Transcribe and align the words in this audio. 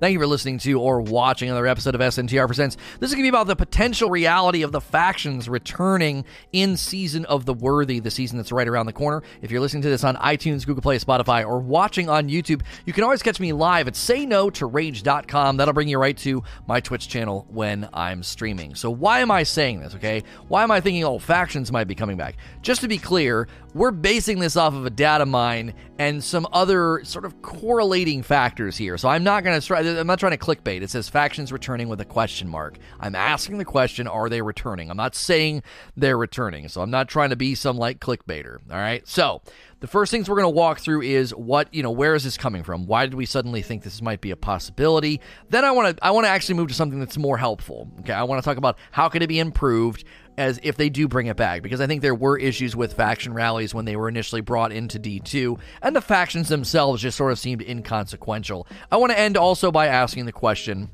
Thank 0.00 0.14
you 0.14 0.18
for 0.18 0.26
listening 0.26 0.56
to 0.60 0.80
or 0.80 1.02
watching 1.02 1.50
another 1.50 1.66
episode 1.66 1.94
of 1.94 2.00
SNTR 2.00 2.46
Presents. 2.46 2.78
This 3.00 3.10
is 3.10 3.14
going 3.14 3.22
to 3.22 3.26
be 3.26 3.28
about 3.28 3.48
the 3.48 3.54
potential 3.54 4.08
reality 4.08 4.62
of 4.62 4.72
the 4.72 4.80
factions 4.80 5.46
returning 5.46 6.24
in 6.54 6.78
Season 6.78 7.26
of 7.26 7.44
the 7.44 7.52
Worthy, 7.52 8.00
the 8.00 8.10
season 8.10 8.38
that's 8.38 8.50
right 8.50 8.66
around 8.66 8.86
the 8.86 8.94
corner. 8.94 9.22
If 9.42 9.50
you're 9.50 9.60
listening 9.60 9.82
to 9.82 9.90
this 9.90 10.02
on 10.02 10.16
iTunes, 10.16 10.64
Google 10.64 10.80
Play, 10.80 10.98
Spotify, 10.98 11.46
or 11.46 11.58
watching 11.58 12.08
on 12.08 12.30
YouTube, 12.30 12.62
you 12.86 12.94
can 12.94 13.04
always 13.04 13.22
catch 13.22 13.38
me 13.40 13.52
live 13.52 13.88
at 13.88 13.92
sayno2rage.com. 13.94 15.58
That'll 15.58 15.74
bring 15.74 15.88
you 15.88 15.98
right 15.98 16.16
to 16.16 16.44
my 16.66 16.80
Twitch 16.80 17.06
channel 17.06 17.46
when 17.50 17.86
I'm 17.92 18.22
streaming. 18.22 18.76
So, 18.76 18.90
why 18.90 19.20
am 19.20 19.30
I 19.30 19.42
saying 19.42 19.80
this, 19.80 19.94
okay? 19.96 20.22
Why 20.48 20.62
am 20.62 20.70
I 20.70 20.80
thinking, 20.80 21.04
oh, 21.04 21.18
factions 21.18 21.70
might 21.70 21.88
be 21.88 21.94
coming 21.94 22.16
back? 22.16 22.36
Just 22.62 22.80
to 22.80 22.88
be 22.88 22.96
clear, 22.96 23.48
we're 23.74 23.90
basing 23.90 24.38
this 24.38 24.56
off 24.56 24.74
of 24.74 24.86
a 24.86 24.90
data 24.90 25.26
mine 25.26 25.74
and 25.98 26.24
some 26.24 26.46
other 26.52 27.04
sort 27.04 27.24
of 27.24 27.42
correlating 27.42 28.22
factors 28.22 28.76
here. 28.76 28.96
So 28.96 29.08
I'm 29.08 29.22
not 29.22 29.44
going 29.44 29.60
to 29.60 29.66
try. 29.66 29.89
I'm 29.98 30.06
not 30.06 30.18
trying 30.18 30.36
to 30.36 30.38
clickbait. 30.38 30.82
It 30.82 30.90
says 30.90 31.08
factions 31.08 31.52
returning 31.52 31.88
with 31.88 32.00
a 32.00 32.04
question 32.04 32.48
mark. 32.48 32.78
I'm 32.98 33.14
asking 33.14 33.58
the 33.58 33.64
question: 33.64 34.06
Are 34.06 34.28
they 34.28 34.42
returning? 34.42 34.90
I'm 34.90 34.96
not 34.96 35.14
saying 35.14 35.62
they're 35.96 36.18
returning. 36.18 36.68
So 36.68 36.80
I'm 36.80 36.90
not 36.90 37.08
trying 37.08 37.30
to 37.30 37.36
be 37.36 37.54
some 37.54 37.76
like 37.76 38.00
clickbaiter. 38.00 38.58
All 38.70 38.76
right. 38.76 39.06
So 39.06 39.42
the 39.80 39.86
first 39.86 40.10
things 40.10 40.28
we're 40.28 40.36
going 40.36 40.52
to 40.52 40.56
walk 40.56 40.80
through 40.80 41.02
is 41.02 41.34
what 41.34 41.72
you 41.72 41.82
know. 41.82 41.90
Where 41.90 42.14
is 42.14 42.24
this 42.24 42.36
coming 42.36 42.62
from? 42.62 42.86
Why 42.86 43.06
did 43.06 43.14
we 43.14 43.26
suddenly 43.26 43.62
think 43.62 43.82
this 43.82 44.02
might 44.02 44.20
be 44.20 44.30
a 44.30 44.36
possibility? 44.36 45.20
Then 45.48 45.64
I 45.64 45.70
want 45.70 45.96
to. 45.96 46.04
I 46.04 46.10
want 46.10 46.26
to 46.26 46.30
actually 46.30 46.56
move 46.56 46.68
to 46.68 46.74
something 46.74 47.00
that's 47.00 47.18
more 47.18 47.38
helpful. 47.38 47.88
Okay. 48.00 48.12
I 48.12 48.22
want 48.24 48.42
to 48.42 48.48
talk 48.48 48.58
about 48.58 48.78
how 48.90 49.08
can 49.08 49.22
it 49.22 49.28
be 49.28 49.38
improved 49.38 50.04
as 50.38 50.58
if 50.62 50.76
they 50.76 50.88
do 50.88 51.06
bring 51.08 51.26
it 51.26 51.36
back 51.36 51.62
because 51.62 51.80
I 51.80 51.86
think 51.86 52.02
there 52.02 52.14
were 52.14 52.38
issues 52.38 52.74
with 52.74 52.94
faction 52.94 53.34
rallies 53.34 53.74
when 53.74 53.84
they 53.84 53.96
were 53.96 54.08
initially 54.08 54.40
brought 54.40 54.72
into 54.72 54.98
D2 54.98 55.58
and 55.82 55.94
the 55.94 56.00
factions 56.00 56.48
themselves 56.48 57.02
just 57.02 57.16
sort 57.16 57.32
of 57.32 57.38
seemed 57.38 57.62
inconsequential. 57.62 58.66
I 58.90 58.96
want 58.96 59.12
to 59.12 59.18
end 59.18 59.36
also 59.36 59.70
by 59.70 59.88
asking 59.88 60.26
the 60.26 60.32
question 60.32 60.90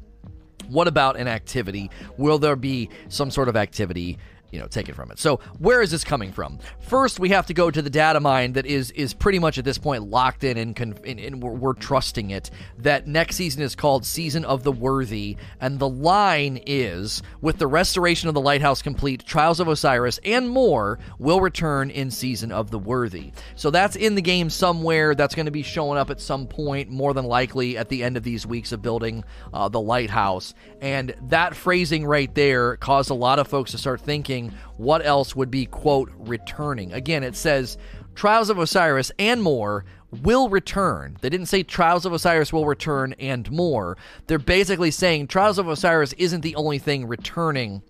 what 0.68 0.88
about 0.88 1.16
an 1.16 1.28
activity? 1.28 1.90
Will 2.16 2.38
there 2.38 2.56
be 2.56 2.90
some 3.08 3.30
sort 3.30 3.48
of 3.48 3.56
activity 3.56 4.18
you 4.50 4.58
know 4.58 4.66
take 4.66 4.88
it 4.88 4.94
from 4.94 5.10
it. 5.10 5.18
So 5.18 5.40
where 5.58 5.82
is 5.82 5.90
this 5.90 6.04
coming 6.04 6.32
from? 6.32 6.58
First, 6.80 7.20
we 7.20 7.30
have 7.30 7.46
to 7.46 7.54
go 7.54 7.70
to 7.70 7.82
the 7.82 7.90
data 7.90 8.20
mine 8.20 8.52
that 8.52 8.66
is 8.66 8.90
is 8.92 9.14
pretty 9.14 9.38
much 9.38 9.58
at 9.58 9.64
this 9.64 9.78
point 9.78 10.04
locked 10.04 10.44
in 10.44 10.56
and, 10.56 10.78
and, 10.78 11.20
and 11.20 11.42
we're, 11.42 11.52
we're, 11.52 11.76
trusting 11.76 12.30
it. 12.30 12.50
That 12.78 13.06
next 13.06 13.36
season 13.36 13.62
is 13.62 13.74
called 13.74 14.06
Season 14.06 14.44
of 14.44 14.62
the 14.62 14.72
Worthy, 14.72 15.36
and 15.60 15.78
the 15.78 15.88
line 15.88 16.60
is 16.66 17.22
with 17.40 17.58
the 17.58 17.66
restoration 17.66 18.28
of 18.28 18.34
the 18.34 18.40
lighthouse 18.40 18.82
complete, 18.82 19.24
Trials 19.26 19.60
of 19.60 19.68
Osiris 19.68 20.18
and 20.24 20.48
more 20.48 20.98
will 21.18 21.40
return 21.40 21.90
in 21.90 22.10
Season 22.10 22.50
of 22.50 22.70
the 22.70 22.78
Worthy. 22.78 23.32
So 23.56 23.70
that's 23.70 23.96
in 23.96 24.14
the 24.14 24.22
game 24.22 24.50
somewhere. 24.50 25.14
That's 25.14 25.34
going 25.34 25.46
to 25.46 25.52
be 25.52 25.62
showing 25.62 25.98
up 25.98 26.10
at 26.10 26.20
some 26.20 26.46
point, 26.46 26.90
more 26.90 27.12
than 27.14 27.24
likely 27.24 27.76
at 27.76 27.88
the 27.88 28.02
end 28.02 28.16
of 28.16 28.22
these 28.22 28.46
weeks 28.46 28.72
of 28.72 28.82
building 28.82 29.24
uh, 29.52 29.68
the 29.68 29.80
lighthouse. 29.80 30.54
And 30.80 31.14
that 31.28 31.54
phrasing 31.54 32.06
right 32.06 32.34
there 32.34 32.76
caused 32.76 33.10
a 33.10 33.14
lot 33.14 33.38
of 33.38 33.48
folks 33.48 33.72
to 33.72 33.78
start 33.78 34.00
thinking 34.00 34.35
what 34.76 35.04
else 35.04 35.34
would 35.36 35.50
be, 35.50 35.66
quote, 35.66 36.10
returning. 36.16 36.92
Again, 36.92 37.22
it 37.22 37.36
says 37.36 37.78
Trials 38.14 38.50
of 38.50 38.58
Osiris 38.58 39.12
and 39.18 39.42
more 39.42 39.84
will 40.22 40.48
return. 40.48 41.16
They 41.20 41.28
didn't 41.28 41.46
say 41.46 41.62
Trials 41.62 42.06
of 42.06 42.12
Osiris 42.12 42.52
will 42.52 42.66
return 42.66 43.14
and 43.18 43.50
more. 43.50 43.96
They're 44.26 44.38
basically 44.38 44.90
saying 44.90 45.26
Trials 45.26 45.58
of 45.58 45.68
Osiris 45.68 46.12
isn't 46.14 46.40
the 46.40 46.56
only 46.56 46.78
thing 46.78 47.06
returning 47.06 47.82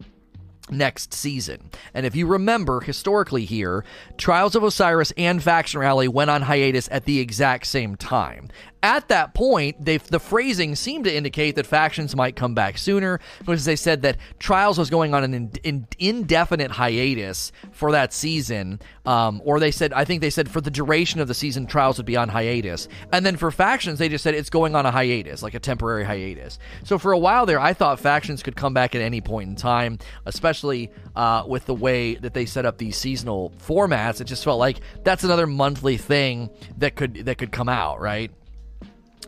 next 0.70 1.12
season. 1.12 1.70
And 1.94 2.06
if 2.06 2.16
you 2.16 2.26
remember 2.26 2.80
historically 2.80 3.44
here, 3.44 3.84
Trials 4.16 4.54
of 4.54 4.62
Osiris 4.62 5.12
and 5.16 5.42
Faction 5.42 5.80
Rally 5.80 6.08
went 6.08 6.30
on 6.30 6.42
hiatus 6.42 6.88
at 6.90 7.04
the 7.04 7.20
exact 7.20 7.66
same 7.66 7.96
time 7.96 8.48
at 8.86 9.08
that 9.08 9.34
point, 9.34 9.84
they, 9.84 9.96
the 9.96 10.20
phrasing 10.20 10.76
seemed 10.76 11.06
to 11.06 11.14
indicate 11.14 11.56
that 11.56 11.66
factions 11.66 12.14
might 12.14 12.36
come 12.36 12.54
back 12.54 12.78
sooner, 12.78 13.18
because 13.40 13.64
they 13.64 13.74
said 13.74 14.02
that 14.02 14.16
Trials 14.38 14.78
was 14.78 14.90
going 14.90 15.12
on 15.12 15.24
an 15.24 15.34
in, 15.34 15.50
in, 15.64 15.86
indefinite 15.98 16.70
hiatus 16.70 17.50
for 17.72 17.90
that 17.90 18.12
season, 18.12 18.78
um, 19.04 19.42
or 19.44 19.58
they 19.58 19.72
said, 19.72 19.92
I 19.92 20.04
think 20.04 20.20
they 20.20 20.30
said 20.30 20.48
for 20.48 20.60
the 20.60 20.70
duration 20.70 21.20
of 21.20 21.26
the 21.26 21.34
season, 21.34 21.66
Trials 21.66 21.96
would 21.96 22.06
be 22.06 22.16
on 22.16 22.28
hiatus. 22.28 22.86
And 23.12 23.26
then 23.26 23.36
for 23.36 23.50
factions, 23.50 23.98
they 23.98 24.08
just 24.08 24.22
said 24.22 24.34
it's 24.34 24.50
going 24.50 24.76
on 24.76 24.86
a 24.86 24.92
hiatus, 24.92 25.42
like 25.42 25.54
a 25.54 25.60
temporary 25.60 26.04
hiatus. 26.04 26.60
So 26.84 26.96
for 26.96 27.10
a 27.10 27.18
while 27.18 27.44
there, 27.44 27.58
I 27.58 27.72
thought 27.72 27.98
factions 27.98 28.44
could 28.44 28.54
come 28.54 28.72
back 28.72 28.94
at 28.94 29.02
any 29.02 29.20
point 29.20 29.50
in 29.50 29.56
time, 29.56 29.98
especially 30.26 30.55
uh, 30.64 31.44
with 31.46 31.66
the 31.66 31.74
way 31.74 32.14
that 32.16 32.34
they 32.34 32.46
set 32.46 32.66
up 32.66 32.78
these 32.78 32.96
seasonal 32.96 33.52
formats. 33.64 34.20
It 34.20 34.24
just 34.24 34.44
felt 34.44 34.58
like 34.58 34.80
that's 35.02 35.24
another 35.24 35.46
monthly 35.46 35.96
thing 35.96 36.50
that 36.78 36.96
could 36.96 37.14
that 37.26 37.38
could 37.38 37.52
come 37.52 37.68
out, 37.68 38.00
right? 38.00 38.30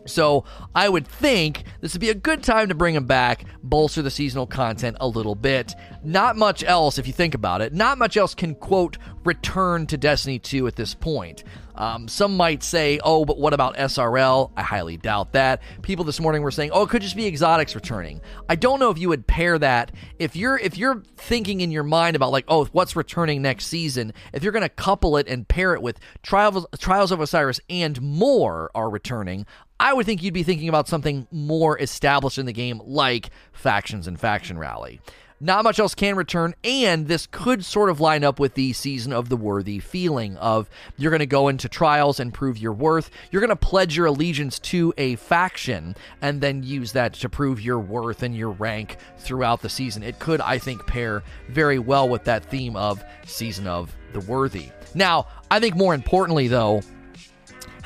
So 0.09 0.45
I 0.75 0.89
would 0.89 1.07
think 1.07 1.63
this 1.81 1.93
would 1.93 2.01
be 2.01 2.09
a 2.09 2.15
good 2.15 2.43
time 2.43 2.69
to 2.69 2.75
bring 2.75 2.95
him 2.95 3.05
back, 3.05 3.45
bolster 3.63 4.01
the 4.01 4.11
seasonal 4.11 4.47
content 4.47 4.97
a 4.99 5.07
little 5.07 5.35
bit. 5.35 5.75
Not 6.03 6.35
much 6.35 6.63
else, 6.63 6.97
if 6.97 7.07
you 7.07 7.13
think 7.13 7.35
about 7.35 7.61
it, 7.61 7.73
not 7.73 7.97
much 7.97 8.17
else 8.17 8.35
can, 8.35 8.55
quote, 8.55 8.97
return 9.23 9.85
to 9.87 9.97
Destiny 9.97 10.39
2 10.39 10.67
at 10.67 10.75
this 10.75 10.93
point. 10.93 11.43
Um, 11.79 12.09
some 12.09 12.35
might 12.35 12.61
say, 12.61 12.99
oh, 13.03 13.23
but 13.23 13.37
what 13.37 13.53
about 13.53 13.77
SRL? 13.77 14.51
I 14.57 14.61
highly 14.61 14.97
doubt 14.97 15.31
that. 15.31 15.61
People 15.81 16.03
this 16.03 16.19
morning 16.19 16.41
were 16.41 16.51
saying, 16.51 16.71
oh, 16.73 16.83
it 16.83 16.89
could 16.89 17.01
just 17.01 17.15
be 17.15 17.25
exotics 17.25 17.73
returning. 17.73 18.19
I 18.49 18.55
don't 18.55 18.81
know 18.81 18.91
if 18.91 18.97
you 18.97 19.07
would 19.07 19.25
pair 19.27 19.57
that 19.57 19.93
if 20.19 20.35
you're 20.35 20.57
if 20.57 20.77
you're 20.77 21.01
thinking 21.15 21.61
in 21.61 21.71
your 21.71 21.83
mind 21.83 22.17
about 22.17 22.33
like, 22.33 22.43
oh, 22.49 22.65
what's 22.73 22.97
returning 22.97 23.41
next 23.41 23.67
season. 23.67 24.13
If 24.33 24.43
you're 24.43 24.51
going 24.51 24.63
to 24.63 24.69
couple 24.69 25.15
it 25.15 25.29
and 25.29 25.47
pair 25.47 25.73
it 25.73 25.81
with 25.81 25.99
Trials 26.21 26.65
Trials 26.77 27.13
of 27.13 27.21
Osiris 27.21 27.61
and 27.69 28.01
more 28.01 28.69
are 28.75 28.89
returning, 28.89 29.45
I 29.79 29.93
would 29.93 30.05
think 30.05 30.21
you'd 30.21 30.33
be 30.33 30.43
thinking 30.43 30.67
about 30.67 30.87
something 30.87 31.27
more 31.31 31.79
established 31.79 32.37
in 32.37 32.45
the 32.45 32.53
game, 32.53 32.81
like 32.83 33.29
factions 33.53 34.07
and 34.07 34.19
faction 34.19 34.57
rally. 34.57 34.99
Not 35.41 35.63
much 35.63 35.79
else 35.79 35.95
can 35.95 36.17
return, 36.17 36.53
and 36.65 37.07
this 37.07 37.25
could 37.25 37.63
sort 37.63 37.89
of 37.89 38.01
line 38.01 38.25
up 38.25 38.41
with 38.41 38.55
the 38.55 38.73
season 38.73 39.13
of 39.13 39.29
the 39.29 39.37
worthy 39.37 39.79
feeling 39.79 40.35
of 40.35 40.69
you're 40.97 41.11
going 41.11 41.19
to 41.21 41.25
go 41.25 41.47
into 41.47 41.69
trials 41.69 42.19
and 42.19 42.33
prove 42.33 42.57
your 42.57 42.73
worth. 42.73 43.09
You're 43.31 43.39
going 43.39 43.49
to 43.49 43.55
pledge 43.55 43.95
your 43.95 44.07
allegiance 44.07 44.59
to 44.59 44.93
a 44.97 45.15
faction 45.15 45.95
and 46.21 46.41
then 46.41 46.63
use 46.63 46.91
that 46.91 47.13
to 47.13 47.29
prove 47.29 47.61
your 47.61 47.79
worth 47.79 48.21
and 48.21 48.35
your 48.35 48.49
rank 48.49 48.97
throughout 49.17 49.61
the 49.61 49.69
season. 49.69 50.03
It 50.03 50.19
could, 50.19 50.41
I 50.41 50.57
think, 50.57 50.85
pair 50.87 51.23
very 51.47 51.79
well 51.79 52.09
with 52.09 52.25
that 52.25 52.43
theme 52.43 52.75
of 52.75 53.01
season 53.25 53.65
of 53.65 53.95
the 54.11 54.19
worthy. 54.19 54.71
Now, 54.93 55.27
I 55.49 55.61
think 55.61 55.77
more 55.77 55.93
importantly, 55.93 56.49
though, 56.49 56.81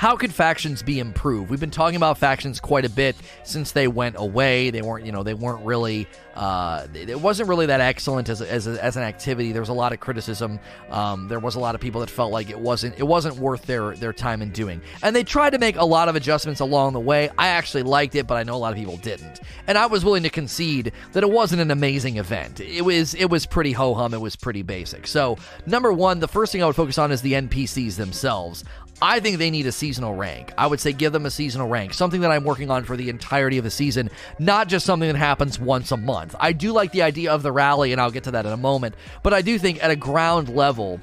how 0.03 0.17
could 0.17 0.33
factions 0.33 0.83
be 0.83 0.99
improved? 0.99 1.49
We've 1.49 1.61
been 1.61 1.71
talking 1.71 1.95
about 1.95 2.17
factions 2.17 2.59
quite 2.59 2.83
a 2.83 2.89
bit 2.89 3.15
since 3.45 3.71
they 3.71 3.87
went 3.87 4.17
away. 4.19 4.69
They 4.69 4.81
weren't, 4.81 5.05
you 5.05 5.13
know, 5.13 5.23
they 5.23 5.33
weren't 5.33 5.65
really, 5.65 6.09
uh, 6.35 6.87
it 6.93 7.21
wasn't 7.21 7.47
really 7.47 7.67
that 7.67 7.79
excellent 7.79 8.27
as, 8.27 8.41
as, 8.41 8.67
as 8.67 8.97
an 8.97 9.03
activity. 9.03 9.53
There 9.53 9.61
was 9.61 9.69
a 9.69 9.73
lot 9.73 9.93
of 9.93 10.01
criticism. 10.01 10.59
Um, 10.89 11.29
there 11.29 11.39
was 11.39 11.55
a 11.55 11.61
lot 11.61 11.73
of 11.73 11.79
people 11.79 12.01
that 12.01 12.09
felt 12.09 12.33
like 12.33 12.49
it 12.49 12.59
wasn't 12.59 12.99
it 12.99 13.03
wasn't 13.03 13.37
worth 13.37 13.65
their 13.65 13.95
their 13.95 14.11
time 14.11 14.41
in 14.41 14.49
doing. 14.49 14.81
And 15.03 15.15
they 15.15 15.23
tried 15.23 15.51
to 15.51 15.57
make 15.57 15.77
a 15.77 15.85
lot 15.85 16.09
of 16.09 16.17
adjustments 16.17 16.59
along 16.59 16.91
the 16.91 16.99
way. 16.99 17.29
I 17.37 17.47
actually 17.47 17.83
liked 17.83 18.15
it, 18.15 18.27
but 18.27 18.35
I 18.35 18.43
know 18.43 18.55
a 18.55 18.57
lot 18.57 18.73
of 18.73 18.77
people 18.77 18.97
didn't. 18.97 19.39
And 19.67 19.77
I 19.77 19.85
was 19.85 20.03
willing 20.03 20.23
to 20.23 20.29
concede 20.29 20.91
that 21.13 21.23
it 21.23 21.29
wasn't 21.29 21.61
an 21.61 21.71
amazing 21.71 22.17
event. 22.17 22.59
It 22.59 22.83
was 22.83 23.13
it 23.13 23.29
was 23.29 23.45
pretty 23.45 23.71
ho 23.71 23.93
hum. 23.93 24.13
It 24.13 24.19
was 24.19 24.35
pretty 24.35 24.63
basic. 24.63 25.07
So 25.07 25.37
number 25.65 25.93
one, 25.93 26.19
the 26.19 26.27
first 26.27 26.51
thing 26.51 26.61
I 26.61 26.65
would 26.65 26.75
focus 26.75 26.97
on 26.97 27.13
is 27.13 27.21
the 27.21 27.31
NPCs 27.31 27.95
themselves. 27.95 28.65
I 29.03 29.19
think 29.19 29.37
they 29.37 29.51
need 29.51 29.67
a 29.67 29.71
seasonal 29.73 30.15
rank. 30.15 30.53
I 30.57 30.65
would 30.65 30.79
say 30.79 30.93
give 30.93 31.11
them 31.11 31.25
a 31.25 31.29
seasonal 31.29 31.67
rank, 31.67 31.93
something 31.93 32.21
that 32.21 32.31
I'm 32.31 32.45
working 32.45 32.71
on 32.71 32.85
for 32.85 32.95
the 32.95 33.09
entirety 33.09 33.57
of 33.57 33.65
the 33.65 33.69
season, 33.69 34.09
not 34.39 34.69
just 34.69 34.85
something 34.85 35.11
that 35.11 35.17
happens 35.17 35.59
once 35.59 35.91
a 35.91 35.97
month. 35.97 36.37
I 36.39 36.53
do 36.53 36.71
like 36.71 36.93
the 36.93 37.01
idea 37.01 37.33
of 37.33 37.43
the 37.43 37.51
rally, 37.51 37.91
and 37.91 37.99
I'll 37.99 38.11
get 38.11 38.23
to 38.23 38.31
that 38.31 38.45
in 38.45 38.53
a 38.53 38.57
moment, 38.57 38.95
but 39.21 39.33
I 39.33 39.41
do 39.41 39.59
think 39.59 39.83
at 39.83 39.91
a 39.91 39.97
ground 39.97 40.47
level, 40.47 41.01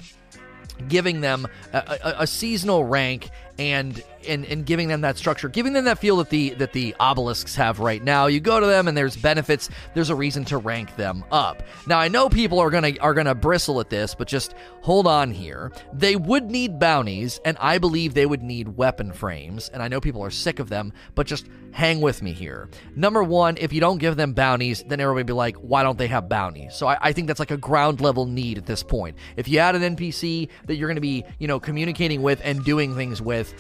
giving 0.88 1.20
them 1.20 1.46
a, 1.74 1.98
a, 2.02 2.14
a 2.20 2.26
seasonal 2.26 2.84
rank 2.84 3.28
and 3.58 4.02
and, 4.28 4.44
and 4.46 4.66
giving 4.66 4.88
them 4.88 5.00
that 5.02 5.16
structure, 5.16 5.48
giving 5.48 5.72
them 5.72 5.84
that 5.84 5.98
feel 5.98 6.16
that 6.18 6.30
the 6.30 6.50
that 6.54 6.72
the 6.72 6.94
obelisks 7.00 7.54
have 7.56 7.80
right 7.80 8.02
now. 8.02 8.26
You 8.26 8.40
go 8.40 8.60
to 8.60 8.66
them 8.66 8.88
and 8.88 8.96
there's 8.96 9.16
benefits. 9.16 9.68
There's 9.94 10.10
a 10.10 10.14
reason 10.14 10.44
to 10.46 10.58
rank 10.58 10.96
them 10.96 11.24
up. 11.32 11.62
Now 11.86 11.98
I 11.98 12.08
know 12.08 12.28
people 12.28 12.58
are 12.58 12.70
gonna 12.70 12.92
are 13.00 13.14
gonna 13.14 13.34
bristle 13.34 13.80
at 13.80 13.90
this, 13.90 14.14
but 14.14 14.28
just 14.28 14.54
hold 14.82 15.06
on 15.06 15.30
here. 15.30 15.72
They 15.92 16.16
would 16.16 16.50
need 16.50 16.78
bounties, 16.78 17.40
and 17.44 17.56
I 17.60 17.78
believe 17.78 18.14
they 18.14 18.26
would 18.26 18.42
need 18.42 18.76
weapon 18.76 19.12
frames. 19.12 19.68
And 19.68 19.82
I 19.82 19.88
know 19.88 20.00
people 20.00 20.22
are 20.22 20.30
sick 20.30 20.58
of 20.58 20.68
them, 20.68 20.92
but 21.14 21.26
just 21.26 21.48
hang 21.72 22.00
with 22.00 22.22
me 22.22 22.32
here. 22.32 22.68
Number 22.96 23.22
one, 23.22 23.56
if 23.58 23.72
you 23.72 23.80
don't 23.80 23.98
give 23.98 24.16
them 24.16 24.32
bounties, 24.32 24.82
then 24.88 25.00
everybody 25.00 25.24
be 25.24 25.32
like, 25.32 25.56
why 25.56 25.82
don't 25.82 25.98
they 25.98 26.08
have 26.08 26.28
bounties? 26.28 26.74
So 26.74 26.86
I, 26.86 26.98
I 27.00 27.12
think 27.12 27.28
that's 27.28 27.40
like 27.40 27.50
a 27.50 27.56
ground 27.56 28.00
level 28.00 28.26
need 28.26 28.58
at 28.58 28.66
this 28.66 28.82
point. 28.82 29.16
If 29.36 29.48
you 29.48 29.58
add 29.58 29.76
an 29.76 29.96
NPC 29.96 30.48
that 30.66 30.76
you're 30.76 30.88
gonna 30.88 31.00
be, 31.00 31.24
you 31.38 31.46
know, 31.46 31.60
communicating 31.60 32.22
with 32.22 32.40
and 32.44 32.64
doing 32.64 32.94
things 32.94 33.22
with 33.22 33.54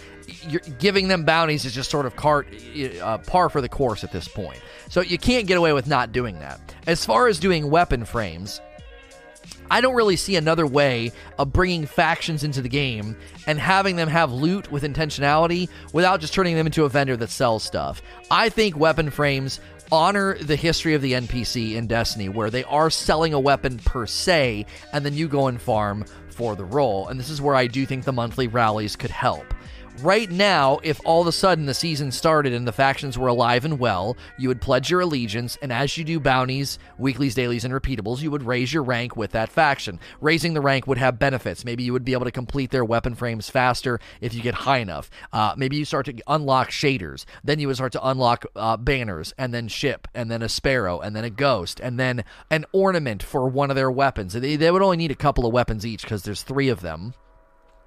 you're 0.48 0.60
giving 0.78 1.08
them 1.08 1.24
bounties 1.24 1.64
is 1.64 1.74
just 1.74 1.90
sort 1.90 2.06
of 2.06 2.16
cart, 2.16 2.48
uh, 3.02 3.18
par 3.18 3.48
for 3.48 3.60
the 3.60 3.68
course 3.68 4.04
at 4.04 4.12
this 4.12 4.28
point. 4.28 4.60
So 4.88 5.00
you 5.00 5.18
can't 5.18 5.46
get 5.46 5.58
away 5.58 5.72
with 5.72 5.86
not 5.86 6.12
doing 6.12 6.38
that. 6.40 6.60
As 6.86 7.04
far 7.04 7.28
as 7.28 7.38
doing 7.38 7.70
weapon 7.70 8.04
frames, 8.04 8.60
I 9.70 9.80
don't 9.80 9.94
really 9.94 10.16
see 10.16 10.34
another 10.34 10.66
way 10.66 11.12
of 11.38 11.52
bringing 11.52 11.86
factions 11.86 12.42
into 12.42 12.60
the 12.60 12.68
game 12.68 13.16
and 13.46 13.58
having 13.58 13.94
them 13.94 14.08
have 14.08 14.32
loot 14.32 14.70
with 14.72 14.82
intentionality 14.82 15.68
without 15.92 16.20
just 16.20 16.34
turning 16.34 16.56
them 16.56 16.66
into 16.66 16.84
a 16.84 16.88
vendor 16.88 17.16
that 17.16 17.30
sells 17.30 17.62
stuff. 17.62 18.02
I 18.30 18.48
think 18.48 18.76
weapon 18.76 19.10
frames 19.10 19.60
honor 19.92 20.36
the 20.38 20.56
history 20.56 20.94
of 20.94 21.02
the 21.02 21.12
NPC 21.12 21.74
in 21.74 21.86
Destiny, 21.86 22.28
where 22.28 22.50
they 22.50 22.64
are 22.64 22.90
selling 22.90 23.32
a 23.32 23.40
weapon 23.40 23.78
per 23.78 24.06
se, 24.06 24.66
and 24.92 25.04
then 25.04 25.14
you 25.14 25.28
go 25.28 25.46
and 25.46 25.60
farm 25.60 26.04
for 26.30 26.56
the 26.56 26.64
role. 26.64 27.08
And 27.08 27.18
this 27.18 27.30
is 27.30 27.40
where 27.40 27.54
I 27.54 27.66
do 27.66 27.86
think 27.86 28.04
the 28.04 28.12
monthly 28.12 28.48
rallies 28.48 28.96
could 28.96 29.10
help. 29.10 29.54
Right 30.02 30.30
now, 30.30 30.78
if 30.82 30.98
all 31.04 31.20
of 31.20 31.26
a 31.26 31.32
sudden 31.32 31.66
the 31.66 31.74
season 31.74 32.10
started 32.10 32.54
and 32.54 32.66
the 32.66 32.72
factions 32.72 33.18
were 33.18 33.28
alive 33.28 33.66
and 33.66 33.78
well, 33.78 34.16
you 34.38 34.48
would 34.48 34.62
pledge 34.62 34.88
your 34.88 35.00
allegiance, 35.00 35.58
and 35.60 35.70
as 35.70 35.94
you 35.98 36.04
do 36.04 36.18
bounties, 36.18 36.78
weeklies, 36.96 37.34
dailies, 37.34 37.66
and 37.66 37.74
repeatables, 37.74 38.22
you 38.22 38.30
would 38.30 38.42
raise 38.42 38.72
your 38.72 38.82
rank 38.82 39.14
with 39.14 39.32
that 39.32 39.50
faction. 39.50 40.00
Raising 40.22 40.54
the 40.54 40.62
rank 40.62 40.86
would 40.86 40.96
have 40.96 41.18
benefits. 41.18 41.66
Maybe 41.66 41.82
you 41.82 41.92
would 41.92 42.04
be 42.04 42.14
able 42.14 42.24
to 42.24 42.30
complete 42.30 42.70
their 42.70 42.84
weapon 42.84 43.14
frames 43.14 43.50
faster 43.50 44.00
if 44.22 44.32
you 44.32 44.40
get 44.40 44.54
high 44.54 44.78
enough. 44.78 45.10
Uh, 45.34 45.52
maybe 45.58 45.76
you 45.76 45.84
start 45.84 46.06
to 46.06 46.14
unlock 46.26 46.70
shaders. 46.70 47.26
Then 47.44 47.58
you 47.58 47.66
would 47.66 47.76
start 47.76 47.92
to 47.92 48.08
unlock 48.08 48.46
uh, 48.56 48.78
banners, 48.78 49.34
and 49.36 49.52
then 49.52 49.68
ship, 49.68 50.08
and 50.14 50.30
then 50.30 50.40
a 50.40 50.48
sparrow, 50.48 51.00
and 51.00 51.14
then 51.14 51.24
a 51.24 51.30
ghost, 51.30 51.78
and 51.78 52.00
then 52.00 52.24
an 52.50 52.64
ornament 52.72 53.22
for 53.22 53.50
one 53.50 53.68
of 53.68 53.76
their 53.76 53.90
weapons. 53.90 54.32
They, 54.32 54.56
they 54.56 54.70
would 54.70 54.80
only 54.80 54.96
need 54.96 55.10
a 55.10 55.14
couple 55.14 55.44
of 55.44 55.52
weapons 55.52 55.84
each 55.84 56.02
because 56.02 56.22
there's 56.22 56.42
three 56.42 56.70
of 56.70 56.80
them. 56.80 57.12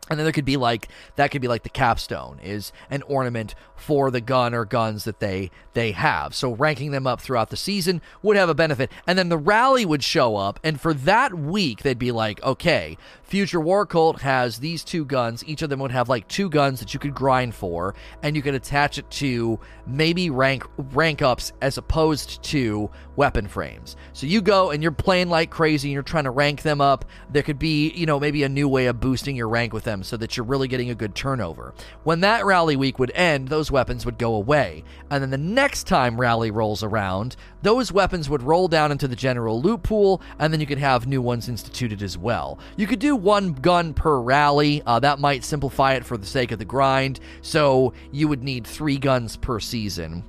And 0.09 0.19
then 0.19 0.25
there 0.25 0.33
could 0.33 0.45
be 0.45 0.57
like 0.57 0.89
that 1.15 1.31
could 1.31 1.41
be 1.41 1.47
like 1.47 1.63
the 1.63 1.69
capstone 1.69 2.39
is 2.43 2.73
an 2.89 3.03
ornament 3.03 3.55
for 3.75 4.11
the 4.11 4.21
gun 4.21 4.53
or 4.53 4.65
guns 4.65 5.05
that 5.05 5.19
they 5.19 5.49
they 5.73 5.91
have. 5.91 6.35
So 6.35 6.53
ranking 6.53 6.91
them 6.91 7.07
up 7.07 7.21
throughout 7.21 7.49
the 7.49 7.57
season 7.57 8.01
would 8.21 8.35
have 8.35 8.49
a 8.49 8.53
benefit. 8.53 8.91
And 9.07 9.17
then 9.17 9.29
the 9.29 9.37
rally 9.37 9.85
would 9.85 10.03
show 10.03 10.35
up 10.35 10.59
and 10.63 10.79
for 10.79 10.93
that 10.93 11.33
week 11.33 11.83
they'd 11.83 11.97
be 11.97 12.11
like, 12.11 12.43
"Okay, 12.43 12.97
Future 13.23 13.61
War 13.61 13.85
Cult 13.85 14.21
has 14.21 14.59
these 14.59 14.83
two 14.83 15.05
guns. 15.05 15.43
Each 15.47 15.61
of 15.61 15.69
them 15.69 15.79
would 15.79 15.91
have 15.91 16.09
like 16.09 16.27
two 16.27 16.49
guns 16.49 16.79
that 16.81 16.93
you 16.93 16.99
could 16.99 17.15
grind 17.15 17.55
for 17.55 17.95
and 18.21 18.35
you 18.35 18.41
could 18.41 18.55
attach 18.55 18.97
it 18.97 19.09
to 19.11 19.59
maybe 19.87 20.29
rank 20.29 20.65
rank 20.91 21.21
ups 21.21 21.53
as 21.61 21.77
opposed 21.77 22.43
to 22.43 22.91
weapon 23.15 23.47
frames. 23.47 23.95
So 24.11 24.27
you 24.27 24.41
go 24.41 24.71
and 24.71 24.83
you're 24.83 24.91
playing 24.91 25.29
like 25.29 25.49
crazy 25.49 25.89
and 25.89 25.93
you're 25.93 26.03
trying 26.03 26.25
to 26.25 26.31
rank 26.31 26.61
them 26.61 26.81
up. 26.81 27.05
There 27.31 27.43
could 27.43 27.57
be, 27.57 27.89
you 27.91 28.05
know, 28.05 28.19
maybe 28.19 28.43
a 28.43 28.49
new 28.49 28.67
way 28.67 28.87
of 28.87 28.99
boosting 28.99 29.35
your 29.35 29.49
rank 29.49 29.73
with 29.73 29.85
them 29.85 29.92
them 29.93 30.03
so 30.03 30.17
that 30.17 30.35
you're 30.35 30.45
really 30.45 30.67
getting 30.67 30.89
a 30.89 30.95
good 30.95 31.15
turnover. 31.15 31.73
When 32.03 32.21
that 32.21 32.45
rally 32.45 32.75
week 32.75 32.99
would 32.99 33.11
end, 33.11 33.47
those 33.47 33.71
weapons 33.71 34.05
would 34.05 34.17
go 34.17 34.33
away. 34.33 34.83
And 35.09 35.21
then 35.21 35.29
the 35.29 35.37
next 35.37 35.85
time 35.85 36.19
rally 36.19 36.51
rolls 36.51 36.83
around, 36.83 37.35
those 37.61 37.91
weapons 37.91 38.29
would 38.29 38.41
roll 38.41 38.67
down 38.67 38.91
into 38.91 39.07
the 39.07 39.15
general 39.15 39.61
loot 39.61 39.83
pool, 39.83 40.21
and 40.39 40.51
then 40.51 40.59
you 40.59 40.65
could 40.65 40.79
have 40.79 41.07
new 41.07 41.21
ones 41.21 41.47
instituted 41.47 42.01
as 42.01 42.17
well. 42.17 42.59
You 42.75 42.87
could 42.87 42.99
do 42.99 43.15
one 43.15 43.53
gun 43.53 43.93
per 43.93 44.19
rally. 44.19 44.81
Uh, 44.85 44.99
that 44.99 45.19
might 45.19 45.43
simplify 45.43 45.93
it 45.93 46.05
for 46.05 46.17
the 46.17 46.25
sake 46.25 46.51
of 46.51 46.59
the 46.59 46.65
grind. 46.65 47.19
So 47.41 47.93
you 48.11 48.27
would 48.27 48.43
need 48.43 48.65
three 48.65 48.97
guns 48.97 49.37
per 49.37 49.59
season 49.59 50.23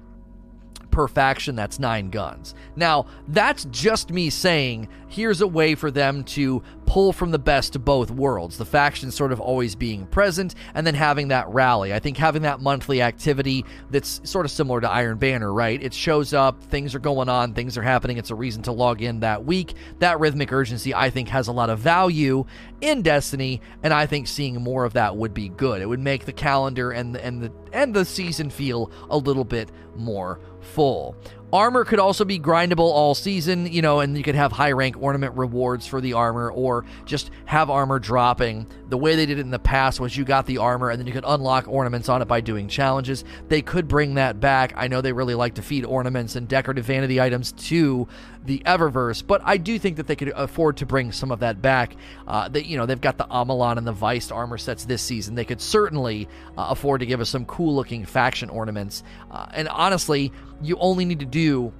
per 0.95 1.09
faction, 1.09 1.57
that's 1.57 1.81
nine 1.81 2.09
guns. 2.09 2.55
Now, 2.77 3.07
that's 3.27 3.65
just 3.73 4.13
me 4.13 4.31
saying 4.31 4.89
here's 5.09 5.41
a 5.41 5.47
way 5.47 5.75
for 5.75 5.91
them 5.91 6.23
to 6.25 6.63
pull 6.87 7.13
from 7.13 7.33
the 7.33 7.39
best 7.39 7.75
of 7.75 7.85
both 7.85 8.11
worlds. 8.13 8.59
The 8.59 8.65
factions 8.65 9.15
sort 9.15 9.33
of 9.33 9.41
always 9.41 9.75
being 9.75 10.07
present 10.07 10.55
and 10.73 10.87
then 10.87 10.95
having 10.95 11.29
that 11.29 11.49
rally. 11.49 11.93
I 11.93 11.99
think 11.99 12.17
having 12.17 12.43
that 12.43 12.61
monthly 12.61 13.03
activity 13.03 13.65
that's 13.91 14.21
sort 14.23 14.47
of 14.47 14.53
similar 14.53 14.81
to 14.81 14.91
Iron 14.91 15.19
Banner, 15.19 15.53
right? 15.53 15.83
It 15.83 15.93
shows 15.93 16.33
up, 16.33 16.63
things 16.63 16.95
are 16.95 17.01
going 17.01 17.29
on, 17.29 17.55
things 17.55 17.77
are 17.77 17.83
happening. 17.83 18.17
It's 18.17 18.31
a 18.31 18.35
reason 18.37 18.63
to 18.63 18.73
log 18.73 19.03
in 19.03 19.21
that 19.21 19.45
week. 19.45 19.75
That 19.99 20.21
rhythmic 20.21 20.53
urgency, 20.53 20.95
I 20.95 21.11
think, 21.11 21.29
has 21.29 21.49
a 21.49 21.53
lot 21.53 21.71
of 21.71 21.81
value 21.81 22.45
in 22.81 23.03
Destiny, 23.03 23.61
and 23.83 23.93
I 23.93 24.07
think 24.07 24.29
seeing 24.29 24.63
more 24.63 24.85
of 24.85 24.93
that 24.93 25.17
would 25.17 25.35
be 25.35 25.49
good. 25.49 25.81
It 25.81 25.87
would 25.87 26.01
make 26.01 26.25
the 26.25 26.33
calendar 26.33 26.91
and 26.93 27.15
the, 27.15 27.25
and 27.25 27.43
the 27.43 27.53
and 27.73 27.95
the 27.95 28.05
season 28.05 28.51
feel 28.51 28.91
a 29.11 29.17
little 29.17 29.45
bit 29.45 29.71
more 29.97 30.41
full. 30.65 31.17
Armor 31.53 31.85
could 31.85 32.01
also 32.01 32.25
be 32.25 32.41
grindable 32.41 32.91
all 32.91 33.15
season, 33.15 33.67
you 33.73 33.81
know, 33.81 34.01
and 34.01 34.17
you 34.17 34.25
could 34.25 34.35
have 34.35 34.51
high 34.51 34.73
rank 34.73 34.97
ornament 35.01 35.37
rewards 35.37 35.87
for 35.87 36.01
the 36.01 36.15
armor 36.15 36.51
or 36.51 36.85
just 37.05 37.31
have 37.45 37.71
armor 37.71 38.01
dropping. 38.01 38.67
The 38.95 38.99
way 38.99 39.17
they 39.17 39.27
did 39.27 39.41
it 39.41 39.41
in 39.41 39.51
the 39.51 39.59
past 39.59 39.99
was 39.99 40.17
you 40.17 40.25
got 40.25 40.47
the 40.47 40.59
armor 40.59 40.89
and 40.89 41.01
then 41.01 41.09
you 41.09 41.13
could 41.13 41.25
unlock 41.27 41.67
ornaments 41.67 42.09
on 42.09 42.23
it 42.23 42.27
by 42.27 42.41
doing 42.41 42.69
challenges. 42.69 43.25
They 43.49 43.61
could 43.61 43.89
bring 43.89 44.15
that 44.15 44.39
back. 44.39 44.73
I 44.77 44.87
know 44.87 45.01
they 45.01 45.13
really 45.13 45.35
like 45.35 45.55
to 45.55 45.63
feed 45.63 45.85
ornaments 45.85 46.37
and 46.37 46.47
decorative 46.47 46.85
vanity 46.85 47.21
items 47.21 47.51
to 47.51 48.07
the 48.45 48.61
Eververse, 48.61 49.27
but 49.27 49.43
I 49.45 49.57
do 49.57 49.81
think 49.81 49.97
that 49.97 50.07
they 50.07 50.15
could 50.15 50.29
afford 50.29 50.77
to 50.77 50.87
bring 50.87 51.11
some 51.11 51.33
of 51.33 51.41
that 51.41 51.61
back. 51.61 51.97
Uh, 52.29 52.49
they, 52.49 52.63
you 52.63 52.77
know, 52.77 52.87
they've 52.87 53.01
got 53.01 53.19
the 53.19 53.27
Amalon 53.29 53.79
and 53.79 53.87
the 53.87 53.93
Vyst 53.93 54.31
armor 54.31 54.59
sets 54.59 54.85
this 54.85 55.03
season. 55.03 55.35
They 55.35 55.45
could 55.45 55.61
certainly 55.61 56.29
uh, 56.57 56.69
afford 56.71 57.01
to 57.01 57.07
give 57.07 57.21
us 57.21 57.29
some 57.29 57.47
cool 57.47 57.75
looking 57.75 58.05
faction 58.05 58.49
ornaments. 58.49 59.03
Uh, 59.29 59.47
and 59.55 59.67
honestly, 59.71 60.31
you 60.63 60.77
only 60.79 61.05
need 61.05 61.19
to 61.19 61.27
do 61.27 61.73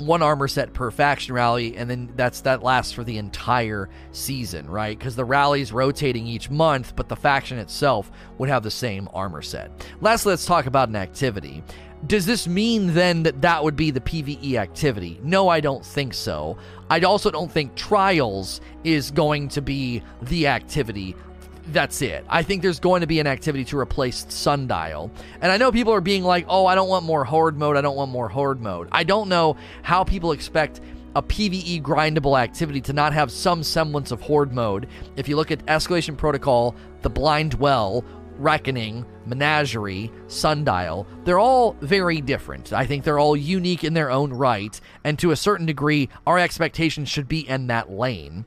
one 0.00 0.22
armor 0.22 0.48
set 0.48 0.72
per 0.72 0.90
faction 0.90 1.34
rally 1.34 1.76
and 1.76 1.88
then 1.90 2.12
that's 2.16 2.40
that 2.40 2.62
lasts 2.62 2.92
for 2.92 3.04
the 3.04 3.18
entire 3.18 3.88
season 4.12 4.68
right 4.68 4.98
because 4.98 5.16
the 5.16 5.24
rally's 5.24 5.72
rotating 5.72 6.26
each 6.26 6.50
month 6.50 6.94
but 6.96 7.08
the 7.08 7.16
faction 7.16 7.58
itself 7.58 8.10
would 8.38 8.48
have 8.48 8.62
the 8.62 8.70
same 8.70 9.08
armor 9.12 9.42
set 9.42 9.70
lastly 10.00 10.30
let's 10.30 10.46
talk 10.46 10.66
about 10.66 10.88
an 10.88 10.96
activity 10.96 11.62
does 12.06 12.24
this 12.24 12.48
mean 12.48 12.94
then 12.94 13.22
that 13.24 13.42
that 13.42 13.62
would 13.62 13.76
be 13.76 13.90
the 13.90 14.00
PvE 14.00 14.54
activity? 14.54 15.20
No, 15.22 15.48
I 15.48 15.60
don't 15.60 15.84
think 15.84 16.14
so. 16.14 16.56
I 16.88 16.98
also 17.00 17.30
don't 17.30 17.52
think 17.52 17.74
Trials 17.74 18.62
is 18.84 19.10
going 19.10 19.48
to 19.48 19.60
be 19.60 20.02
the 20.22 20.46
activity. 20.46 21.14
That's 21.72 22.02
it. 22.02 22.24
I 22.28 22.42
think 22.42 22.62
there's 22.62 22.80
going 22.80 23.02
to 23.02 23.06
be 23.06 23.20
an 23.20 23.26
activity 23.26 23.64
to 23.66 23.78
replace 23.78 24.26
Sundial. 24.28 25.10
And 25.40 25.52
I 25.52 25.56
know 25.56 25.70
people 25.70 25.92
are 25.92 26.00
being 26.00 26.24
like, 26.24 26.44
oh, 26.48 26.66
I 26.66 26.74
don't 26.74 26.88
want 26.88 27.04
more 27.04 27.24
Horde 27.24 27.56
mode. 27.56 27.76
I 27.76 27.80
don't 27.80 27.96
want 27.96 28.10
more 28.10 28.28
Horde 28.28 28.60
mode. 28.60 28.88
I 28.90 29.04
don't 29.04 29.28
know 29.28 29.56
how 29.82 30.02
people 30.02 30.32
expect 30.32 30.80
a 31.14 31.22
PvE 31.22 31.82
grindable 31.82 32.40
activity 32.40 32.80
to 32.80 32.92
not 32.92 33.12
have 33.12 33.30
some 33.30 33.62
semblance 33.62 34.10
of 34.10 34.20
Horde 34.20 34.52
mode. 34.52 34.88
If 35.16 35.28
you 35.28 35.36
look 35.36 35.50
at 35.50 35.64
Escalation 35.66 36.16
Protocol, 36.16 36.74
The 37.02 37.10
Blind 37.10 37.54
Well, 37.54 38.04
Reckoning, 38.36 39.04
Menagerie, 39.26 40.10
Sundial, 40.28 41.06
they're 41.24 41.38
all 41.38 41.76
very 41.80 42.20
different. 42.20 42.72
I 42.72 42.86
think 42.86 43.04
they're 43.04 43.18
all 43.18 43.36
unique 43.36 43.84
in 43.84 43.92
their 43.92 44.10
own 44.10 44.32
right, 44.32 44.80
and 45.04 45.18
to 45.18 45.32
a 45.32 45.36
certain 45.36 45.66
degree, 45.66 46.08
our 46.26 46.38
expectations 46.38 47.08
should 47.08 47.28
be 47.28 47.46
in 47.48 47.66
that 47.66 47.90
lane. 47.90 48.46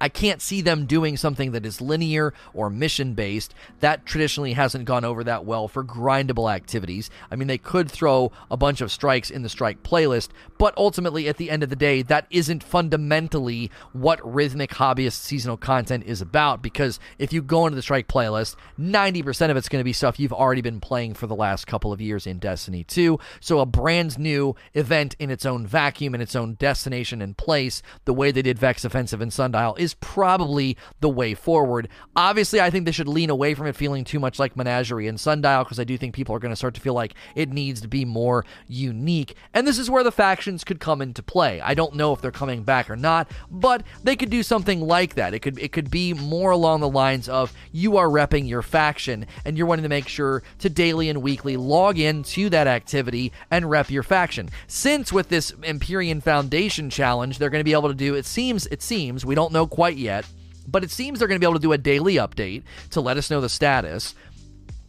I 0.00 0.08
can't 0.08 0.42
see 0.42 0.60
them 0.60 0.86
doing 0.86 1.16
something 1.16 1.52
that 1.52 1.64
is 1.64 1.80
linear 1.80 2.34
or 2.52 2.70
mission 2.70 3.14
based. 3.14 3.54
That 3.80 4.04
traditionally 4.04 4.52
hasn't 4.52 4.84
gone 4.84 5.04
over 5.04 5.24
that 5.24 5.44
well 5.44 5.68
for 5.68 5.82
grindable 5.84 6.52
activities. 6.52 7.10
I 7.30 7.36
mean, 7.36 7.48
they 7.48 7.58
could 7.58 7.90
throw 7.90 8.32
a 8.50 8.56
bunch 8.56 8.80
of 8.80 8.92
strikes 8.92 9.30
in 9.30 9.42
the 9.42 9.48
strike 9.48 9.82
playlist, 9.82 10.28
but 10.58 10.76
ultimately, 10.76 11.28
at 11.28 11.36
the 11.36 11.50
end 11.50 11.62
of 11.62 11.70
the 11.70 11.76
day, 11.76 12.02
that 12.02 12.26
isn't 12.30 12.62
fundamentally 12.62 13.70
what 13.92 14.20
rhythmic 14.22 14.70
hobbyist 14.72 15.12
seasonal 15.12 15.56
content 15.56 16.04
is 16.04 16.20
about. 16.20 16.62
Because 16.62 17.00
if 17.18 17.32
you 17.32 17.42
go 17.42 17.66
into 17.66 17.76
the 17.76 17.82
strike 17.82 18.08
playlist, 18.08 18.56
90% 18.78 19.50
of 19.50 19.56
it's 19.56 19.68
going 19.68 19.80
to 19.80 19.84
be 19.84 19.92
stuff 19.92 20.20
you've 20.20 20.32
already 20.32 20.62
been 20.62 20.80
playing 20.80 21.14
for 21.14 21.26
the 21.26 21.34
last 21.34 21.66
couple 21.66 21.92
of 21.92 22.00
years 22.00 22.26
in 22.26 22.38
Destiny 22.38 22.84
2. 22.84 23.18
So, 23.40 23.60
a 23.60 23.66
brand 23.66 24.18
new 24.18 24.54
event 24.74 25.16
in 25.18 25.30
its 25.30 25.46
own 25.46 25.66
vacuum, 25.66 26.14
in 26.14 26.20
its 26.20 26.36
own 26.36 26.54
destination 26.54 27.22
and 27.22 27.36
place, 27.36 27.82
the 28.04 28.14
way 28.14 28.30
they 28.30 28.42
did 28.42 28.58
Vex 28.58 28.84
Offensive 28.84 29.20
and 29.20 29.32
Sundial 29.32 29.74
is 29.76 29.85
probably 29.94 30.76
the 31.00 31.08
way 31.08 31.34
forward. 31.34 31.88
Obviously, 32.14 32.60
I 32.60 32.70
think 32.70 32.84
they 32.84 32.92
should 32.92 33.08
lean 33.08 33.30
away 33.30 33.54
from 33.54 33.66
it 33.66 33.76
feeling 33.76 34.04
too 34.04 34.20
much 34.20 34.38
like 34.38 34.56
Menagerie 34.56 35.06
and 35.06 35.18
Sundial 35.20 35.64
because 35.64 35.80
I 35.80 35.84
do 35.84 35.96
think 35.98 36.14
people 36.14 36.34
are 36.34 36.38
going 36.38 36.52
to 36.52 36.56
start 36.56 36.74
to 36.74 36.80
feel 36.80 36.94
like 36.94 37.14
it 37.34 37.50
needs 37.50 37.80
to 37.82 37.88
be 37.88 38.04
more 38.04 38.44
unique. 38.68 39.34
And 39.54 39.66
this 39.66 39.78
is 39.78 39.90
where 39.90 40.04
the 40.04 40.12
factions 40.12 40.64
could 40.64 40.80
come 40.80 41.02
into 41.02 41.22
play. 41.22 41.60
I 41.60 41.74
don't 41.74 41.94
know 41.94 42.12
if 42.12 42.20
they're 42.20 42.30
coming 42.30 42.62
back 42.62 42.90
or 42.90 42.96
not, 42.96 43.30
but 43.50 43.82
they 44.02 44.16
could 44.16 44.30
do 44.30 44.42
something 44.42 44.80
like 44.80 45.14
that. 45.14 45.34
It 45.34 45.40
could 45.40 45.58
it 45.58 45.72
could 45.72 45.90
be 45.90 46.12
more 46.14 46.50
along 46.50 46.80
the 46.80 46.88
lines 46.88 47.28
of 47.28 47.52
you 47.72 47.96
are 47.96 48.08
repping 48.08 48.48
your 48.48 48.62
faction 48.62 49.26
and 49.44 49.56
you're 49.56 49.66
wanting 49.66 49.84
to 49.84 49.88
make 49.88 50.08
sure 50.08 50.42
to 50.58 50.68
daily 50.68 51.08
and 51.08 51.22
weekly 51.22 51.56
log 51.56 51.98
in 51.98 52.22
to 52.22 52.50
that 52.50 52.66
activity 52.66 53.32
and 53.50 53.70
rep 53.70 53.90
your 53.90 54.02
faction. 54.02 54.48
Since 54.66 55.12
with 55.12 55.28
this 55.28 55.52
Empyrean 55.62 56.20
Foundation 56.20 56.90
challenge, 56.90 57.38
they're 57.38 57.50
going 57.50 57.60
to 57.60 57.64
be 57.64 57.72
able 57.72 57.88
to 57.88 57.94
do 57.94 58.14
it 58.14 58.26
seems 58.26 58.66
it 58.66 58.82
seems 58.82 59.24
we 59.24 59.34
don't 59.34 59.52
know 59.52 59.66
quite 59.76 59.98
yet, 59.98 60.26
but 60.66 60.82
it 60.82 60.90
seems 60.90 61.18
they're 61.18 61.28
going 61.28 61.38
to 61.38 61.44
be 61.44 61.46
able 61.46 61.58
to 61.58 61.62
do 61.62 61.74
a 61.74 61.78
daily 61.78 62.14
update 62.14 62.62
to 62.90 63.02
let 63.02 63.18
us 63.18 63.30
know 63.30 63.42
the 63.42 63.48
status. 63.50 64.14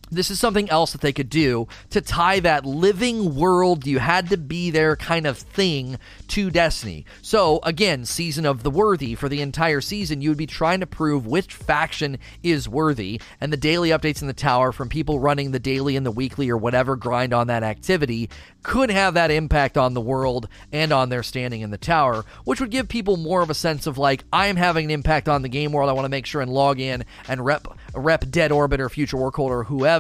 This 0.10 0.32
is 0.32 0.40
something 0.40 0.70
else 0.70 0.94
that 0.94 1.02
they 1.02 1.12
could 1.12 1.30
do 1.30 1.68
to 1.90 2.00
tie 2.00 2.40
that 2.40 2.66
living 2.66 3.36
world 3.36 3.86
you 3.86 4.00
had 4.00 4.30
to 4.30 4.38
be 4.38 4.72
there 4.72 4.96
kind 4.96 5.28
of 5.28 5.38
thing 5.38 5.98
to 6.30 6.50
Destiny. 6.50 7.06
So, 7.22 7.60
again, 7.64 8.06
Season 8.06 8.46
of 8.46 8.64
the 8.64 8.72
Worthy 8.72 9.16
for 9.16 9.28
the 9.28 9.42
entire 9.42 9.82
season, 9.82 10.22
you 10.22 10.30
would 10.30 10.38
be 10.38 10.48
trying 10.48 10.80
to 10.80 10.88
prove 10.88 11.28
which 11.28 11.54
faction 11.54 12.20
is 12.42 12.70
worthy, 12.70 13.20
and 13.42 13.52
the 13.52 13.58
daily 13.58 13.90
updates 13.90 14.22
in 14.22 14.28
the 14.28 14.34
tower 14.34 14.72
from 14.72 14.88
people 14.88 15.20
running 15.20 15.52
the 15.52 15.60
daily 15.60 15.98
and 15.98 16.06
the 16.06 16.12
weekly 16.12 16.50
or 16.50 16.58
whatever 16.58 16.96
grind 16.96 17.34
on 17.34 17.48
that 17.48 17.64
activity 17.64 18.30
could 18.64 18.90
have 18.90 19.14
that 19.14 19.32
impact 19.32 19.78
on 19.78 19.94
the 19.94 20.02
world 20.02 20.48
and 20.72 20.94
on 20.94 21.10
their 21.10 21.24
standing 21.24 21.62
in 21.62 21.72
the 21.72 21.78
tower, 21.78 22.24
which 22.46 22.62
would 22.62 22.72
give 22.72 22.88
people 22.88 23.18
more 23.18 23.42
of 23.42 23.50
a 23.50 23.54
sense 23.54 23.88
of 23.88 23.98
like, 23.98 24.24
I'm 24.32 24.56
having 24.56 24.86
an 24.86 24.92
impact 24.92 25.28
on 25.28 25.42
the 25.42 25.50
game 25.50 25.74
world. 25.74 25.90
I 25.90 25.94
want 25.94 26.06
to 26.06 26.10
make 26.10 26.26
sure 26.26 26.42
and 26.42 26.52
log 26.52 26.80
in 26.80 27.04
and 27.28 27.44
rep 27.46 27.68
rep 27.94 28.30
Dead 28.30 28.52
Orbit 28.52 28.80
or 28.80 28.90
Future 28.90 29.18
War 29.18 29.32
Cult 29.32 29.52
or 29.52 29.64
whoever 29.64 29.97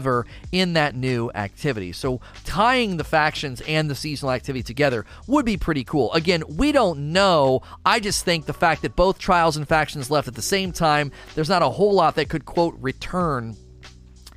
in 0.51 0.73
that 0.73 0.95
new 0.95 1.31
activity. 1.33 1.91
So 1.91 2.21
tying 2.43 2.97
the 2.97 3.03
factions 3.03 3.61
and 3.61 3.89
the 3.89 3.95
seasonal 3.95 4.31
activity 4.31 4.63
together 4.63 5.05
would 5.27 5.45
be 5.45 5.57
pretty 5.57 5.83
cool. 5.83 6.11
Again, 6.13 6.43
we 6.47 6.71
don't 6.71 7.11
know. 7.13 7.61
I 7.85 7.99
just 7.99 8.25
think 8.25 8.45
the 8.45 8.53
fact 8.53 8.81
that 8.83 8.95
both 8.95 9.19
trials 9.19 9.57
and 9.57 9.67
factions 9.67 10.11
left 10.11 10.27
at 10.27 10.35
the 10.35 10.41
same 10.41 10.71
time, 10.71 11.11
there's 11.35 11.49
not 11.49 11.61
a 11.61 11.69
whole 11.69 11.93
lot 11.93 12.15
that 12.15 12.29
could 12.29 12.45
quote 12.45 12.75
return 12.79 13.55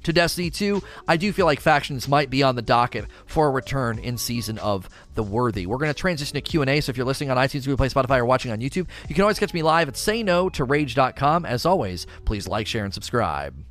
to 0.05 0.13
Destiny 0.13 0.51
2, 0.51 0.83
I 1.07 1.17
do 1.17 1.33
feel 1.33 1.47
like 1.47 1.61
factions 1.61 2.09
might 2.09 2.31
be 2.31 2.43
on 2.43 2.57
the 2.57 2.63
docket 2.63 3.07
for 3.27 3.49
a 3.49 3.51
return 3.51 3.99
in 3.99 4.17
Season 4.17 4.59
of 4.59 4.89
the 5.15 5.23
Worthy. 5.23 5.67
We're 5.67 5.79
going 5.79 5.93
to 5.93 5.99
transition 5.99 6.35
to 6.35 6.41
Q&A, 6.41 6.81
so 6.81 6.91
if 6.91 6.97
you're 6.97 7.07
listening 7.07 7.31
on 7.31 7.37
iTunes, 7.37 7.65
Google 7.65 7.77
Play, 7.77 7.89
Spotify, 7.89 8.19
or 8.19 8.25
watching 8.25 8.51
on 8.53 8.61
YouTube, 8.61 8.89
you 9.09 9.15
can 9.15 9.23
always 9.23 9.39
catch 9.39 9.53
me 9.53 9.63
live 9.63 9.89
at 9.89 9.95
sayno2rage.com. 9.95 11.45
As 11.45 11.67
always, 11.67 12.07
please 12.25 12.49
like, 12.49 12.67
share, 12.67 12.85
and 12.85 12.95
subscribe. 12.95 13.70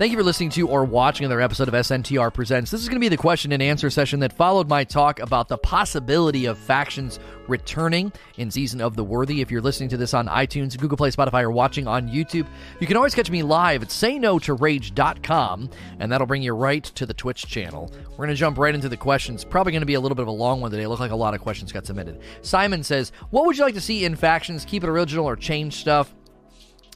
Thank 0.00 0.12
you 0.12 0.16
for 0.16 0.24
listening 0.24 0.48
to 0.52 0.66
or 0.66 0.82
watching 0.86 1.26
another 1.26 1.42
episode 1.42 1.68
of 1.68 1.74
SNTR 1.74 2.32
Presents. 2.32 2.70
This 2.70 2.80
is 2.80 2.88
going 2.88 2.96
to 2.96 3.04
be 3.04 3.10
the 3.10 3.18
question 3.18 3.52
and 3.52 3.62
answer 3.62 3.90
session 3.90 4.20
that 4.20 4.32
followed 4.32 4.66
my 4.66 4.82
talk 4.82 5.20
about 5.20 5.48
the 5.48 5.58
possibility 5.58 6.46
of 6.46 6.56
factions 6.56 7.20
returning 7.48 8.10
in 8.38 8.50
Season 8.50 8.80
of 8.80 8.96
the 8.96 9.04
Worthy. 9.04 9.42
If 9.42 9.50
you're 9.50 9.60
listening 9.60 9.90
to 9.90 9.98
this 9.98 10.14
on 10.14 10.26
iTunes, 10.26 10.78
Google 10.78 10.96
Play, 10.96 11.10
Spotify, 11.10 11.42
or 11.42 11.50
watching 11.50 11.86
on 11.86 12.08
YouTube, 12.08 12.46
you 12.80 12.86
can 12.86 12.96
always 12.96 13.14
catch 13.14 13.30
me 13.30 13.42
live 13.42 13.82
at 13.82 13.88
sayno2rage.com, 13.90 15.70
and 15.98 16.10
that'll 16.10 16.26
bring 16.26 16.42
you 16.42 16.54
right 16.54 16.84
to 16.84 17.04
the 17.04 17.12
Twitch 17.12 17.44
channel. 17.44 17.92
We're 18.12 18.24
going 18.24 18.30
to 18.30 18.36
jump 18.36 18.56
right 18.56 18.74
into 18.74 18.88
the 18.88 18.96
questions. 18.96 19.44
Probably 19.44 19.72
going 19.72 19.82
to 19.82 19.86
be 19.86 19.94
a 19.94 20.00
little 20.00 20.16
bit 20.16 20.22
of 20.22 20.28
a 20.28 20.30
long 20.30 20.62
one 20.62 20.70
today. 20.70 20.86
Look 20.86 21.00
like 21.00 21.10
a 21.10 21.14
lot 21.14 21.34
of 21.34 21.42
questions 21.42 21.72
got 21.72 21.84
submitted. 21.84 22.22
Simon 22.40 22.82
says, 22.82 23.12
What 23.28 23.44
would 23.44 23.58
you 23.58 23.64
like 23.64 23.74
to 23.74 23.82
see 23.82 24.06
in 24.06 24.16
factions? 24.16 24.64
Keep 24.64 24.82
it 24.82 24.88
original 24.88 25.26
or 25.26 25.36
change 25.36 25.74
stuff? 25.74 26.14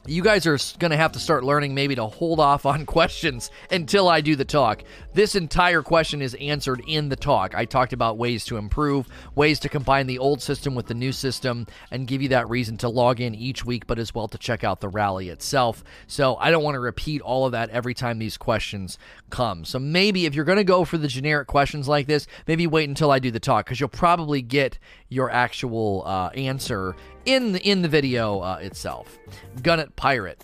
You 0.07 0.21
guys 0.21 0.45
are 0.45 0.57
going 0.79 0.91
to 0.91 0.97
have 0.97 1.13
to 1.13 1.19
start 1.19 1.43
learning 1.43 1.73
maybe 1.73 1.95
to 1.95 2.05
hold 2.05 2.39
off 2.39 2.65
on 2.65 2.85
questions 2.95 3.51
until 3.71 4.07
I 4.07 4.21
do 4.21 4.35
the 4.35 4.45
talk. 4.45 4.83
This 5.15 5.33
entire 5.35 5.81
question 5.81 6.21
is 6.21 6.33
answered 6.41 6.83
in 6.85 7.07
the 7.07 7.15
talk. 7.15 7.55
I 7.55 7.63
talked 7.63 7.93
about 7.93 8.17
ways 8.17 8.43
to 8.47 8.57
improve, 8.57 9.07
ways 9.33 9.61
to 9.61 9.69
combine 9.69 10.07
the 10.07 10.19
old 10.19 10.41
system 10.41 10.75
with 10.75 10.87
the 10.87 10.93
new 10.93 11.13
system, 11.13 11.67
and 11.89 12.05
give 12.05 12.21
you 12.21 12.27
that 12.27 12.49
reason 12.49 12.75
to 12.79 12.89
log 12.89 13.21
in 13.21 13.33
each 13.33 13.63
week, 13.63 13.87
but 13.87 13.97
as 13.97 14.13
well 14.13 14.27
to 14.27 14.37
check 14.37 14.65
out 14.65 14.81
the 14.81 14.89
rally 14.89 15.29
itself. 15.29 15.85
So 16.05 16.35
I 16.35 16.51
don't 16.51 16.65
want 16.65 16.75
to 16.75 16.81
repeat 16.81 17.21
all 17.21 17.45
of 17.45 17.53
that 17.53 17.69
every 17.69 17.93
time 17.93 18.19
these 18.19 18.35
questions 18.35 18.97
come. 19.29 19.63
So 19.63 19.79
maybe 19.79 20.25
if 20.25 20.35
you're 20.35 20.43
going 20.43 20.57
to 20.57 20.65
go 20.65 20.83
for 20.83 20.97
the 20.97 21.07
generic 21.07 21.47
questions 21.47 21.87
like 21.87 22.07
this, 22.07 22.27
maybe 22.45 22.67
wait 22.67 22.89
until 22.89 23.09
I 23.09 23.19
do 23.19 23.31
the 23.31 23.39
talk 23.39 23.67
because 23.67 23.79
you'll 23.79 23.87
probably 23.87 24.41
get 24.41 24.77
your 25.07 25.31
actual 25.31 26.03
uh, 26.05 26.27
answer 26.31 26.93
in 27.23 27.53
the, 27.53 27.61
in 27.65 27.83
the 27.83 27.87
video 27.87 28.41
uh, 28.41 28.57
itself. 28.59 29.17
Gunnet 29.61 29.95
Pirate 29.95 30.43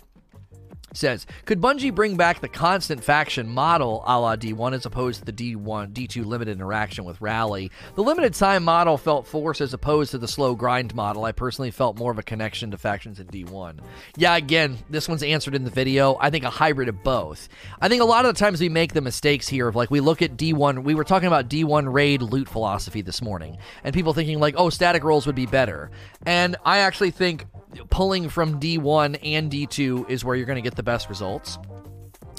says, 0.94 1.26
could 1.44 1.60
Bungie 1.60 1.94
bring 1.94 2.16
back 2.16 2.40
the 2.40 2.48
constant 2.48 3.02
faction 3.02 3.48
model 3.48 4.02
a 4.06 4.18
la 4.18 4.36
D1 4.36 4.74
as 4.74 4.86
opposed 4.86 5.20
to 5.20 5.24
the 5.24 5.32
D1 5.32 5.92
D2 5.92 6.24
limited 6.24 6.52
interaction 6.52 7.04
with 7.04 7.20
Rally? 7.20 7.70
The 7.94 8.02
limited 8.02 8.34
time 8.34 8.64
model 8.64 8.98
felt 8.98 9.26
forced 9.26 9.60
as 9.60 9.74
opposed 9.74 10.10
to 10.12 10.18
the 10.18 10.28
slow 10.28 10.54
grind 10.54 10.94
model. 10.94 11.24
I 11.24 11.32
personally 11.32 11.70
felt 11.70 11.98
more 11.98 12.12
of 12.12 12.18
a 12.18 12.22
connection 12.22 12.70
to 12.70 12.78
factions 12.78 13.20
in 13.20 13.26
D1. 13.26 13.78
Yeah, 14.16 14.36
again, 14.36 14.78
this 14.90 15.08
one's 15.08 15.22
answered 15.22 15.54
in 15.54 15.64
the 15.64 15.70
video. 15.70 16.16
I 16.20 16.30
think 16.30 16.44
a 16.44 16.50
hybrid 16.50 16.88
of 16.88 17.02
both. 17.02 17.48
I 17.80 17.88
think 17.88 18.02
a 18.02 18.06
lot 18.06 18.24
of 18.24 18.34
the 18.34 18.38
times 18.38 18.60
we 18.60 18.68
make 18.68 18.92
the 18.92 19.00
mistakes 19.00 19.48
here 19.48 19.68
of 19.68 19.76
like 19.76 19.90
we 19.90 20.00
look 20.00 20.22
at 20.22 20.36
D1, 20.36 20.84
we 20.84 20.94
were 20.94 21.04
talking 21.04 21.26
about 21.26 21.48
D1 21.48 21.92
raid 21.92 22.22
loot 22.22 22.48
philosophy 22.48 23.02
this 23.02 23.22
morning, 23.22 23.58
and 23.84 23.94
people 23.94 24.14
thinking 24.14 24.40
like, 24.40 24.54
oh, 24.56 24.70
static 24.70 25.04
rolls 25.04 25.26
would 25.26 25.34
be 25.34 25.46
better. 25.46 25.90
And 26.26 26.56
I 26.64 26.78
actually 26.78 27.10
think 27.10 27.46
pulling 27.90 28.28
from 28.28 28.60
D1 28.60 29.18
and 29.22 29.50
D2 29.50 30.10
is 30.10 30.24
where 30.24 30.36
you're 30.36 30.46
going 30.46 30.56
to 30.56 30.62
get 30.62 30.76
the 30.76 30.82
best 30.82 31.08
results. 31.08 31.58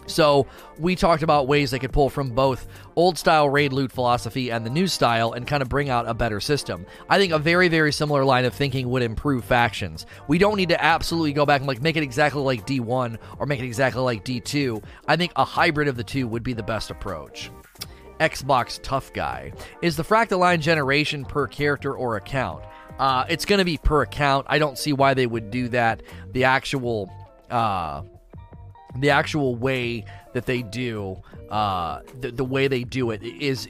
So, 0.05 0.47
we 0.79 0.97
talked 0.97 1.23
about 1.23 1.47
ways 1.47 1.71
they 1.71 1.79
could 1.79 1.93
pull 1.93 2.09
from 2.09 2.31
both 2.31 2.67
old 2.97 3.17
style 3.17 3.49
raid 3.49 3.71
loot 3.71 3.91
philosophy 3.91 4.51
and 4.51 4.65
the 4.65 4.69
new 4.69 4.87
style 4.87 5.31
and 5.31 5.47
kind 5.47 5.61
of 5.61 5.69
bring 5.69 5.89
out 5.89 6.09
a 6.09 6.13
better 6.13 6.41
system. 6.41 6.85
I 7.09 7.17
think 7.17 7.31
a 7.31 7.39
very, 7.39 7.69
very 7.69 7.93
similar 7.93 8.25
line 8.25 8.43
of 8.43 8.53
thinking 8.53 8.89
would 8.89 9.01
improve 9.01 9.45
factions. 9.45 10.05
We 10.27 10.37
don't 10.37 10.57
need 10.57 10.69
to 10.69 10.83
absolutely 10.83 11.31
go 11.31 11.45
back 11.45 11.61
and 11.61 11.67
like 11.67 11.81
make 11.81 11.95
it 11.95 12.03
exactly 12.03 12.41
like 12.41 12.67
D1 12.67 13.17
or 13.39 13.45
make 13.45 13.61
it 13.61 13.65
exactly 13.65 14.01
like 14.01 14.25
D2. 14.25 14.83
I 15.07 15.15
think 15.15 15.31
a 15.37 15.45
hybrid 15.45 15.87
of 15.87 15.95
the 15.95 16.03
two 16.03 16.27
would 16.27 16.43
be 16.43 16.53
the 16.53 16.63
best 16.63 16.91
approach. 16.91 17.49
Xbox 18.19 18.79
Tough 18.83 19.11
Guy. 19.13 19.53
Is 19.81 19.97
the 19.97 20.03
fractaline 20.03 20.59
generation 20.59 21.25
per 21.25 21.47
character 21.47 21.95
or 21.95 22.17
account? 22.17 22.63
Uh, 23.00 23.25
it's 23.27 23.45
going 23.45 23.59
to 23.59 23.65
be 23.65 23.77
per 23.77 24.01
account. 24.03 24.45
I 24.50 24.59
don't 24.59 24.77
see 24.77 24.93
why 24.93 25.13
they 25.13 25.25
would 25.25 25.51
do 25.51 25.67
that. 25.69 26.03
The 26.31 26.45
actual, 26.45 27.12
uh, 27.50 28.03
the 28.97 29.09
actual 29.09 29.55
way 29.55 30.05
that 30.33 30.45
they 30.45 30.62
do, 30.62 31.21
uh, 31.50 32.01
the, 32.19 32.31
the 32.31 32.45
way 32.45 32.67
they 32.67 32.83
do 32.83 33.12
it 33.12 33.23
is 33.23 33.67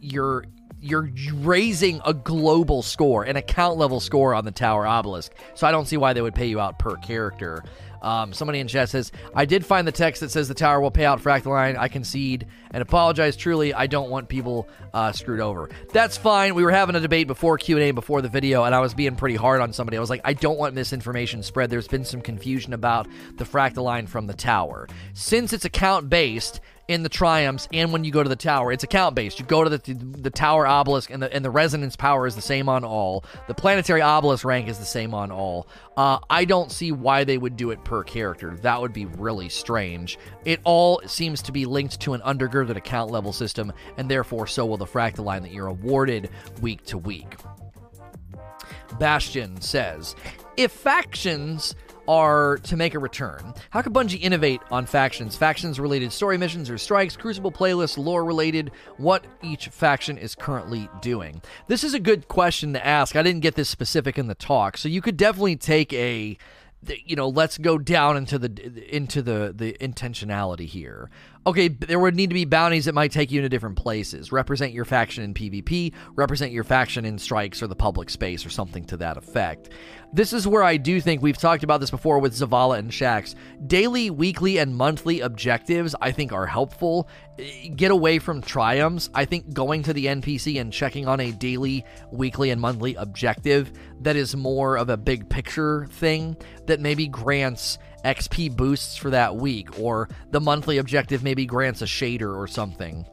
you're 0.00 0.44
you're 0.80 1.10
raising 1.36 1.98
a 2.04 2.12
global 2.12 2.82
score, 2.82 3.24
an 3.24 3.36
account 3.36 3.78
level 3.78 4.00
score 4.00 4.34
on 4.34 4.44
the 4.44 4.50
Tower 4.50 4.86
Obelisk. 4.86 5.32
So 5.54 5.66
I 5.66 5.70
don't 5.70 5.86
see 5.86 5.96
why 5.96 6.12
they 6.12 6.20
would 6.20 6.34
pay 6.34 6.46
you 6.46 6.60
out 6.60 6.78
per 6.78 6.96
character. 6.96 7.64
Um, 8.04 8.34
somebody 8.34 8.60
in 8.60 8.68
chat 8.68 8.90
says, 8.90 9.10
I 9.34 9.46
did 9.46 9.64
find 9.64 9.88
the 9.88 9.92
text 9.92 10.20
that 10.20 10.30
says 10.30 10.46
the 10.46 10.54
tower 10.54 10.78
will 10.78 10.90
pay 10.90 11.06
out 11.06 11.22
Fractaline. 11.22 11.78
I 11.78 11.88
concede 11.88 12.46
and 12.70 12.82
apologize. 12.82 13.34
Truly, 13.34 13.72
I 13.72 13.86
don't 13.86 14.10
want 14.10 14.28
people 14.28 14.68
uh, 14.92 15.12
screwed 15.12 15.40
over. 15.40 15.70
That's 15.90 16.18
fine. 16.18 16.54
We 16.54 16.64
were 16.64 16.70
having 16.70 16.96
a 16.96 17.00
debate 17.00 17.26
before 17.26 17.56
Q&A, 17.56 17.92
before 17.92 18.20
the 18.20 18.28
video, 18.28 18.64
and 18.64 18.74
I 18.74 18.80
was 18.80 18.92
being 18.92 19.16
pretty 19.16 19.36
hard 19.36 19.62
on 19.62 19.72
somebody. 19.72 19.96
I 19.96 20.00
was 20.00 20.10
like, 20.10 20.20
I 20.22 20.34
don't 20.34 20.58
want 20.58 20.74
misinformation 20.74 21.42
spread. 21.42 21.70
There's 21.70 21.88
been 21.88 22.04
some 22.04 22.20
confusion 22.20 22.74
about 22.74 23.08
the 23.36 23.44
Fractaline 23.44 24.06
from 24.06 24.26
the 24.26 24.34
tower. 24.34 24.86
Since 25.14 25.54
it's 25.54 25.64
account-based, 25.64 26.60
in 26.88 27.02
the 27.02 27.08
triumphs 27.08 27.68
and 27.72 27.92
when 27.92 28.04
you 28.04 28.10
go 28.10 28.22
to 28.22 28.28
the 28.28 28.36
tower. 28.36 28.72
It's 28.72 28.84
account 28.84 29.14
based. 29.14 29.38
You 29.38 29.46
go 29.46 29.64
to 29.64 29.70
the 29.70 29.94
the 29.94 30.30
tower 30.30 30.66
obelisk 30.66 31.10
and 31.10 31.22
the 31.22 31.32
and 31.32 31.44
the 31.44 31.50
resonance 31.50 31.96
power 31.96 32.26
is 32.26 32.34
the 32.34 32.42
same 32.42 32.68
on 32.68 32.84
all. 32.84 33.24
The 33.48 33.54
planetary 33.54 34.02
obelisk 34.02 34.44
rank 34.44 34.68
is 34.68 34.78
the 34.78 34.84
same 34.84 35.14
on 35.14 35.30
all. 35.30 35.66
Uh, 35.96 36.18
I 36.28 36.44
don't 36.44 36.70
see 36.70 36.92
why 36.92 37.24
they 37.24 37.38
would 37.38 37.56
do 37.56 37.70
it 37.70 37.84
per 37.84 38.02
character. 38.02 38.56
That 38.62 38.80
would 38.80 38.92
be 38.92 39.06
really 39.06 39.48
strange. 39.48 40.18
It 40.44 40.60
all 40.64 41.00
seems 41.06 41.40
to 41.42 41.52
be 41.52 41.66
linked 41.66 42.00
to 42.00 42.14
an 42.14 42.20
undergirded 42.20 42.76
account 42.76 43.10
level 43.10 43.32
system, 43.32 43.72
and 43.96 44.10
therefore 44.10 44.46
so 44.46 44.66
will 44.66 44.76
the 44.76 44.86
fractaline 44.86 45.42
that 45.42 45.52
you're 45.52 45.68
awarded 45.68 46.30
week 46.60 46.84
to 46.86 46.98
week. 46.98 47.36
Bastion 48.98 49.60
says, 49.60 50.14
if 50.56 50.70
factions 50.72 51.74
are 52.08 52.58
to 52.58 52.76
make 52.76 52.94
a 52.94 52.98
return. 52.98 53.54
How 53.70 53.82
could 53.82 53.92
Bungie 53.92 54.20
innovate 54.20 54.60
on 54.70 54.86
factions? 54.86 55.36
Factions 55.36 55.80
related 55.80 56.12
story 56.12 56.38
missions 56.38 56.70
or 56.70 56.78
strikes, 56.78 57.16
Crucible 57.16 57.52
playlists, 57.52 57.98
lore 57.98 58.24
related, 58.24 58.70
what 58.96 59.24
each 59.42 59.68
faction 59.68 60.18
is 60.18 60.34
currently 60.34 60.88
doing. 61.00 61.42
This 61.68 61.84
is 61.84 61.94
a 61.94 62.00
good 62.00 62.28
question 62.28 62.72
to 62.74 62.86
ask. 62.86 63.16
I 63.16 63.22
didn't 63.22 63.42
get 63.42 63.54
this 63.54 63.68
specific 63.68 64.18
in 64.18 64.26
the 64.26 64.34
talk, 64.34 64.76
so 64.76 64.88
you 64.88 65.00
could 65.00 65.16
definitely 65.16 65.56
take 65.56 65.92
a 65.92 66.36
you 67.06 67.16
know 67.16 67.28
let's 67.28 67.58
go 67.58 67.78
down 67.78 68.16
into 68.16 68.38
the 68.38 68.94
into 68.94 69.22
the 69.22 69.52
the 69.56 69.72
intentionality 69.80 70.66
here 70.66 71.10
okay, 71.46 71.68
there 71.68 71.98
would 71.98 72.16
need 72.16 72.30
to 72.30 72.34
be 72.34 72.44
bounties 72.44 72.86
that 72.86 72.94
might 72.94 73.12
take 73.12 73.30
you 73.30 73.40
into 73.40 73.48
different 73.48 73.76
places. 73.76 74.32
Represent 74.32 74.72
your 74.72 74.84
faction 74.84 75.24
in 75.24 75.34
PvP, 75.34 75.92
represent 76.14 76.52
your 76.52 76.64
faction 76.64 77.04
in 77.04 77.18
strikes 77.18 77.62
or 77.62 77.66
the 77.66 77.76
public 77.76 78.08
space 78.08 78.46
or 78.46 78.50
something 78.50 78.84
to 78.86 78.96
that 78.96 79.16
effect. 79.16 79.70
This 80.12 80.32
is 80.32 80.46
where 80.46 80.62
I 80.62 80.76
do 80.76 81.00
think 81.00 81.22
we've 81.22 81.36
talked 81.36 81.64
about 81.64 81.80
this 81.80 81.90
before 81.90 82.20
with 82.20 82.34
Zavala 82.34 82.78
and 82.78 82.90
Shax. 82.90 83.34
Daily, 83.66 84.10
weekly, 84.10 84.58
and 84.58 84.76
monthly 84.76 85.20
objectives 85.20 85.94
I 86.00 86.12
think 86.12 86.32
are 86.32 86.46
helpful. 86.46 87.08
Eh, 87.38 87.68
get 87.74 87.90
away 87.90 88.20
from 88.20 88.40
triumphs. 88.40 89.10
I 89.12 89.24
think 89.24 89.52
going 89.52 89.82
to 89.82 89.92
the 89.92 90.06
NPC 90.06 90.60
and 90.60 90.72
checking 90.72 91.08
on 91.08 91.18
a 91.18 91.32
daily, 91.32 91.84
weekly, 92.12 92.50
and 92.50 92.60
monthly 92.60 92.94
objective 92.94 93.72
that 94.02 94.14
is 94.14 94.36
more 94.36 94.76
of 94.76 94.88
a 94.88 94.96
big 94.96 95.28
picture 95.28 95.86
thing 95.90 96.36
that 96.66 96.80
maybe 96.80 97.08
grants 97.08 97.78
XP 98.04 98.56
boosts 98.56 98.96
for 98.96 99.10
that 99.10 99.36
week, 99.36 99.78
or 99.78 100.08
the 100.30 100.40
monthly 100.40 100.78
objective 100.78 101.22
maybe 101.22 101.46
grants 101.46 101.82
a 101.82 101.86
shader 101.86 102.36
or 102.36 102.46
something. 102.46 103.06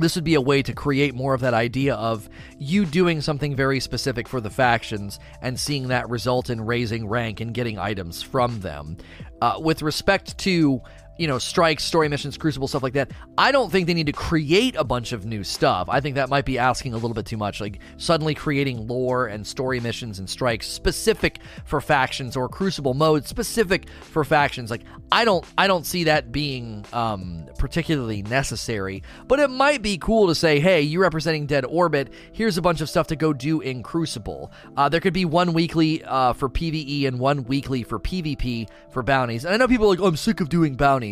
This 0.00 0.14
would 0.14 0.24
be 0.24 0.34
a 0.34 0.40
way 0.40 0.62
to 0.62 0.72
create 0.72 1.14
more 1.14 1.34
of 1.34 1.42
that 1.42 1.52
idea 1.52 1.94
of 1.94 2.26
you 2.58 2.86
doing 2.86 3.20
something 3.20 3.54
very 3.54 3.80
specific 3.80 4.26
for 4.26 4.40
the 4.40 4.48
factions 4.48 5.20
and 5.42 5.60
seeing 5.60 5.88
that 5.88 6.08
result 6.08 6.48
in 6.48 6.62
raising 6.62 7.06
rank 7.06 7.40
and 7.40 7.52
getting 7.52 7.78
items 7.78 8.22
from 8.22 8.60
them. 8.60 8.96
Uh, 9.42 9.58
with 9.60 9.82
respect 9.82 10.38
to 10.38 10.80
you 11.20 11.26
know, 11.26 11.36
strikes, 11.36 11.84
story 11.84 12.08
missions, 12.08 12.38
crucible, 12.38 12.66
stuff 12.66 12.82
like 12.82 12.94
that. 12.94 13.10
I 13.36 13.52
don't 13.52 13.70
think 13.70 13.86
they 13.86 13.92
need 13.92 14.06
to 14.06 14.12
create 14.12 14.74
a 14.76 14.84
bunch 14.84 15.12
of 15.12 15.26
new 15.26 15.44
stuff. 15.44 15.86
I 15.90 16.00
think 16.00 16.14
that 16.14 16.30
might 16.30 16.46
be 16.46 16.58
asking 16.58 16.94
a 16.94 16.96
little 16.96 17.12
bit 17.12 17.26
too 17.26 17.36
much. 17.36 17.60
Like 17.60 17.80
suddenly 17.98 18.34
creating 18.34 18.86
lore 18.86 19.26
and 19.26 19.46
story 19.46 19.80
missions 19.80 20.18
and 20.18 20.30
strikes 20.30 20.66
specific 20.66 21.40
for 21.66 21.82
factions 21.82 22.38
or 22.38 22.48
crucible 22.48 22.94
mode 22.94 23.26
specific 23.26 23.90
for 24.00 24.24
factions. 24.24 24.70
Like 24.70 24.80
I 25.12 25.26
don't 25.26 25.44
I 25.58 25.66
don't 25.66 25.84
see 25.84 26.04
that 26.04 26.32
being 26.32 26.86
um, 26.94 27.46
particularly 27.58 28.22
necessary. 28.22 29.02
But 29.28 29.40
it 29.40 29.50
might 29.50 29.82
be 29.82 29.98
cool 29.98 30.28
to 30.28 30.34
say, 30.34 30.58
hey, 30.58 30.80
you're 30.80 31.02
representing 31.02 31.44
Dead 31.44 31.66
Orbit. 31.66 32.14
Here's 32.32 32.56
a 32.56 32.62
bunch 32.62 32.80
of 32.80 32.88
stuff 32.88 33.08
to 33.08 33.16
go 33.16 33.34
do 33.34 33.60
in 33.60 33.82
Crucible. 33.82 34.50
Uh, 34.74 34.88
there 34.88 35.00
could 35.00 35.12
be 35.12 35.26
one 35.26 35.52
weekly 35.52 36.02
uh, 36.02 36.32
for 36.32 36.48
PVE 36.48 37.06
and 37.06 37.18
one 37.18 37.44
weekly 37.44 37.82
for 37.82 38.00
PvP 38.00 38.70
for 38.90 39.02
bounties. 39.02 39.44
And 39.44 39.52
I 39.52 39.58
know 39.58 39.68
people 39.68 39.84
are 39.84 39.90
like, 39.90 40.00
oh, 40.00 40.06
I'm 40.06 40.16
sick 40.16 40.40
of 40.40 40.48
doing 40.48 40.76
bounties. 40.76 41.09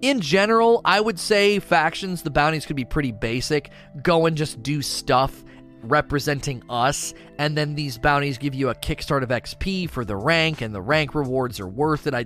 In 0.00 0.20
general, 0.20 0.80
I 0.84 1.00
would 1.00 1.18
say 1.18 1.58
factions, 1.58 2.22
the 2.22 2.30
bounties 2.30 2.64
could 2.66 2.76
be 2.76 2.84
pretty 2.84 3.12
basic. 3.12 3.70
Go 4.02 4.26
and 4.26 4.36
just 4.36 4.62
do 4.62 4.80
stuff 4.80 5.44
representing 5.82 6.62
us, 6.68 7.14
and 7.38 7.56
then 7.56 7.74
these 7.74 7.98
bounties 7.98 8.38
give 8.38 8.54
you 8.54 8.68
a 8.68 8.74
kickstart 8.74 9.22
of 9.22 9.28
XP 9.30 9.90
for 9.90 10.04
the 10.04 10.16
rank, 10.16 10.60
and 10.60 10.74
the 10.74 10.82
rank 10.82 11.14
rewards 11.14 11.60
are 11.60 11.68
worth 11.68 12.06
it. 12.06 12.14
I, 12.14 12.24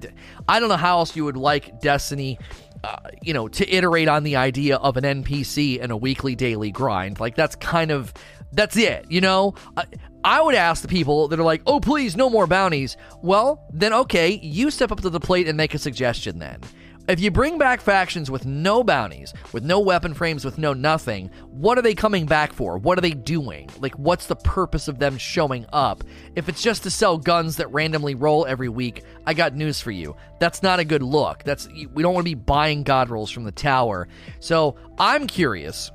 I 0.49 0.61
don't 0.61 0.69
know 0.69 0.77
how 0.77 0.99
else 0.99 1.17
you 1.17 1.25
would 1.25 1.37
like 1.37 1.81
Destiny, 1.81 2.39
uh, 2.85 2.97
you 3.23 3.33
know, 3.33 3.49
to 3.49 3.69
iterate 3.71 4.09
on 4.09 4.23
the 4.23 4.37
idea 4.37 4.77
of 4.77 4.97
an 4.97 5.05
NPC 5.05 5.83
and 5.83 5.93
a 5.93 5.97
weekly 5.97 6.35
daily 6.35 6.71
grind. 6.71 7.21
Like, 7.21 7.37
that's 7.37 7.57
kind 7.57 7.91
of. 7.91 8.13
That's 8.55 8.77
it, 8.77 9.07
you 9.09 9.23
know? 9.23 9.55
I, 9.79 9.87
I 10.25 10.43
would 10.43 10.55
ask 10.55 10.83
the 10.83 10.89
people 10.89 11.29
that 11.29 11.41
are 11.41 11.43
like, 11.43 11.63
oh, 11.67 11.81
please, 11.81 12.17
no 12.17 12.29
more 12.29 12.47
bounties. 12.47 12.99
Well, 13.23 13.67
then 13.73 13.95
okay, 13.95 14.39
you 14.43 14.71
step 14.71 14.93
up 14.93 15.01
to 15.01 15.09
the 15.09 15.21
plate 15.21 15.49
and 15.49 15.57
make 15.57 15.73
a 15.73 15.79
suggestion 15.79 16.39
then. 16.39 16.61
If 17.09 17.19
you 17.19 17.33
bring 17.33 17.59
back 17.59 17.81
factions 17.81 18.31
with 18.31 18.47
no 18.47 18.85
bounties, 18.85 19.35
with 19.53 19.65
no 19.65 19.81
weapon 19.81 20.15
frames, 20.15 20.45
with 20.45 20.57
no 20.57 20.73
nothing, 20.73 21.31
what 21.51 21.77
are 21.77 21.83
they 21.83 21.95
coming 21.95 22.27
back 22.27 22.53
for? 22.53 22.79
What 22.79 22.97
are 22.97 23.01
they 23.01 23.11
doing? 23.11 23.69
Like, 23.81 23.95
what's 23.99 24.27
the 24.27 24.37
purpose 24.37 24.87
of 24.87 25.01
them 25.01 25.19
showing 25.19 25.67
up? 25.73 26.05
If 26.37 26.49
it's 26.49 26.63
just 26.63 26.85
to 26.85 26.91
sell 26.91 27.19
guns 27.19 27.57
that 27.57 27.73
randomly 27.73 28.15
roll 28.15 28.47
every 28.47 28.69
week, 28.69 29.03
I 29.27 29.35
got 29.35 29.57
news 29.57 29.81
for 29.81 29.91
you. 29.91 30.15
That's 30.39 30.63
not 30.63 30.79
a 30.79 30.85
good 30.85 31.03
look. 31.03 31.43
That's 31.43 31.67
we 31.69 32.03
don't 32.03 32.15
want 32.15 32.25
to 32.25 32.31
be 32.31 32.35
buying 32.35 32.85
god 32.85 33.11
rolls 33.11 33.33
from 33.33 33.45
the 33.45 33.53
tower. 33.53 34.07
So 34.39 34.77
I'm 34.97 35.27
curious. 35.27 35.91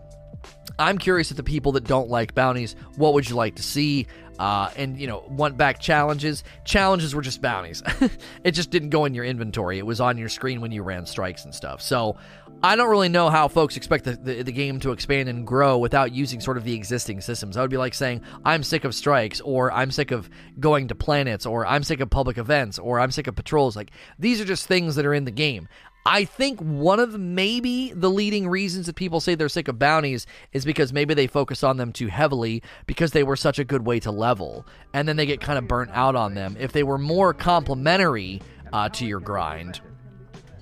I'm 0.78 0.98
curious 0.98 1.32
if 1.32 1.38
the 1.38 1.44
people 1.44 1.72
that 1.72 1.86
don't 1.86 2.10
like 2.10 2.36
bounties, 2.36 2.76
what 2.98 3.14
would 3.14 3.30
you 3.30 3.36
like 3.36 3.56
to 3.56 3.64
see? 3.64 4.08
Uh, 4.40 4.70
and 4.76 5.00
you 5.00 5.08
know, 5.08 5.24
want 5.28 5.58
back 5.58 5.80
challenges. 5.80 6.44
Challenges 6.66 7.16
were 7.16 7.22
just 7.22 7.42
bounties. 7.42 7.84
it 8.44 8.52
just 8.52 8.70
didn't 8.70 8.90
go 8.90 9.06
in 9.06 9.14
your 9.14 9.26
inventory. 9.26 9.78
It 9.78 9.86
was 9.86 10.00
on 10.00 10.18
your 10.18 10.30
screen 10.30 10.62
when 10.62 10.72
you 10.72 10.84
ran 10.84 11.06
strikes 11.06 11.46
and 11.46 11.54
stuff. 11.54 11.82
So 11.82 12.18
I 12.64 12.76
don't 12.76 12.90
really 12.90 13.10
know 13.10 13.30
how 13.30 13.48
folks 13.48 13.78
expect 13.78 14.06
the, 14.06 14.14
the, 14.14 14.42
the, 14.42 14.52
game 14.52 14.80
to 14.80 14.92
expand 14.92 15.30
and 15.30 15.46
grow 15.46 15.78
without 15.78 16.12
using 16.12 16.42
sort 16.42 16.58
of 16.58 16.64
the 16.64 16.74
existing 16.74 17.22
systems. 17.22 17.56
I 17.56 17.62
would 17.62 17.70
be 17.70 17.78
like 17.78 17.94
saying, 17.94 18.24
I'm 18.44 18.64
sick 18.64 18.84
of 18.84 18.96
strikes, 18.96 19.42
or 19.42 19.72
I'm 19.72 19.92
sick 19.92 20.10
of 20.10 20.28
going 20.60 20.88
to 20.88 20.96
planets, 20.96 21.46
or 21.46 21.68
I'm 21.68 21.84
sick 21.84 22.00
of 22.00 22.10
public 22.10 22.40
events, 22.40 22.80
or 22.80 23.00
I'm 23.00 23.12
sick 23.12 23.28
of 23.28 23.36
patrols. 23.36 23.76
Like, 23.76 23.92
these 24.18 24.42
are 24.42 24.46
just 24.46 24.66
things 24.66 24.96
that 24.96 25.06
are 25.06 25.14
in 25.14 25.26
the 25.26 25.32
game. 25.32 25.68
I 26.10 26.24
think 26.24 26.62
one 26.62 27.02
of 27.02 27.20
maybe 27.20 27.92
the 27.92 28.10
leading 28.10 28.48
reasons 28.48 28.86
that 28.86 28.96
people 28.96 29.20
say 29.20 29.36
they're 29.36 29.50
sick 29.50 29.68
of 29.68 29.78
bounties 29.78 30.26
is 30.54 30.64
because 30.64 30.94
maybe 30.94 31.14
they 31.14 31.28
focus 31.28 31.64
on 31.64 31.76
them 31.76 31.92
too 31.92 32.08
heavily 32.08 32.64
because 32.86 33.12
they 33.12 33.24
were 33.24 33.36
such 33.36 33.60
a 33.60 33.66
good 33.66 33.86
way 33.86 34.00
to 34.00 34.12
level, 34.12 34.66
and 34.94 35.06
then 35.06 35.18
they 35.18 35.26
get 35.26 35.42
kind 35.42 35.60
of 35.60 35.68
burnt 35.68 35.92
out 35.94 36.16
on 36.16 36.34
them. 36.34 36.56
If 36.58 36.72
they 36.72 36.84
were 36.84 36.98
more 36.98 37.34
complementary 37.34 38.42
uh, 38.72 38.88
to 38.88 39.06
your 39.06 39.20
grind, 39.20 39.82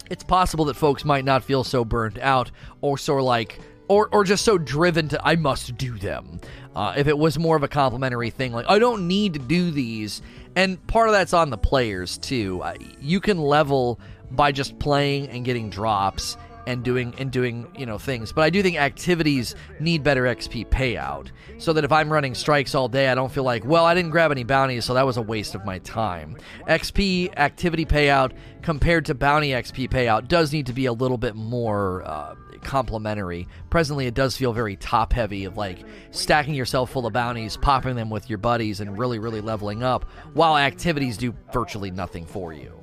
it's 0.10 0.24
possible 0.24 0.66
that 0.66 0.76
folks 0.76 1.06
might 1.06 1.26
not 1.26 1.44
feel 1.44 1.64
so 1.64 1.86
burnt 1.86 2.18
out 2.18 2.50
or 2.82 2.98
so 2.98 3.18
like 3.18 3.60
or 3.88 4.10
or 4.12 4.24
just 4.24 4.46
so 4.46 4.58
driven 4.58 5.08
to 5.10 5.22
I 5.24 5.36
must 5.36 5.78
do 5.78 5.96
them. 6.00 6.40
Uh, 6.76 6.96
if 6.98 7.08
it 7.08 7.18
was 7.18 7.38
more 7.38 7.56
of 7.56 7.62
a 7.62 7.68
complimentary 7.68 8.32
thing, 8.32 8.52
like 8.52 8.66
I 8.68 8.80
don't 8.80 9.08
need 9.08 9.34
to 9.34 9.40
do 9.40 9.70
these, 9.70 10.24
and 10.56 10.86
part 10.88 11.08
of 11.08 11.14
that's 11.14 11.34
on 11.34 11.52
the 11.52 11.58
players 11.58 12.18
too. 12.18 12.62
Uh, 12.64 12.74
you 13.00 13.20
can 13.20 13.38
level 13.40 14.00
by 14.36 14.52
just 14.52 14.78
playing 14.80 15.30
and 15.30 15.46
getting 15.46 15.70
drops 15.70 16.38
and 16.68 16.84
doing 16.84 17.14
and 17.18 17.32
doing 17.32 17.68
you 17.78 17.86
know 17.86 17.98
things. 17.98 18.32
But 18.32 18.44
i 18.44 18.50
do 18.50 18.62
think 18.62 18.78
activities 18.78 19.56
need 19.80 20.04
better 20.04 20.24
xp 20.24 20.68
payout 20.70 21.30
so 21.58 21.74
that 21.74 21.84
if 21.84 21.92
i'm 21.92 22.12
running 22.12 22.36
strikes 22.36 22.76
all 22.76 22.88
day 22.88 23.08
i 23.08 23.16
don't 23.16 23.32
feel 23.32 23.44
like 23.44 23.66
well 23.66 23.86
i 23.86 23.94
didn't 23.94 24.12
grab 24.12 24.32
any 24.32 24.44
bounties 24.44 24.86
so 24.86 24.94
that 24.94 25.06
was 25.06 25.18
a 25.18 25.22
waste 25.22 25.56
of 25.56 25.66
my 25.66 25.80
time. 25.80 26.38
Xp 26.68 27.36
activity 27.38 27.86
payout 27.86 28.34
compared 28.62 29.06
to 29.06 29.16
bounty 29.16 29.50
xp 29.50 29.90
payout 29.90 30.28
does 30.28 30.52
need 30.52 30.66
to 30.66 30.74
be 30.74 30.86
a 30.86 30.94
little 30.94 31.18
bit 31.18 31.36
more 31.36 32.04
uh, 32.06 32.36
complementary 32.62 33.48
presently 33.70 34.08
it 34.08 34.14
does 34.14 34.36
feel 34.36 34.52
very 34.52 34.76
top 34.78 35.14
heavy 35.14 35.46
of 35.46 35.56
like 35.56 35.86
stacking 36.12 36.56
yourself 36.56 36.92
full 36.92 37.06
of 37.06 37.14
bounties 37.14 37.58
popping 37.58 37.96
them 37.96 38.10
with 38.10 38.28
your 38.30 38.40
buddies 38.40 38.80
and 38.80 38.98
really 38.98 39.20
really 39.20 39.42
leveling 39.42 39.84
up 39.84 40.06
while 40.34 40.58
activities 40.58 41.16
do 41.18 41.34
virtually 41.54 41.92
nothing 41.92 42.26
for 42.26 42.54
you 42.54 42.75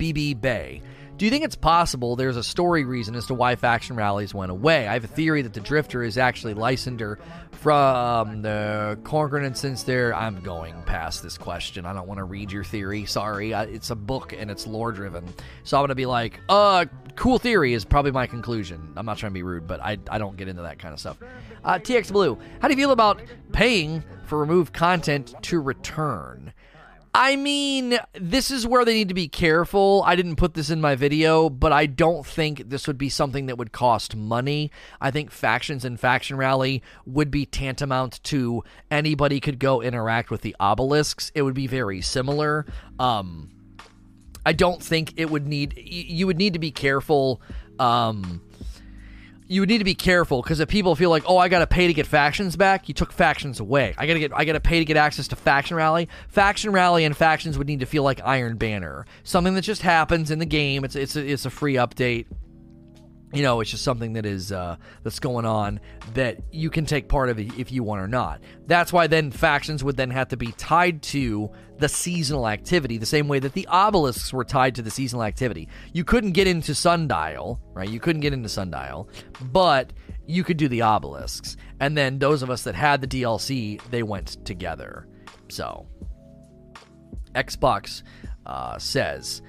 BB 0.00 0.40
Bay. 0.40 0.82
Do 1.18 1.26
you 1.26 1.30
think 1.30 1.44
it's 1.44 1.54
possible 1.54 2.16
there's 2.16 2.38
a 2.38 2.42
story 2.42 2.86
reason 2.86 3.14
as 3.14 3.26
to 3.26 3.34
why 3.34 3.54
faction 3.54 3.94
rallies 3.94 4.32
went 4.32 4.50
away? 4.50 4.88
I 4.88 4.94
have 4.94 5.04
a 5.04 5.08
theory 5.08 5.42
that 5.42 5.52
the 5.52 5.60
Drifter 5.60 6.02
is 6.02 6.16
actually 6.16 6.54
Lysander 6.54 7.18
from 7.52 8.40
the 8.40 8.98
Concordat, 9.04 9.46
and 9.46 9.54
since 9.54 9.82
there, 9.82 10.14
I'm 10.14 10.40
going 10.40 10.82
past 10.84 11.22
this 11.22 11.36
question. 11.36 11.84
I 11.84 11.92
don't 11.92 12.08
want 12.08 12.16
to 12.16 12.24
read 12.24 12.50
your 12.50 12.64
theory. 12.64 13.04
Sorry, 13.04 13.52
it's 13.52 13.90
a 13.90 13.94
book 13.94 14.32
and 14.32 14.50
it's 14.50 14.66
lore 14.66 14.92
driven, 14.92 15.28
so 15.62 15.76
I'm 15.76 15.82
gonna 15.82 15.94
be 15.94 16.06
like, 16.06 16.40
uh, 16.48 16.86
cool 17.16 17.38
theory 17.38 17.74
is 17.74 17.84
probably 17.84 18.12
my 18.12 18.26
conclusion. 18.26 18.94
I'm 18.96 19.04
not 19.04 19.18
trying 19.18 19.32
to 19.32 19.34
be 19.34 19.42
rude, 19.42 19.66
but 19.66 19.80
I 19.80 19.98
I 20.10 20.16
don't 20.16 20.38
get 20.38 20.48
into 20.48 20.62
that 20.62 20.78
kind 20.78 20.94
of 20.94 21.00
stuff. 21.00 21.18
Uh, 21.62 21.78
TX 21.78 22.10
Blue, 22.10 22.38
how 22.60 22.68
do 22.68 22.72
you 22.72 22.80
feel 22.80 22.92
about 22.92 23.20
paying 23.52 24.02
for 24.24 24.38
removed 24.38 24.72
content 24.72 25.34
to 25.42 25.60
return? 25.60 26.54
I 27.12 27.34
mean, 27.34 27.98
this 28.14 28.52
is 28.52 28.66
where 28.66 28.84
they 28.84 28.94
need 28.94 29.08
to 29.08 29.14
be 29.14 29.26
careful. 29.26 30.04
I 30.06 30.14
didn't 30.14 30.36
put 30.36 30.54
this 30.54 30.70
in 30.70 30.80
my 30.80 30.94
video, 30.94 31.50
but 31.50 31.72
I 31.72 31.86
don't 31.86 32.24
think 32.24 32.70
this 32.70 32.86
would 32.86 32.98
be 32.98 33.08
something 33.08 33.46
that 33.46 33.58
would 33.58 33.72
cost 33.72 34.14
money. 34.14 34.70
I 35.00 35.10
think 35.10 35.32
factions 35.32 35.84
and 35.84 35.98
faction 35.98 36.36
rally 36.36 36.82
would 37.06 37.30
be 37.30 37.46
tantamount 37.46 38.22
to 38.24 38.62
anybody 38.92 39.40
could 39.40 39.58
go 39.58 39.82
interact 39.82 40.30
with 40.30 40.42
the 40.42 40.54
obelisks. 40.60 41.32
It 41.34 41.42
would 41.42 41.54
be 41.54 41.66
very 41.66 42.00
similar. 42.00 42.64
Um, 43.00 43.50
I 44.46 44.52
don't 44.52 44.82
think 44.82 45.14
it 45.16 45.30
would 45.30 45.48
need. 45.48 45.76
You 45.76 46.28
would 46.28 46.38
need 46.38 46.52
to 46.52 46.60
be 46.60 46.70
careful. 46.70 47.42
Um, 47.80 48.40
you 49.50 49.60
would 49.60 49.68
need 49.68 49.78
to 49.78 49.84
be 49.84 49.96
careful 49.96 50.42
because 50.42 50.60
if 50.60 50.68
people 50.68 50.94
feel 50.94 51.10
like, 51.10 51.24
oh, 51.26 51.36
I 51.36 51.48
got 51.48 51.58
to 51.58 51.66
pay 51.66 51.88
to 51.88 51.92
get 51.92 52.06
factions 52.06 52.54
back, 52.54 52.86
you 52.86 52.94
took 52.94 53.10
factions 53.10 53.58
away. 53.58 53.96
I 53.98 54.06
gotta 54.06 54.20
get, 54.20 54.30
I 54.32 54.44
gotta 54.44 54.60
pay 54.60 54.78
to 54.78 54.84
get 54.84 54.96
access 54.96 55.26
to 55.28 55.36
faction 55.36 55.76
rally. 55.76 56.08
Faction 56.28 56.70
rally 56.70 57.04
and 57.04 57.16
factions 57.16 57.58
would 57.58 57.66
need 57.66 57.80
to 57.80 57.86
feel 57.86 58.04
like 58.04 58.20
Iron 58.24 58.56
Banner, 58.58 59.06
something 59.24 59.54
that 59.54 59.62
just 59.62 59.82
happens 59.82 60.30
in 60.30 60.38
the 60.38 60.46
game. 60.46 60.84
It's 60.84 60.94
it's 60.94 61.16
a, 61.16 61.26
it's 61.26 61.46
a 61.46 61.50
free 61.50 61.74
update 61.74 62.26
you 63.32 63.42
know 63.42 63.60
it's 63.60 63.70
just 63.70 63.84
something 63.84 64.14
that 64.14 64.26
is 64.26 64.50
uh, 64.50 64.76
that's 65.02 65.20
going 65.20 65.44
on 65.44 65.80
that 66.14 66.38
you 66.50 66.68
can 66.70 66.84
take 66.84 67.08
part 67.08 67.28
of 67.28 67.38
if 67.38 67.70
you 67.70 67.82
want 67.82 68.00
or 68.00 68.08
not 68.08 68.40
that's 68.66 68.92
why 68.92 69.06
then 69.06 69.30
factions 69.30 69.84
would 69.84 69.96
then 69.96 70.10
have 70.10 70.28
to 70.28 70.36
be 70.36 70.50
tied 70.52 71.00
to 71.00 71.48
the 71.80 71.88
seasonal 71.88 72.46
activity 72.46 72.98
the 72.98 73.06
same 73.06 73.28
way 73.28 73.38
that 73.38 73.52
the 73.54 73.66
obelisks 73.68 74.32
were 74.32 74.44
tied 74.44 74.74
to 74.74 74.82
the 74.82 74.90
seasonal 74.90 75.24
activity 75.24 75.68
you 75.92 76.04
couldn't 76.04 76.32
get 76.32 76.46
into 76.46 76.74
sundial 76.74 77.60
right 77.72 77.88
you 77.88 78.00
couldn't 78.00 78.20
get 78.20 78.32
into 78.32 78.48
sundial 78.48 79.08
but 79.52 79.92
you 80.26 80.44
could 80.44 80.56
do 80.56 80.68
the 80.68 80.82
obelisks 80.82 81.56
and 81.80 81.96
then 81.96 82.18
those 82.18 82.42
of 82.42 82.50
us 82.50 82.62
that 82.62 82.74
had 82.74 83.00
the 83.00 83.06
dlc 83.08 83.80
they 83.90 84.02
went 84.02 84.44
together 84.44 85.08
so 85.48 85.86
xbox 87.34 88.02
uh, 88.46 88.78
says 88.78 89.42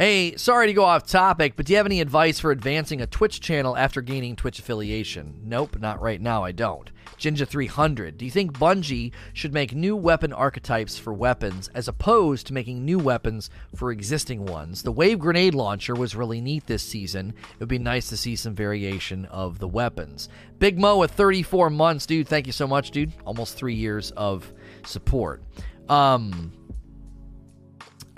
Hey, 0.00 0.36
sorry 0.36 0.66
to 0.66 0.72
go 0.72 0.82
off 0.82 1.06
topic, 1.06 1.54
but 1.54 1.66
do 1.66 1.72
you 1.72 1.76
have 1.76 1.86
any 1.86 2.00
advice 2.00 2.40
for 2.40 2.50
advancing 2.50 3.00
a 3.00 3.06
Twitch 3.06 3.40
channel 3.40 3.76
after 3.76 4.02
gaining 4.02 4.34
Twitch 4.34 4.58
affiliation? 4.58 5.38
Nope, 5.44 5.78
not 5.78 6.02
right 6.02 6.20
now, 6.20 6.42
I 6.42 6.50
don't. 6.50 6.90
Jinja300, 7.24 8.18
do 8.18 8.26
you 8.26 8.30
think 8.30 8.52
Bungie 8.52 9.10
should 9.32 9.54
make 9.54 9.74
new 9.74 9.96
weapon 9.96 10.30
archetypes 10.30 10.98
for 10.98 11.14
weapons 11.14 11.70
as 11.74 11.88
opposed 11.88 12.46
to 12.46 12.52
making 12.52 12.84
new 12.84 12.98
weapons 12.98 13.48
for 13.74 13.90
existing 13.90 14.44
ones? 14.44 14.82
The 14.82 14.92
wave 14.92 15.20
grenade 15.20 15.54
launcher 15.54 15.94
was 15.94 16.14
really 16.14 16.42
neat 16.42 16.66
this 16.66 16.82
season. 16.82 17.30
It 17.30 17.60
would 17.60 17.68
be 17.70 17.78
nice 17.78 18.10
to 18.10 18.18
see 18.18 18.36
some 18.36 18.54
variation 18.54 19.24
of 19.26 19.58
the 19.58 19.66
weapons. 19.66 20.28
Big 20.58 20.78
Mo 20.78 20.98
with 20.98 21.12
34 21.12 21.70
months, 21.70 22.04
dude. 22.04 22.28
Thank 22.28 22.46
you 22.46 22.52
so 22.52 22.66
much, 22.66 22.90
dude. 22.90 23.10
Almost 23.24 23.56
three 23.56 23.74
years 23.74 24.10
of 24.10 24.52
support. 24.84 25.42
Um, 25.88 26.52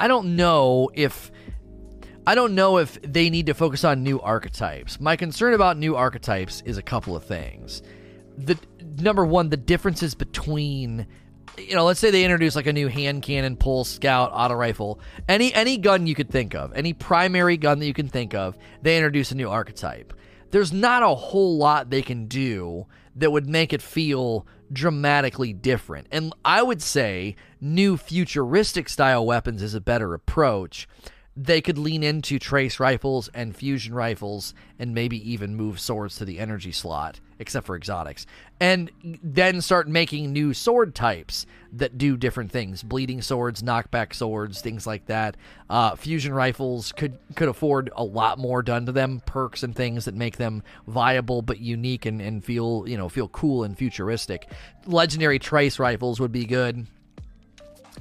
I 0.01 0.09
don't 0.09 0.35
know 0.35 0.91
if 0.95 1.31
I 2.27 2.35
don't 2.35 2.57
know 2.57 2.79
if 2.79 3.01
they 3.03 3.31
need 3.31 3.47
to 3.47 3.55
focus 3.55 3.85
on 3.85 4.03
new 4.03 4.21
archetypes. 4.21 4.99
My 4.99 5.15
concern 5.15 5.55
about 5.55 5.79
new 5.79 5.95
archetypes 5.95 6.61
is 6.67 6.77
a 6.77 6.83
couple 6.83 7.15
of 7.15 7.23
things. 7.23 7.83
The 8.37 8.59
number 8.99 9.25
one, 9.25 9.49
the 9.51 9.57
differences 9.57 10.15
between 10.15 11.07
you 11.59 11.75
know, 11.75 11.85
let's 11.85 12.01
say 12.01 12.11
they 12.11 12.25
introduce 12.25 12.55
like 12.55 12.67
a 12.67 12.73
new 12.73 12.89
hand 12.89 13.23
cannon, 13.23 13.57
pulse, 13.57 13.89
scout, 13.89 14.31
auto 14.33 14.55
rifle, 14.55 15.01
any 15.29 15.55
any 15.55 15.79
gun 15.79 16.07
you 16.07 16.15
could 16.15 16.31
think 16.31 16.55
of, 16.55 16.73
any 16.75 16.93
primary 16.93 17.57
gun 17.57 17.79
that 17.79 17.87
you 17.87 17.95
can 17.95 18.09
think 18.09 18.35
of, 18.35 18.59
they 18.83 18.97
introduce 18.97 19.31
a 19.31 19.37
new 19.37 19.49
archetype. 19.49 20.13
There's 20.51 20.73
not 20.73 21.03
a 21.03 21.15
whole 21.15 21.57
lot 21.57 21.91
they 21.91 22.03
can 22.03 22.27
do 22.27 22.87
that 23.17 23.33
would 23.33 23.49
make 23.49 23.73
it 23.73 23.83
feel 23.83 24.47
dramatically 24.73 25.53
different. 25.53 26.07
And 26.11 26.35
I 26.45 26.63
would 26.63 26.83
say 26.83 27.37
new 27.61 27.97
futuristic 27.97 28.89
style 28.89 29.25
weapons 29.25 29.63
is 29.63 29.75
a 29.75 29.81
better 29.81 30.13
approach 30.15 30.87
they 31.37 31.61
could 31.61 31.77
lean 31.77 32.03
into 32.03 32.39
trace 32.39 32.81
rifles 32.81 33.29
and 33.35 33.55
fusion 33.55 33.95
rifles 33.95 34.55
and 34.79 34.95
maybe 34.95 35.31
even 35.31 35.55
move 35.55 35.79
swords 35.79 36.17
to 36.17 36.25
the 36.25 36.39
energy 36.39 36.73
slot, 36.73 37.21
except 37.39 37.67
for 37.67 37.77
exotics, 37.77 38.27
and 38.61 38.91
then 39.23 39.61
start 39.61 39.89
making 39.89 40.33
new 40.33 40.55
sword 40.55 40.95
types 40.95 41.47
that 41.73 41.99
do 41.99 42.17
different 42.17 42.51
things: 42.51 42.83
bleeding 42.83 43.23
swords, 43.23 43.63
knockback 43.63 44.15
swords, 44.15 44.61
things 44.61 44.87
like 44.87 45.07
that. 45.07 45.37
Uh, 45.69 45.95
fusion 45.97 46.33
rifles 46.33 46.93
could 46.93 47.19
could 47.35 47.49
afford 47.49 47.91
a 47.97 48.05
lot 48.05 48.39
more 48.39 48.63
done 48.63 48.87
to 48.87 48.93
them, 48.93 49.23
perks 49.27 49.63
and 49.63 49.75
things 49.75 50.05
that 50.05 50.15
make 50.15 50.37
them 50.37 50.63
viable 50.87 51.43
but 51.43 51.61
unique 51.61 52.07
and, 52.07 52.21
and 52.21 52.45
feel 52.45 52.85
you 52.87 52.97
know 52.97 53.09
feel 53.09 53.29
cool 53.29 53.65
and 53.65 53.77
futuristic. 53.77 54.49
Legendary 54.87 55.39
trace 55.39 55.79
rifles 55.79 56.21
would 56.21 56.33
be 56.33 56.45
good. 56.45 56.87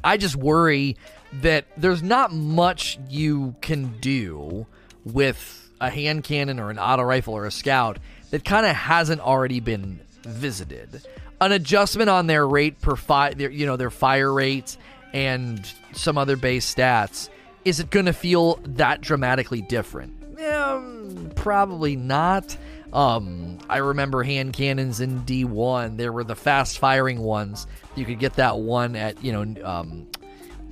I 0.03 0.17
just 0.17 0.35
worry 0.35 0.97
that 1.41 1.65
there's 1.77 2.03
not 2.03 2.31
much 2.33 2.99
you 3.09 3.55
can 3.61 3.97
do 3.99 4.65
with 5.03 5.71
a 5.81 5.89
hand 5.89 6.23
cannon 6.23 6.59
or 6.59 6.69
an 6.69 6.79
auto 6.79 7.03
rifle 7.03 7.33
or 7.33 7.45
a 7.45 7.51
scout 7.51 7.99
that 8.35 8.43
kind 8.43 8.65
of 8.65 8.75
hasn't 8.75 9.21
already 9.21 9.61
been 9.61 9.97
visited. 10.23 11.01
An 11.39 11.53
adjustment 11.53 12.09
on 12.09 12.27
their 12.27 12.45
rate 12.45 12.81
per 12.81 12.97
fire, 12.97 13.31
you 13.49 13.65
know, 13.65 13.77
their 13.77 13.89
fire 13.89 14.33
rate 14.33 14.75
and 15.13 15.65
some 15.93 16.17
other 16.17 16.35
base 16.35 16.75
stats, 16.75 17.29
is 17.63 17.79
it 17.79 17.89
going 17.91 18.07
to 18.07 18.11
feel 18.11 18.59
that 18.65 18.99
dramatically 18.99 19.61
different? 19.61 20.37
Um, 20.37 21.31
probably 21.35 21.95
not. 21.95 22.57
Um, 22.91 23.57
I 23.69 23.77
remember 23.77 24.21
hand 24.21 24.51
cannons 24.51 24.99
in 24.99 25.21
D1. 25.21 25.95
There 25.95 26.11
were 26.11 26.25
the 26.25 26.35
fast 26.35 26.77
firing 26.77 27.21
ones. 27.21 27.67
You 27.95 28.03
could 28.03 28.19
get 28.19 28.33
that 28.33 28.57
one 28.57 28.97
at, 28.97 29.23
you 29.23 29.31
know, 29.31 29.65
um, 29.65 30.07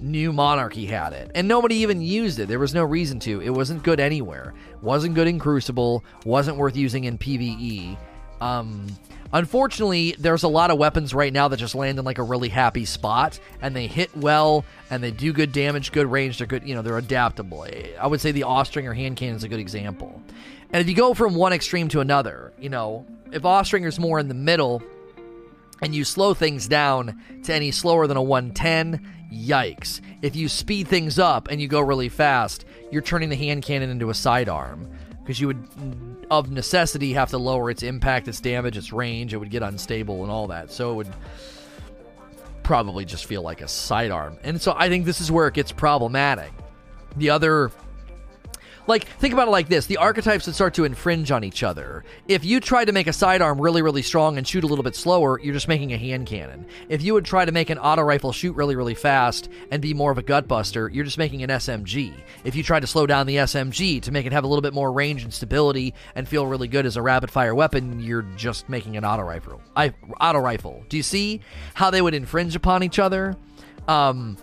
New 0.03 0.33
Monarchy 0.33 0.85
had 0.85 1.13
it, 1.13 1.31
and 1.33 1.47
nobody 1.47 1.75
even 1.75 2.01
used 2.01 2.37
it. 2.37 2.49
There 2.49 2.59
was 2.59 2.73
no 2.73 2.83
reason 2.83 3.19
to. 3.21 3.41
It 3.41 3.51
wasn't 3.51 3.83
good 3.83 4.01
anywhere. 4.01 4.53
Wasn't 4.81 5.15
good 5.15 5.27
in 5.27 5.39
Crucible. 5.39 6.03
Wasn't 6.25 6.57
worth 6.57 6.75
using 6.75 7.05
in 7.05 7.17
PVE. 7.17 7.97
Um, 8.41 8.87
unfortunately, 9.31 10.13
there's 10.19 10.43
a 10.43 10.49
lot 10.49 10.71
of 10.71 10.77
weapons 10.77 11.13
right 11.13 11.31
now 11.31 11.47
that 11.47 11.57
just 11.57 11.73
land 11.73 11.97
in 11.99 12.03
like 12.03 12.17
a 12.17 12.23
really 12.23 12.49
happy 12.49 12.83
spot, 12.83 13.39
and 13.61 13.73
they 13.73 13.87
hit 13.87 14.15
well, 14.17 14.65
and 14.89 15.01
they 15.01 15.11
do 15.11 15.31
good 15.31 15.53
damage, 15.53 15.93
good 15.93 16.11
range. 16.11 16.37
They're 16.37 16.47
good. 16.47 16.67
You 16.67 16.75
know, 16.75 16.81
they're 16.81 16.97
adaptable. 16.97 17.65
I 17.99 18.05
would 18.05 18.19
say 18.19 18.33
the 18.33 18.43
Austringer 18.43 18.93
hand 18.93 19.15
cannon 19.15 19.37
is 19.37 19.45
a 19.45 19.47
good 19.47 19.61
example. 19.61 20.21
And 20.71 20.81
if 20.81 20.89
you 20.89 20.95
go 20.95 21.13
from 21.13 21.33
one 21.33 21.53
extreme 21.53 21.87
to 21.89 22.01
another, 22.01 22.51
you 22.59 22.69
know, 22.69 23.05
if 23.31 23.43
Austringer's 23.43 23.99
more 23.99 24.19
in 24.19 24.27
the 24.27 24.33
middle, 24.33 24.83
and 25.81 25.93
you 25.93 26.03
slow 26.03 26.33
things 26.33 26.67
down 26.67 27.21
to 27.43 27.53
any 27.53 27.71
slower 27.71 28.07
than 28.07 28.17
a 28.17 28.21
110, 28.21 29.05
yikes. 29.33 30.01
If 30.21 30.35
you 30.35 30.47
speed 30.47 30.87
things 30.87 31.17
up 31.19 31.47
and 31.49 31.59
you 31.59 31.67
go 31.67 31.81
really 31.81 32.09
fast, 32.09 32.65
you're 32.91 33.01
turning 33.01 33.29
the 33.29 33.35
hand 33.35 33.63
cannon 33.63 33.89
into 33.89 34.09
a 34.09 34.13
sidearm 34.13 34.89
because 35.23 35.39
you 35.39 35.47
would, 35.47 35.63
mm, 35.71 36.25
of 36.29 36.51
necessity, 36.51 37.13
have 37.13 37.29
to 37.31 37.37
lower 37.37 37.69
its 37.69 37.83
impact, 37.83 38.27
its 38.27 38.39
damage, 38.39 38.77
its 38.77 38.93
range. 38.93 39.33
It 39.33 39.37
would 39.37 39.49
get 39.49 39.63
unstable 39.63 40.23
and 40.23 40.31
all 40.31 40.47
that. 40.47 40.71
So 40.71 40.91
it 40.91 40.95
would 40.95 41.13
probably 42.63 43.05
just 43.05 43.25
feel 43.25 43.41
like 43.41 43.61
a 43.61 43.67
sidearm. 43.67 44.37
And 44.43 44.61
so 44.61 44.73
I 44.77 44.89
think 44.89 45.05
this 45.05 45.21
is 45.21 45.31
where 45.31 45.47
it 45.47 45.53
gets 45.53 45.71
problematic. 45.71 46.51
The 47.17 47.29
other 47.29 47.71
like, 48.87 49.05
think 49.05 49.33
about 49.33 49.47
it 49.47 49.51
like 49.51 49.69
this 49.69 49.85
the 49.85 49.97
archetypes 49.97 50.45
would 50.45 50.55
start 50.55 50.73
to 50.75 50.83
infringe 50.83 51.31
on 51.31 51.43
each 51.43 51.63
other. 51.63 52.03
If 52.27 52.45
you 52.45 52.59
try 52.59 52.85
to 52.85 52.91
make 52.91 53.07
a 53.07 53.13
sidearm 53.13 53.59
really, 53.59 53.81
really 53.81 54.01
strong 54.01 54.37
and 54.37 54.47
shoot 54.47 54.63
a 54.63 54.67
little 54.67 54.83
bit 54.83 54.95
slower, 54.95 55.39
you're 55.39 55.53
just 55.53 55.67
making 55.67 55.93
a 55.93 55.97
hand 55.97 56.27
cannon. 56.27 56.65
If 56.89 57.01
you 57.01 57.13
would 57.13 57.25
try 57.25 57.45
to 57.45 57.51
make 57.51 57.69
an 57.69 57.77
auto 57.77 58.01
rifle 58.01 58.31
shoot 58.31 58.55
really, 58.55 58.75
really 58.75 58.95
fast 58.95 59.49
and 59.71 59.81
be 59.81 59.93
more 59.93 60.11
of 60.11 60.17
a 60.17 60.23
gutbuster, 60.23 60.93
you're 60.93 61.05
just 61.05 61.17
making 61.17 61.43
an 61.43 61.49
SMG. 61.49 62.13
If 62.43 62.55
you 62.55 62.63
try 62.63 62.79
to 62.79 62.87
slow 62.87 63.05
down 63.05 63.27
the 63.27 63.37
SMG 63.37 64.01
to 64.01 64.11
make 64.11 64.25
it 64.25 64.33
have 64.33 64.43
a 64.43 64.47
little 64.47 64.61
bit 64.61 64.73
more 64.73 64.91
range 64.91 65.23
and 65.23 65.33
stability 65.33 65.93
and 66.15 66.27
feel 66.27 66.47
really 66.47 66.67
good 66.67 66.85
as 66.85 66.97
a 66.97 67.01
rapid 67.01 67.31
fire 67.31 67.55
weapon, 67.55 67.99
you're 67.99 68.23
just 68.35 68.69
making 68.69 68.97
an 68.97 69.05
auto 69.05 69.23
rifle. 69.23 69.61
I, 69.75 69.93
auto 70.19 70.39
rifle. 70.39 70.83
Do 70.89 70.97
you 70.97 71.03
see 71.03 71.41
how 71.73 71.89
they 71.89 72.01
would 72.01 72.13
infringe 72.13 72.55
upon 72.55 72.83
each 72.83 72.99
other? 72.99 73.35
Um, 73.87 74.37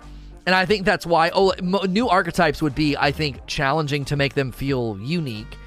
and 0.46 0.54
I 0.54 0.64
think 0.64 0.84
that's 0.84 1.06
why 1.06 1.30
oh, 1.34 1.52
new 1.60 2.08
archetypes 2.08 2.62
would 2.62 2.74
be, 2.74 2.96
I 2.96 3.12
think, 3.12 3.46
challenging 3.46 4.04
to 4.06 4.16
make 4.16 4.34
them 4.34 4.52
feel 4.52 4.98
unique. 5.00 5.58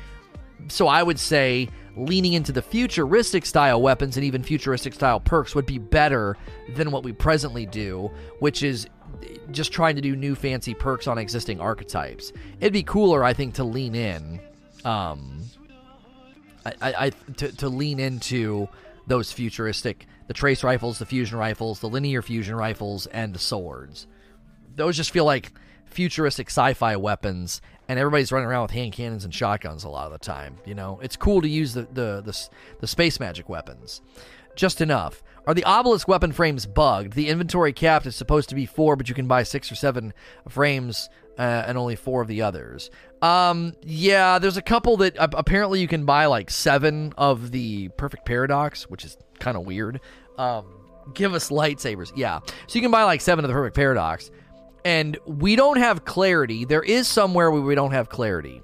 So 0.68 0.88
I 0.88 1.04
would 1.04 1.20
say 1.20 1.70
leaning 1.96 2.34
into 2.34 2.52
the 2.52 2.62
futuristic 2.62 3.46
style 3.46 3.82
weapons 3.82 4.18
and 4.18 4.26
even 4.26 4.42
futuristic 4.42 4.94
style 4.94 5.20
perks 5.20 5.54
would 5.54 5.66
be 5.66 5.78
better 5.78 6.36
than 6.76 6.92
what 6.92 7.04
we 7.04 7.12
presently 7.12 7.66
do, 7.66 8.10
which 8.40 8.64
is 8.64 8.88
just 9.52 9.72
trying 9.72 9.96
to 9.96 10.02
do 10.02 10.16
new 10.16 10.34
fancy 10.34 10.74
perks 10.74 11.08
on 11.08 11.18
existing 11.18 11.60
archetypes. 11.60 12.34
It'd 12.60 12.74
be 12.74 12.84
cooler, 12.84 13.24
I 13.24 13.34
think, 13.34 13.56
to 13.56 13.64
lean 13.64 13.94
in. 13.94 14.40
Um, 14.84 15.44
I, 16.66 16.74
I, 16.82 17.10
to, 17.38 17.52
to 17.58 17.70
lean 17.70 18.00
into 18.00 18.68
those 19.06 19.32
futuristic, 19.32 20.08
the 20.28 20.34
trace 20.34 20.64
rifles, 20.64 20.98
the 20.98 21.06
fusion 21.06 21.38
rifles, 21.38 21.80
the 21.80 21.90
linear 21.90 22.22
fusion 22.22 22.56
rifles, 22.56 23.06
and 23.08 23.36
the 23.36 23.40
swords 23.40 24.08
those 24.76 24.98
just 24.98 25.12
feel 25.12 25.26
like 25.26 25.52
futuristic 25.86 26.50
sci-fi 26.50 26.96
weapons 26.96 27.62
and 27.88 28.00
everybody's 28.00 28.32
running 28.32 28.48
around 28.48 28.64
with 28.64 28.72
hand 28.72 28.94
cannons 28.94 29.26
and 29.26 29.34
shotguns 29.34 29.84
a 29.84 29.90
lot 29.90 30.06
of 30.06 30.12
the 30.12 30.18
time 30.18 30.58
you 30.66 30.74
know? 30.74 31.00
It's 31.04 31.16
cool 31.16 31.42
to 31.42 31.48
use 31.48 31.74
the 31.74 31.84
the 31.84 32.22
the, 32.22 32.50
the 32.80 32.88
space 32.88 33.20
magic 33.20 33.50
weapons. 33.50 34.02
Just 34.56 34.82
enough. 34.82 35.24
Are 35.46 35.54
the 35.54 35.64
obelisk 35.66 36.08
weapon 36.08 36.32
frames 36.32 36.66
bugged? 36.66 37.14
The 37.14 37.28
inventory 37.28 37.74
cap 37.74 38.06
is 38.06 38.16
supposed 38.16 38.50
to 38.50 38.56
be 38.56 38.66
four 38.66 38.96
but 38.96 39.10
you 39.10 39.16
can 39.16 39.28
buy 39.28 39.44
six 39.44 39.72
or 39.72 39.76
seven 39.76 40.14
frames 40.50 41.10
uh, 41.38 41.64
and 41.68 41.78
only 41.78 41.96
four 41.96 42.22
of 42.22 42.28
the 42.28 42.42
others. 42.42 42.90
Um 43.22 43.74
yeah 43.84 44.40
there's 44.40 44.58
a 44.58 44.62
couple 44.62 44.98
that 44.98 45.18
uh, 45.18 45.28
apparently 45.34 45.80
you 45.82 45.88
can 45.88 46.06
buy 46.06 46.26
like 46.26 46.50
seven 46.50 47.14
of 47.18 47.52
the 47.52 47.90
perfect 47.90 48.26
paradox 48.26 48.90
which 48.90 49.06
is 49.06 49.18
kind 49.40 49.58
of 49.58 49.66
weird. 49.66 50.00
Um 50.38 50.66
give 51.14 51.34
us 51.34 51.50
lightsabers 51.50 52.12
yeah. 52.16 52.40
So 52.68 52.76
you 52.76 52.82
can 52.82 52.92
buy 52.92 53.04
like 53.04 53.22
seven 53.22 53.44
of 53.44 53.50
the 53.50 53.54
perfect 53.54 53.76
paradox 53.76 54.32
and 54.86 55.18
we 55.26 55.56
don't 55.56 55.78
have 55.78 56.06
clarity. 56.06 56.66
There 56.66 56.84
is 56.84 57.08
somewhere 57.08 57.52
where 57.52 57.62
we 57.62 57.76
don't 57.76 57.92
have 57.92 58.10
clarity. 58.10 58.62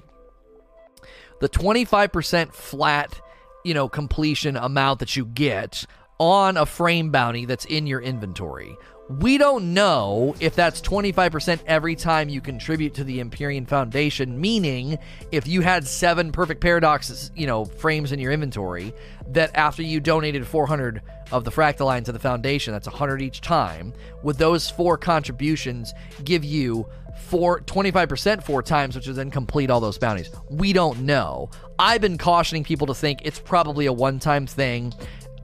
The 1.39 1.49
25% 1.49 2.53
flat, 2.53 3.21
you 3.63 3.73
know, 3.73 3.87
completion 3.87 4.57
amount 4.57 4.99
that 4.99 5.15
you 5.15 5.25
get 5.25 5.85
on 6.19 6.57
a 6.57 6.65
frame 6.65 7.11
bounty 7.11 7.45
that's 7.45 7.65
in 7.65 7.87
your 7.87 8.01
inventory. 8.01 8.77
We 9.09 9.39
don't 9.39 9.73
know 9.73 10.35
if 10.39 10.53
that's 10.53 10.81
25% 10.81 11.61
every 11.65 11.95
time 11.95 12.29
you 12.29 12.41
contribute 12.41 12.93
to 12.93 13.03
the 13.03 13.19
Empyrean 13.19 13.65
Foundation, 13.65 14.39
meaning 14.39 14.99
if 15.31 15.47
you 15.47 15.61
had 15.61 15.87
seven 15.87 16.31
perfect 16.31 16.61
paradoxes, 16.61 17.31
you 17.35 17.47
know, 17.47 17.65
frames 17.65 18.11
in 18.11 18.19
your 18.19 18.31
inventory, 18.31 18.93
that 19.29 19.49
after 19.55 19.81
you 19.81 19.99
donated 19.99 20.45
400 20.45 21.01
of 21.31 21.43
the 21.43 21.49
fractaline 21.49 22.05
to 22.05 22.11
the 22.11 22.19
Foundation, 22.19 22.71
that's 22.71 22.85
100 22.85 23.19
each 23.19 23.41
time, 23.41 23.93
would 24.21 24.37
those 24.37 24.69
four 24.69 24.95
contributions 24.95 25.91
give 26.23 26.43
you 26.43 26.87
four 27.17 27.61
25% 27.61 28.43
four 28.43 28.61
times, 28.61 28.95
which 28.95 29.07
would 29.07 29.15
then 29.15 29.31
complete 29.31 29.71
all 29.71 29.79
those 29.79 29.97
bounties? 29.97 30.29
We 30.51 30.71
don't 30.71 30.99
know. 30.99 31.49
I've 31.79 32.01
been 32.01 32.19
cautioning 32.19 32.63
people 32.63 32.85
to 32.87 32.93
think 32.93 33.21
it's 33.23 33.39
probably 33.39 33.87
a 33.87 33.93
one 33.93 34.19
time 34.19 34.45
thing 34.45 34.93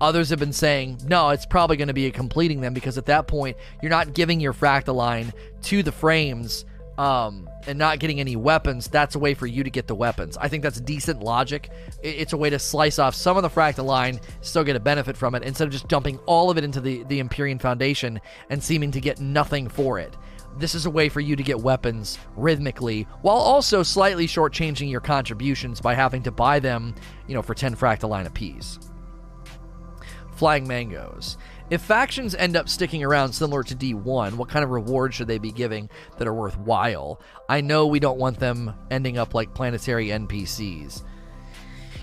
Others 0.01 0.29
have 0.29 0.39
been 0.39 0.53
saying, 0.53 0.99
no, 1.05 1.29
it's 1.29 1.45
probably 1.45 1.77
going 1.77 1.87
to 1.87 1.93
be 1.93 2.09
completing 2.11 2.61
them 2.61 2.73
because 2.73 2.97
at 2.97 3.05
that 3.05 3.27
point, 3.27 3.57
you're 3.81 3.89
not 3.89 4.13
giving 4.13 4.39
your 4.39 4.53
fractaline 4.53 5.31
to 5.63 5.83
the 5.83 5.91
frames 5.91 6.65
um, 6.97 7.49
and 7.67 7.77
not 7.77 7.99
getting 7.99 8.19
any 8.19 8.35
weapons. 8.35 8.87
That's 8.87 9.15
a 9.15 9.19
way 9.19 9.33
for 9.33 9.47
you 9.47 9.63
to 9.63 9.69
get 9.69 9.87
the 9.87 9.95
weapons. 9.95 10.37
I 10.37 10.47
think 10.47 10.63
that's 10.63 10.79
decent 10.79 11.21
logic. 11.21 11.69
It's 12.03 12.33
a 12.33 12.37
way 12.37 12.49
to 12.49 12.59
slice 12.59 12.99
off 12.99 13.15
some 13.15 13.37
of 13.37 13.43
the 13.43 13.49
fractaline, 13.49 14.21
still 14.41 14.63
get 14.63 14.75
a 14.75 14.79
benefit 14.79 15.17
from 15.17 15.35
it, 15.35 15.43
instead 15.43 15.67
of 15.67 15.71
just 15.71 15.87
dumping 15.87 16.17
all 16.25 16.49
of 16.49 16.57
it 16.57 16.63
into 16.63 16.81
the, 16.81 17.03
the 17.03 17.19
Empyrean 17.19 17.59
Foundation 17.59 18.19
and 18.49 18.63
seeming 18.63 18.91
to 18.91 19.01
get 19.01 19.19
nothing 19.19 19.67
for 19.67 19.99
it. 19.99 20.15
This 20.57 20.73
is 20.73 20.85
a 20.85 20.89
way 20.89 21.09
for 21.09 21.19
you 21.19 21.35
to 21.35 21.43
get 21.43 21.59
weapons 21.59 22.17
rhythmically 22.37 23.07
while 23.21 23.35
also 23.35 23.83
slightly 23.83 24.25
shortchanging 24.25 24.89
your 24.89 25.01
contributions 25.01 25.81
by 25.81 25.93
having 25.93 26.23
to 26.23 26.31
buy 26.31 26.59
them, 26.59 26.95
you 27.27 27.33
know, 27.33 27.41
for 27.41 27.53
10 27.53 27.75
fractaline 27.75 28.25
apiece 28.25 28.79
flying 30.35 30.67
mangoes. 30.67 31.37
If 31.69 31.81
factions 31.81 32.35
end 32.35 32.55
up 32.55 32.69
sticking 32.69 33.03
around 33.03 33.33
similar 33.33 33.63
to 33.63 33.75
D1, 33.75 34.33
what 34.33 34.49
kind 34.49 34.63
of 34.63 34.69
rewards 34.69 35.15
should 35.15 35.27
they 35.27 35.39
be 35.39 35.51
giving 35.51 35.89
that 36.17 36.27
are 36.27 36.33
worthwhile? 36.33 37.19
I 37.49 37.61
know 37.61 37.87
we 37.87 37.99
don't 37.99 38.19
want 38.19 38.39
them 38.39 38.73
ending 38.91 39.17
up 39.17 39.33
like 39.33 39.55
planetary 39.55 40.07
NPCs. 40.07 41.01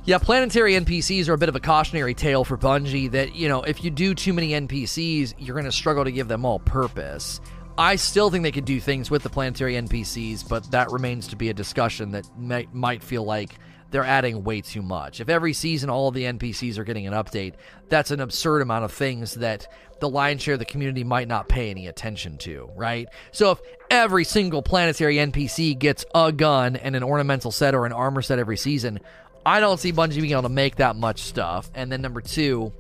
Yeah, 0.05 0.19
planetary 0.19 0.73
NPCs 0.73 1.29
are 1.29 1.35
a 1.35 1.39
bit 1.39 1.49
of 1.49 1.55
a 1.55 1.61
cautionary 1.61 2.13
tale 2.13 2.45
for 2.45 2.59
Bungie 2.59 3.13
that, 3.13 3.37
you 3.37 3.49
know, 3.49 3.63
if 3.63 3.85
you 3.85 3.91
do 3.91 4.17
too 4.17 4.33
many 4.33 4.49
NPCs, 4.49 5.35
you're 5.39 5.55
going 5.55 5.65
to 5.65 5.71
struggle 5.71 6.03
to 6.03 6.11
give 6.11 6.27
them 6.27 6.45
all 6.45 6.59
purpose. 6.59 7.41
I 7.79 7.95
still 7.95 8.29
think 8.29 8.43
they 8.43 8.51
could 8.51 8.65
do 8.65 8.81
things 8.81 9.13
with 9.13 9.23
the 9.23 9.31
planetary 9.31 9.75
NPCs, 9.75 10.49
but 10.49 10.69
that 10.73 10.91
remains 10.91 11.29
to 11.29 11.37
be 11.37 11.51
a 11.51 11.55
discussion 11.55 12.11
that 12.11 12.27
may, 12.37 12.67
might 12.73 13.03
feel 13.03 13.23
like 13.23 13.55
they're 13.93 14.05
adding 14.05 14.43
way 14.43 14.61
too 14.61 14.83
much. 14.83 15.21
If 15.21 15.29
every 15.29 15.53
season 15.53 15.91
all 15.91 16.11
the 16.11 16.25
NPCs 16.25 16.79
are 16.79 16.85
getting 16.85 17.07
an 17.07 17.13
update, 17.13 17.55
that's 17.89 18.11
an 18.11 18.21
absurd 18.21 18.63
amount 18.63 18.85
of 18.85 18.93
things 18.93 19.35
that 19.35 19.69
the 20.01 20.09
lion's 20.09 20.43
share 20.43 20.55
of 20.55 20.59
the 20.59 20.65
community 20.65 21.05
might 21.05 21.29
not 21.29 21.49
pay 21.49 21.71
any 21.71 21.87
attention 21.87 22.39
to, 22.39 22.69
right? 22.75 23.07
So 23.31 23.53
if 23.53 23.61
every 23.91 24.25
single 24.25 24.63
planetary 24.63 25.17
NPC 25.17 25.79
gets 25.79 26.05
a 26.15 26.33
gun 26.33 26.75
and 26.75 26.97
an 26.97 27.05
ornamental 27.05 27.53
set 27.53 27.75
or 27.75 27.87
an 27.87 27.93
armor 27.93 28.23
set 28.23 28.41
every 28.41 28.57
season, 28.57 28.99
I 29.45 29.61
don't 29.61 29.79
see 29.79 29.93
Bungie 29.93 30.21
being 30.21 30.33
able 30.33 30.43
to 30.43 30.49
make 30.49 30.77
that 30.77 30.97
much 30.97 31.21
stuff. 31.21 31.71
And 31.75 31.93
then 31.93 32.01
number 32.01 32.21
two, 32.21 32.73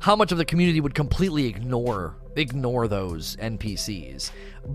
how 0.00 0.16
much 0.16 0.32
of 0.32 0.38
the 0.38 0.44
community 0.44 0.80
would 0.80 0.94
completely 0.94 1.46
ignore 1.46 2.16
ignore 2.36 2.86
those 2.86 3.36
NPCs. 3.36 4.30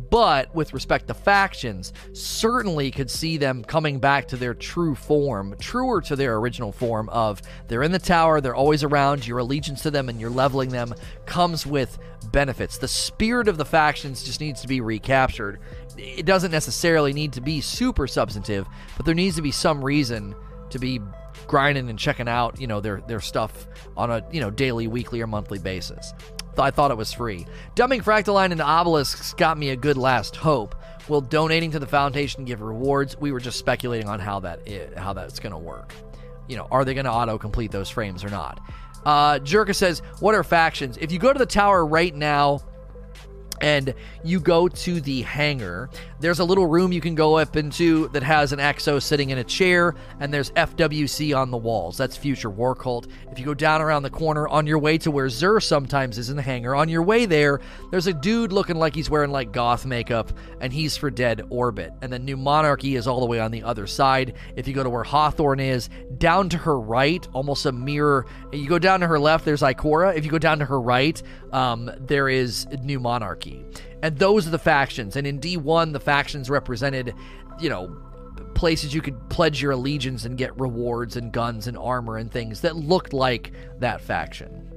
But 0.10 0.54
with 0.56 0.74
respect 0.74 1.08
to 1.08 1.14
factions, 1.14 1.94
certainly 2.14 2.92
could 2.92 3.10
see 3.10 3.38
them 3.38 3.64
coming 3.64 4.00
back 4.00 4.28
to 4.30 4.38
their 4.38 4.54
true 4.54 4.96
form, 4.96 5.56
truer 5.60 6.02
to 6.02 6.16
their 6.16 6.38
original 6.38 6.72
form 6.72 7.08
of 7.10 7.42
they're 7.68 7.84
in 7.84 7.92
the 7.92 8.00
tower, 8.00 8.42
they're 8.42 8.56
always 8.56 8.84
around, 8.84 9.26
your 9.26 9.40
allegiance 9.40 9.84
to 9.84 9.92
them 9.92 10.10
and 10.10 10.20
you're 10.20 10.30
leveling 10.30 10.70
them 10.70 10.94
comes 11.26 11.66
with 11.66 11.98
benefits. 12.32 12.78
The 12.78 12.88
spirit 12.88 13.48
of 13.48 13.58
the 13.58 13.66
factions 13.66 14.24
just 14.24 14.42
needs 14.42 14.62
to 14.62 14.68
be 14.68 14.82
recaptured. 14.82 15.60
It 15.98 16.26
doesn't 16.26 16.52
necessarily 16.52 17.14
need 17.14 17.34
to 17.34 17.42
be 17.42 17.62
super 17.62 18.08
substantive, 18.08 18.68
but 18.98 19.06
there 19.06 19.16
needs 19.16 19.36
to 19.36 19.42
be 19.42 19.52
some 19.52 19.84
reason 19.84 20.36
to 20.70 20.80
be 20.80 21.00
grinding 21.48 21.90
and 21.90 21.98
checking 21.98 22.28
out, 22.28 22.60
you 22.60 22.68
know, 22.68 22.80
their 22.80 23.02
their 23.02 23.20
stuff 23.20 23.68
on 23.98 24.12
a 24.12 24.24
you 24.32 24.42
know 24.42 24.50
daily, 24.50 24.88
weekly, 24.88 25.22
or 25.22 25.28
monthly 25.28 25.60
basis. 25.60 26.14
I 26.58 26.72
thought 26.72 26.92
it 26.92 26.98
was 26.98 27.14
free. 27.14 27.46
Dumping 27.76 28.02
Fractaline 28.02 28.52
into 28.52 28.70
obelisks 28.70 29.34
got 29.34 29.58
me 29.58 29.70
a 29.70 29.76
good 29.76 29.98
last 29.98 30.36
hope. 30.36 30.76
Will 31.08 31.22
donating 31.22 31.72
to 31.72 31.80
the 31.80 31.88
foundation 31.88 32.46
give 32.46 32.62
rewards? 32.62 33.18
We 33.18 33.32
were 33.32 33.40
just 33.40 33.58
speculating 33.58 34.10
on 34.10 34.20
how 34.20 34.42
that 34.42 34.68
is, 34.68 34.96
how 34.98 35.14
that's 35.14 35.40
going 35.40 35.54
to 35.54 35.58
work. 35.58 35.94
You 36.48 36.58
know, 36.58 36.68
are 36.70 36.86
they 36.86 36.94
going 36.94 37.06
to 37.06 37.12
auto 37.12 37.38
complete 37.38 37.72
those 37.72 37.90
frames 37.90 38.24
or 38.24 38.30
not? 38.30 38.60
Uh, 39.06 39.40
Jerka 39.40 39.74
says, 39.74 40.02
"What 40.20 40.36
are 40.36 40.44
factions? 40.44 40.98
If 40.98 41.12
you 41.12 41.20
go 41.20 41.32
to 41.34 41.40
the 41.40 41.46
tower 41.46 41.86
right 41.86 42.14
now." 42.14 42.62
And 43.62 43.94
you 44.24 44.40
go 44.40 44.68
to 44.68 45.02
the 45.02 45.22
hangar. 45.24 45.90
There's 46.20 46.40
a 46.40 46.44
little 46.44 46.66
room 46.66 46.92
you 46.92 47.02
can 47.02 47.16
go 47.16 47.38
up 47.38 47.56
into 47.56 48.08
that 48.10 48.24
has 48.24 48.52
an 48.52 48.60
Exo 48.60 49.02
sitting 49.02 49.30
in 49.30 49.38
a 49.38 49.44
chair, 49.44 49.96
and 50.20 50.34
there's 50.34 50.52
FWC 50.52 51.36
on 51.36 51.52
the 51.52 51.58
walls. 51.58 51.98
That's 51.98 52.18
Future 52.18 52.50
War 52.50 52.76
Cult. 52.76 53.08
If 53.32 53.40
you 53.40 53.46
go 53.46 53.54
down 53.54 53.82
around 53.82 54.04
the 54.04 54.10
corner 54.10 54.48
on 54.48 54.68
your 54.68 54.80
way 54.80 54.98
to 55.00 55.12
where 55.12 55.28
Xur 55.28 55.62
sometimes 55.62 56.18
is 56.18 56.30
in 56.30 56.36
the 56.36 56.42
hangar, 56.42 56.76
on 56.76 56.90
your 56.90 57.04
way 57.04 57.26
there, 57.26 57.60
there's 57.90 58.08
a 58.08 58.14
dude 58.14 58.52
looking 58.52 58.76
like 58.76 58.96
he's 58.96 59.10
wearing 59.10 59.32
like 59.32 59.52
goth 59.52 59.86
makeup, 59.86 60.32
and 60.60 60.72
he's 60.72 60.98
for 60.98 61.10
Dead 61.10 61.44
Orbit. 61.50 61.94
And 62.02 62.12
then 62.12 62.26
New 62.26 62.38
Monarchy 62.38 62.96
is 62.96 63.08
all 63.08 63.20
the 63.20 63.26
way 63.26 63.40
on 63.40 63.52
the 63.52 63.64
other 63.64 63.88
side. 63.88 64.36
If 64.56 64.68
you 64.68 64.74
go 64.74 64.84
to 64.84 64.90
where 64.90 65.04
Hawthorne 65.04 65.60
is, 65.60 65.90
down 66.18 66.50
to 66.50 66.58
her 66.58 66.80
right, 66.80 67.28
almost 67.34 67.66
a 67.66 67.72
mirror. 67.72 68.26
You 68.52 68.68
go 68.68 68.80
down 68.80 69.00
to 69.02 69.08
her 69.08 69.20
left, 69.20 69.46
there's 69.46 69.62
Ikora. 69.62 70.16
If 70.16 70.26
you 70.26 70.32
go 70.32 70.40
down 70.40 70.60
to 70.60 70.66
her 70.66 70.80
right, 70.80 71.22
um, 71.52 71.92
there 72.00 72.30
is 72.30 72.68
New 72.84 73.00
Monarchy. 73.00 73.51
And 74.02 74.18
those 74.18 74.48
are 74.48 74.52
the 74.52 74.60
factions. 74.60 75.16
And 75.16 75.28
in 75.28 75.40
D1, 75.40 75.94
the 75.94 76.00
factions 76.00 76.50
represented, 76.50 77.14
you 77.60 77.70
know, 77.70 77.96
places 78.54 78.94
you 78.94 79.02
could 79.02 79.30
pledge 79.30 79.62
your 79.62 79.72
allegiance 79.72 80.26
and 80.26 80.38
get 80.38 80.60
rewards 80.60 81.16
and 81.16 81.32
guns 81.32 81.68
and 81.68 81.78
armor 81.78 82.18
and 82.18 82.32
things 82.32 82.62
that 82.62 82.76
looked 82.76 83.14
like 83.14 83.52
that 83.80 84.02
faction. 84.02 84.68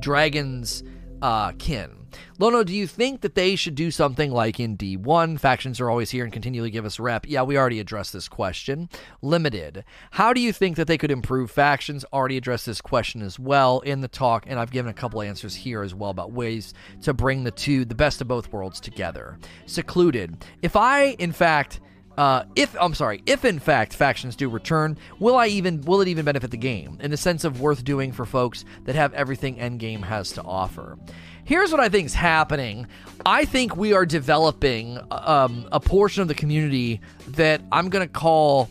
Dragons 0.00 0.82
uh, 1.24 1.52
kin. 1.52 1.90
Lono, 2.38 2.62
do 2.62 2.74
you 2.74 2.86
think 2.86 3.22
that 3.22 3.34
they 3.34 3.56
should 3.56 3.74
do 3.74 3.90
something 3.90 4.30
like 4.30 4.60
in 4.60 4.76
D1? 4.76 5.40
Factions 5.40 5.80
are 5.80 5.88
always 5.88 6.10
here 6.10 6.22
and 6.22 6.32
continually 6.32 6.70
give 6.70 6.84
us 6.84 7.00
rep. 7.00 7.26
Yeah, 7.26 7.42
we 7.42 7.56
already 7.56 7.80
addressed 7.80 8.12
this 8.12 8.28
question. 8.28 8.90
Limited. 9.22 9.84
How 10.10 10.34
do 10.34 10.40
you 10.40 10.52
think 10.52 10.76
that 10.76 10.86
they 10.86 10.98
could 10.98 11.10
improve 11.10 11.50
factions? 11.50 12.04
Already 12.12 12.36
addressed 12.36 12.66
this 12.66 12.82
question 12.82 13.22
as 13.22 13.38
well 13.38 13.80
in 13.80 14.02
the 14.02 14.08
talk, 14.08 14.44
and 14.46 14.60
I've 14.60 14.70
given 14.70 14.90
a 14.90 14.94
couple 14.94 15.22
answers 15.22 15.54
here 15.54 15.82
as 15.82 15.94
well 15.94 16.10
about 16.10 16.32
ways 16.32 16.74
to 17.02 17.14
bring 17.14 17.42
the 17.42 17.50
two, 17.50 17.86
the 17.86 17.94
best 17.94 18.20
of 18.20 18.28
both 18.28 18.52
worlds 18.52 18.78
together. 18.78 19.38
Secluded. 19.64 20.44
If 20.60 20.76
I, 20.76 21.16
in 21.18 21.32
fact, 21.32 21.80
uh, 22.16 22.44
if 22.54 22.76
I'm 22.80 22.94
sorry, 22.94 23.22
if 23.26 23.44
in 23.44 23.58
fact 23.58 23.94
factions 23.94 24.36
do 24.36 24.48
return, 24.48 24.96
will 25.18 25.36
I 25.36 25.48
even 25.48 25.80
will 25.82 26.00
it 26.00 26.08
even 26.08 26.24
benefit 26.24 26.50
the 26.50 26.56
game 26.56 26.98
in 27.00 27.10
the 27.10 27.16
sense 27.16 27.44
of 27.44 27.60
worth 27.60 27.84
doing 27.84 28.12
for 28.12 28.24
folks 28.24 28.64
that 28.84 28.94
have 28.94 29.12
everything 29.14 29.56
Endgame 29.56 30.02
has 30.04 30.32
to 30.32 30.42
offer? 30.42 30.98
Here's 31.44 31.70
what 31.70 31.80
I 31.80 31.88
think 31.88 32.06
is 32.06 32.14
happening. 32.14 32.86
I 33.26 33.44
think 33.44 33.76
we 33.76 33.92
are 33.92 34.06
developing 34.06 34.98
um, 35.10 35.68
a 35.72 35.80
portion 35.80 36.22
of 36.22 36.28
the 36.28 36.34
community 36.34 37.00
that 37.28 37.60
I'm 37.70 37.90
to 37.90 38.12
call. 38.12 38.70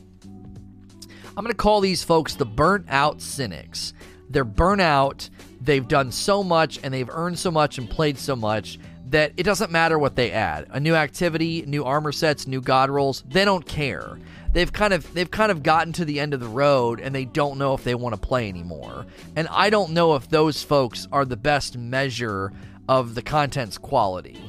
I'm 1.35 1.45
to 1.45 1.53
call 1.53 1.81
these 1.81 2.03
folks 2.03 2.35
the 2.35 2.45
burnt 2.45 2.85
out 2.89 3.21
cynics. 3.21 3.93
They're 4.29 4.43
burnt 4.43 4.81
out. 4.81 5.29
They've 5.61 5.87
done 5.87 6.11
so 6.11 6.43
much 6.43 6.79
and 6.83 6.93
they've 6.93 7.09
earned 7.09 7.37
so 7.37 7.51
much 7.51 7.77
and 7.77 7.89
played 7.89 8.17
so 8.17 8.35
much 8.35 8.79
that 9.13 9.31
it 9.37 9.43
doesn't 9.43 9.71
matter 9.71 9.97
what 9.97 10.15
they 10.15 10.31
add. 10.31 10.67
A 10.69 10.79
new 10.79 10.93
activity, 10.95 11.63
new 11.65 11.83
armor 11.83 12.11
sets, 12.11 12.45
new 12.45 12.61
god 12.61 12.89
rolls, 12.89 13.23
they 13.27 13.45
don't 13.45 13.65
care 13.65 14.17
they've 14.53 14.71
kind 14.71 14.93
of 14.93 15.11
they've 15.13 15.31
kind 15.31 15.51
of 15.51 15.63
gotten 15.63 15.91
to 15.93 16.05
the 16.05 16.19
end 16.19 16.33
of 16.33 16.39
the 16.39 16.47
road 16.47 16.99
and 16.99 17.13
they 17.13 17.25
don't 17.25 17.57
know 17.57 17.73
if 17.73 17.83
they 17.83 17.95
want 17.95 18.15
to 18.15 18.21
play 18.21 18.47
anymore. 18.47 19.05
And 19.35 19.47
I 19.49 19.69
don't 19.69 19.91
know 19.91 20.15
if 20.15 20.29
those 20.29 20.63
folks 20.63 21.07
are 21.11 21.25
the 21.25 21.35
best 21.35 21.77
measure 21.77 22.53
of 22.87 23.15
the 23.15 23.21
content's 23.21 23.77
quality. 23.77 24.39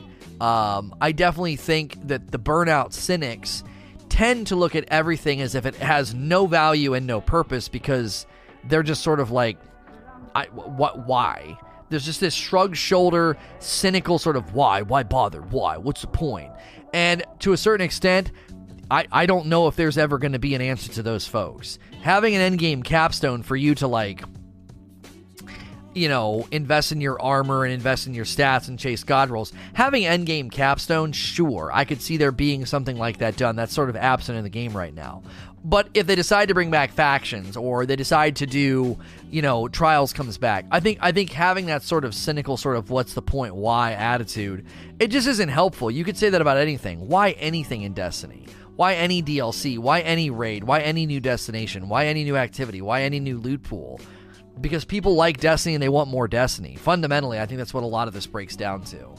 Um, 0.40 0.94
I 1.00 1.12
definitely 1.12 1.56
think 1.56 2.06
that 2.06 2.30
the 2.30 2.38
burnout 2.38 2.92
cynics 2.92 3.64
tend 4.08 4.48
to 4.48 4.56
look 4.56 4.76
at 4.76 4.84
everything 4.88 5.40
as 5.40 5.54
if 5.54 5.66
it 5.66 5.74
has 5.76 6.14
no 6.14 6.46
value 6.46 6.94
and 6.94 7.06
no 7.06 7.20
purpose 7.20 7.68
because 7.68 8.26
they're 8.64 8.82
just 8.82 9.02
sort 9.02 9.20
of 9.20 9.30
like, 9.30 9.58
I, 10.34 10.46
what, 10.46 11.06
why? 11.06 11.56
There's 11.90 12.04
just 12.04 12.20
this 12.20 12.34
shrug 12.34 12.76
shoulder, 12.76 13.36
cynical 13.58 14.18
sort 14.18 14.36
of 14.36 14.54
why? 14.54 14.82
Why 14.82 15.02
bother? 15.02 15.42
Why? 15.42 15.76
What's 15.76 16.00
the 16.00 16.06
point? 16.08 16.50
And 16.92 17.24
to 17.40 17.52
a 17.52 17.56
certain 17.56 17.84
extent, 17.84 18.30
I, 18.90 19.06
I 19.10 19.26
don't 19.26 19.46
know 19.46 19.66
if 19.66 19.76
there's 19.76 19.98
ever 19.98 20.18
going 20.18 20.32
to 20.32 20.38
be 20.38 20.54
an 20.54 20.60
answer 20.60 20.92
to 20.92 21.02
those 21.02 21.26
folks. 21.26 21.78
Having 22.02 22.36
an 22.36 22.56
endgame 22.56 22.84
capstone 22.84 23.42
for 23.42 23.56
you 23.56 23.74
to 23.76 23.86
like, 23.86 24.22
you 25.94 26.08
know, 26.08 26.46
invest 26.50 26.92
in 26.92 27.00
your 27.00 27.20
armor 27.20 27.64
and 27.64 27.72
invest 27.72 28.06
in 28.06 28.14
your 28.14 28.24
stats 28.24 28.68
and 28.68 28.78
chase 28.78 29.04
god 29.04 29.30
rolls. 29.30 29.52
Having 29.72 30.04
endgame 30.04 30.50
capstone, 30.50 31.12
sure, 31.12 31.70
I 31.72 31.84
could 31.84 32.02
see 32.02 32.16
there 32.16 32.32
being 32.32 32.66
something 32.66 32.98
like 32.98 33.18
that 33.18 33.36
done. 33.36 33.56
That's 33.56 33.72
sort 33.72 33.88
of 33.88 33.96
absent 33.96 34.36
in 34.36 34.44
the 34.44 34.50
game 34.50 34.76
right 34.76 34.94
now. 34.94 35.22
But 35.64 35.88
if 35.94 36.06
they 36.06 36.14
decide 36.14 36.48
to 36.48 36.54
bring 36.54 36.70
back 36.70 36.92
factions 36.92 37.56
or 37.56 37.86
they 37.86 37.96
decide 37.96 38.36
to 38.36 38.46
do, 38.46 38.98
you 39.34 39.42
know, 39.42 39.66
trials 39.66 40.12
comes 40.12 40.38
back, 40.38 40.64
I 40.70 40.78
think 40.78 40.98
I 41.00 41.10
think 41.10 41.32
having 41.32 41.66
that 41.66 41.82
sort 41.82 42.04
of 42.04 42.14
cynical 42.14 42.56
sort 42.56 42.76
of 42.76 42.90
what's 42.90 43.14
the 43.14 43.20
point, 43.20 43.56
why 43.56 43.90
attitude, 43.90 44.64
it 45.00 45.08
just 45.08 45.26
isn't 45.26 45.48
helpful. 45.48 45.90
You 45.90 46.04
could 46.04 46.16
say 46.16 46.30
that 46.30 46.40
about 46.40 46.56
anything. 46.56 47.08
Why 47.08 47.32
anything 47.32 47.82
in 47.82 47.94
Destiny? 47.94 48.46
Why 48.76 48.94
any 48.94 49.24
DLC? 49.24 49.76
Why 49.76 50.02
any 50.02 50.30
raid? 50.30 50.62
Why 50.62 50.82
any 50.82 51.04
new 51.04 51.18
destination? 51.18 51.88
Why 51.88 52.06
any 52.06 52.22
new 52.22 52.36
activity? 52.36 52.80
Why 52.80 53.02
any 53.02 53.18
new 53.18 53.38
loot 53.38 53.64
pool? 53.64 54.00
Because 54.60 54.84
people 54.84 55.16
like 55.16 55.40
Destiny 55.40 55.74
and 55.74 55.82
they 55.82 55.88
want 55.88 56.08
more 56.08 56.28
Destiny. 56.28 56.76
Fundamentally, 56.76 57.40
I 57.40 57.46
think 57.46 57.58
that's 57.58 57.74
what 57.74 57.82
a 57.82 57.88
lot 57.88 58.06
of 58.06 58.14
this 58.14 58.28
breaks 58.28 58.54
down 58.54 58.82
to. 58.84 59.16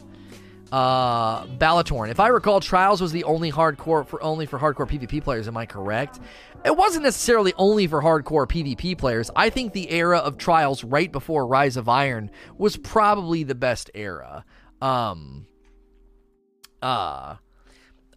Uh, 0.72 1.46
Balatorn. 1.46 2.10
If 2.10 2.20
I 2.20 2.28
recall, 2.28 2.60
Trials 2.60 3.00
was 3.00 3.12
the 3.12 3.24
only 3.24 3.52
hardcore 3.52 4.06
for 4.06 4.22
only 4.24 4.46
for 4.46 4.58
hardcore 4.58 4.90
PvP 4.90 5.24
players. 5.24 5.48
Am 5.48 5.56
I 5.56 5.66
correct? 5.66 6.20
It 6.66 6.76
wasn't 6.76 7.04
necessarily 7.04 7.54
only 7.58 7.86
for 7.86 8.02
hardcore 8.02 8.48
PvP 8.48 8.98
players. 8.98 9.30
I 9.36 9.52
think 9.52 9.74
the 9.74 9.92
era 9.92 10.18
of 10.18 10.38
Trials 10.38 10.84
right 10.84 11.12
before 11.12 11.46
Rise 11.46 11.78
of 11.78 11.88
Iron 11.88 12.32
was 12.58 12.78
probably 12.78 13.44
the 13.44 13.54
best 13.54 13.92
era. 13.94 14.44
Um, 14.82 15.46
uh, 16.82 17.36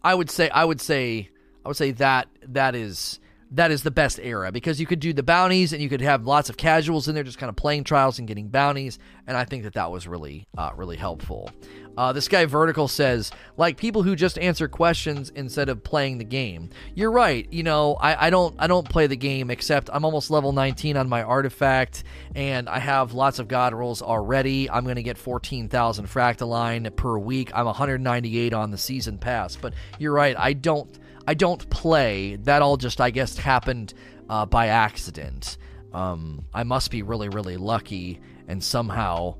I 0.03 0.15
would 0.15 0.29
say 0.29 0.49
I 0.49 0.65
would 0.65 0.81
say 0.81 1.29
I 1.63 1.67
would 1.67 1.77
say 1.77 1.91
that 1.91 2.27
that 2.47 2.75
is 2.75 3.19
that 3.51 3.71
is 3.71 3.81
the 3.83 3.91
best 3.91 4.19
era 4.19 4.51
because 4.51 4.79
you 4.79 4.85
could 4.85 4.99
do 4.99 5.11
the 5.11 5.23
bounties 5.23 5.73
and 5.73 5.81
you 5.81 5.89
could 5.89 6.01
have 6.01 6.25
lots 6.25 6.49
of 6.49 6.57
casuals 6.57 7.07
in 7.07 7.15
there 7.15 7.23
just 7.23 7.39
kind 7.39 7.49
of 7.49 7.55
playing 7.55 7.83
trials 7.83 8.19
and 8.19 8.27
getting 8.27 8.47
bounties 8.47 8.99
and 9.25 9.35
i 9.35 9.43
think 9.43 9.63
that 9.63 9.73
that 9.73 9.91
was 9.91 10.07
really 10.07 10.47
uh, 10.57 10.71
really 10.75 10.97
helpful. 10.97 11.49
Uh, 11.97 12.13
this 12.13 12.29
guy 12.29 12.45
vertical 12.45 12.87
says 12.87 13.29
like 13.57 13.75
people 13.75 14.03
who 14.03 14.15
just 14.15 14.39
answer 14.39 14.69
questions 14.69 15.31
instead 15.31 15.67
of 15.67 15.83
playing 15.83 16.17
the 16.17 16.23
game. 16.23 16.69
You're 16.95 17.11
right 17.11 17.51
you 17.51 17.63
know 17.63 17.95
I, 17.95 18.27
I 18.27 18.29
don't 18.29 18.55
i 18.59 18.67
don't 18.67 18.87
play 18.87 19.07
the 19.07 19.17
game 19.17 19.49
except 19.49 19.89
i'm 19.91 20.05
almost 20.05 20.31
level 20.31 20.53
19 20.53 20.95
on 20.95 21.09
my 21.09 21.23
artifact 21.23 22.03
and 22.35 22.69
i 22.69 22.79
have 22.79 23.13
lots 23.13 23.39
of 23.39 23.47
god 23.47 23.73
rolls 23.73 24.01
already. 24.01 24.69
I'm 24.69 24.83
going 24.83 24.95
to 24.95 25.03
get 25.03 25.17
14000 25.17 26.05
fractaline 26.05 26.95
per 26.95 27.17
week. 27.17 27.51
I'm 27.53 27.65
198 27.65 28.53
on 28.53 28.71
the 28.71 28.77
season 28.77 29.17
pass 29.17 29.55
but 29.55 29.73
you're 29.97 30.13
right 30.13 30.37
i 30.37 30.53
don't 30.53 30.99
I 31.27 31.33
don't 31.33 31.69
play. 31.69 32.37
That 32.37 32.61
all 32.61 32.77
just, 32.77 33.01
I 33.01 33.09
guess, 33.09 33.37
happened 33.37 33.93
uh, 34.29 34.45
by 34.45 34.67
accident. 34.67 35.57
Um, 35.93 36.45
I 36.53 36.63
must 36.63 36.91
be 36.91 37.01
really, 37.01 37.29
really 37.29 37.57
lucky 37.57 38.19
and 38.47 38.63
somehow 38.63 39.35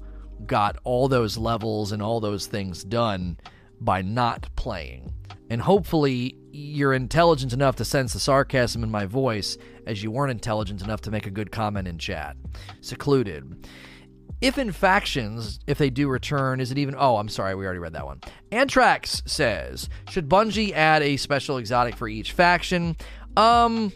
got 0.45 0.77
all 0.83 1.07
those 1.07 1.37
levels 1.37 1.91
and 1.91 2.01
all 2.01 2.19
those 2.19 2.47
things 2.47 2.83
done 2.83 3.37
by 3.79 4.01
not 4.01 4.49
playing. 4.55 5.13
And 5.49 5.61
hopefully, 5.61 6.35
you're 6.51 6.93
intelligent 6.93 7.53
enough 7.53 7.75
to 7.77 7.85
sense 7.85 8.13
the 8.13 8.19
sarcasm 8.19 8.83
in 8.83 8.91
my 8.91 9.05
voice 9.05 9.57
as 9.87 10.03
you 10.03 10.11
weren't 10.11 10.31
intelligent 10.31 10.81
enough 10.81 11.01
to 11.01 11.11
make 11.11 11.25
a 11.25 11.31
good 11.31 11.51
comment 11.51 11.87
in 11.87 11.97
chat. 11.97 12.37
Secluded. 12.81 13.67
If 14.41 14.57
in 14.57 14.71
factions, 14.71 15.59
if 15.67 15.77
they 15.77 15.89
do 15.89 16.07
return, 16.07 16.61
is 16.61 16.71
it 16.71 16.77
even. 16.77 16.95
Oh, 16.97 17.17
I'm 17.17 17.27
sorry, 17.29 17.55
we 17.55 17.65
already 17.65 17.79
read 17.79 17.93
that 17.93 18.05
one. 18.05 18.21
Antrax 18.51 19.27
says 19.27 19.89
Should 20.09 20.29
Bungie 20.29 20.71
add 20.71 21.01
a 21.01 21.17
special 21.17 21.57
exotic 21.57 21.97
for 21.97 22.07
each 22.07 22.31
faction? 22.31 22.95
Um, 23.35 23.91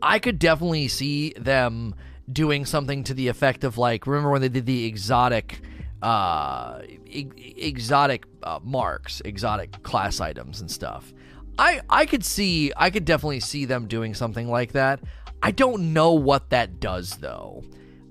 I 0.00 0.18
could 0.18 0.38
definitely 0.38 0.88
see 0.88 1.34
them 1.36 1.94
doing 2.30 2.64
something 2.64 3.04
to 3.04 3.14
the 3.14 3.28
effect 3.28 3.64
of 3.64 3.78
like, 3.78 4.06
remember 4.06 4.30
when 4.30 4.40
they 4.40 4.48
did 4.48 4.66
the 4.66 4.84
exotic 4.86 5.60
uh, 6.02 6.80
e- 7.06 7.28
exotic 7.56 8.24
uh, 8.42 8.60
marks, 8.62 9.20
exotic 9.24 9.82
class 9.82 10.20
items 10.20 10.60
and 10.60 10.70
stuff. 10.70 11.12
I 11.58 11.80
I 11.90 12.06
could 12.06 12.24
see 12.24 12.72
I 12.76 12.90
could 12.90 13.04
definitely 13.04 13.40
see 13.40 13.64
them 13.64 13.88
doing 13.88 14.14
something 14.14 14.48
like 14.48 14.72
that. 14.72 15.00
I 15.42 15.50
don't 15.50 15.92
know 15.92 16.12
what 16.12 16.50
that 16.50 16.80
does 16.80 17.16
though. 17.16 17.64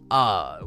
Uh 0.09 0.59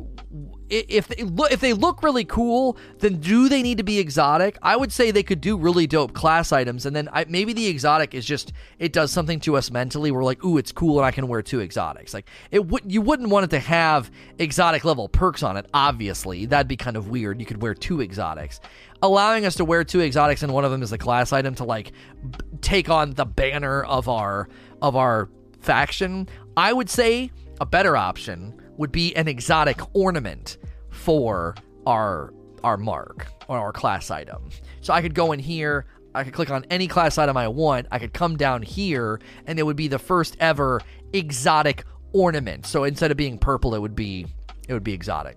if 0.70 1.08
they 1.08 1.24
look 1.24 1.50
if 1.50 1.60
they 1.60 1.72
look 1.72 2.02
really 2.02 2.24
cool, 2.24 2.78
then 2.98 3.16
do 3.16 3.48
they 3.48 3.62
need 3.62 3.78
to 3.78 3.84
be 3.84 3.98
exotic? 3.98 4.56
I 4.62 4.76
would 4.76 4.92
say 4.92 5.10
they 5.10 5.24
could 5.24 5.40
do 5.40 5.56
really 5.56 5.86
dope 5.86 6.12
class 6.12 6.52
items, 6.52 6.86
and 6.86 6.94
then 6.94 7.08
I, 7.12 7.26
maybe 7.28 7.52
the 7.52 7.66
exotic 7.66 8.14
is 8.14 8.24
just 8.24 8.52
it 8.78 8.92
does 8.92 9.10
something 9.10 9.40
to 9.40 9.56
us 9.56 9.70
mentally. 9.70 10.12
We're 10.12 10.24
like, 10.24 10.44
ooh, 10.44 10.58
it's 10.58 10.70
cool, 10.70 10.98
and 10.98 11.06
I 11.06 11.10
can 11.10 11.26
wear 11.26 11.42
two 11.42 11.60
exotics. 11.60 12.14
Like 12.14 12.28
it 12.52 12.66
would 12.66 12.90
you 12.90 13.02
wouldn't 13.02 13.30
want 13.30 13.44
it 13.44 13.50
to 13.50 13.58
have 13.58 14.10
exotic 14.38 14.84
level 14.84 15.08
perks 15.08 15.42
on 15.42 15.56
it. 15.56 15.66
Obviously, 15.74 16.46
that'd 16.46 16.68
be 16.68 16.76
kind 16.76 16.96
of 16.96 17.08
weird. 17.08 17.40
You 17.40 17.46
could 17.46 17.60
wear 17.60 17.74
two 17.74 18.00
exotics, 18.00 18.60
allowing 19.02 19.46
us 19.46 19.56
to 19.56 19.64
wear 19.64 19.82
two 19.82 20.00
exotics, 20.00 20.44
and 20.44 20.52
one 20.52 20.64
of 20.64 20.70
them 20.70 20.82
is 20.82 20.92
a 20.92 20.98
class 20.98 21.32
item 21.32 21.56
to 21.56 21.64
like 21.64 21.92
b- 22.30 22.38
take 22.60 22.88
on 22.88 23.14
the 23.14 23.26
banner 23.26 23.82
of 23.82 24.08
our 24.08 24.48
of 24.82 24.94
our 24.94 25.28
faction. 25.60 26.28
I 26.56 26.72
would 26.72 26.88
say 26.88 27.32
a 27.60 27.66
better 27.66 27.96
option 27.96 28.59
would 28.80 28.90
be 28.90 29.14
an 29.14 29.28
exotic 29.28 29.78
ornament 29.94 30.56
for 30.88 31.54
our 31.86 32.32
our 32.64 32.78
mark 32.78 33.26
or 33.46 33.58
our 33.58 33.72
class 33.72 34.10
item. 34.10 34.48
So 34.80 34.94
I 34.94 35.02
could 35.02 35.14
go 35.14 35.32
in 35.32 35.38
here, 35.38 35.84
I 36.14 36.24
could 36.24 36.32
click 36.32 36.50
on 36.50 36.64
any 36.70 36.88
class 36.88 37.18
item 37.18 37.36
I 37.36 37.48
want, 37.48 37.88
I 37.90 37.98
could 37.98 38.14
come 38.14 38.38
down 38.38 38.62
here, 38.62 39.20
and 39.46 39.58
it 39.58 39.64
would 39.64 39.76
be 39.76 39.88
the 39.88 39.98
first 39.98 40.34
ever 40.40 40.80
exotic 41.12 41.84
ornament. 42.14 42.64
So 42.64 42.84
instead 42.84 43.10
of 43.10 43.18
being 43.18 43.36
purple, 43.36 43.74
it 43.74 43.80
would 43.80 43.94
be 43.94 44.26
it 44.66 44.72
would 44.72 44.84
be 44.84 44.94
exotic. 44.94 45.36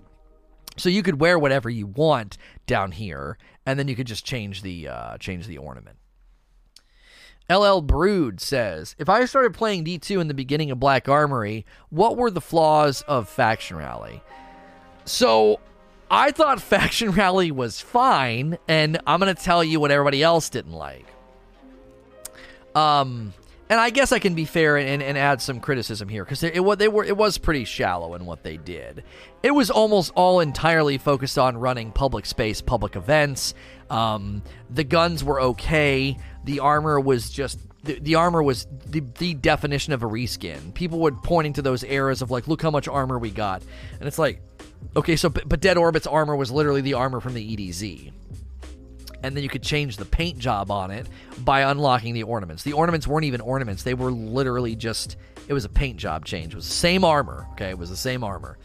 So 0.77 0.87
you 0.87 1.03
could 1.03 1.19
wear 1.19 1.37
whatever 1.37 1.69
you 1.69 1.87
want 1.87 2.37
down 2.65 2.93
here, 2.93 3.37
and 3.65 3.77
then 3.77 3.89
you 3.89 3.95
could 3.97 4.07
just 4.07 4.25
change 4.25 4.61
the 4.61 4.87
uh, 4.87 5.17
change 5.17 5.47
the 5.47 5.57
ornament. 5.57 5.97
LL 7.49 7.81
Brood 7.81 8.39
says, 8.39 8.95
If 8.97 9.09
I 9.09 9.25
started 9.25 9.53
playing 9.53 9.85
D2 9.85 10.21
in 10.21 10.27
the 10.27 10.33
beginning 10.33 10.71
of 10.71 10.79
Black 10.79 11.09
Armory, 11.09 11.65
what 11.89 12.17
were 12.17 12.31
the 12.31 12.41
flaws 12.41 13.01
of 13.07 13.27
Faction 13.27 13.77
Rally? 13.77 14.21
So 15.05 15.59
I 16.09 16.31
thought 16.31 16.61
Faction 16.61 17.11
Rally 17.11 17.51
was 17.51 17.81
fine, 17.81 18.57
and 18.67 18.99
I'm 19.05 19.19
going 19.19 19.33
to 19.33 19.41
tell 19.41 19.63
you 19.63 19.79
what 19.79 19.91
everybody 19.91 20.23
else 20.23 20.49
didn't 20.49 20.73
like. 20.73 21.07
Um, 22.75 23.33
and 23.69 23.79
I 23.79 23.89
guess 23.89 24.11
I 24.11 24.19
can 24.19 24.35
be 24.35 24.45
fair 24.45 24.77
and, 24.77 25.01
and 25.01 25.17
add 25.17 25.41
some 25.41 25.59
criticism 25.59 26.09
here 26.09 26.23
because 26.23 26.43
it, 26.43 26.55
it, 26.55 26.79
they 26.79 26.87
were 26.87 27.03
it 27.03 27.17
was 27.17 27.37
pretty 27.37 27.65
shallow 27.65 28.13
in 28.15 28.25
what 28.25 28.43
they 28.43 28.57
did. 28.57 29.03
It 29.41 29.51
was 29.51 29.69
almost 29.69 30.11
all 30.15 30.39
entirely 30.39 30.97
focused 30.97 31.37
on 31.37 31.57
running 31.57 31.91
public 31.91 32.25
space, 32.25 32.61
public 32.61 32.95
events. 32.95 33.53
Um, 33.89 34.43
the 34.69 34.83
guns 34.83 35.23
were 35.23 35.41
okay. 35.41 36.17
The 36.43 36.59
armor 36.59 36.99
was 36.99 37.29
just 37.29 37.59
the, 37.83 37.99
the 37.99 38.15
armor 38.15 38.41
was 38.41 38.65
the, 38.85 39.01
the 39.17 39.33
definition 39.33 39.93
of 39.93 40.03
a 40.03 40.07
reskin. 40.07 40.73
People 40.73 40.99
would 40.99 41.21
pointing 41.23 41.53
to 41.53 41.61
those 41.61 41.83
eras 41.83 42.21
of 42.21 42.31
like, 42.31 42.47
look 42.47 42.61
how 42.61 42.71
much 42.71 42.87
armor 42.87 43.19
we 43.19 43.29
got, 43.29 43.61
and 43.99 44.07
it's 44.07 44.19
like, 44.19 44.41
okay, 44.95 45.15
so 45.15 45.29
but, 45.29 45.47
but 45.47 45.59
Dead 45.59 45.77
Orbit's 45.77 46.07
armor 46.07 46.35
was 46.35 46.51
literally 46.51 46.81
the 46.81 46.93
armor 46.93 47.19
from 47.19 47.33
the 47.33 47.55
EDZ 47.55 48.11
and 49.23 49.35
then 49.35 49.43
you 49.43 49.49
could 49.49 49.63
change 49.63 49.97
the 49.97 50.05
paint 50.05 50.37
job 50.37 50.69
on 50.69 50.91
it 50.91 51.07
by 51.39 51.61
unlocking 51.61 52.13
the 52.13 52.23
ornaments. 52.23 52.63
The 52.63 52.73
ornaments 52.73 53.07
weren't 53.07 53.25
even 53.25 53.41
ornaments; 53.41 53.83
they 53.83 53.93
were 53.93 54.11
literally 54.11 54.75
just 54.75 55.15
it 55.47 55.53
was 55.53 55.65
a 55.65 55.69
paint 55.69 55.97
job 55.97 56.25
change. 56.25 56.53
It 56.53 56.57
was 56.57 56.67
the 56.67 56.73
same 56.73 57.03
armor. 57.03 57.47
Okay, 57.53 57.69
it 57.69 57.77
was 57.77 57.89
the 57.89 57.97
same 57.97 58.23
armor. 58.23 58.57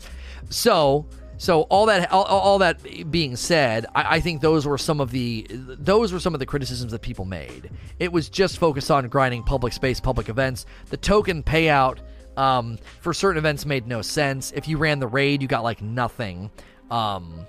So. 0.51 1.07
So 1.39 1.63
all 1.63 1.87
that, 1.87 2.11
all, 2.13 2.25
all 2.25 2.59
that 2.59 3.11
being 3.11 3.37
said, 3.37 3.87
I, 3.95 4.17
I, 4.17 4.21
think 4.21 4.41
those 4.41 4.67
were 4.67 4.77
some 4.77 5.01
of 5.01 5.13
the 5.13 5.47
those 5.49 6.13
were 6.13 6.19
some 6.19 6.35
of 6.35 6.41
the 6.41 6.47
criticisms 6.47 6.91
that 6.91 7.01
people 7.01 7.25
made. 7.25 7.71
It 8.01 8.13
was 8.13 8.29
just 8.29 8.59
focused 8.59 8.91
on 8.91 9.07
grinding 9.09 9.45
public 9.45 9.73
space, 9.73 10.01
public 10.01 10.29
events. 10.29 10.67
The 10.91 10.97
token 10.97 11.45
payout 11.45 12.01
um, 12.37 12.77
for 13.01 13.15
certain 13.15 13.39
events 13.39 13.65
made 13.65 13.87
no 13.87 14.03
sense. 14.03 14.53
If 14.53 14.67
you 14.67 14.79
ran 14.79 14.99
the 14.99 15.07
raid, 15.07 15.41
you 15.41 15.49
got 15.49 15.63
like 15.63 15.81
nothing. 15.81 16.51
Um, 16.91 17.47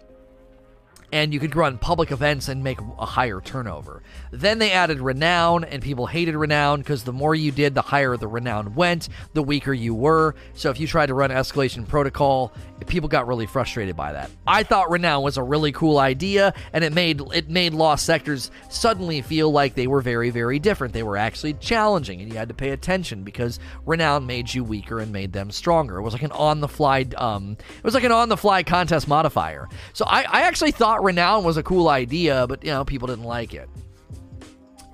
and 1.11 1.33
you 1.33 1.39
could 1.39 1.55
run 1.55 1.77
public 1.77 2.11
events 2.11 2.47
and 2.47 2.63
make 2.63 2.79
a 2.97 3.05
higher 3.05 3.41
turnover. 3.41 4.01
Then 4.31 4.59
they 4.59 4.71
added 4.71 4.99
renown, 4.99 5.63
and 5.63 5.81
people 5.81 6.07
hated 6.07 6.35
renown 6.35 6.79
because 6.79 7.03
the 7.03 7.13
more 7.13 7.35
you 7.35 7.51
did, 7.51 7.75
the 7.75 7.81
higher 7.81 8.15
the 8.17 8.27
renown 8.27 8.75
went, 8.75 9.09
the 9.33 9.43
weaker 9.43 9.73
you 9.73 9.93
were. 9.93 10.35
So 10.53 10.69
if 10.69 10.79
you 10.79 10.87
tried 10.87 11.07
to 11.07 11.13
run 11.13 11.29
escalation 11.29 11.87
protocol, 11.87 12.53
people 12.87 13.09
got 13.09 13.27
really 13.27 13.45
frustrated 13.45 13.95
by 13.95 14.13
that. 14.13 14.29
I 14.47 14.63
thought 14.63 14.89
renown 14.89 15.23
was 15.23 15.37
a 15.37 15.43
really 15.43 15.71
cool 15.71 15.97
idea, 15.99 16.53
and 16.73 16.83
it 16.83 16.93
made 16.93 17.21
it 17.33 17.49
made 17.49 17.73
lost 17.73 18.05
sectors 18.05 18.51
suddenly 18.69 19.21
feel 19.21 19.51
like 19.51 19.75
they 19.75 19.87
were 19.87 20.01
very 20.01 20.29
very 20.29 20.59
different. 20.59 20.93
They 20.93 21.03
were 21.03 21.17
actually 21.17 21.53
challenging, 21.53 22.21
and 22.21 22.31
you 22.31 22.37
had 22.37 22.49
to 22.49 22.53
pay 22.53 22.69
attention 22.69 23.23
because 23.23 23.59
renown 23.85 24.25
made 24.25 24.53
you 24.53 24.63
weaker 24.63 24.99
and 24.99 25.11
made 25.11 25.33
them 25.33 25.51
stronger. 25.51 25.97
It 25.97 26.01
was 26.01 26.13
like 26.13 26.23
an 26.23 26.31
on 26.31 26.61
the 26.61 26.67
fly 26.67 27.05
um, 27.17 27.57
it 27.77 27.83
was 27.83 27.93
like 27.93 28.03
an 28.03 28.11
on 28.11 28.29
the 28.29 28.37
fly 28.37 28.63
contest 28.63 29.07
modifier. 29.07 29.67
So 29.93 30.05
I, 30.05 30.23
I 30.23 30.41
actually 30.41 30.71
thought 30.71 30.98
renown 31.03 31.43
was 31.43 31.57
a 31.57 31.63
cool 31.63 31.89
idea, 31.89 32.45
but 32.47 32.63
you 32.63 32.71
know 32.71 32.85
people 32.85 33.07
didn't 33.07 33.25
like 33.25 33.53
it. 33.53 33.69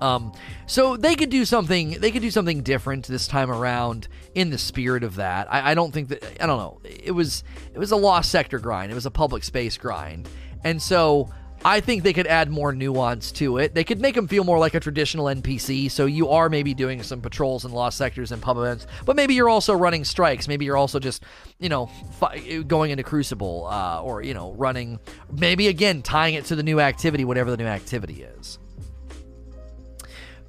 Um, 0.00 0.32
so 0.66 0.96
they 0.96 1.14
could 1.14 1.30
do 1.30 1.44
something. 1.44 1.92
They 1.92 2.10
could 2.10 2.22
do 2.22 2.30
something 2.30 2.62
different 2.62 3.06
this 3.06 3.26
time 3.26 3.50
around 3.50 4.08
in 4.34 4.50
the 4.50 4.58
spirit 4.58 5.02
of 5.04 5.16
that. 5.16 5.50
I, 5.52 5.70
I, 5.70 5.74
don't 5.74 5.92
think 5.92 6.08
that. 6.08 6.22
I 6.42 6.46
don't 6.46 6.58
know. 6.58 6.80
It 6.84 7.12
was 7.12 7.44
it 7.72 7.78
was 7.78 7.92
a 7.92 7.96
lost 7.96 8.30
sector 8.30 8.58
grind. 8.58 8.92
It 8.92 8.94
was 8.94 9.06
a 9.06 9.10
public 9.10 9.42
space 9.42 9.78
grind, 9.78 10.28
and 10.64 10.80
so 10.80 11.30
I 11.64 11.80
think 11.80 12.02
they 12.02 12.12
could 12.12 12.26
add 12.26 12.50
more 12.50 12.72
nuance 12.72 13.32
to 13.32 13.58
it. 13.58 13.74
They 13.74 13.82
could 13.82 14.00
make 14.00 14.14
them 14.14 14.28
feel 14.28 14.44
more 14.44 14.58
like 14.58 14.74
a 14.74 14.80
traditional 14.80 15.26
NPC. 15.26 15.90
So 15.90 16.06
you 16.06 16.28
are 16.28 16.48
maybe 16.48 16.74
doing 16.74 17.02
some 17.02 17.20
patrols 17.20 17.64
in 17.64 17.72
lost 17.72 17.98
sectors 17.98 18.30
and 18.30 18.40
pub 18.40 18.58
events, 18.58 18.86
but 19.04 19.16
maybe 19.16 19.34
you're 19.34 19.48
also 19.48 19.74
running 19.74 20.04
strikes. 20.04 20.46
Maybe 20.46 20.64
you're 20.64 20.76
also 20.76 20.98
just 20.98 21.24
you 21.58 21.68
know 21.68 21.86
fi- 22.20 22.62
going 22.62 22.90
into 22.90 23.02
Crucible 23.02 23.66
uh, 23.66 24.00
or 24.02 24.22
you 24.22 24.34
know 24.34 24.52
running. 24.52 25.00
Maybe 25.32 25.68
again 25.68 26.02
tying 26.02 26.34
it 26.34 26.44
to 26.46 26.56
the 26.56 26.62
new 26.62 26.80
activity, 26.80 27.24
whatever 27.24 27.50
the 27.50 27.56
new 27.56 27.66
activity 27.66 28.22
is. 28.22 28.58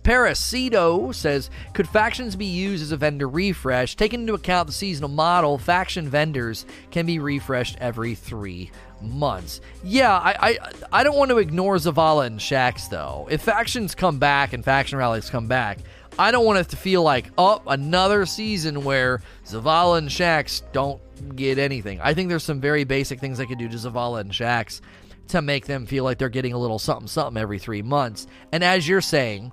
Parasito 0.08 1.13
says, 1.13 1.50
could 1.74 1.89
factions 1.89 2.38
be 2.38 2.46
used 2.46 2.82
as 2.82 2.93
a 2.93 2.98
vendor 2.98 3.28
refresh? 3.28 3.98
Taking 3.98 4.22
into 4.22 4.36
account 4.36 4.67
the 4.67 4.74
seasonal 4.74 5.10
model, 5.10 5.58
faction 5.58 6.08
vendors 6.08 6.65
can 6.91 7.06
be 7.06 7.20
refreshed 7.20 7.76
every 7.82 8.15
three 8.15 8.72
months. 9.01 9.62
Yeah, 9.83 10.13
I, 10.13 10.36
I 10.39 10.57
I 10.91 11.03
don't 11.03 11.17
want 11.17 11.31
to 11.31 11.38
ignore 11.38 11.75
Zavala 11.75 12.25
and 12.25 12.39
Shaxx 12.39 12.89
though. 12.89 13.27
If 13.29 13.41
factions 13.41 13.95
come 13.95 14.19
back 14.19 14.53
and 14.53 14.63
faction 14.63 14.97
rallies 14.97 15.29
come 15.29 15.47
back, 15.47 15.79
I 16.19 16.31
don't 16.31 16.45
want 16.45 16.60
it 16.60 16.69
to 16.69 16.77
feel 16.77 17.03
like 17.03 17.31
oh 17.38 17.62
another 17.67 18.25
season 18.25 18.83
where 18.83 19.21
Zavala 19.45 19.99
and 19.99 20.10
Shaxx 20.10 20.62
don't 20.71 21.01
get 21.36 21.57
anything. 21.57 21.99
I 22.01 22.13
think 22.13 22.29
there's 22.29 22.43
some 22.43 22.62
very 22.62 22.83
basic 22.83 23.19
things 23.19 23.39
I 23.39 23.45
could 23.45 23.60
do 23.60 23.69
to 23.69 23.75
Zavala 23.75 24.21
and 24.21 24.31
Shaxx 24.31 24.81
to 25.29 25.41
make 25.41 25.65
them 25.65 25.86
feel 25.86 26.03
like 26.03 26.17
they're 26.17 26.29
getting 26.29 26.53
a 26.53 26.57
little 26.57 26.79
something 26.79 27.07
something 27.07 27.41
every 27.41 27.60
three 27.60 27.81
months. 27.81 28.27
And 28.51 28.63
as 28.63 28.88
you're 28.88 29.01
saying, 29.01 29.51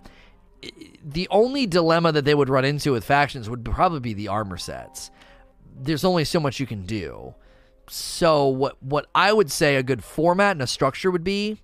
the 1.04 1.28
only 1.30 1.66
dilemma 1.66 2.12
that 2.12 2.24
they 2.24 2.34
would 2.34 2.48
run 2.48 2.64
into 2.64 2.92
with 2.92 3.04
factions 3.04 3.50
would 3.50 3.64
probably 3.64 4.00
be 4.00 4.14
the 4.14 4.28
armor 4.28 4.56
sets. 4.56 5.10
There's 5.76 6.04
only 6.04 6.24
so 6.24 6.40
much 6.40 6.60
you 6.60 6.66
can 6.66 6.86
do. 6.86 7.34
So 7.88 8.46
what 8.46 8.82
what 8.82 9.06
I 9.14 9.32
would 9.32 9.50
say 9.50 9.76
a 9.76 9.82
good 9.82 10.02
format 10.02 10.52
and 10.52 10.62
a 10.62 10.66
structure 10.66 11.10
would 11.10 11.24
be 11.24 11.60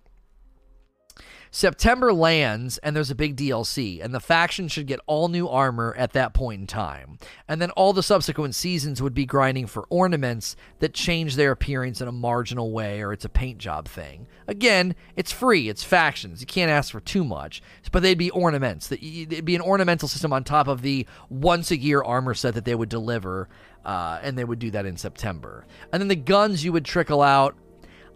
September 1.53 2.13
lands 2.13 2.79
and 2.79 2.95
there's 2.95 3.11
a 3.11 3.15
big 3.15 3.37
DLC, 3.37 4.03
and 4.03 4.15
the 4.15 4.21
faction 4.21 4.69
should 4.69 4.87
get 4.87 5.01
all 5.07 5.29
new 5.29 5.49
armor 5.49 5.95
at 5.99 6.13
that 6.13 6.33
point 6.33 6.61
in 6.61 6.67
time. 6.67 7.19
And 7.49 7.61
then 7.61 7.71
all 7.73 7.93
the 7.93 8.05
subsequent 8.05 8.55
seasons 8.55 9.03
would 9.03 9.15
be 9.15 9.27
grinding 9.27 9.67
for 9.67 9.85
ornaments 9.91 10.55
that 10.79 10.95
change 10.95 11.35
their 11.35 11.51
appearance 11.51 12.01
in 12.01 12.07
a 12.07 12.13
marginal 12.13 12.71
way 12.71 13.03
or 13.03 13.13
it's 13.13 13.25
a 13.25 13.29
paint 13.29 13.59
job 13.59 13.89
thing. 13.89 14.29
Again, 14.47 14.95
it's 15.17 15.33
free, 15.33 15.69
it's 15.69 15.83
factions. 15.83 16.41
You 16.41 16.47
can't 16.47 16.71
ask 16.71 16.93
for 16.93 17.01
too 17.01 17.25
much, 17.25 17.63
but 17.91 18.03
they'd 18.03 18.17
be 18.17 18.31
ornaments. 18.31 18.91
It'd 18.93 19.45
be 19.45 19.57
an 19.57 19.63
ornamental 19.63 20.09
system 20.09 20.33
on 20.33 20.45
top 20.45 20.69
of 20.69 20.83
the 20.83 21.07
once 21.29 21.73
a 21.73 21.77
year 21.77 22.03
armor 22.03 22.35
set 22.35 22.55
that 22.55 22.65
they 22.65 22.75
would 22.77 22.89
deliver, 22.89 23.49
uh, 23.85 24.21
and 24.23 24.39
they 24.39 24.45
would 24.45 24.61
do 24.61 24.71
that 24.71 24.87
in 24.87 24.97
September. 24.97 25.67
And 25.93 26.01
then 26.01 26.09
the 26.09 26.17
guns 26.17 26.65
you 26.65 26.73
would 26.73 26.85
trickle 26.85 27.23
out 27.23 27.57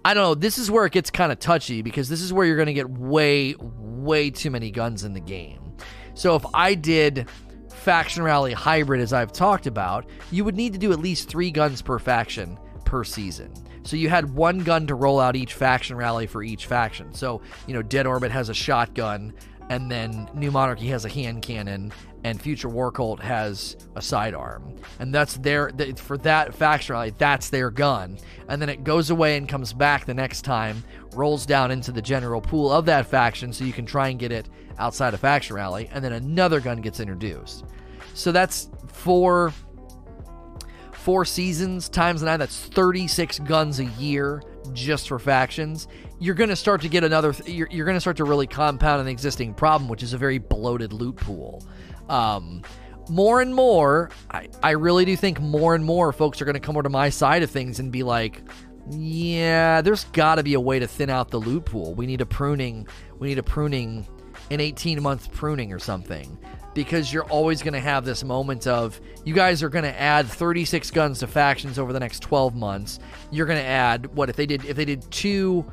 I 0.05 0.13
don't 0.13 0.23
know. 0.23 0.35
This 0.35 0.59
is 0.59 0.71
where 0.71 0.85
it 0.85 0.93
gets 0.93 1.11
kind 1.11 1.33
of 1.33 1.39
touchy 1.39 1.81
because 1.81 2.09
this 2.09 2.21
is 2.21 2.33
where 2.33 2.45
you're 2.45 2.57
going 2.57 2.67
to 2.67 2.75
get 2.75 2.91
way, 2.91 3.55
way 3.59 4.31
too 4.31 4.51
many 4.51 4.71
guns 4.71 5.05
in 5.05 5.15
the 5.15 5.21
game. 5.21 5.77
So 6.13 6.37
if 6.37 6.45
I 6.53 6.75
did 6.75 7.29
faction 7.71 8.23
rally 8.23 8.53
hybrid, 8.53 9.01
as 9.01 9.13
I've 9.13 9.33
talked 9.33 9.67
about, 9.67 10.09
you 10.31 10.45
would 10.45 10.57
need 10.57 10.73
to 10.75 10.79
do 10.79 10.93
at 10.93 10.99
least 10.99 11.29
three 11.29 11.51
guns 11.51 11.81
per 11.83 11.99
faction 11.99 12.59
per 12.85 13.03
season. 13.03 13.53
So 13.83 13.97
you 13.97 14.09
had 14.09 14.35
one 14.35 14.59
gun 14.59 14.87
to 14.87 14.95
roll 14.95 15.21
out 15.21 15.37
each 15.37 15.55
faction 15.55 15.97
rally 15.97 16.27
for 16.27 16.43
each 16.43 16.67
faction. 16.67 17.13
So, 17.15 17.43
you 17.67 17.75
know, 17.75 17.83
Dead 17.83 18.07
Orbit 18.07 18.31
has 18.31 18.49
a 18.49 18.55
shotgun, 18.55 19.35
and 19.69 19.91
then 19.91 20.29
New 20.35 20.51
Monarchy 20.51 20.89
has 20.89 21.05
a 21.05 21.09
hand 21.09 21.43
cannon, 21.43 21.93
and 22.25 22.41
Future 22.41 22.71
War 22.71 22.91
Cult 22.91 23.21
has 23.21 23.77
a 23.95 24.03
sidearm, 24.03 24.75
and 24.99 25.15
that's 25.15 25.37
their 25.37 25.71
for 25.97 26.17
that 26.19 26.55
faction 26.55 26.95
rally. 26.95 27.13
That's 27.17 27.51
their 27.51 27.71
gun, 27.71 28.19
and 28.49 28.61
then 28.61 28.69
it 28.69 28.83
goes 28.83 29.11
away 29.11 29.37
and 29.37 29.49
comes 29.49 29.73
back 29.73 30.07
the 30.07 30.15
next 30.15 30.43
time, 30.43 30.83
rolls 31.15 31.47
down 31.47 31.71
into 31.71 31.93
the 31.93 32.03
general 32.03 32.41
pool 32.41 32.73
of 32.73 32.87
that 32.87 33.07
faction, 33.07 33.53
so 33.53 33.65
you 33.65 33.73
can 33.73 33.87
try 33.87 34.09
and 34.09 34.19
get 34.19 34.33
it 34.33 34.49
outside 34.79 35.15
of 35.15 35.21
faction 35.21 35.55
rally, 35.55 35.89
and 35.93 36.03
then 36.03 36.15
another 36.15 36.61
gun 36.61 36.81
gets 36.81 36.99
introduced. 36.99 37.65
So 38.15 38.33
that's 38.33 38.71
four 38.89 39.53
four 40.93 41.27
seasons 41.27 41.91
times 41.91 42.23
nine. 42.23 42.39
That's 42.39 42.59
thirty 42.59 43.07
six 43.07 43.39
guns 43.39 43.81
a 43.81 43.85
year 43.85 44.43
just 44.73 45.09
for 45.09 45.19
factions. 45.19 45.87
You're 46.21 46.35
going 46.35 46.51
to 46.51 46.57
start 46.57 46.81
to 46.83 46.89
get 46.89 47.05
another. 47.05 47.35
You're, 47.47 47.69
you're 47.71 47.85
going 47.85 47.97
to 47.97 48.01
start 48.01 48.17
to 48.19 48.25
really 48.25 48.47
compound 48.47 49.01
an 49.01 49.09
existing 49.09 49.55
problem, 49.55 49.89
which 49.89 50.03
is 50.03 50.13
a 50.13 50.19
very 50.19 50.39
bloated 50.39 50.93
loot 50.93 51.17
pool. 51.17 51.67
Um, 52.09 52.63
more 53.09 53.41
and 53.41 53.55
more, 53.55 54.11
I, 54.31 54.49
I 54.63 54.71
really 54.73 55.05
do 55.05 55.17
think 55.17 55.41
more 55.41 55.75
and 55.75 55.85
more 55.85 56.13
folks 56.13 56.41
are 56.41 56.45
going 56.45 56.55
to 56.55 56.61
come 56.61 56.77
over 56.77 56.85
to 56.85 56.89
my 56.89 57.11
side 57.11 57.43
of 57.43 57.51
things 57.51 57.79
and 57.79 57.93
be 57.93 58.03
like, 58.03 58.43
yeah, 58.91 59.81
there's 59.81 60.05
got 60.05 60.37
to 60.37 60.43
be 60.43 60.55
a 60.55 60.61
way 60.61 60.79
to 60.79 60.87
thin 60.87 61.11
out 61.11 61.31
the 61.31 61.39
loot 61.39 61.67
pool. 61.67 61.95
We 61.95 62.07
need 62.07 62.21
a 62.21 62.27
pruning. 62.27 62.87
We 63.19 63.29
need 63.29 63.39
a 63.39 63.43
pruning, 63.43 64.07
an 64.51 64.61
18 64.61 65.03
month 65.03 65.33
pruning 65.33 65.73
or 65.73 65.79
something. 65.79 66.39
Because 66.75 67.13
you're 67.13 67.25
always 67.25 67.63
going 67.63 67.75
to 67.75 67.81
have 67.81 68.05
this 68.05 68.25
moment 68.25 68.67
of 68.67 69.01
you 69.25 69.33
guys 69.33 69.63
are 69.63 69.69
going 69.69 69.85
to 69.85 70.01
add 70.01 70.27
36 70.27 70.91
guns 70.91 71.21
to 71.21 71.29
factions 71.29 71.79
over 71.79 71.93
the 71.93 72.01
next 72.01 72.21
12 72.21 72.57
months. 72.57 72.99
You're 73.31 73.47
going 73.47 73.61
to 73.61 73.65
add 73.65 74.07
what 74.07 74.29
if 74.29 74.35
they 74.35 74.45
did 74.45 74.65
if 74.65 74.77
they 74.77 74.85
did 74.85 75.09
two 75.13 75.65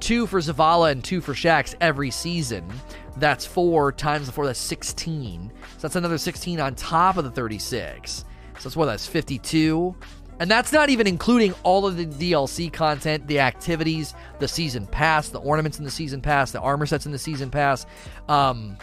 two 0.00 0.26
for 0.26 0.40
Zavala 0.40 0.92
and 0.92 1.02
two 1.02 1.20
for 1.20 1.34
Shaxx 1.34 1.74
every 1.80 2.10
season. 2.10 2.68
That's 3.16 3.46
four 3.46 3.92
times 3.92 4.26
the 4.26 4.32
four. 4.32 4.46
That's 4.46 4.58
16. 4.58 5.52
So 5.78 5.78
that's 5.80 5.96
another 5.96 6.18
16 6.18 6.60
on 6.60 6.74
top 6.74 7.16
of 7.16 7.24
the 7.24 7.30
36. 7.30 8.12
So 8.12 8.24
that's 8.62 8.76
what 8.76 8.86
that's 8.86 9.06
52. 9.06 9.94
And 10.38 10.50
that's 10.50 10.72
not 10.72 10.90
even 10.90 11.06
including 11.06 11.54
all 11.62 11.86
of 11.86 11.96
the 11.96 12.04
DLC 12.04 12.70
content, 12.70 13.26
the 13.26 13.40
activities, 13.40 14.14
the 14.38 14.48
season 14.48 14.86
pass, 14.86 15.30
the 15.30 15.40
ornaments 15.40 15.78
in 15.78 15.84
the 15.84 15.90
season 15.90 16.20
pass, 16.20 16.50
the 16.50 16.60
armor 16.60 16.84
sets 16.84 17.06
in 17.06 17.12
the 17.12 17.18
season 17.18 17.50
pass. 17.50 17.86
Um, 18.28 18.76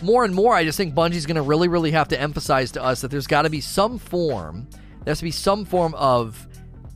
more 0.00 0.24
and 0.24 0.34
more, 0.34 0.54
I 0.54 0.64
just 0.64 0.78
think 0.78 0.94
Bungie's 0.94 1.26
going 1.26 1.36
to 1.36 1.42
really, 1.42 1.68
really 1.68 1.90
have 1.90 2.08
to 2.08 2.20
emphasize 2.20 2.72
to 2.72 2.82
us 2.82 3.02
that 3.02 3.10
there's 3.10 3.26
got 3.26 3.42
to 3.42 3.50
be 3.50 3.60
some 3.60 3.98
form, 3.98 4.66
there 5.04 5.12
has 5.12 5.18
to 5.18 5.24
be 5.24 5.30
some 5.30 5.66
form 5.66 5.94
of 5.94 6.46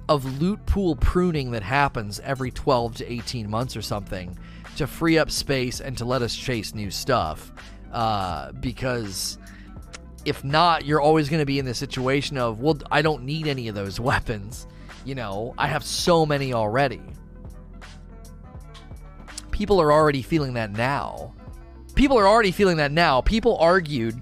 of 0.09 0.41
loot 0.41 0.65
pool 0.67 0.97
pruning 0.97 1.51
that 1.53 1.63
happens 1.63 2.21
every 2.21 2.51
12 2.51 2.97
to 2.97 3.13
18 3.13 3.49
months 3.49 3.77
or 3.77 3.83
something 3.83 4.37
to 4.77 4.87
free 4.87 5.19
up 5.19 5.31
space 5.31 5.81
and 5.81 5.97
to 5.99 6.05
let 6.05 6.23
us 6.23 6.35
chase 6.35 6.75
new 6.75 6.91
stuff. 6.91 7.53
Uh, 7.93 8.53
because 8.53 9.39
if 10.25 10.43
not, 10.43 10.85
you're 10.85 11.01
always 11.01 11.29
going 11.29 11.41
to 11.41 11.47
be 11.47 11.59
in 11.59 11.65
the 11.65 11.75
situation 11.75 12.37
of, 12.39 12.61
well, 12.61 12.79
I 12.91 13.03
don't 13.03 13.25
need 13.25 13.47
any 13.47 13.69
of 13.69 13.75
those 13.75 14.01
weapons. 14.11 14.67
You 15.05 15.15
know, 15.15 15.55
I 15.59 15.67
have 15.67 15.85
so 15.85 16.25
many 16.25 16.53
already. 16.53 17.03
People 19.51 19.81
are 19.81 19.93
already 19.93 20.23
feeling 20.23 20.55
that 20.55 20.73
now. 20.73 21.33
People 21.95 22.19
are 22.19 22.27
already 22.27 22.51
feeling 22.51 22.79
that 22.79 22.91
now. 22.91 23.21
People 23.21 23.57
argued, 23.59 24.21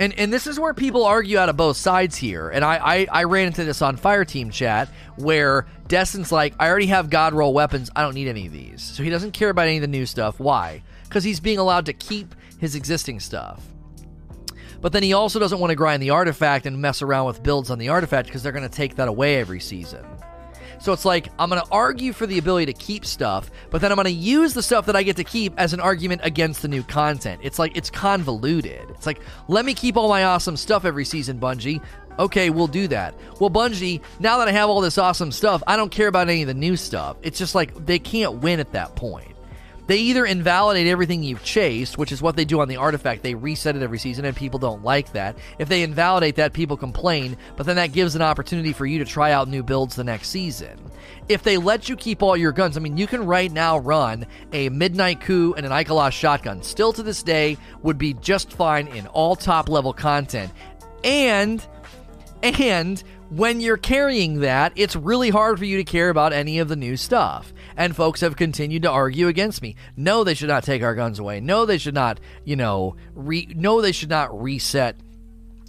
and, 0.00 0.12
and 0.18 0.32
this 0.32 0.46
is 0.46 0.60
where 0.60 0.74
people 0.74 1.04
argue 1.04 1.38
out 1.38 1.48
of 1.48 1.56
both 1.56 1.76
sides 1.76 2.16
here. 2.16 2.50
And 2.50 2.64
I, 2.64 2.76
I, 2.76 3.06
I 3.10 3.24
ran 3.24 3.48
into 3.48 3.64
this 3.64 3.82
on 3.82 3.96
Fireteam 3.96 4.52
Chat 4.52 4.88
where 5.16 5.66
Destin's 5.88 6.30
like, 6.30 6.54
I 6.58 6.68
already 6.68 6.86
have 6.86 7.10
God 7.10 7.34
roll 7.34 7.52
weapons. 7.52 7.90
I 7.96 8.02
don't 8.02 8.14
need 8.14 8.28
any 8.28 8.46
of 8.46 8.52
these. 8.52 8.82
So 8.82 9.02
he 9.02 9.10
doesn't 9.10 9.32
care 9.32 9.50
about 9.50 9.66
any 9.66 9.78
of 9.78 9.82
the 9.82 9.88
new 9.88 10.06
stuff. 10.06 10.38
Why? 10.38 10.82
Because 11.04 11.24
he's 11.24 11.40
being 11.40 11.58
allowed 11.58 11.86
to 11.86 11.92
keep 11.92 12.34
his 12.58 12.74
existing 12.74 13.20
stuff. 13.20 13.62
But 14.80 14.92
then 14.92 15.02
he 15.02 15.12
also 15.12 15.40
doesn't 15.40 15.58
want 15.58 15.70
to 15.70 15.76
grind 15.76 16.02
the 16.02 16.10
artifact 16.10 16.66
and 16.66 16.80
mess 16.80 17.02
around 17.02 17.26
with 17.26 17.42
builds 17.42 17.70
on 17.70 17.78
the 17.78 17.88
artifact 17.88 18.28
because 18.28 18.44
they're 18.44 18.52
going 18.52 18.68
to 18.68 18.74
take 18.74 18.94
that 18.96 19.08
away 19.08 19.36
every 19.40 19.60
season. 19.60 20.04
So 20.80 20.92
it's 20.92 21.04
like 21.04 21.28
I'm 21.38 21.48
going 21.48 21.60
to 21.60 21.68
argue 21.70 22.12
for 22.12 22.26
the 22.26 22.38
ability 22.38 22.66
to 22.66 22.72
keep 22.72 23.04
stuff, 23.04 23.50
but 23.70 23.80
then 23.80 23.90
I'm 23.90 23.96
going 23.96 24.06
to 24.06 24.10
use 24.10 24.54
the 24.54 24.62
stuff 24.62 24.86
that 24.86 24.96
I 24.96 25.02
get 25.02 25.16
to 25.16 25.24
keep 25.24 25.52
as 25.58 25.72
an 25.72 25.80
argument 25.80 26.20
against 26.24 26.62
the 26.62 26.68
new 26.68 26.82
content. 26.82 27.40
It's 27.42 27.58
like 27.58 27.76
it's 27.76 27.90
convoluted. 27.90 28.88
It's 28.90 29.06
like 29.06 29.20
let 29.48 29.64
me 29.64 29.74
keep 29.74 29.96
all 29.96 30.08
my 30.08 30.24
awesome 30.24 30.56
stuff 30.56 30.84
every 30.84 31.04
season, 31.04 31.40
Bungie. 31.40 31.82
Okay, 32.18 32.50
we'll 32.50 32.66
do 32.66 32.88
that. 32.88 33.14
Well, 33.40 33.50
Bungie, 33.50 34.00
now 34.18 34.38
that 34.38 34.48
I 34.48 34.52
have 34.52 34.68
all 34.68 34.80
this 34.80 34.98
awesome 34.98 35.30
stuff, 35.30 35.62
I 35.66 35.76
don't 35.76 35.90
care 35.90 36.08
about 36.08 36.28
any 36.28 36.42
of 36.42 36.48
the 36.48 36.54
new 36.54 36.76
stuff. 36.76 37.16
It's 37.22 37.38
just 37.38 37.54
like 37.54 37.86
they 37.86 38.00
can't 38.00 38.34
win 38.42 38.58
at 38.58 38.72
that 38.72 38.96
point. 38.96 39.37
They 39.88 39.96
either 39.96 40.26
invalidate 40.26 40.86
everything 40.86 41.22
you've 41.22 41.42
chased, 41.42 41.96
which 41.96 42.12
is 42.12 42.20
what 42.20 42.36
they 42.36 42.44
do 42.44 42.60
on 42.60 42.68
the 42.68 42.76
artifact. 42.76 43.22
They 43.22 43.34
reset 43.34 43.74
it 43.74 43.82
every 43.82 43.98
season, 43.98 44.26
and 44.26 44.36
people 44.36 44.58
don't 44.58 44.84
like 44.84 45.12
that. 45.12 45.38
If 45.58 45.70
they 45.70 45.82
invalidate 45.82 46.36
that, 46.36 46.52
people 46.52 46.76
complain, 46.76 47.38
but 47.56 47.64
then 47.64 47.76
that 47.76 47.92
gives 47.92 48.14
an 48.14 48.20
opportunity 48.20 48.74
for 48.74 48.84
you 48.84 48.98
to 48.98 49.06
try 49.06 49.32
out 49.32 49.48
new 49.48 49.62
builds 49.62 49.96
the 49.96 50.04
next 50.04 50.28
season. 50.28 50.78
If 51.30 51.42
they 51.42 51.56
let 51.56 51.88
you 51.88 51.96
keep 51.96 52.22
all 52.22 52.36
your 52.36 52.52
guns, 52.52 52.76
I 52.76 52.80
mean, 52.80 52.98
you 52.98 53.06
can 53.06 53.24
right 53.24 53.50
now 53.50 53.78
run 53.78 54.26
a 54.52 54.68
Midnight 54.68 55.22
Coup 55.22 55.54
and 55.56 55.64
an 55.64 55.72
Ikelos 55.72 56.12
shotgun. 56.12 56.62
Still 56.62 56.92
to 56.92 57.02
this 57.02 57.22
day, 57.22 57.56
would 57.82 57.96
be 57.96 58.12
just 58.12 58.52
fine 58.52 58.88
in 58.88 59.06
all 59.06 59.36
top 59.36 59.70
level 59.70 59.94
content. 59.94 60.52
And, 61.02 61.66
and, 62.42 63.02
when 63.30 63.60
you're 63.60 63.76
carrying 63.76 64.40
that, 64.40 64.72
it's 64.74 64.96
really 64.96 65.30
hard 65.30 65.58
for 65.58 65.64
you 65.64 65.76
to 65.78 65.84
care 65.84 66.08
about 66.08 66.32
any 66.32 66.58
of 66.58 66.68
the 66.68 66.76
new 66.76 66.96
stuff 66.96 67.52
and 67.78 67.94
folks 67.94 68.20
have 68.20 68.36
continued 68.36 68.82
to 68.82 68.90
argue 68.90 69.28
against 69.28 69.62
me. 69.62 69.76
No, 69.96 70.24
they 70.24 70.34
should 70.34 70.48
not 70.48 70.64
take 70.64 70.82
our 70.82 70.96
guns 70.96 71.20
away. 71.20 71.40
No, 71.40 71.64
they 71.64 71.78
should 71.78 71.94
not, 71.94 72.18
you 72.44 72.56
know, 72.56 72.96
re- 73.14 73.54
no, 73.56 73.80
they 73.80 73.92
should 73.92 74.10
not 74.10 74.42
reset 74.42 74.96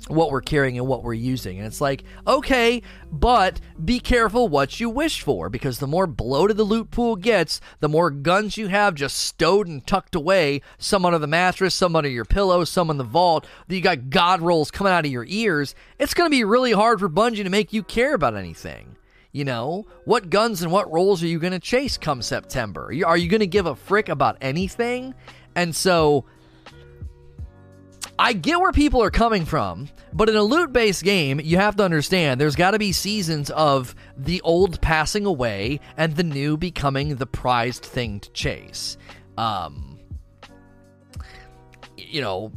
what 0.07 0.31
we're 0.31 0.41
carrying 0.41 0.79
and 0.79 0.87
what 0.87 1.03
we're 1.03 1.13
using. 1.13 1.59
And 1.59 1.67
it's 1.67 1.81
like, 1.81 2.03
okay, 2.25 2.81
but 3.11 3.61
be 3.83 3.99
careful 3.99 4.47
what 4.47 4.79
you 4.79 4.89
wish 4.89 5.21
for 5.21 5.49
because 5.49 5.77
the 5.77 5.85
more 5.85 6.07
bloated 6.07 6.57
the 6.57 6.63
loot 6.63 6.89
pool 6.89 7.15
gets, 7.15 7.61
the 7.79 7.89
more 7.89 8.09
guns 8.09 8.57
you 8.57 8.69
have 8.69 8.95
just 8.95 9.17
stowed 9.17 9.67
and 9.67 9.85
tucked 9.85 10.15
away, 10.15 10.61
some 10.79 11.05
under 11.05 11.19
the 11.19 11.27
mattress, 11.27 11.75
some 11.75 11.95
under 11.95 12.09
your 12.09 12.25
pillow, 12.25 12.63
some 12.63 12.89
in 12.89 12.97
the 12.97 13.03
vault, 13.03 13.45
that 13.67 13.75
You 13.75 13.81
got 13.81 14.09
god 14.09 14.41
rolls 14.41 14.71
coming 14.71 14.93
out 14.93 15.05
of 15.05 15.11
your 15.11 15.27
ears. 15.27 15.75
It's 15.99 16.15
going 16.15 16.25
to 16.25 16.35
be 16.35 16.43
really 16.43 16.71
hard 16.71 16.99
for 16.99 17.09
Bungie 17.09 17.43
to 17.43 17.49
make 17.51 17.71
you 17.71 17.83
care 17.83 18.15
about 18.15 18.35
anything. 18.35 18.95
You 19.31 19.45
know, 19.45 19.85
what 20.05 20.31
guns 20.31 20.63
and 20.63 20.71
what 20.71 20.91
roles 20.91 21.21
are 21.21 21.27
you 21.27 21.37
going 21.37 21.53
to 21.53 21.59
chase 21.59 21.97
come 21.97 22.21
September? 22.21 22.91
Are 23.05 23.17
you 23.17 23.29
going 23.29 23.41
to 23.41 23.47
give 23.47 23.67
a 23.67 23.75
frick 23.75 24.09
about 24.09 24.37
anything? 24.41 25.13
And 25.55 25.75
so 25.75 26.25
I 28.17 28.33
get 28.33 28.59
where 28.59 28.71
people 28.71 29.01
are 29.01 29.11
coming 29.11 29.45
from, 29.45 29.87
but 30.11 30.29
in 30.29 30.35
a 30.35 30.41
loot 30.43 30.73
based 30.73 31.03
game, 31.03 31.39
you 31.39 31.57
have 31.57 31.75
to 31.77 31.83
understand 31.83 32.41
there's 32.41 32.55
got 32.55 32.71
to 32.71 32.79
be 32.79 32.91
seasons 32.91 33.49
of 33.51 33.95
the 34.17 34.41
old 34.41 34.81
passing 34.81 35.25
away 35.25 35.79
and 35.95 36.15
the 36.15 36.23
new 36.23 36.57
becoming 36.57 37.15
the 37.15 37.25
prized 37.25 37.85
thing 37.85 38.19
to 38.19 38.29
chase. 38.31 38.97
Um, 39.37 39.99
you 41.95 42.19
know, 42.19 42.51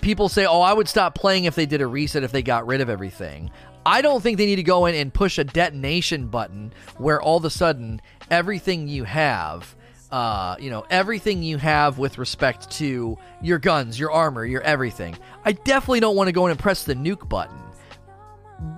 people 0.00 0.28
say, 0.28 0.46
oh, 0.46 0.60
I 0.60 0.72
would 0.72 0.88
stop 0.88 1.14
playing 1.14 1.44
if 1.44 1.54
they 1.54 1.66
did 1.66 1.80
a 1.80 1.86
reset, 1.86 2.22
if 2.22 2.30
they 2.30 2.42
got 2.42 2.66
rid 2.66 2.80
of 2.80 2.88
everything. 2.88 3.50
I 3.86 4.02
don't 4.02 4.22
think 4.22 4.38
they 4.38 4.46
need 4.46 4.56
to 4.56 4.62
go 4.62 4.86
in 4.86 4.94
and 4.94 5.12
push 5.12 5.38
a 5.38 5.44
detonation 5.44 6.28
button 6.28 6.72
where 6.96 7.20
all 7.20 7.36
of 7.36 7.44
a 7.44 7.50
sudden 7.50 8.00
everything 8.30 8.88
you 8.88 9.04
have, 9.04 9.74
uh, 10.10 10.56
you 10.58 10.70
know, 10.70 10.86
everything 10.90 11.42
you 11.42 11.58
have 11.58 11.98
with 11.98 12.18
respect 12.18 12.70
to 12.72 13.18
your 13.42 13.58
guns, 13.58 13.98
your 13.98 14.10
armor, 14.10 14.44
your 14.44 14.62
everything. 14.62 15.16
I 15.44 15.52
definitely 15.52 16.00
don't 16.00 16.16
want 16.16 16.28
to 16.28 16.32
go 16.32 16.46
in 16.46 16.50
and 16.50 16.58
press 16.58 16.84
the 16.84 16.94
nuke 16.94 17.28
button. 17.28 17.58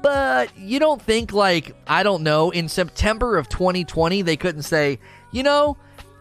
But 0.02 0.56
you 0.58 0.78
don't 0.80 1.00
think, 1.00 1.32
like, 1.32 1.76
I 1.86 2.02
don't 2.02 2.22
know, 2.22 2.50
in 2.50 2.68
September 2.68 3.36
of 3.36 3.48
2020, 3.48 4.22
they 4.22 4.36
couldn't 4.36 4.62
say, 4.62 4.98
you 5.30 5.42
know, 5.42 5.76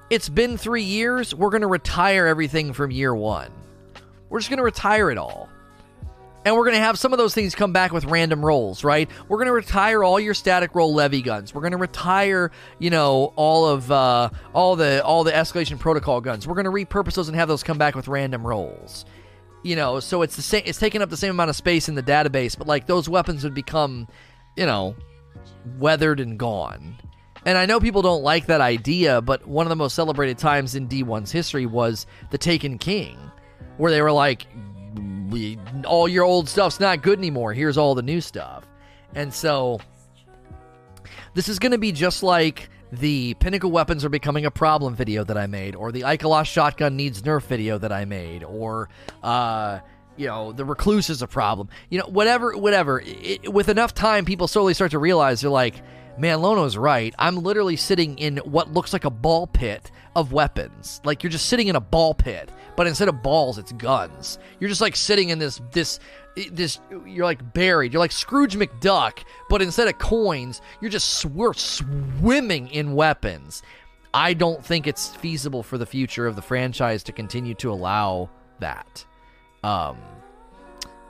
it's 0.09 0.29
been 0.29 0.57
three 0.57 0.83
years. 0.83 1.33
We're 1.33 1.49
going 1.49 1.61
to 1.61 1.67
retire 1.67 2.27
everything 2.27 2.73
from 2.73 2.91
year 2.91 3.15
one. 3.15 3.51
We're 4.29 4.39
just 4.39 4.49
going 4.49 4.57
to 4.57 4.63
retire 4.63 5.09
it 5.09 5.17
all. 5.17 5.49
And 6.45 6.55
we're 6.55 6.63
going 6.63 6.75
to 6.75 6.81
have 6.81 6.99
some 6.99 7.11
of 7.11 7.17
those 7.17 7.33
things 7.33 7.55
come 7.55 7.73
back 7.73 7.91
with 7.91 8.05
random 8.05 8.45
rolls, 8.45 8.83
right? 8.83 9.09
We're 9.27 9.37
going 9.37 9.47
to 9.47 9.53
retire 9.53 10.03
all 10.03 10.19
your 10.19 10.35
static 10.35 10.75
roll 10.75 10.93
levy 10.93 11.23
guns. 11.23 11.55
We're 11.55 11.61
going 11.61 11.71
to 11.71 11.77
retire, 11.77 12.51
you 12.77 12.91
know, 12.91 13.33
all 13.35 13.65
of 13.67 13.91
uh, 13.91 14.29
all 14.53 14.75
the 14.75 15.03
all 15.03 15.23
the 15.23 15.31
escalation 15.31 15.79
protocol 15.79 16.21
guns. 16.21 16.47
We're 16.47 16.53
going 16.53 16.65
to 16.65 16.71
repurpose 16.71 17.15
those 17.15 17.29
and 17.29 17.35
have 17.35 17.47
those 17.47 17.63
come 17.63 17.79
back 17.79 17.95
with 17.95 18.07
random 18.07 18.45
rolls. 18.45 19.05
You 19.63 19.75
know, 19.75 19.99
so 19.99 20.21
it's 20.21 20.35
the 20.35 20.43
same. 20.43 20.61
It's 20.67 20.77
taking 20.77 21.01
up 21.01 21.09
the 21.09 21.17
same 21.17 21.31
amount 21.31 21.49
of 21.49 21.55
space 21.55 21.89
in 21.89 21.95
the 21.95 22.03
database, 22.03 22.55
but 22.55 22.67
like 22.67 22.85
those 22.85 23.09
weapons 23.09 23.43
would 23.43 23.55
become, 23.55 24.07
you 24.55 24.67
know, 24.67 24.95
weathered 25.79 26.19
and 26.19 26.37
gone. 26.37 26.95
And 27.45 27.57
I 27.57 27.65
know 27.65 27.79
people 27.79 28.03
don't 28.03 28.21
like 28.21 28.45
that 28.47 28.61
idea, 28.61 29.19
but 29.19 29.47
one 29.47 29.65
of 29.65 29.69
the 29.69 29.75
most 29.75 29.95
celebrated 29.95 30.37
times 30.37 30.75
in 30.75 30.87
D1's 30.87 31.31
history 31.31 31.65
was 31.65 32.05
the 32.29 32.37
Taken 32.37 32.77
King, 32.77 33.17
where 33.77 33.91
they 33.91 34.01
were 34.01 34.11
like, 34.11 34.45
we, 35.29 35.57
all 35.85 36.07
your 36.07 36.23
old 36.23 36.47
stuff's 36.49 36.79
not 36.79 37.01
good 37.01 37.19
anymore. 37.19 37.53
Here's 37.53 37.77
all 37.77 37.95
the 37.95 38.01
new 38.01 38.21
stuff. 38.21 38.65
And 39.13 39.33
so 39.33 39.79
this 41.33 41.49
is 41.49 41.59
going 41.59 41.71
to 41.71 41.77
be 41.77 41.91
just 41.91 42.23
like 42.23 42.69
the 42.91 43.33
Pinnacle 43.35 43.71
Weapons 43.71 44.05
are 44.05 44.09
becoming 44.09 44.45
a 44.45 44.51
problem 44.51 44.95
video 44.95 45.23
that 45.23 45.37
I 45.37 45.47
made, 45.47 45.75
or 45.75 45.91
the 45.91 46.01
Ikelos 46.01 46.45
shotgun 46.45 46.95
needs 46.95 47.21
nerf 47.21 47.43
video 47.43 47.77
that 47.77 47.91
I 47.91 48.05
made, 48.05 48.43
or, 48.43 48.89
uh, 49.23 49.79
you 50.17 50.27
know, 50.27 50.51
the 50.51 50.63
recluse 50.63 51.09
is 51.09 51.21
a 51.21 51.27
problem. 51.27 51.69
You 51.89 51.99
know, 51.99 52.05
whatever, 52.05 52.57
whatever. 52.57 53.01
It, 53.05 53.51
with 53.51 53.69
enough 53.69 53.93
time, 53.93 54.23
people 54.23 54.47
slowly 54.47 54.73
start 54.73 54.91
to 54.91 54.99
realize 54.99 55.41
they're 55.41 55.49
like, 55.49 55.75
man, 56.17 56.41
Lono's 56.41 56.77
right. 56.77 57.13
I'm 57.19 57.37
literally 57.37 57.75
sitting 57.75 58.17
in 58.17 58.37
what 58.37 58.71
looks 58.71 58.93
like 58.93 59.03
a 59.03 59.09
ball 59.09 59.47
pit 59.47 59.91
of 60.15 60.31
weapons. 60.31 61.01
Like 61.03 61.23
you're 61.23 61.31
just 61.31 61.47
sitting 61.47 61.67
in 61.67 61.75
a 61.75 61.81
ball 61.81 62.13
pit, 62.13 62.49
but 62.75 62.87
instead 62.87 63.07
of 63.07 63.21
balls, 63.21 63.57
it's 63.57 63.71
guns. 63.73 64.39
You're 64.59 64.69
just 64.69 64.81
like 64.81 64.95
sitting 64.95 65.29
in 65.29 65.39
this 65.39 65.61
this 65.71 65.99
this 66.51 66.79
you're 67.05 67.25
like 67.25 67.53
buried. 67.53 67.93
You're 67.93 67.99
like 67.99 68.11
Scrooge 68.11 68.55
McDuck, 68.55 69.23
but 69.49 69.61
instead 69.61 69.87
of 69.87 69.97
coins, 69.97 70.61
you're 70.81 70.91
just 70.91 71.25
we're 71.25 71.53
swimming 71.53 72.67
in 72.69 72.93
weapons. 72.93 73.63
I 74.13 74.33
don't 74.33 74.63
think 74.63 74.87
it's 74.87 75.13
feasible 75.15 75.61
for 75.61 75.77
the 75.77 75.85
future 75.85 76.25
of 76.25 76.35
the 76.35 76.41
franchise 76.41 77.03
to 77.03 77.11
continue 77.11 77.53
to 77.55 77.71
allow 77.71 78.29
that. 78.59 79.05
Um, 79.63 79.97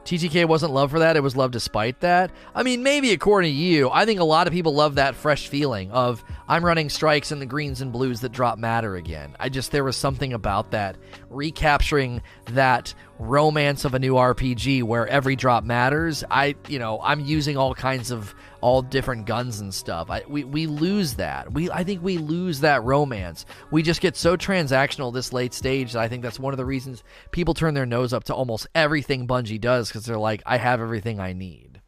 TTK 0.05 0.45
wasn't 0.45 0.71
love 0.71 0.91
for 0.91 0.99
that. 0.99 1.17
It 1.17 1.23
was 1.23 1.35
love 1.35 1.49
despite 1.49 1.99
that. 2.01 2.31
I 2.53 2.61
mean, 2.61 2.83
maybe 2.83 3.11
according 3.11 3.51
to 3.51 3.57
you, 3.57 3.89
I 3.89 4.05
think 4.05 4.19
a 4.19 4.23
lot 4.23 4.45
of 4.45 4.53
people 4.53 4.75
love 4.75 4.95
that 4.95 5.15
fresh 5.15 5.47
feeling 5.47 5.89
of 5.91 6.23
I'm 6.47 6.63
running 6.63 6.89
strikes 6.89 7.31
in 7.31 7.39
the 7.39 7.45
greens 7.47 7.81
and 7.81 7.91
blues 7.91 8.21
that 8.21 8.31
drop 8.31 8.59
matter 8.59 8.95
again. 8.95 9.35
I 9.39 9.49
just, 9.49 9.71
there 9.71 9.83
was 9.83 9.97
something 9.97 10.31
about 10.31 10.71
that, 10.71 10.95
recapturing 11.29 12.21
that 12.45 12.93
romance 13.17 13.83
of 13.83 13.95
a 13.95 13.99
new 13.99 14.13
RPG 14.13 14.83
where 14.83 15.07
every 15.07 15.35
drop 15.35 15.63
matters. 15.63 16.23
I, 16.29 16.55
you 16.67 16.77
know, 16.77 16.99
I'm 17.01 17.21
using 17.21 17.57
all 17.57 17.73
kinds 17.73 18.11
of 18.11 18.35
all 18.65 18.81
different 18.81 19.27
guns 19.27 19.59
and 19.59 19.71
stuff. 19.71 20.09
I, 20.09 20.23
we 20.27 20.43
we 20.43 20.65
lose 20.65 21.13
that. 21.17 21.53
We 21.53 21.69
I 21.69 21.83
think 21.83 22.01
we 22.01 22.17
lose 22.17 22.61
that 22.61 22.83
romance. 22.83 23.45
We 23.69 23.83
just 23.83 24.01
get 24.01 24.17
so 24.17 24.35
transactional 24.35 25.13
this 25.13 25.31
late 25.31 25.53
stage 25.53 25.93
that 25.93 26.01
I 26.01 26.07
think 26.07 26.23
that's 26.23 26.39
one 26.39 26.51
of 26.51 26.57
the 26.57 26.65
reasons 26.65 27.03
people 27.29 27.53
turn 27.53 27.75
their 27.75 27.85
nose 27.85 28.11
up 28.11 28.23
to 28.23 28.33
almost 28.33 28.65
everything 28.73 29.27
Bungie 29.27 29.61
does 29.61 29.89
because 29.89 30.03
they're 30.05 30.17
like, 30.17 30.41
I 30.47 30.57
have 30.57 30.81
everything 30.81 31.19
I 31.19 31.33
need. 31.33 31.79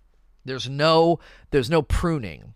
There's 0.46 0.70
no 0.70 1.18
there's 1.50 1.72
no 1.72 1.82
pruning. 1.82 2.54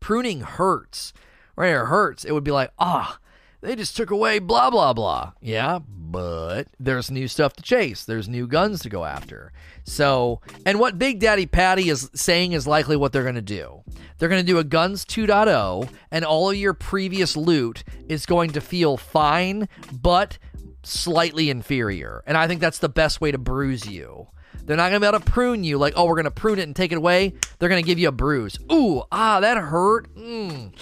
Pruning 0.00 0.40
hurts. 0.40 1.12
Right? 1.56 1.74
It 1.74 1.86
hurts. 1.86 2.24
It 2.24 2.32
would 2.32 2.42
be 2.42 2.52
like, 2.52 2.70
ah, 2.78 3.18
oh, 3.20 3.26
they 3.60 3.76
just 3.76 3.98
took 3.98 4.10
away 4.10 4.38
blah 4.38 4.70
blah 4.70 4.94
blah. 4.94 5.32
Yeah, 5.42 5.80
but 5.86 6.68
there's 6.80 7.10
new 7.10 7.28
stuff 7.28 7.52
to 7.56 7.62
chase. 7.62 8.02
There's 8.02 8.30
new 8.30 8.46
guns 8.46 8.80
to 8.80 8.88
go 8.88 9.04
after. 9.04 9.52
So, 9.86 10.40
and 10.66 10.80
what 10.80 10.98
Big 10.98 11.20
Daddy 11.20 11.46
Patty 11.46 11.88
is 11.88 12.10
saying 12.12 12.52
is 12.52 12.66
likely 12.66 12.96
what 12.96 13.12
they're 13.12 13.22
going 13.22 13.36
to 13.36 13.40
do. 13.40 13.84
They're 14.18 14.28
going 14.28 14.44
to 14.44 14.52
do 14.52 14.58
a 14.58 14.64
Guns 14.64 15.04
2.0, 15.04 15.88
and 16.10 16.24
all 16.24 16.50
of 16.50 16.56
your 16.56 16.74
previous 16.74 17.36
loot 17.36 17.84
is 18.08 18.26
going 18.26 18.50
to 18.50 18.60
feel 18.60 18.96
fine, 18.96 19.68
but 19.92 20.38
slightly 20.82 21.50
inferior. 21.50 22.24
And 22.26 22.36
I 22.36 22.48
think 22.48 22.60
that's 22.60 22.78
the 22.78 22.88
best 22.88 23.20
way 23.20 23.30
to 23.30 23.38
bruise 23.38 23.88
you. 23.88 24.26
They're 24.64 24.76
not 24.76 24.90
going 24.90 25.00
to 25.00 25.00
be 25.00 25.06
able 25.06 25.20
to 25.20 25.30
prune 25.30 25.62
you 25.62 25.78
like, 25.78 25.92
oh, 25.96 26.06
we're 26.06 26.16
going 26.16 26.24
to 26.24 26.30
prune 26.32 26.58
it 26.58 26.64
and 26.64 26.74
take 26.74 26.90
it 26.90 26.98
away. 26.98 27.34
They're 27.58 27.68
going 27.68 27.82
to 27.82 27.86
give 27.86 28.00
you 28.00 28.08
a 28.08 28.12
bruise. 28.12 28.58
Ooh, 28.72 29.04
ah, 29.12 29.38
that 29.38 29.56
hurt. 29.56 30.12
Mm, 30.16 30.72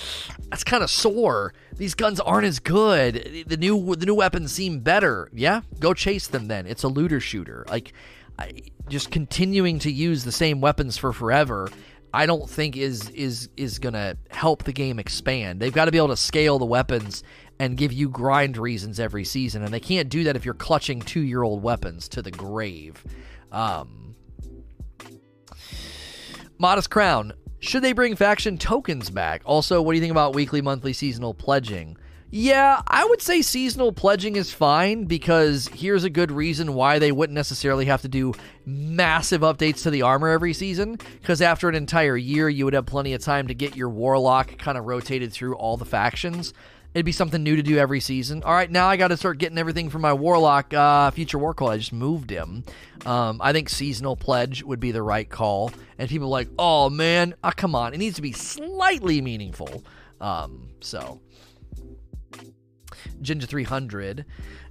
that's 0.48 0.64
kind 0.64 0.82
of 0.82 0.90
sore. 0.90 1.52
These 1.76 1.94
guns 1.94 2.18
aren't 2.20 2.46
as 2.46 2.60
good. 2.60 3.44
The 3.46 3.58
new 3.58 3.94
the 3.96 4.06
new 4.06 4.14
weapons 4.14 4.52
seem 4.52 4.80
better. 4.80 5.28
Yeah, 5.34 5.62
go 5.80 5.92
chase 5.92 6.28
them 6.28 6.48
then. 6.48 6.66
It's 6.66 6.82
a 6.82 6.88
looter 6.88 7.20
shooter. 7.20 7.66
Like, 7.68 7.92
just 8.88 9.10
continuing 9.10 9.78
to 9.80 9.90
use 9.90 10.24
the 10.24 10.32
same 10.32 10.60
weapons 10.60 10.96
for 10.96 11.12
forever. 11.12 11.68
I 12.12 12.26
don't 12.26 12.48
think 12.48 12.76
is 12.76 13.08
is 13.10 13.48
is 13.56 13.78
going 13.78 13.94
to 13.94 14.16
help 14.30 14.62
the 14.62 14.72
game 14.72 14.98
expand. 14.98 15.60
They've 15.60 15.72
got 15.72 15.86
to 15.86 15.90
be 15.90 15.98
able 15.98 16.08
to 16.08 16.16
scale 16.16 16.58
the 16.58 16.64
weapons 16.64 17.24
and 17.58 17.76
give 17.76 17.92
you 17.92 18.08
grind 18.08 18.56
reasons 18.56 19.00
every 19.00 19.24
season, 19.24 19.62
and 19.62 19.72
they 19.72 19.80
can't 19.80 20.08
do 20.08 20.24
that 20.24 20.36
if 20.36 20.44
you're 20.44 20.54
clutching 20.54 21.00
two 21.00 21.22
year 21.22 21.42
old 21.42 21.62
weapons 21.62 22.08
to 22.10 22.22
the 22.22 22.30
grave. 22.30 23.02
Um, 23.50 24.14
Modest 26.58 26.90
Crown. 26.90 27.32
Should 27.58 27.82
they 27.82 27.92
bring 27.92 28.14
faction 28.14 28.58
tokens 28.58 29.08
back? 29.08 29.42
Also, 29.44 29.80
what 29.80 29.92
do 29.92 29.96
you 29.96 30.02
think 30.02 30.10
about 30.10 30.34
weekly, 30.34 30.60
monthly, 30.60 30.92
seasonal 30.92 31.32
pledging? 31.32 31.96
Yeah, 32.36 32.82
I 32.88 33.04
would 33.04 33.22
say 33.22 33.42
seasonal 33.42 33.92
pledging 33.92 34.34
is 34.34 34.52
fine 34.52 35.04
because 35.04 35.68
here's 35.68 36.02
a 36.02 36.10
good 36.10 36.32
reason 36.32 36.74
why 36.74 36.98
they 36.98 37.12
wouldn't 37.12 37.36
necessarily 37.36 37.84
have 37.84 38.02
to 38.02 38.08
do 38.08 38.34
massive 38.66 39.42
updates 39.42 39.84
to 39.84 39.90
the 39.90 40.02
armor 40.02 40.26
every 40.30 40.52
season. 40.52 40.98
Because 41.20 41.40
after 41.40 41.68
an 41.68 41.76
entire 41.76 42.16
year, 42.16 42.48
you 42.48 42.64
would 42.64 42.74
have 42.74 42.86
plenty 42.86 43.14
of 43.14 43.22
time 43.22 43.46
to 43.46 43.54
get 43.54 43.76
your 43.76 43.88
warlock 43.88 44.58
kind 44.58 44.76
of 44.76 44.84
rotated 44.84 45.32
through 45.32 45.54
all 45.54 45.76
the 45.76 45.84
factions. 45.84 46.52
It'd 46.92 47.06
be 47.06 47.12
something 47.12 47.40
new 47.40 47.54
to 47.54 47.62
do 47.62 47.78
every 47.78 48.00
season. 48.00 48.42
All 48.42 48.52
right, 48.52 48.68
now 48.68 48.88
I 48.88 48.96
got 48.96 49.08
to 49.08 49.16
start 49.16 49.38
getting 49.38 49.56
everything 49.56 49.88
from 49.88 50.02
my 50.02 50.12
Warlock 50.12 50.74
uh, 50.74 51.12
Future 51.12 51.38
War 51.38 51.54
Cult. 51.54 51.70
I 51.70 51.76
just 51.76 51.92
moved 51.92 52.30
him. 52.30 52.64
Um, 53.06 53.40
I 53.40 53.52
think 53.52 53.68
Seasonal 53.68 54.16
Pledge 54.16 54.64
would 54.64 54.80
be 54.80 54.90
the 54.90 55.02
right 55.02 55.30
call. 55.30 55.70
And 55.98 56.08
people 56.08 56.30
like, 56.30 56.48
oh 56.58 56.90
man, 56.90 57.34
oh, 57.44 57.52
come 57.54 57.76
on. 57.76 57.94
It 57.94 57.98
needs 57.98 58.16
to 58.16 58.22
be 58.22 58.32
slightly 58.32 59.20
meaningful. 59.20 59.84
Um, 60.20 60.70
so, 60.80 61.20
Ginger 63.24 63.46
300. 63.46 64.24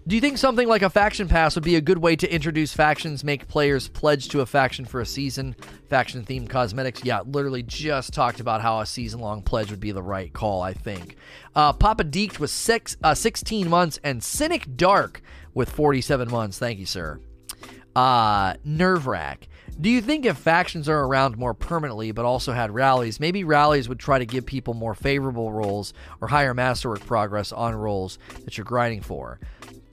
Do 0.05 0.15
you 0.15 0.21
think 0.21 0.37
something 0.37 0.67
like 0.67 0.81
a 0.81 0.89
faction 0.89 1.27
pass 1.27 1.55
would 1.55 1.63
be 1.63 1.75
a 1.75 1.81
good 1.81 1.97
way 1.97 2.15
to 2.17 2.33
introduce 2.33 2.73
factions, 2.73 3.23
make 3.23 3.47
players 3.47 3.87
pledge 3.87 4.29
to 4.29 4.41
a 4.41 4.45
faction 4.45 4.85
for 4.85 4.99
a 4.99 5.05
season? 5.05 5.55
Faction 5.89 6.23
themed 6.23 6.49
cosmetics? 6.49 7.03
Yeah, 7.03 7.21
literally 7.25 7.63
just 7.63 8.13
talked 8.13 8.39
about 8.39 8.61
how 8.61 8.79
a 8.79 8.85
season 8.85 9.19
long 9.21 9.41
pledge 9.41 9.69
would 9.71 9.79
be 9.79 9.91
the 9.91 10.03
right 10.03 10.31
call, 10.31 10.61
I 10.61 10.73
think. 10.73 11.15
Uh, 11.55 11.73
Papa 11.73 12.03
Deeked 12.03 12.39
was 12.39 12.51
six, 12.51 12.97
uh, 13.03 13.13
16 13.13 13.69
months, 13.69 13.99
and 14.03 14.23
Cynic 14.23 14.75
Dark 14.75 15.21
with 15.53 15.69
47 15.69 16.29
months. 16.29 16.59
Thank 16.59 16.79
you, 16.79 16.85
sir. 16.85 17.19
Uh, 17.95 18.55
Nerve 18.65 19.07
Rack. 19.07 19.47
Do 19.81 19.89
you 19.89 20.01
think 20.01 20.25
if 20.25 20.37
factions 20.37 20.87
are 20.87 21.03
around 21.03 21.37
more 21.37 21.53
permanently 21.53 22.11
but 22.11 22.25
also 22.25 22.53
had 22.53 22.71
rallies, 22.71 23.19
maybe 23.19 23.43
rallies 23.43 23.89
would 23.89 23.99
try 23.99 24.19
to 24.19 24.25
give 24.25 24.45
people 24.45 24.73
more 24.73 24.93
favorable 24.93 25.51
roles 25.51 25.93
or 26.21 26.27
higher 26.27 26.53
masterwork 26.53 27.05
progress 27.05 27.51
on 27.51 27.73
roles 27.75 28.19
that 28.45 28.57
you're 28.57 28.65
grinding 28.65 29.01
for? 29.01 29.39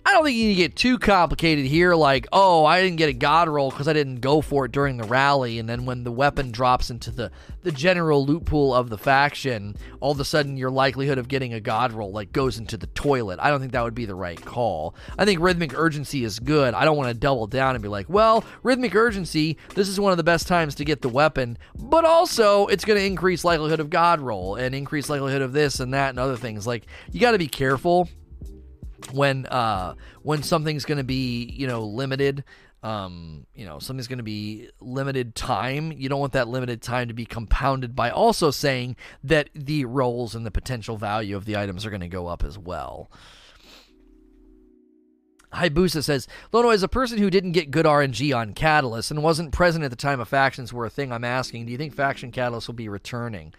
I 0.05 0.13
don't 0.13 0.25
think 0.25 0.37
you 0.39 0.49
need 0.49 0.55
to 0.55 0.63
get 0.63 0.77
too 0.77 0.99
complicated 0.99 1.67
here, 1.67 1.95
like, 1.95 2.27
oh, 2.33 2.65
I 2.65 2.81
didn't 2.81 2.97
get 2.97 3.11
a 3.11 3.15
god 3.15 3.51
roll 3.51 3.71
because 3.71 3.87
I 3.87 3.93
didn't 3.93 4.21
go 4.21 4.41
for 4.41 4.65
it 4.65 4.73
during 4.73 4.97
the 4.97 5.05
rally, 5.05 5.59
and 5.59 5.69
then 5.69 5.85
when 5.85 6.05
the 6.05 6.11
weapon 6.11 6.51
drops 6.51 6.91
into 6.91 7.11
the, 7.11 7.31
the 7.63 7.71
general 7.71 8.25
loot 8.25 8.47
pool 8.47 8.75
of 8.75 8.89
the 8.89 8.97
faction, 8.97 9.77
all 10.01 10.13
of 10.13 10.19
a 10.19 10.25
sudden 10.25 10.57
your 10.57 10.71
likelihood 10.71 11.19
of 11.19 11.29
getting 11.29 11.53
a 11.53 11.61
god 11.61 11.93
roll 11.93 12.13
like 12.13 12.33
goes 12.33 12.59
into 12.59 12.79
the 12.79 12.87
toilet. 12.89 13.39
I 13.43 13.51
don't 13.51 13.61
think 13.61 13.73
that 13.73 13.85
would 13.85 13.95
be 13.95 14.07
the 14.07 14.15
right 14.15 14.43
call. 14.43 14.95
I 15.19 15.27
think 15.27 15.39
rhythmic 15.39 15.79
urgency 15.79 16.25
is 16.25 16.39
good. 16.39 16.73
I 16.73 16.87
don't 16.87 16.97
want 16.97 17.11
to 17.11 17.15
double 17.15 17.47
down 17.47 17.77
and 17.77 17.83
be 17.83 17.89
like, 17.89 18.09
well, 18.09 18.43
rhythmic 18.63 18.95
urgency, 18.95 19.59
this 19.75 19.89
is 19.89 20.01
one 20.01 20.13
of 20.13 20.17
the 20.17 20.25
best 20.25 20.49
times 20.49 20.75
to 20.77 20.85
get 20.85 21.03
the 21.03 21.11
weapon, 21.11 21.59
but 21.79 22.07
also 22.07 22.67
it's 22.69 22.87
going 22.87 22.99
to 22.99 23.05
increase 23.05 23.45
likelihood 23.45 23.81
of 23.81 23.91
god 23.91 24.21
roll 24.21 24.57
and 24.57 24.75
increase 24.75 25.11
likelihood 25.11 25.43
of 25.43 25.53
this 25.53 25.79
and 25.79 25.93
that 25.93 26.09
and 26.09 26.19
other 26.19 26.37
things. 26.37 26.67
Like, 26.67 26.87
you 27.13 27.21
got 27.21 27.33
to 27.33 27.39
be 27.39 27.49
careful 27.49 28.09
when 29.13 29.47
uh 29.47 29.95
when 30.23 30.43
something's 30.43 30.85
going 30.85 30.99
to 30.99 31.05
be 31.05 31.45
you 31.45 31.67
know 31.67 31.85
limited 31.85 32.45
um 32.83 33.47
you 33.55 33.67
know 33.67 33.79
something's 33.79 34.09
going 34.09 34.19
to 34.19 34.25
be 34.25 34.69
limited 34.81 35.35
time 35.35 35.93
you 35.93 36.09
don't 36.09 36.21
want 36.21 36.33
that 36.33 36.49
limited 36.49 36.81
time 36.81 37.09
to 37.09 37.15
be 37.15 37.27
compounded 37.27 37.95
by 37.95 38.11
also 38.11 38.51
saying 38.51 38.97
that 39.23 39.51
the 39.55 39.85
roles 39.85 40.35
and 40.35 40.47
the 40.47 40.51
potential 40.51 40.97
value 40.97 41.37
of 41.37 41.45
the 41.45 41.57
items 41.57 41.85
are 41.85 41.91
going 41.91 42.01
to 42.01 42.09
go 42.09 42.27
up 42.27 42.43
as 42.43 42.59
well 42.59 43.11
Hayabusa 45.53 46.05
says, 46.05 46.29
Lono, 46.53 46.69
as 46.69 46.83
a 46.83 46.89
person 46.89 47.19
who 47.19 47.29
didn't 47.29 47.53
get 47.53 47.73
good 47.73 47.87
RNG 47.87 48.37
on 48.37 48.55
Catalyst 48.55 49.11
and 49.11 49.23
wasn't 49.23 49.53
present 49.53 49.85
at 49.85 49.91
the 49.91 49.97
time 49.97 50.21
of 50.21 50.29
factions 50.29 50.73
were 50.73 50.87
a 50.87 50.91
thing 50.91 51.13
I'm 51.13 51.25
asking, 51.25 51.67
do 51.67 51.73
you 51.73 51.79
think 51.79 51.95
faction 51.95 52.31
Catalyst 52.31 52.69
will 52.69 52.75
be 52.75 52.89
returning? 52.89 53.53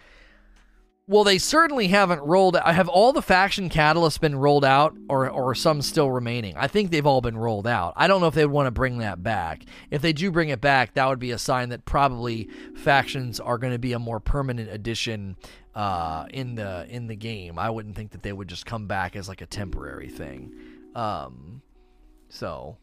Well, 1.12 1.26
they 1.26 1.40
certainly 1.40 1.90
haven't 1.90 2.22
rolled. 2.22 2.56
Out 2.56 2.74
have 2.74 2.88
all 2.88 3.12
the 3.12 3.22
faction 3.22 3.70
catalysts 3.70 4.18
been 4.18 4.34
rolled 4.34 4.64
out, 4.64 4.96
or 5.10 5.30
or 5.30 5.54
some 5.54 5.82
still 5.82 6.10
remaining? 6.10 6.56
I 6.56 6.68
think 6.68 6.90
they've 6.90 7.06
all 7.06 7.20
been 7.20 7.38
rolled 7.38 7.68
out. 7.68 7.92
I 7.98 8.08
don't 8.08 8.22
know 8.22 8.28
if 8.28 8.34
they'd 8.34 8.46
want 8.46 8.68
to 8.68 8.72
bring 8.72 9.00
that 9.00 9.22
back. 9.22 9.66
If 9.90 10.02
they 10.02 10.14
do 10.14 10.32
bring 10.32 10.48
it 10.48 10.62
back, 10.62 10.94
that 10.94 11.06
would 11.10 11.20
be 11.20 11.32
a 11.32 11.38
sign 11.38 11.68
that 11.68 11.84
probably 11.84 12.48
factions 12.78 13.42
are 13.42 13.58
going 13.58 13.74
to 13.74 13.78
be 13.78 13.92
a 13.92 14.00
more 14.00 14.22
permanent 14.22 14.70
addition 14.72 15.36
uh, 15.76 16.28
in 16.30 16.56
the 16.56 16.88
in 16.88 17.08
the 17.08 17.18
game. 17.18 17.60
I 17.60 17.70
wouldn't 17.70 17.98
think 17.98 18.12
that 18.12 18.24
they 18.24 18.32
would 18.32 18.48
just 18.48 18.66
come 18.66 18.88
back 18.88 19.18
as 19.18 19.28
like 19.28 19.42
a 19.42 19.46
temporary 19.46 20.08
thing. 20.08 20.54
Um, 20.96 21.62
so, 22.30 22.78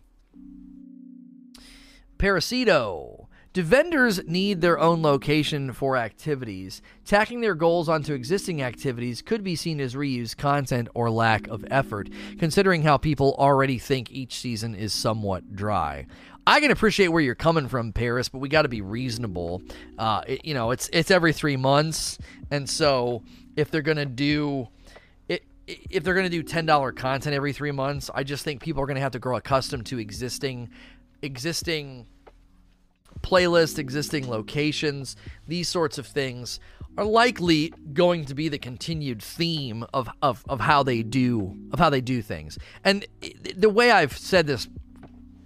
Parasito. 2.19 3.18
Do 3.55 3.63
vendors 3.63 4.23
need 4.27 4.61
their 4.61 4.79
own 4.79 5.03
location 5.03 5.73
for 5.73 5.97
activities? 5.97 6.83
Tacking 7.05 7.41
their 7.41 7.55
goals 7.55 7.89
onto 7.89 8.13
existing 8.13 8.63
activities 8.63 9.23
could 9.23 9.43
be 9.43 9.57
seen 9.57 9.81
as 9.81 9.95
reused 9.95 10.37
content 10.37 10.89
or 10.95 11.11
lack 11.11 11.49
of 11.49 11.65
effort, 11.71 12.11
considering 12.39 12.83
how 12.83 12.99
people 12.99 13.35
already 13.39 13.79
think 13.79 14.13
each 14.13 14.39
season 14.39 14.75
is 14.75 14.93
somewhat 14.93 15.57
dry. 15.57 16.07
I 16.47 16.61
can 16.61 16.71
appreciate 16.71 17.09
where 17.09 17.23
you're 17.23 17.35
coming 17.35 17.69
from, 17.69 17.93
Paris, 17.93 18.29
but 18.29 18.39
we 18.39 18.49
got 18.49 18.63
to 18.63 18.69
be 18.69 18.81
reasonable. 18.81 19.63
Uh, 19.99 20.23
it, 20.27 20.45
you 20.45 20.55
know, 20.55 20.71
it's 20.71 20.89
it's 20.93 21.11
every 21.11 21.33
three 21.33 21.57
months, 21.57 22.19
and 22.51 22.69
so 22.69 23.23
if 23.57 23.71
they're 23.71 23.83
gonna 23.83 24.07
do 24.07 24.69
if 25.69 26.03
they're 26.03 26.15
going 26.15 26.31
to 26.31 26.31
do 26.31 26.43
$10 26.43 26.97
content 26.97 27.35
every 27.35 27.53
three 27.53 27.73
months, 27.73 28.11
I 28.15 28.23
just 28.23 28.43
think 28.43 28.63
people 28.63 28.83
are 28.83 28.87
going 28.87 28.95
to 28.95 29.03
have 29.03 29.13
to 29.13 29.19
grow 29.19 29.37
accustomed 29.37 29.87
to 29.87 29.99
existing 29.99 30.71
existing 31.21 32.07
playlist, 33.23 33.79
existing 33.79 34.29
locations, 34.29 35.17
these 35.47 35.69
sorts 35.69 35.99
of 35.99 36.07
things 36.07 36.61
are 36.99 37.05
likely 37.05 37.73
going 37.93 38.25
to 38.25 38.35
be 38.35 38.49
the 38.49 38.59
continued 38.59 39.23
theme 39.23 39.85
of, 39.95 40.09
of, 40.21 40.45
of 40.49 40.61
how 40.61 40.83
they 40.83 41.03
do 41.03 41.57
of 41.73 41.79
how 41.79 41.89
they 41.89 42.01
do 42.01 42.21
things. 42.21 42.59
And 42.85 43.07
the 43.55 43.71
way 43.71 43.93
I've 43.93 44.17
said 44.19 44.49
this, 44.49 44.69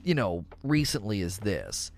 you 0.03 0.15
know, 0.15 0.47
recently 0.63 1.21
is 1.21 1.39
this. 1.39 1.91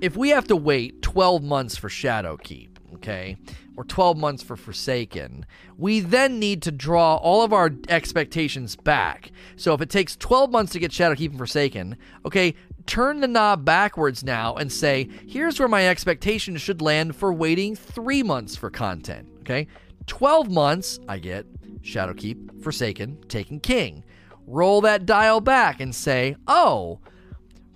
If 0.00 0.16
we 0.16 0.30
have 0.30 0.46
to 0.48 0.56
wait 0.56 1.00
12 1.00 1.42
months 1.42 1.76
for 1.76 1.88
Shadowkeep, 1.88 2.70
okay, 2.96 3.36
or 3.76 3.84
12 3.84 4.18
months 4.18 4.42
for 4.42 4.56
Forsaken, 4.56 5.46
we 5.78 6.00
then 6.00 6.38
need 6.38 6.62
to 6.62 6.70
draw 6.70 7.16
all 7.16 7.42
of 7.42 7.52
our 7.52 7.70
expectations 7.88 8.76
back. 8.76 9.32
So 9.56 9.72
if 9.72 9.80
it 9.80 9.90
takes 9.90 10.16
12 10.16 10.50
months 10.50 10.72
to 10.72 10.78
get 10.78 10.90
Shadowkeep 10.90 11.30
and 11.30 11.38
Forsaken, 11.38 11.96
okay, 12.26 12.54
turn 12.86 13.20
the 13.20 13.28
knob 13.28 13.64
backwards 13.64 14.22
now 14.24 14.54
and 14.54 14.72
say, 14.72 15.08
here's 15.26 15.58
where 15.58 15.68
my 15.68 15.88
expectations 15.88 16.60
should 16.60 16.82
land 16.82 17.16
for 17.16 17.32
waiting 17.32 17.74
three 17.76 18.22
months 18.22 18.56
for 18.56 18.70
content. 18.70 19.28
Okay? 19.40 19.66
12 20.06 20.50
months, 20.50 20.98
I 21.08 21.18
get 21.18 21.46
Shadowkeep, 21.82 22.62
Forsaken, 22.62 23.24
Taken 23.28 23.60
King. 23.60 24.04
Roll 24.46 24.80
that 24.82 25.06
dial 25.06 25.40
back 25.40 25.80
and 25.80 25.94
say, 25.94 26.36
oh, 26.46 27.00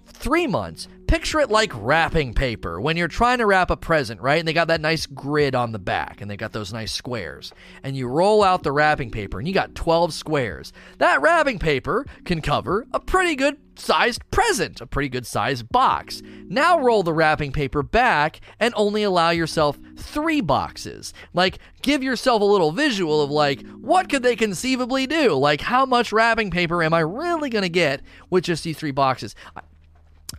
three 0.06 0.46
months. 0.46 0.88
Picture 1.08 1.40
it 1.40 1.50
like 1.50 1.72
wrapping 1.74 2.34
paper 2.34 2.78
when 2.78 2.98
you're 2.98 3.08
trying 3.08 3.38
to 3.38 3.46
wrap 3.46 3.70
a 3.70 3.76
present, 3.78 4.20
right? 4.20 4.38
And 4.38 4.46
they 4.46 4.52
got 4.52 4.68
that 4.68 4.82
nice 4.82 5.06
grid 5.06 5.54
on 5.54 5.72
the 5.72 5.78
back 5.78 6.20
and 6.20 6.30
they 6.30 6.36
got 6.36 6.52
those 6.52 6.70
nice 6.70 6.92
squares. 6.92 7.50
And 7.82 7.96
you 7.96 8.06
roll 8.06 8.44
out 8.44 8.62
the 8.62 8.72
wrapping 8.72 9.10
paper 9.10 9.38
and 9.38 9.48
you 9.48 9.54
got 9.54 9.74
12 9.74 10.12
squares. 10.12 10.70
That 10.98 11.22
wrapping 11.22 11.60
paper 11.60 12.04
can 12.26 12.42
cover 12.42 12.86
a 12.92 13.00
pretty 13.00 13.36
good 13.36 13.56
sized 13.74 14.20
present, 14.30 14.82
a 14.82 14.86
pretty 14.86 15.08
good 15.08 15.26
sized 15.26 15.70
box. 15.70 16.20
Now 16.46 16.78
roll 16.78 17.02
the 17.02 17.14
wrapping 17.14 17.52
paper 17.52 17.82
back 17.82 18.40
and 18.60 18.74
only 18.76 19.02
allow 19.02 19.30
yourself 19.30 19.78
three 19.96 20.42
boxes. 20.42 21.14
Like, 21.32 21.58
give 21.80 22.02
yourself 22.02 22.42
a 22.42 22.44
little 22.44 22.70
visual 22.72 23.22
of 23.22 23.30
like, 23.30 23.66
what 23.78 24.10
could 24.10 24.22
they 24.22 24.36
conceivably 24.36 25.06
do? 25.06 25.32
Like, 25.32 25.62
how 25.62 25.86
much 25.86 26.12
wrapping 26.12 26.50
paper 26.50 26.82
am 26.82 26.92
I 26.92 27.00
really 27.00 27.48
to 27.48 27.70
get 27.70 28.02
with 28.28 28.44
just 28.44 28.62
these 28.62 28.76
three 28.76 28.90
boxes? 28.90 29.34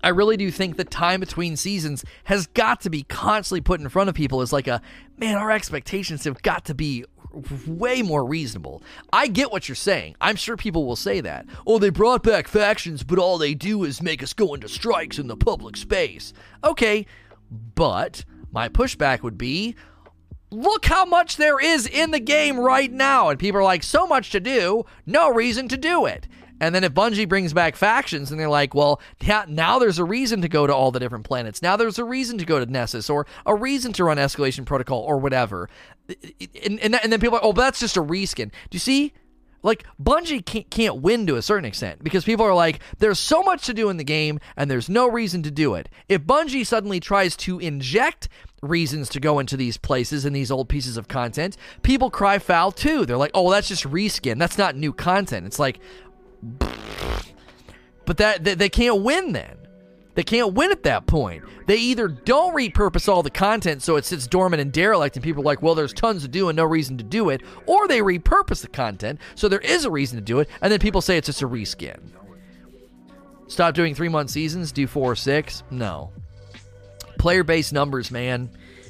I 0.04 0.10
really 0.10 0.38
do 0.38 0.52
think 0.52 0.78
the 0.78 0.84
time 0.84 1.20
between 1.20 1.58
seasons 1.58 2.06
has 2.26 2.48
got 2.48 2.82
to 2.82 2.90
be 2.90 3.04
constantly 3.04 3.62
put 3.62 3.82
in 3.82 3.90
front 3.90 4.10
of 4.10 4.16
people 4.16 4.42
as 4.42 4.54
like 4.54 4.68
a 4.68 4.82
man, 5.18 5.36
our 5.36 5.52
expectations 5.52 6.24
have 6.24 6.42
got 6.42 6.66
to 6.66 6.76
be 6.76 7.06
way 7.68 8.02
more 8.02 8.26
reasonable. 8.26 8.82
I 9.14 9.28
get 9.28 9.52
what 9.52 9.68
you're 9.68 9.76
saying. 9.76 10.16
I'm 10.20 10.36
sure 10.36 10.58
people 10.58 10.86
will 10.86 10.96
say 10.96 11.22
that. 11.22 11.46
Oh, 11.68 11.80
they 11.80 11.90
brought 11.90 12.24
back 12.24 12.48
factions, 12.48 13.04
but 13.04 13.20
all 13.20 13.38
they 13.38 13.54
do 13.54 13.84
is 13.84 14.02
make 14.02 14.24
us 14.24 14.34
go 14.34 14.54
into 14.54 14.68
strikes 14.68 15.20
in 15.20 15.28
the 15.28 15.38
public 15.38 15.78
space. 15.78 16.34
Okay, 16.64 17.06
but 17.76 18.26
my 18.52 18.70
pushback 18.70 19.22
would 19.22 19.38
be 19.38 19.76
look 20.52 20.86
how 20.86 21.06
much 21.06 21.38
there 21.38 21.60
is 21.60 21.86
in 21.86 22.12
the 22.12 22.20
game 22.20 22.60
right 22.60 22.92
now. 22.92 23.30
And 23.30 23.40
people 23.40 23.60
are 23.60 23.64
like, 23.64 23.84
so 23.84 24.08
much 24.08 24.32
to 24.32 24.40
do, 24.40 24.86
no 25.06 25.32
reason 25.32 25.68
to 25.70 25.78
do 25.78 26.06
it. 26.06 26.28
And 26.60 26.76
then 26.76 26.84
if 26.84 26.94
Bungie 26.94 27.28
brings 27.28 27.54
back 27.54 27.76
factions 27.76 28.32
and 28.32 28.40
they're 28.40 28.50
like, 28.50 28.74
well, 28.74 29.02
now 29.48 29.80
there's 29.80 30.00
a 30.00 30.04
reason 30.04 30.42
to 30.42 30.50
go 30.50 30.68
to 30.68 30.76
all 30.76 30.92
the 30.92 31.00
different 31.00 31.26
planets. 31.26 31.62
Now 31.62 31.78
there's 31.78 32.00
a 32.00 32.04
reason 32.04 32.38
to 32.38 32.46
go 32.46 32.64
to 32.64 32.70
Nessus 32.70 33.10
or 33.10 33.26
a 33.46 33.56
reason 33.56 33.94
to 33.94 34.04
run 34.04 34.18
Escalation 34.18 34.66
Protocol 34.66 35.00
or 35.00 35.18
whatever. 35.18 35.70
And, 36.64 36.80
and, 36.80 36.96
and 36.96 37.12
then 37.12 37.20
people 37.20 37.38
are, 37.38 37.44
oh, 37.44 37.54
but 37.54 37.62
that's 37.62 37.80
just 37.80 37.98
a 37.98 38.04
reskin. 38.04 38.52
Do 38.70 38.76
you 38.76 38.80
see? 38.80 39.14
Like 39.62 39.86
Bungie 40.02 40.46
can't, 40.46 40.70
can't 40.70 41.02
win 41.02 41.28
to 41.28 41.36
a 41.36 41.42
certain 41.42 41.66
extent 41.66 42.02
because 42.02 42.24
people 42.24 42.46
are 42.46 42.54
like, 42.54 42.80
there's 43.00 43.20
so 43.20 43.44
much 43.44 43.66
to 43.66 43.74
do 43.74 43.90
in 43.90 43.98
the 43.98 44.06
game 44.06 44.40
and 44.56 44.72
there's 44.72 44.88
no 44.88 45.10
reason 45.10 45.44
to 45.44 45.52
do 45.52 45.76
it. 45.76 45.90
If 46.08 46.22
Bungie 46.22 46.66
suddenly 46.66 47.02
tries 47.02 47.36
to 47.38 47.60
inject 47.60 48.30
reasons 48.62 49.10
to 49.10 49.20
go 49.20 49.38
into 49.40 49.58
these 49.58 49.76
places 49.76 50.24
and 50.24 50.34
these 50.36 50.50
old 50.50 50.70
pieces 50.70 50.96
of 50.96 51.10
content, 51.10 51.58
people 51.82 52.10
cry 52.10 52.40
foul 52.40 52.72
too. 52.72 53.06
They're 53.06 53.18
like, 53.18 53.32
oh, 53.34 53.44
well, 53.44 53.52
that's 53.52 53.68
just 53.68 53.84
reskin. 53.84 54.40
That's 54.40 54.58
not 54.58 54.78
new 54.78 54.94
content. 54.94 55.46
It's 55.46 55.60
like, 55.60 55.80
but 58.06 58.18
that 58.18 58.44
they, 58.44 58.70
can't 58.70 59.04
win 59.04 59.34
then. 59.34 59.58
They 60.16 60.24
can't 60.24 60.54
win 60.54 60.72
at 60.72 60.84
that 60.84 61.06
point. 61.06 61.44
They 61.68 61.78
either 61.78 62.08
don't 62.08 62.56
repurpose 62.56 63.08
all 63.08 63.24
the 63.24 63.30
content 63.30 63.84
so 63.84 63.96
it 63.96 64.06
sits 64.06 64.28
dormant 64.28 64.62
and 64.62 64.72
derelict, 64.72 65.16
and 65.16 65.24
people 65.24 65.44
are 65.44 65.46
like, 65.46 65.62
well, 65.62 65.76
there's 65.76 65.94
tons 65.94 66.24
to 66.24 66.28
do 66.28 66.50
and 66.50 66.56
no 66.56 66.66
reason 66.66 66.98
to 66.98 67.04
do 67.04 67.30
it, 67.30 67.42
or 67.66 67.88
they 67.88 68.00
repurpose 68.00 68.62
the 68.62 68.68
content 68.68 69.20
so 69.36 69.48
there 69.48 69.60
is 69.60 69.86
a 69.86 69.92
reason 69.92 70.18
to 70.18 70.24
do 70.24 70.40
it, 70.40 70.50
and 70.62 70.72
then 70.72 70.80
people 70.80 71.02
say 71.02 71.18
it's 71.18 71.28
just 71.28 71.42
a 71.42 71.48
reskin. 71.48 72.00
Stop 73.48 73.76
doing 73.76 73.96
three 73.96 74.10
month 74.10 74.30
seasons, 74.30 74.72
do 74.72 74.88
four 74.88 75.12
or 75.12 75.16
six? 75.16 75.64
No. 75.70 76.12
Player 77.18 77.44
based 77.44 77.74
numbers, 77.74 78.12
man 78.12 78.50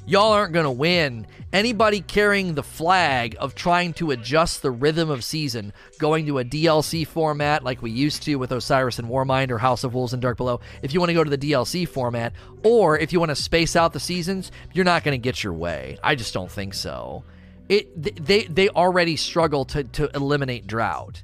y'all 0.10 0.34
aren't 0.34 0.54
going 0.54 0.66
to 0.66 0.72
win. 0.72 1.28
Anybody 1.54 2.02
carrying 2.02 2.56
the 2.56 2.64
flag 2.64 3.36
of 3.40 3.54
trying 3.54 3.94
to 3.94 4.12
adjust 4.12 4.62
the 4.62 4.72
rhythm 4.72 5.10
of 5.10 5.24
season, 5.24 5.72
going 6.00 6.26
to 6.26 6.40
a 6.40 6.44
DLC 6.44 7.06
format 7.06 7.64
like 7.64 7.82
we 7.82 7.92
used 7.92 8.24
to 8.24 8.36
with 8.36 8.52
Osiris 8.52 8.98
and 8.98 9.08
Warmind 9.08 9.52
or 9.52 9.60
House 9.60 9.84
of 9.84 9.94
Wolves 9.94 10.14
and 10.14 10.22
Dark 10.22 10.38
Below, 10.38 10.62
if 10.82 10.94
you 10.94 11.00
want 11.00 11.12
to 11.12 11.14
go 11.14 11.24
to 11.24 11.30
the 11.30 11.38
DLC 11.38 11.88
format, 11.88 12.34
or 12.64 12.98
if 12.98 13.14
you 13.14 13.20
want 13.20 13.30
to 13.30 13.36
space 13.36 13.76
out 13.76 13.94
the 13.94 14.00
seasons, 14.00 14.52
you're 14.74 14.86
not 14.86 15.04
going 15.04 15.14
to 15.14 15.24
get 15.24 15.44
your 15.44 15.54
way. 15.54 16.00
I 16.04 16.16
just 16.16 16.34
don't 16.34 16.52
think 16.52 16.74
so. 16.74 17.24
It 17.68 18.26
they 18.26 18.46
they 18.46 18.70
already 18.70 19.16
struggle 19.16 19.64
to 19.66 19.84
to 19.84 20.10
eliminate 20.16 20.66
drought 20.66 21.22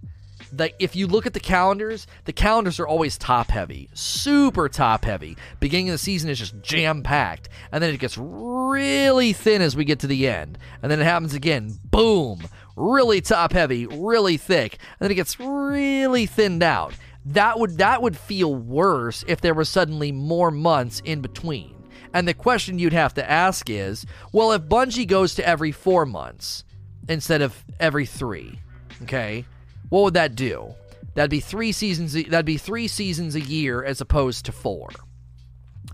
like 0.58 0.76
if 0.80 0.96
you 0.96 1.08
look 1.08 1.26
at 1.26 1.34
the 1.34 1.40
calendars, 1.40 2.08
the 2.26 2.34
calendars 2.34 2.80
are 2.80 2.88
always 2.88 3.18
top 3.18 3.50
heavy, 3.50 3.90
super 3.94 4.70
top 4.70 5.06
heavy. 5.06 5.38
Beginning 5.60 5.90
of 5.90 5.94
the 5.94 6.00
season 6.00 6.30
is 6.30 6.40
just 6.40 6.62
jam 6.62 7.04
packed, 7.04 7.50
and 7.72 7.84
then 7.84 7.94
it 7.94 8.00
gets 8.00 8.18
really 8.18 9.34
thin 9.34 9.62
as 9.62 9.76
we 9.76 9.86
get 9.86 10.00
to 10.00 10.08
the 10.08 10.28
end, 10.28 10.58
and 10.82 10.92
then 10.92 11.00
it 11.00 11.06
happens 11.06 11.34
again, 11.34 11.80
boom, 11.84 12.42
really 12.76 13.22
top 13.22 13.54
heavy, 13.54 13.86
really 13.86 14.38
thick, 14.38 14.74
and 14.74 15.06
then 15.06 15.12
it 15.12 15.16
gets 15.16 15.40
really 15.40 16.26
thinned 16.26 16.64
out. 16.64 16.94
That 17.26 17.60
would 17.60 17.78
that 17.80 18.02
would 18.02 18.18
feel 18.18 18.54
worse 18.54 19.24
if 19.28 19.42
there 19.42 19.54
was 19.54 19.70
suddenly 19.70 20.12
more 20.12 20.52
months 20.52 21.02
in 21.04 21.22
between. 21.22 21.74
And 22.14 22.28
the 22.28 22.34
question 22.34 22.80
you'd 22.80 22.94
have 22.94 23.14
to 23.16 23.30
ask 23.30 23.70
is, 23.70 24.06
well, 24.32 24.54
if 24.54 24.62
Bungie 24.62 25.08
goes 25.08 25.36
to 25.36 25.46
every 25.46 25.72
four 25.74 26.06
months 26.06 26.64
instead 27.10 27.42
of 27.42 27.66
every 27.80 28.06
three, 28.06 28.60
okay, 29.04 29.46
what 29.90 30.04
would 30.04 30.14
that 30.16 30.36
do? 30.36 30.74
That'd 31.16 31.32
be 31.32 31.40
three 31.40 31.72
seasons. 31.72 32.14
That'd 32.14 32.46
be 32.46 32.58
three 32.58 32.88
seasons 32.88 33.36
a 33.36 33.42
year 33.42 33.84
as 33.84 34.02
opposed 34.02 34.46
to 34.46 34.52
four. 34.52 34.90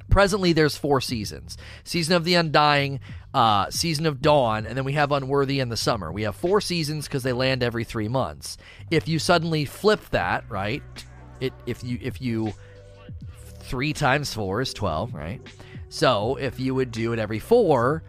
Presently, 0.09 0.51
there's 0.51 0.75
four 0.75 0.99
seasons: 0.99 1.57
season 1.83 2.15
of 2.15 2.25
the 2.25 2.35
Undying, 2.35 2.99
uh, 3.33 3.69
season 3.69 4.05
of 4.05 4.21
Dawn, 4.21 4.65
and 4.65 4.75
then 4.75 4.83
we 4.83 4.93
have 4.93 5.11
Unworthy 5.11 5.59
in 5.59 5.69
the 5.69 5.77
summer. 5.77 6.11
We 6.11 6.23
have 6.23 6.35
four 6.35 6.59
seasons 6.59 7.07
because 7.07 7.23
they 7.23 7.33
land 7.33 7.63
every 7.63 7.83
three 7.83 8.07
months. 8.07 8.57
If 8.89 9.07
you 9.07 9.19
suddenly 9.19 9.65
flip 9.65 10.01
that, 10.09 10.43
right? 10.49 10.83
It 11.39 11.53
if 11.65 11.83
you 11.83 11.99
if 12.01 12.21
you 12.21 12.53
three 13.59 13.93
times 13.93 14.33
four 14.33 14.61
is 14.61 14.73
twelve, 14.73 15.13
right? 15.13 15.41
So 15.89 16.37
if 16.37 16.59
you 16.59 16.73
would 16.73 16.91
do 16.91 17.13
it 17.13 17.19
every 17.19 17.39
four, 17.39 18.03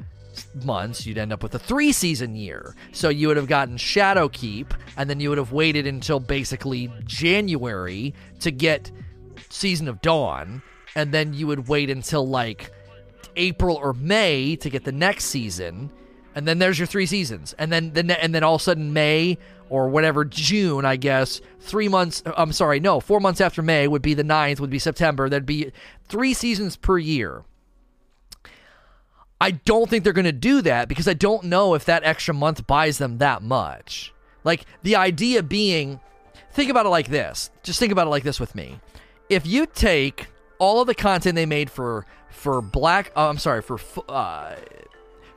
months, 0.64 1.06
you'd 1.06 1.18
end 1.18 1.32
up 1.32 1.42
with 1.42 1.54
a 1.54 1.58
three 1.58 1.92
season 1.92 2.34
year. 2.34 2.74
So 2.92 3.08
you 3.08 3.28
would 3.28 3.36
have 3.36 3.48
gotten 3.48 3.76
Shadowkeep, 3.76 4.68
and 4.96 5.08
then 5.08 5.20
you 5.20 5.28
would 5.28 5.38
have 5.38 5.52
waited 5.52 5.86
until 5.86 6.20
basically 6.20 6.92
January 7.04 8.14
to 8.40 8.50
get 8.50 8.90
Season 9.48 9.88
of 9.88 10.00
Dawn, 10.00 10.62
and 10.94 11.12
then 11.12 11.34
you 11.34 11.46
would 11.46 11.68
wait 11.68 11.90
until 11.90 12.26
like 12.26 12.70
April 13.36 13.76
or 13.76 13.92
May 13.92 14.56
to 14.56 14.70
get 14.70 14.84
the 14.84 14.92
next 14.92 15.26
season. 15.26 15.90
and 16.34 16.46
then 16.48 16.58
there's 16.58 16.78
your 16.78 16.86
three 16.86 17.06
seasons, 17.06 17.54
and 17.58 17.72
then 17.72 17.92
then 17.92 18.10
and 18.10 18.34
then 18.34 18.42
all 18.42 18.54
of 18.56 18.60
a 18.60 18.64
sudden 18.64 18.92
May 18.92 19.38
or 19.68 19.88
whatever 19.88 20.24
June, 20.24 20.84
I 20.84 20.96
guess, 20.96 21.40
three 21.60 21.88
months. 21.88 22.22
I'm 22.36 22.52
sorry, 22.52 22.80
no, 22.80 23.00
four 23.00 23.20
months 23.20 23.40
after 23.40 23.62
May 23.62 23.88
would 23.88 24.02
be 24.02 24.14
the 24.14 24.24
ninth, 24.24 24.60
would 24.60 24.70
be 24.70 24.78
September. 24.78 25.28
There'd 25.28 25.46
be 25.46 25.72
three 26.08 26.34
seasons 26.34 26.76
per 26.76 26.98
year. 26.98 27.44
I 29.42 29.50
don't 29.50 29.90
think 29.90 30.04
they're 30.04 30.12
going 30.12 30.24
to 30.24 30.30
do 30.30 30.62
that 30.62 30.88
because 30.88 31.08
I 31.08 31.14
don't 31.14 31.42
know 31.44 31.74
if 31.74 31.84
that 31.86 32.04
extra 32.04 32.32
month 32.32 32.64
buys 32.64 32.98
them 32.98 33.18
that 33.18 33.42
much. 33.42 34.14
Like 34.44 34.66
the 34.84 34.94
idea 34.94 35.42
being, 35.42 35.98
think 36.52 36.70
about 36.70 36.86
it 36.86 36.90
like 36.90 37.08
this. 37.08 37.50
Just 37.64 37.80
think 37.80 37.90
about 37.90 38.06
it 38.06 38.10
like 38.10 38.22
this 38.22 38.38
with 38.38 38.54
me. 38.54 38.78
If 39.28 39.44
you 39.44 39.66
take 39.66 40.28
all 40.60 40.80
of 40.80 40.86
the 40.86 40.94
content 40.94 41.34
they 41.34 41.44
made 41.44 41.70
for 41.70 42.06
for 42.30 42.62
Black, 42.62 43.10
oh, 43.16 43.28
I'm 43.28 43.38
sorry, 43.38 43.62
for 43.62 43.80
uh, 44.08 44.54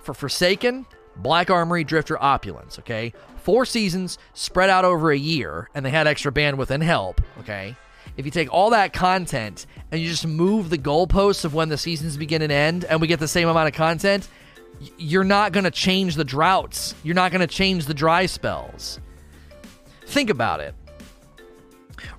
for 0.04 0.14
Forsaken, 0.14 0.86
Black 1.16 1.50
Armory, 1.50 1.84
Drifter, 1.84 2.22
Opulence, 2.22 2.78
okay? 2.78 3.12
Four 3.38 3.66
seasons 3.66 4.20
spread 4.36 4.70
out 4.70 4.86
over 4.86 5.12
a 5.12 5.18
year, 5.18 5.68
and 5.74 5.84
they 5.84 5.90
had 5.90 6.06
extra 6.06 6.32
bandwidth 6.32 6.70
and 6.70 6.84
help, 6.84 7.22
okay? 7.40 7.76
If 8.18 8.26
you 8.26 8.32
take 8.32 8.52
all 8.52 8.70
that 8.70 8.94
content 8.94 9.66
and 9.92 10.02
you 10.02 10.10
just 10.10 10.26
move 10.26 10.70
the 10.70 10.78
goalposts 10.78 11.44
of 11.46 11.54
when 11.54 11.70
the 11.70 11.78
seasons 11.78 12.18
begin 12.18 12.42
and 12.42 12.52
end, 12.52 12.86
and 12.86 13.02
we 13.02 13.08
get 13.08 13.20
the 13.20 13.28
same 13.28 13.48
amount 13.48 13.68
of 13.68 13.74
content, 13.74 14.28
you're 14.98 15.24
not 15.24 15.52
going 15.52 15.64
to 15.64 15.72
change 15.72 16.16
the 16.16 16.24
droughts. 16.24 16.96
You're 17.04 17.16
not 17.16 17.32
going 17.32 17.42
to 17.42 17.48
change 17.48 17.86
the 17.86 17.94
dry 17.94 18.26
spells. 18.26 19.00
Think 20.06 20.30
about 20.30 20.60
it. 20.60 20.74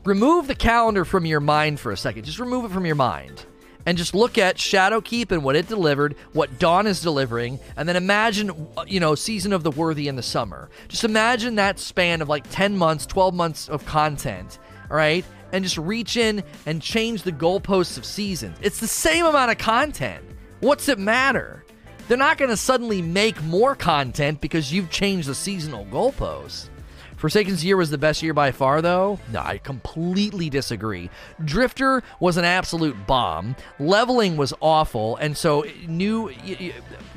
Remove 0.05 0.47
the 0.47 0.55
calendar 0.55 1.05
from 1.05 1.27
your 1.27 1.41
mind 1.41 1.81
for 1.81 1.93
a 1.93 1.97
second. 1.97 2.25
Just 2.25 2.39
remove 2.39 2.65
it 2.65 2.71
from 2.71 2.87
your 2.87 2.95
mind. 2.95 3.45
And 3.85 3.97
just 3.97 4.15
look 4.15 4.37
at 4.37 4.57
Shadowkeep 4.57 5.31
and 5.31 5.45
what 5.45 5.55
it 5.55 5.69
delivered, 5.69 6.17
what 6.33 6.59
Dawn 6.59 6.89
is 6.89 7.03
delivering, 7.03 7.61
and 7.77 7.89
then 7.89 7.95
imagine, 7.95 8.51
uh, 8.77 8.85
you 8.87 8.99
know, 8.99 9.15
Season 9.15 9.53
of 9.53 9.63
the 9.63 9.71
Worthy 9.71 10.09
in 10.09 10.17
the 10.17 10.25
summer. 10.25 10.69
Just 10.89 11.05
imagine 11.05 11.55
that 11.55 11.79
span 11.79 12.21
of 12.21 12.29
like 12.29 12.45
10 12.51 12.77
months, 12.77 13.07
12 13.07 13.33
months 13.33 13.69
of 13.69 13.87
content, 13.87 14.59
all 14.91 14.97
right? 14.97 15.25
And 15.53 15.65
just 15.65 15.79
reach 15.79 16.17
in 16.17 16.43
and 16.67 16.83
change 16.83 17.23
the 17.23 17.33
goalposts 17.33 17.99
of 17.99 18.05
seasons. 18.05 18.57
It's 18.61 18.81
the 18.81 18.87
same 18.87 19.27
amount 19.27 19.51
of 19.51 19.59
content. 19.59 20.25
What's 20.61 20.89
it 20.89 20.99
matter? 20.99 21.65
They're 22.09 22.17
not 22.17 22.39
going 22.39 22.51
to 22.51 22.57
suddenly 22.57 23.03
make 23.03 23.43
more 23.43 23.75
content 23.75 24.41
because 24.41 24.73
you've 24.73 24.91
changed 24.91 25.29
the 25.29 25.35
seasonal 25.35 25.85
goalposts. 25.87 26.69
Forsaken's 27.17 27.65
year 27.65 27.79
was 27.79 27.89
the 27.89 27.99
best 27.99 28.23
year 28.23 28.35
by 28.35 28.53
far, 28.53 28.83
though? 28.83 29.19
No, 29.33 29.41
I 29.41 29.57
completely 29.59 30.51
disagree. 30.51 31.09
Drifter 31.45 32.03
was 32.21 32.37
an 32.37 32.45
absolute 32.45 33.07
bomb. 33.07 33.57
Leveling 33.81 34.37
was 34.37 34.53
awful, 34.61 35.17
and 35.17 35.35
so 35.35 35.65
new 35.89 36.31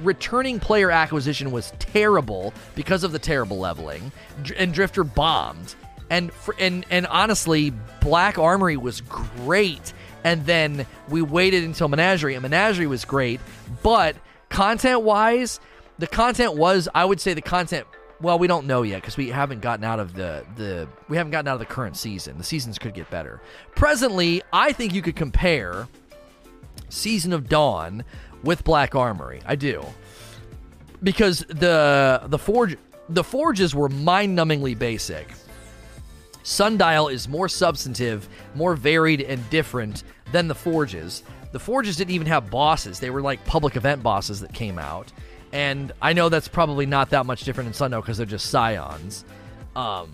returning 0.01 0.59
player 0.59 0.89
acquisition 0.89 1.51
was 1.51 1.73
terrible 1.79 2.53
because 2.75 3.03
of 3.03 3.11
the 3.11 3.19
terrible 3.19 3.59
leveling. 3.59 4.11
And 4.57 4.73
Drifter 4.73 5.03
bombed 5.03 5.75
and 6.09 6.31
for, 6.33 6.55
and 6.59 6.85
and 6.89 7.07
honestly, 7.07 7.73
Black 8.01 8.37
Armory 8.37 8.77
was 8.77 9.01
great. 9.01 9.93
And 10.23 10.45
then 10.45 10.85
we 11.07 11.21
waited 11.21 11.63
until 11.63 11.87
Menagerie, 11.87 12.35
and 12.35 12.43
Menagerie 12.43 12.87
was 12.87 13.05
great. 13.05 13.39
But 13.81 14.17
content 14.49 15.01
wise, 15.01 15.61
the 15.97 16.07
content 16.07 16.55
was, 16.55 16.89
I 16.93 17.05
would 17.05 17.21
say, 17.21 17.33
the 17.33 17.41
content. 17.41 17.87
Well, 18.21 18.37
we 18.37 18.47
don't 18.47 18.67
know 18.67 18.81
yet 18.81 19.01
because 19.01 19.15
we 19.15 19.29
haven't 19.29 19.61
gotten 19.61 19.85
out 19.85 19.99
of 19.99 20.13
the 20.13 20.45
the 20.57 20.89
we 21.07 21.15
haven't 21.15 21.31
gotten 21.31 21.47
out 21.47 21.53
of 21.53 21.59
the 21.59 21.65
current 21.65 21.95
season. 21.95 22.37
The 22.37 22.43
seasons 22.43 22.77
could 22.77 22.93
get 22.93 23.09
better. 23.09 23.41
Presently, 23.75 24.41
I 24.51 24.73
think 24.73 24.93
you 24.93 25.01
could 25.01 25.15
compare 25.15 25.87
Season 26.89 27.31
of 27.31 27.47
Dawn 27.47 28.03
with 28.43 28.65
Black 28.65 28.95
Armory. 28.95 29.41
I 29.45 29.55
do 29.55 29.85
because 31.01 31.39
the 31.47 32.23
the 32.25 32.37
forge 32.37 32.77
the 33.07 33.23
forges 33.23 33.73
were 33.73 33.89
mind-numbingly 33.89 34.77
basic. 34.77 35.29
Sundial 36.49 37.09
is 37.09 37.27
more 37.27 37.47
substantive, 37.47 38.27
more 38.55 38.75
varied, 38.75 39.21
and 39.21 39.47
different 39.51 40.03
than 40.31 40.47
the 40.47 40.55
Forges. 40.55 41.21
The 41.51 41.59
Forges 41.59 41.95
didn't 41.95 42.15
even 42.15 42.25
have 42.25 42.49
bosses, 42.49 42.99
they 42.99 43.11
were 43.11 43.21
like 43.21 43.45
public 43.45 43.75
event 43.75 44.01
bosses 44.01 44.41
that 44.41 44.51
came 44.51 44.79
out. 44.79 45.11
And 45.53 45.91
I 46.01 46.13
know 46.13 46.27
that's 46.27 46.47
probably 46.47 46.87
not 46.87 47.11
that 47.11 47.27
much 47.27 47.43
different 47.43 47.67
in 47.67 47.73
Sundial 47.73 48.01
because 48.01 48.17
they're 48.17 48.25
just 48.25 48.49
scions. 48.49 49.25
Um, 49.75 50.11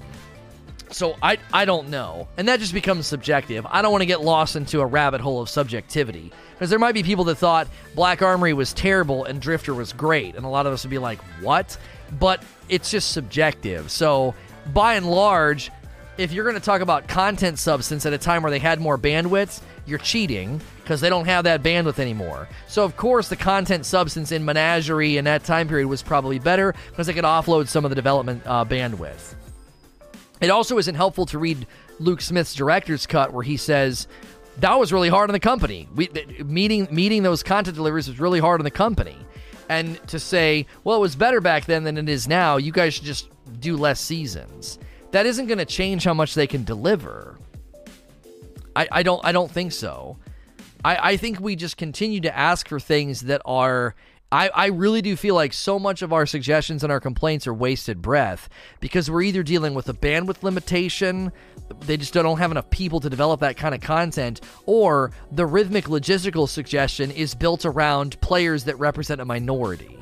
so 0.92 1.16
I 1.24 1.38
I 1.54 1.64
don't 1.64 1.88
know, 1.88 2.28
and 2.36 2.50
that 2.50 2.60
just 2.60 2.74
becomes 2.74 3.08
subjective. 3.08 3.66
I 3.70 3.82
don't 3.82 3.94
want 3.94 4.02
to 4.02 4.06
get 4.06 4.20
lost 4.20 4.58
into 4.58 4.82
a 4.82 4.86
rabbit 4.86 5.22
hole 5.22 5.42
of 5.42 5.50
subjectivity 5.50 6.34
because 6.52 6.70
there 6.70 6.80
might 6.80 6.94
be 6.94 7.04
people 7.04 7.24
that 7.26 7.36
thought 7.36 7.70
Black 7.96 8.22
Armory 8.22 8.54
was 8.54 8.74
terrible 8.74 9.24
and 9.24 9.42
Drifter 9.42 9.74
was 9.74 9.94
great, 9.94 10.36
and 10.36 10.46
a 10.46 10.50
lot 10.50 10.66
of 10.66 10.74
us 10.74 10.84
would 10.84 10.92
be 10.92 11.00
like, 11.00 11.20
"What?" 11.40 11.78
But 12.20 12.44
it's 12.68 12.92
just 12.92 13.12
subjective. 13.12 13.90
So 13.90 14.36
by 14.74 14.96
and 14.96 15.10
large, 15.10 15.72
if 16.18 16.32
you're 16.32 16.46
going 16.46 16.56
to 16.56 16.62
talk 16.62 16.82
about 16.82 17.08
content 17.08 17.60
substance 17.60 18.06
at 18.06 18.14
a 18.14 18.18
time 18.18 18.42
where 18.42 18.52
they 18.52 18.60
had 18.60 18.80
more 18.80 18.98
bandwidth, 18.98 19.62
you're 19.86 20.00
cheating 20.00 20.62
because 20.82 21.02
they 21.02 21.10
don't 21.10 21.26
have 21.26 21.44
that 21.44 21.62
bandwidth 21.62 22.00
anymore. 22.00 22.48
So, 22.68 22.84
of 22.84 22.96
course, 22.96 23.28
the 23.28 23.36
content 23.36 23.86
substance 23.86 24.32
in 24.32 24.46
Menagerie 24.46 25.18
in 25.18 25.26
that 25.26 25.44
time 25.44 25.68
period 25.68 25.88
was 25.88 26.02
probably 26.02 26.40
better 26.40 26.74
because 26.90 27.08
they 27.08 27.14
could 27.14 27.26
offload 27.26 27.68
some 27.68 27.86
of 27.86 27.90
the 27.90 27.96
development 27.96 28.44
uh, 28.46 28.64
bandwidth. 28.64 29.36
It 30.42 30.50
also 30.50 30.78
isn't 30.78 30.96
helpful 30.96 31.26
to 31.28 31.40
read 31.40 31.68
Luke 32.00 32.22
Smith's 32.22 32.54
director's 32.54 33.06
cut 33.06 33.34
where 33.34 33.44
he 33.44 33.58
says, 33.58 34.08
that 34.60 34.80
was 34.80 34.94
really 34.94 35.10
hard 35.10 35.30
on 35.30 35.34
the 35.34 35.40
company. 35.40 35.88
We, 35.96 36.10
meeting 36.46 36.88
meeting 36.90 37.24
those 37.24 37.44
content 37.44 37.76
deliveries 37.76 38.08
was 38.08 38.20
really 38.22 38.40
hard 38.40 38.62
on 38.62 38.64
the 38.64 38.72
company. 38.72 39.18
And 39.68 40.06
to 40.08 40.20
say, 40.20 40.66
well, 40.84 40.98
it 40.98 41.02
was 41.02 41.16
better 41.16 41.42
back 41.42 41.66
then 41.66 41.84
than 41.84 41.98
it 41.98 42.08
is 42.08 42.28
now, 42.28 42.58
you 42.58 42.72
guys 42.72 42.94
should 42.94 43.04
just 43.04 43.28
do 43.60 43.76
less 43.76 44.00
seasons 44.00 44.80
that 45.16 45.26
isn't 45.26 45.48
going 45.48 45.60
to 45.60 45.66
change 45.66 46.04
how 46.04 46.14
much 46.14 46.34
they 46.34 46.46
can 46.46 46.66
deliver. 46.66 47.38
I, 48.76 48.88
I 48.92 49.04
don't 49.04 49.24
I 49.24 49.32
don't 49.32 49.50
think 49.50 49.72
so. 49.72 50.18
I, 50.84 51.12
I 51.12 51.18
think 51.18 51.40
we 51.40 51.56
just 51.56 51.78
continue 51.78 52.20
to 52.20 52.38
ask 52.38 52.68
for 52.68 52.82
things 52.82 53.22
that 53.22 53.42
are 53.46 53.96
I, 54.30 54.50
I 54.50 54.66
really 54.68 55.02
do 55.02 55.16
feel 55.16 55.34
like 55.34 55.54
so 55.54 55.80
much 55.80 56.02
of 56.02 56.12
our 56.12 56.26
suggestions 56.26 56.84
and 56.84 56.92
our 56.92 57.00
complaints 57.00 57.48
are 57.48 57.54
wasted 57.54 58.02
breath 58.02 58.50
because 58.82 59.10
we're 59.10 59.22
either 59.22 59.42
dealing 59.42 59.74
with 59.74 59.88
a 59.88 59.94
bandwidth 59.94 60.44
limitation, 60.44 61.32
they 61.82 61.96
just 61.96 62.14
don't 62.14 62.38
have 62.38 62.52
enough 62.52 62.70
people 62.70 63.00
to 63.00 63.10
develop 63.10 63.40
that 63.40 63.56
kind 63.56 63.74
of 63.74 63.80
content, 63.80 64.42
or 64.66 65.12
the 65.32 65.46
rhythmic 65.46 65.86
logistical 65.86 66.50
suggestion 66.50 67.10
is 67.12 67.34
built 67.34 67.64
around 67.66 68.20
players 68.20 68.66
that 68.66 68.78
represent 68.80 69.22
a 69.22 69.26
minority. 69.26 69.98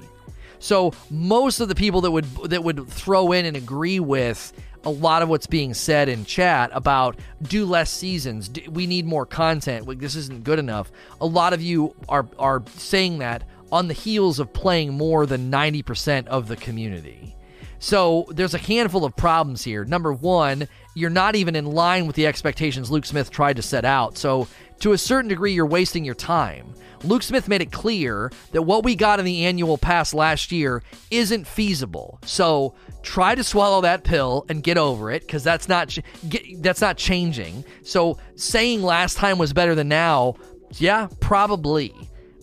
So 0.58 0.94
most 1.12 1.60
of 1.60 1.68
the 1.68 1.76
people 1.76 2.02
that 2.02 2.12
would 2.12 2.26
that 2.46 2.64
would 2.64 2.88
throw 2.88 3.34
in 3.34 3.46
and 3.46 3.56
agree 3.56 4.00
with 4.00 4.54
a 4.84 4.90
lot 4.90 5.22
of 5.22 5.30
what's 5.30 5.48
being 5.48 5.74
said 5.74 6.10
in 6.10 6.26
chat 6.26 6.70
about 6.74 7.18
do 7.42 7.66
less 7.66 7.92
seasons, 7.92 8.50
we 8.70 8.88
need 8.88 9.06
more 9.06 9.26
content, 9.26 9.88
this 10.00 10.16
isn't 10.16 10.44
good 10.44 10.60
enough. 10.60 10.92
A 11.22 11.26
lot 11.26 11.54
of 11.54 11.62
you 11.62 11.96
are 12.10 12.28
are 12.38 12.64
saying 12.76 13.20
that 13.20 13.44
on 13.72 13.88
the 13.88 13.94
heels 13.94 14.40
of 14.40 14.54
playing 14.54 14.94
more 14.94 15.26
than 15.26 15.52
90% 15.52 16.28
of 16.28 16.48
the 16.48 16.56
community. 16.56 17.36
So 17.80 18.28
there's 18.30 18.54
a 18.54 18.60
handful 18.60 19.04
of 19.04 19.16
problems 19.16 19.64
here. 19.64 19.84
Number 19.84 20.14
one, 20.14 20.70
you're 20.96 21.10
not 21.10 21.36
even 21.36 21.56
in 21.56 21.66
line 21.66 22.08
with 22.08 22.16
the 22.16 22.28
expectations 22.28 22.92
Luke 22.92 23.06
Smith 23.06 23.30
tried 23.30 23.58
to 23.58 23.62
set 23.62 23.84
out. 23.84 24.18
So 24.18 24.48
to 24.80 24.94
a 24.94 24.98
certain 24.98 25.28
degree, 25.28 25.54
you're 25.54 25.66
wasting 25.66 26.06
your 26.06 26.16
time. 26.16 26.74
Luke 27.04 27.24
Smith 27.24 27.50
made 27.50 27.62
it 27.62 27.72
clear 27.72 28.32
that 28.52 28.62
what 28.62 28.86
we 28.86 28.96
got 28.96 29.20
in 29.20 29.26
the 29.26 29.44
annual 29.46 29.78
pass 29.78 30.14
last 30.14 30.52
year 30.52 30.82
isn't 31.12 31.46
feasible. 31.46 32.20
So 32.24 32.76
try 33.04 33.36
to 33.36 33.44
swallow 33.44 33.82
that 33.82 34.04
pill 34.04 34.46
and 34.50 34.64
get 34.64 34.78
over 34.78 35.12
it 35.12 35.22
because 35.22 35.44
that's 35.44 35.70
not 35.70 35.96
get, 36.28 36.64
that's 36.64 36.82
not 36.82 36.98
changing. 36.98 37.64
So 37.84 38.18
saying 38.36 38.82
last 38.82 39.18
time 39.18 39.38
was 39.38 39.54
better 39.54 39.76
than 39.76 39.90
now, 39.90 40.36
yeah, 40.78 41.08
probably. 41.20 41.94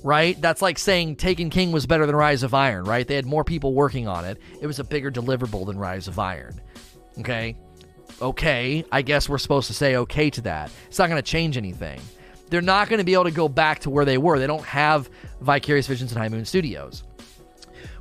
Right? 0.03 0.41
That's 0.41 0.63
like 0.63 0.79
saying 0.79 1.17
Taken 1.17 1.51
King 1.51 1.73
was 1.73 1.85
better 1.85 2.07
than 2.07 2.17
Rise 2.17 2.43
of 2.43 2.55
Iron, 2.55 2.85
right? 2.85 3.07
They 3.07 3.17
had 3.17 3.27
more 3.27 3.45
people 3.45 3.75
working 3.75 4.09
on 4.09 4.25
it. 4.25 4.39
It 4.63 4.67
was 4.67 4.79
a 4.79 4.85
bigger 4.85 5.11
deliverable 5.11 5.67
than 5.67 5.79
Rise 5.79 6.09
of 6.09 6.19
Iron. 6.19 6.59
Okay? 7.19 7.59
Okay, 8.23 8.83
I 8.91 9.03
guess 9.03 9.29
we're 9.29 9.37
supposed 9.37 9.67
to 9.67 9.75
say 9.75 9.97
okay 9.97 10.31
to 10.31 10.41
that. 10.43 10.71
It's 10.87 10.99
not 10.99 11.11
going 11.11 11.23
to 11.23 11.31
change 11.31 11.59
anything 11.59 12.01
they're 12.51 12.61
not 12.61 12.89
going 12.89 12.99
to 12.99 13.05
be 13.05 13.15
able 13.15 13.25
to 13.25 13.31
go 13.31 13.49
back 13.49 13.79
to 13.81 13.91
where 13.91 14.05
they 14.05 14.19
were. 14.19 14.39
They 14.39 14.47
don't 14.47 14.65
have 14.65 15.09
Vicarious 15.41 15.87
Visions 15.87 16.13
and 16.13 16.21
High 16.21 16.29
Moon 16.29 16.45
Studios. 16.45 17.05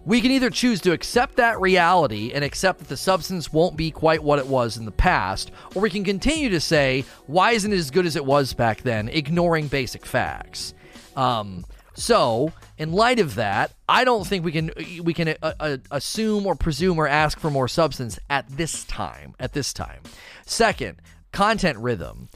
We 0.06 0.22
can 0.22 0.32
either 0.32 0.50
choose 0.50 0.82
to 0.82 0.92
accept 0.92 1.36
that 1.36 1.60
reality 1.60 2.32
and 2.34 2.44
accept 2.44 2.80
that 2.80 2.88
the 2.88 2.98
substance 2.98 3.52
won't 3.52 3.78
be 3.78 3.92
quite 3.92 4.24
what 4.24 4.40
it 4.40 4.48
was 4.48 4.78
in 4.78 4.86
the 4.86 4.92
past, 4.92 5.52
or 5.76 5.82
we 5.82 5.90
can 5.90 6.04
continue 6.04 6.50
to 6.50 6.60
say, 6.60 7.06
why 7.28 7.52
isn't 7.52 7.72
it 7.72 7.78
as 7.78 7.92
good 7.92 8.06
as 8.06 8.16
it 8.16 8.26
was 8.26 8.54
back 8.54 8.82
then, 8.82 9.10
ignoring 9.10 9.68
basic 9.68 10.06
facts. 10.06 10.74
Um, 11.16 11.66
so, 11.96 12.54
in 12.78 12.94
light 12.94 13.20
of 13.20 13.36
that, 13.36 13.74
I 13.90 14.06
don't 14.06 14.26
think 14.26 14.46
we 14.46 14.54
can 14.54 14.72
we 15.04 15.14
can 15.14 15.36
uh, 15.42 15.54
uh, 15.60 15.78
assume 15.92 16.48
or 16.48 16.56
presume 16.56 16.98
or 16.98 17.08
ask 17.08 17.38
for 17.40 17.52
more 17.52 17.68
substance 17.68 18.18
at 18.30 18.48
this 18.48 18.86
time. 18.86 19.36
At 19.38 19.52
this 19.52 19.74
time, 19.74 20.02
second, 20.46 21.02
content 21.34 21.78
rhythm 21.78 22.30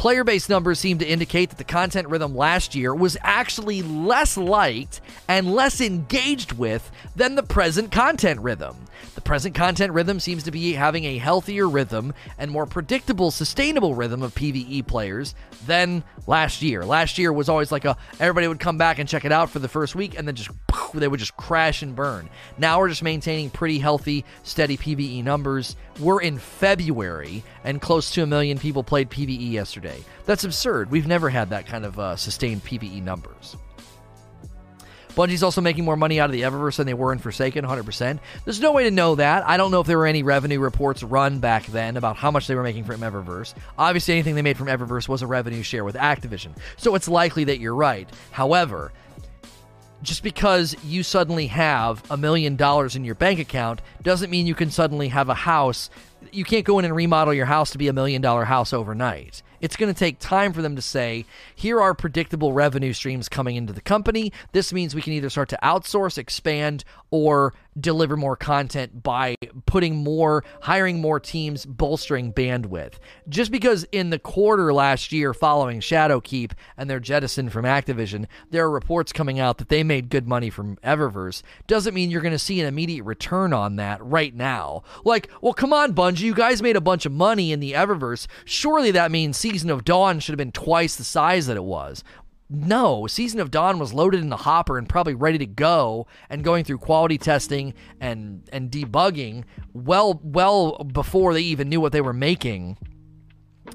player 0.00 0.24
base 0.24 0.48
numbers 0.48 0.78
seem 0.78 0.96
to 0.96 1.06
indicate 1.06 1.50
that 1.50 1.58
the 1.58 1.62
content 1.62 2.08
rhythm 2.08 2.34
last 2.34 2.74
year 2.74 2.94
was 2.94 3.18
actually 3.20 3.82
less 3.82 4.38
liked 4.38 4.98
and 5.28 5.52
less 5.52 5.78
engaged 5.78 6.52
with 6.52 6.90
than 7.14 7.34
the 7.34 7.42
present 7.42 7.92
content 7.92 8.40
rhythm. 8.40 8.74
The 9.14 9.20
present 9.20 9.54
content 9.54 9.92
rhythm 9.92 10.20
seems 10.20 10.44
to 10.44 10.50
be 10.50 10.72
having 10.72 11.04
a 11.04 11.18
healthier 11.18 11.68
rhythm 11.68 12.14
and 12.38 12.50
more 12.50 12.66
predictable, 12.66 13.30
sustainable 13.30 13.94
rhythm 13.94 14.22
of 14.22 14.34
PvE 14.34 14.86
players 14.86 15.34
than 15.66 16.04
last 16.26 16.62
year. 16.62 16.84
Last 16.84 17.18
year 17.18 17.32
was 17.32 17.48
always 17.48 17.72
like 17.72 17.84
a 17.84 17.96
everybody 18.18 18.48
would 18.48 18.60
come 18.60 18.78
back 18.78 18.98
and 18.98 19.08
check 19.08 19.24
it 19.24 19.32
out 19.32 19.50
for 19.50 19.58
the 19.58 19.68
first 19.68 19.94
week 19.94 20.18
and 20.18 20.26
then 20.26 20.34
just 20.34 20.50
they 20.94 21.08
would 21.08 21.20
just 21.20 21.36
crash 21.36 21.82
and 21.82 21.94
burn. 21.94 22.28
Now 22.58 22.78
we're 22.78 22.88
just 22.88 23.02
maintaining 23.02 23.50
pretty 23.50 23.78
healthy, 23.78 24.24
steady 24.42 24.76
PvE 24.76 25.22
numbers. 25.24 25.76
We're 25.98 26.20
in 26.20 26.38
February 26.38 27.42
and 27.64 27.80
close 27.80 28.10
to 28.12 28.22
a 28.22 28.26
million 28.26 28.58
people 28.58 28.82
played 28.82 29.10
PvE 29.10 29.52
yesterday. 29.52 30.02
That's 30.26 30.44
absurd. 30.44 30.90
We've 30.90 31.06
never 31.06 31.28
had 31.28 31.50
that 31.50 31.66
kind 31.66 31.84
of 31.84 31.98
uh, 31.98 32.16
sustained 32.16 32.64
PvE 32.64 33.02
numbers. 33.02 33.56
Bungie's 35.14 35.42
also 35.42 35.60
making 35.60 35.84
more 35.84 35.96
money 35.96 36.20
out 36.20 36.30
of 36.30 36.32
the 36.32 36.42
Eververse 36.42 36.76
than 36.76 36.86
they 36.86 36.94
were 36.94 37.12
in 37.12 37.18
Forsaken, 37.18 37.64
100%. 37.64 38.18
There's 38.44 38.60
no 38.60 38.72
way 38.72 38.84
to 38.84 38.90
know 38.90 39.14
that. 39.16 39.46
I 39.46 39.56
don't 39.56 39.70
know 39.70 39.80
if 39.80 39.86
there 39.86 39.98
were 39.98 40.06
any 40.06 40.22
revenue 40.22 40.60
reports 40.60 41.02
run 41.02 41.40
back 41.40 41.66
then 41.66 41.96
about 41.96 42.16
how 42.16 42.30
much 42.30 42.46
they 42.46 42.54
were 42.54 42.62
making 42.62 42.84
from 42.84 43.00
Eververse. 43.00 43.54
Obviously, 43.78 44.14
anything 44.14 44.34
they 44.34 44.42
made 44.42 44.56
from 44.56 44.68
Eververse 44.68 45.08
was 45.08 45.22
a 45.22 45.26
revenue 45.26 45.62
share 45.62 45.84
with 45.84 45.96
Activision, 45.96 46.56
so 46.76 46.94
it's 46.94 47.08
likely 47.08 47.44
that 47.44 47.58
you're 47.58 47.74
right. 47.74 48.08
However, 48.30 48.92
just 50.02 50.22
because 50.22 50.76
you 50.84 51.02
suddenly 51.02 51.48
have 51.48 52.02
a 52.10 52.16
million 52.16 52.56
dollars 52.56 52.96
in 52.96 53.04
your 53.04 53.14
bank 53.14 53.38
account 53.38 53.82
doesn't 54.02 54.30
mean 54.30 54.46
you 54.46 54.54
can 54.54 54.70
suddenly 54.70 55.08
have 55.08 55.28
a 55.28 55.34
house. 55.34 55.90
You 56.32 56.44
can't 56.44 56.64
go 56.64 56.78
in 56.78 56.84
and 56.84 56.94
remodel 56.94 57.34
your 57.34 57.46
house 57.46 57.70
to 57.72 57.78
be 57.78 57.88
a 57.88 57.92
million 57.92 58.22
dollar 58.22 58.44
house 58.44 58.72
overnight. 58.72 59.42
It's 59.60 59.76
going 59.76 59.92
to 59.92 59.98
take 59.98 60.18
time 60.18 60.52
for 60.52 60.62
them 60.62 60.76
to 60.76 60.82
say, 60.82 61.26
here 61.54 61.80
are 61.80 61.94
predictable 61.94 62.52
revenue 62.52 62.92
streams 62.92 63.28
coming 63.28 63.56
into 63.56 63.72
the 63.72 63.80
company. 63.80 64.32
This 64.52 64.72
means 64.72 64.94
we 64.94 65.02
can 65.02 65.12
either 65.12 65.30
start 65.30 65.48
to 65.50 65.58
outsource, 65.62 66.18
expand, 66.18 66.84
or 67.10 67.52
deliver 67.78 68.16
more 68.16 68.36
content 68.36 69.02
by 69.02 69.36
putting 69.66 69.96
more, 69.96 70.44
hiring 70.62 71.00
more 71.00 71.20
teams, 71.20 71.64
bolstering 71.64 72.32
bandwidth. 72.32 72.94
Just 73.28 73.50
because 73.50 73.84
in 73.92 74.10
the 74.10 74.18
quarter 74.18 74.72
last 74.72 75.12
year 75.12 75.32
following 75.32 75.80
Shadowkeep 75.80 76.52
and 76.76 76.90
their 76.90 77.00
jettison 77.00 77.48
from 77.48 77.64
Activision, 77.64 78.26
there 78.50 78.64
are 78.64 78.70
reports 78.70 79.12
coming 79.12 79.38
out 79.38 79.58
that 79.58 79.68
they 79.68 79.82
made 79.82 80.10
good 80.10 80.26
money 80.28 80.50
from 80.50 80.76
Eververse, 80.78 81.42
doesn't 81.66 81.94
mean 81.94 82.10
you're 82.10 82.20
going 82.20 82.32
to 82.32 82.38
see 82.38 82.60
an 82.60 82.66
immediate 82.66 83.04
return 83.04 83.52
on 83.52 83.76
that 83.76 84.04
right 84.04 84.34
now. 84.34 84.82
Like, 85.04 85.30
well, 85.40 85.54
come 85.54 85.72
on, 85.72 85.94
Bungie, 85.94 86.20
you 86.20 86.34
guys 86.34 86.62
made 86.62 86.76
a 86.76 86.80
bunch 86.80 87.06
of 87.06 87.12
money 87.12 87.52
in 87.52 87.60
the 87.60 87.72
Eververse. 87.72 88.26
Surely 88.44 88.90
that 88.92 89.10
means 89.10 89.36
Season 89.50 89.70
of 89.70 89.84
Dawn 89.84 90.20
should 90.20 90.32
have 90.32 90.38
been 90.38 90.52
twice 90.52 90.94
the 90.94 91.02
size 91.02 91.48
that 91.48 91.56
it 91.56 91.64
was. 91.64 92.04
No, 92.48 93.08
Season 93.08 93.40
of 93.40 93.50
Dawn 93.50 93.80
was 93.80 93.92
loaded 93.92 94.20
in 94.20 94.28
the 94.28 94.36
hopper 94.36 94.78
and 94.78 94.88
probably 94.88 95.14
ready 95.14 95.38
to 95.38 95.46
go 95.46 96.06
and 96.28 96.44
going 96.44 96.62
through 96.62 96.78
quality 96.78 97.18
testing 97.18 97.74
and 98.00 98.48
and 98.52 98.70
debugging 98.70 99.42
well 99.72 100.20
well 100.22 100.78
before 100.84 101.34
they 101.34 101.40
even 101.40 101.68
knew 101.68 101.80
what 101.80 101.90
they 101.90 102.00
were 102.00 102.12
making. 102.12 102.78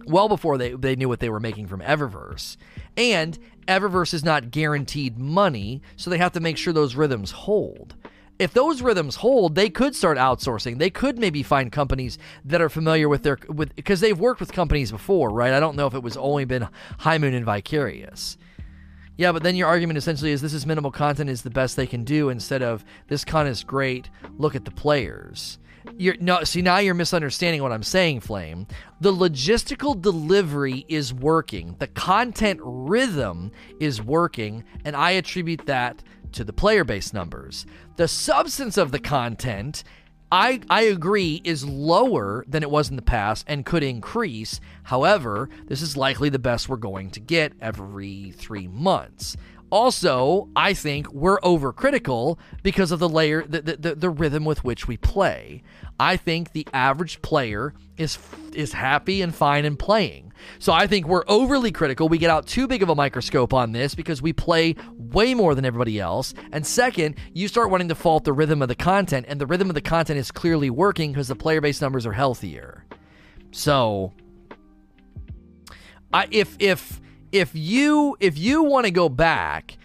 Well 0.06 0.30
before 0.30 0.58
they, 0.58 0.72
they 0.72 0.96
knew 0.96 1.10
what 1.10 1.20
they 1.20 1.30
were 1.30 1.42
making 1.42 1.68
from 1.68 1.82
Eververse. 1.82 2.56
And 2.96 3.38
Eververse 3.68 4.14
is 4.14 4.24
not 4.24 4.52
guaranteed 4.52 5.18
money, 5.18 5.82
so 5.98 6.10
they 6.10 6.20
have 6.20 6.34
to 6.34 6.40
make 6.40 6.58
sure 6.58 6.72
those 6.72 6.96
rhythms 6.96 7.32
hold 7.32 7.96
if 8.38 8.54
those 8.54 8.82
rhythms 8.82 9.18
hold, 9.18 9.56
they 9.56 9.70
could 9.70 9.96
start 9.96 10.18
outsourcing. 10.18 10.78
They 10.78 10.90
could 10.90 11.18
maybe 11.18 11.44
find 11.44 11.72
companies 11.72 12.18
that 12.44 12.62
are 12.62 12.70
familiar 12.70 13.08
with 13.08 13.24
their 13.24 13.38
with 13.48 13.76
because 13.76 14.02
they've 14.02 14.20
worked 14.20 14.40
with 14.40 14.52
companies 14.52 14.92
before, 14.92 15.30
right? 15.30 15.54
I 15.54 15.60
don't 15.60 15.76
know 15.76 15.88
if 15.88 15.94
it 15.94 16.04
was 16.04 16.18
only 16.18 16.46
been 16.46 16.68
High 17.00 17.18
Moon 17.18 17.34
and 17.34 17.46
Vicarious. 17.46 18.38
Yeah, 19.18 19.32
but 19.32 19.44
then 19.44 19.56
your 19.56 19.70
argument 19.70 19.98
essentially 19.98 20.32
is 20.32 20.42
this 20.42 20.54
is 20.54 20.66
minimal 20.66 20.92
content 20.92 21.30
is 21.30 21.42
the 21.42 21.50
best 21.50 21.78
they 21.78 21.88
can 21.88 22.04
do 22.04 22.30
instead 22.30 22.62
of 22.62 22.84
this 23.08 23.24
con 23.24 23.48
is 23.48 23.64
great. 23.64 24.10
Look 24.38 24.56
at 24.56 24.66
the 24.66 24.72
players. 24.72 25.58
You're 25.98 26.18
no 26.20 26.44
see 26.44 26.62
now 26.62 26.80
you're 26.80 26.96
misunderstanding 26.96 27.62
what 27.62 27.72
I'm 27.72 27.84
saying, 27.84 28.22
Flame. 28.22 28.68
The 29.00 29.14
logistical 29.14 30.02
delivery 30.02 30.86
is 30.90 31.14
working. 31.14 31.76
The 31.80 31.88
content 31.88 32.60
rhythm 32.64 33.52
is 33.80 34.02
working, 34.02 34.66
and 34.84 34.96
I 34.96 35.12
attribute 35.12 35.66
that 35.68 36.04
to 36.36 36.44
the 36.44 36.54
player 36.54 36.84
base 36.84 37.14
numbers. 37.14 37.66
The 37.96 38.08
substance 38.08 38.78
of 38.78 38.92
the 38.92 39.00
content 39.00 39.84
I, 40.32 40.60
I 40.70 40.82
agree 40.82 41.40
is 41.44 41.66
lower 41.66 42.44
than 42.48 42.64
it 42.64 42.72
was 42.72 42.90
in 42.90 42.96
the 42.96 43.02
past 43.02 43.46
and 43.48 43.66
could 43.66 43.84
increase. 43.84 44.60
However, 44.84 45.50
this 45.68 45.82
is 45.82 45.96
likely 45.96 46.30
the 46.30 46.40
best 46.40 46.68
we're 46.68 46.78
going 46.78 47.12
to 47.12 47.20
get 47.20 47.54
every 47.62 48.34
three 48.36 48.68
months. 48.68 49.38
Also, 49.72 50.48
I 50.56 50.74
think 50.74 51.12
we're 51.12 51.40
overcritical 51.40 52.38
because 52.64 52.92
of 52.92 53.00
the 53.00 53.10
layer, 53.10 53.44
the, 53.44 53.62
the, 53.62 53.96
the, 53.96 54.10
rhythm 54.10 54.46
with 54.46 54.64
which 54.64 54.88
we 54.88 54.96
play. 54.96 55.64
I 56.00 56.18
think 56.18 56.52
the 56.52 56.68
average 56.72 57.22
player 57.22 57.74
is 57.98 58.18
is 58.54 58.74
happy 58.74 59.22
and 59.22 59.34
fine 59.34 59.66
in 59.66 59.76
playing. 59.76 60.34
So 60.60 60.72
I 60.72 60.88
think 60.88 61.08
we're 61.08 61.24
overly 61.28 61.72
critical. 61.72 62.08
We 62.10 62.18
get 62.18 62.30
out 62.30 62.46
too 62.48 62.68
big 62.68 62.84
of 62.84 62.90
a 62.90 62.96
microscope 62.96 63.54
on 63.54 63.72
this 63.72 63.96
because 63.96 64.22
we 64.22 64.34
play 64.34 64.76
way 64.98 65.34
more 65.34 65.56
than 65.56 65.66
everybody 65.66 66.00
else. 66.00 66.34
And 66.52 66.66
second, 66.66 67.16
you 67.34 67.48
start 67.48 67.70
wanting 67.72 67.90
to 67.90 67.96
fault 67.96 68.24
the 68.24 68.34
rhythm 68.34 68.62
of 68.62 68.68
the 68.68 68.76
content, 68.76 69.26
and 69.28 69.42
the 69.42 69.48
rhythm 69.48 69.70
of 69.70 69.76
the 69.76 69.82
content 69.82 70.20
is 70.20 70.32
clearly 70.32 70.70
working 70.70 71.12
because 71.12 71.28
the 71.28 71.36
player 71.36 71.62
base 71.62 71.82
numbers 71.82 72.06
are 72.06 72.14
healthier. 72.14 72.86
So, 73.52 74.14
I 76.14 76.28
if 76.32 76.56
if 76.60 77.02
if 77.36 77.52
you 77.54 78.16
if 78.22 78.38
you 78.38 78.64
want 78.64 78.86
to 78.86 78.92
go 78.92 79.10
back 79.10 79.78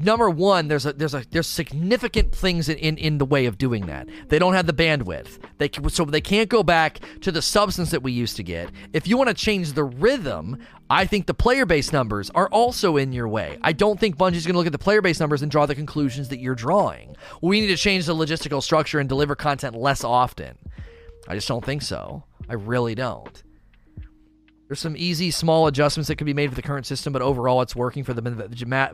number 0.00 0.30
one, 0.30 0.68
there's 0.68 0.86
a 0.86 0.92
there's 0.92 1.14
a 1.14 1.24
there's 1.30 1.46
significant 1.46 2.34
things 2.34 2.68
in, 2.68 2.78
in, 2.78 2.96
in 2.98 3.18
the 3.18 3.24
way 3.24 3.46
of 3.46 3.58
doing 3.58 3.86
that. 3.86 4.08
They 4.28 4.38
don't 4.38 4.54
have 4.54 4.66
the 4.66 4.72
bandwidth. 4.72 5.38
They 5.58 5.70
so 5.88 6.04
they 6.04 6.20
can't 6.20 6.48
go 6.48 6.62
back 6.62 7.00
to 7.20 7.30
the 7.30 7.42
substance 7.42 7.90
that 7.90 8.02
we 8.02 8.12
used 8.12 8.36
to 8.36 8.42
get. 8.42 8.70
If 8.92 9.06
you 9.06 9.16
want 9.16 9.28
to 9.28 9.34
change 9.34 9.72
the 9.72 9.84
rhythm, 9.84 10.58
I 10.88 11.06
think 11.06 11.26
the 11.26 11.34
player 11.34 11.64
base 11.64 11.92
numbers 11.92 12.30
are 12.30 12.48
also 12.48 12.96
in 12.96 13.12
your 13.12 13.28
way. 13.28 13.58
I 13.62 13.72
don't 13.72 14.00
think 14.00 14.16
Bungie's 14.16 14.46
going 14.46 14.54
to 14.54 14.58
look 14.58 14.66
at 14.66 14.72
the 14.72 14.78
player 14.78 15.02
base 15.02 15.20
numbers 15.20 15.42
and 15.42 15.50
draw 15.50 15.66
the 15.66 15.74
conclusions 15.74 16.28
that 16.30 16.40
you're 16.40 16.54
drawing. 16.54 17.16
We 17.40 17.60
need 17.60 17.68
to 17.68 17.76
change 17.76 18.06
the 18.06 18.14
logistical 18.14 18.62
structure 18.62 18.98
and 18.98 19.08
deliver 19.08 19.36
content 19.36 19.76
less 19.76 20.02
often. 20.02 20.58
I 21.28 21.34
just 21.34 21.46
don't 21.46 21.64
think 21.64 21.82
so. 21.82 22.24
I 22.48 22.54
really 22.54 22.94
don't. 22.94 23.42
There's 24.70 24.78
some 24.78 24.96
easy, 24.96 25.32
small 25.32 25.66
adjustments 25.66 26.06
that 26.06 26.14
can 26.14 26.26
be 26.26 26.32
made 26.32 26.48
with 26.48 26.54
the 26.54 26.62
current 26.62 26.86
system, 26.86 27.12
but 27.12 27.22
overall, 27.22 27.60
it's 27.60 27.74
working 27.74 28.04
for 28.04 28.14
the 28.14 28.22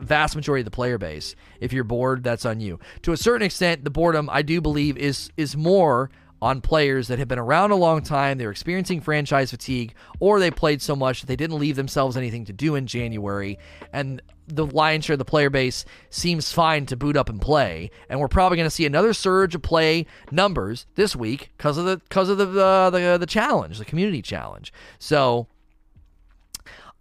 vast 0.01 0.35
majority 0.35 0.61
of 0.61 0.65
the 0.65 0.71
player 0.71 0.97
base. 0.97 1.35
If 1.59 1.71
you're 1.71 1.83
bored, 1.83 2.23
that's 2.23 2.45
on 2.45 2.59
you. 2.59 2.79
To 3.03 3.11
a 3.11 3.17
certain 3.17 3.45
extent, 3.45 3.83
the 3.83 3.91
boredom, 3.91 4.27
I 4.31 4.41
do 4.41 4.59
believe, 4.59 4.97
is 4.97 5.29
is 5.37 5.55
more 5.55 6.09
on 6.41 6.61
players 6.61 7.09
that 7.09 7.19
have 7.19 7.27
been 7.27 7.37
around 7.37 7.69
a 7.69 7.75
long 7.75 8.01
time, 8.01 8.39
they're 8.39 8.49
experiencing 8.49 9.01
franchise 9.01 9.51
fatigue, 9.51 9.93
or 10.19 10.39
they 10.39 10.49
played 10.49 10.81
so 10.81 10.95
much 10.95 11.21
that 11.21 11.27
they 11.27 11.35
didn't 11.35 11.59
leave 11.59 11.75
themselves 11.75 12.17
anything 12.17 12.45
to 12.45 12.53
do 12.53 12.73
in 12.73 12.87
January, 12.87 13.59
and 13.93 14.19
the 14.47 14.65
lion's 14.65 15.05
share 15.05 15.13
of 15.13 15.19
the 15.19 15.25
player 15.25 15.51
base 15.51 15.85
seems 16.09 16.51
fine 16.51 16.87
to 16.87 16.95
boot 16.95 17.15
up 17.15 17.29
and 17.29 17.39
play. 17.39 17.91
And 18.09 18.19
we're 18.19 18.27
probably 18.27 18.55
going 18.55 18.65
to 18.65 18.75
see 18.75 18.87
another 18.87 19.13
surge 19.13 19.53
of 19.53 19.61
play 19.61 20.07
numbers 20.31 20.87
this 20.95 21.15
week 21.15 21.51
because 21.55 21.77
of 21.77 21.85
the 21.85 21.97
because 21.97 22.29
of 22.29 22.39
the, 22.39 22.65
uh, 22.65 22.89
the 22.89 23.17
the 23.19 23.27
challenge, 23.27 23.77
the 23.77 23.85
community 23.85 24.23
challenge. 24.23 24.73
So 24.97 25.47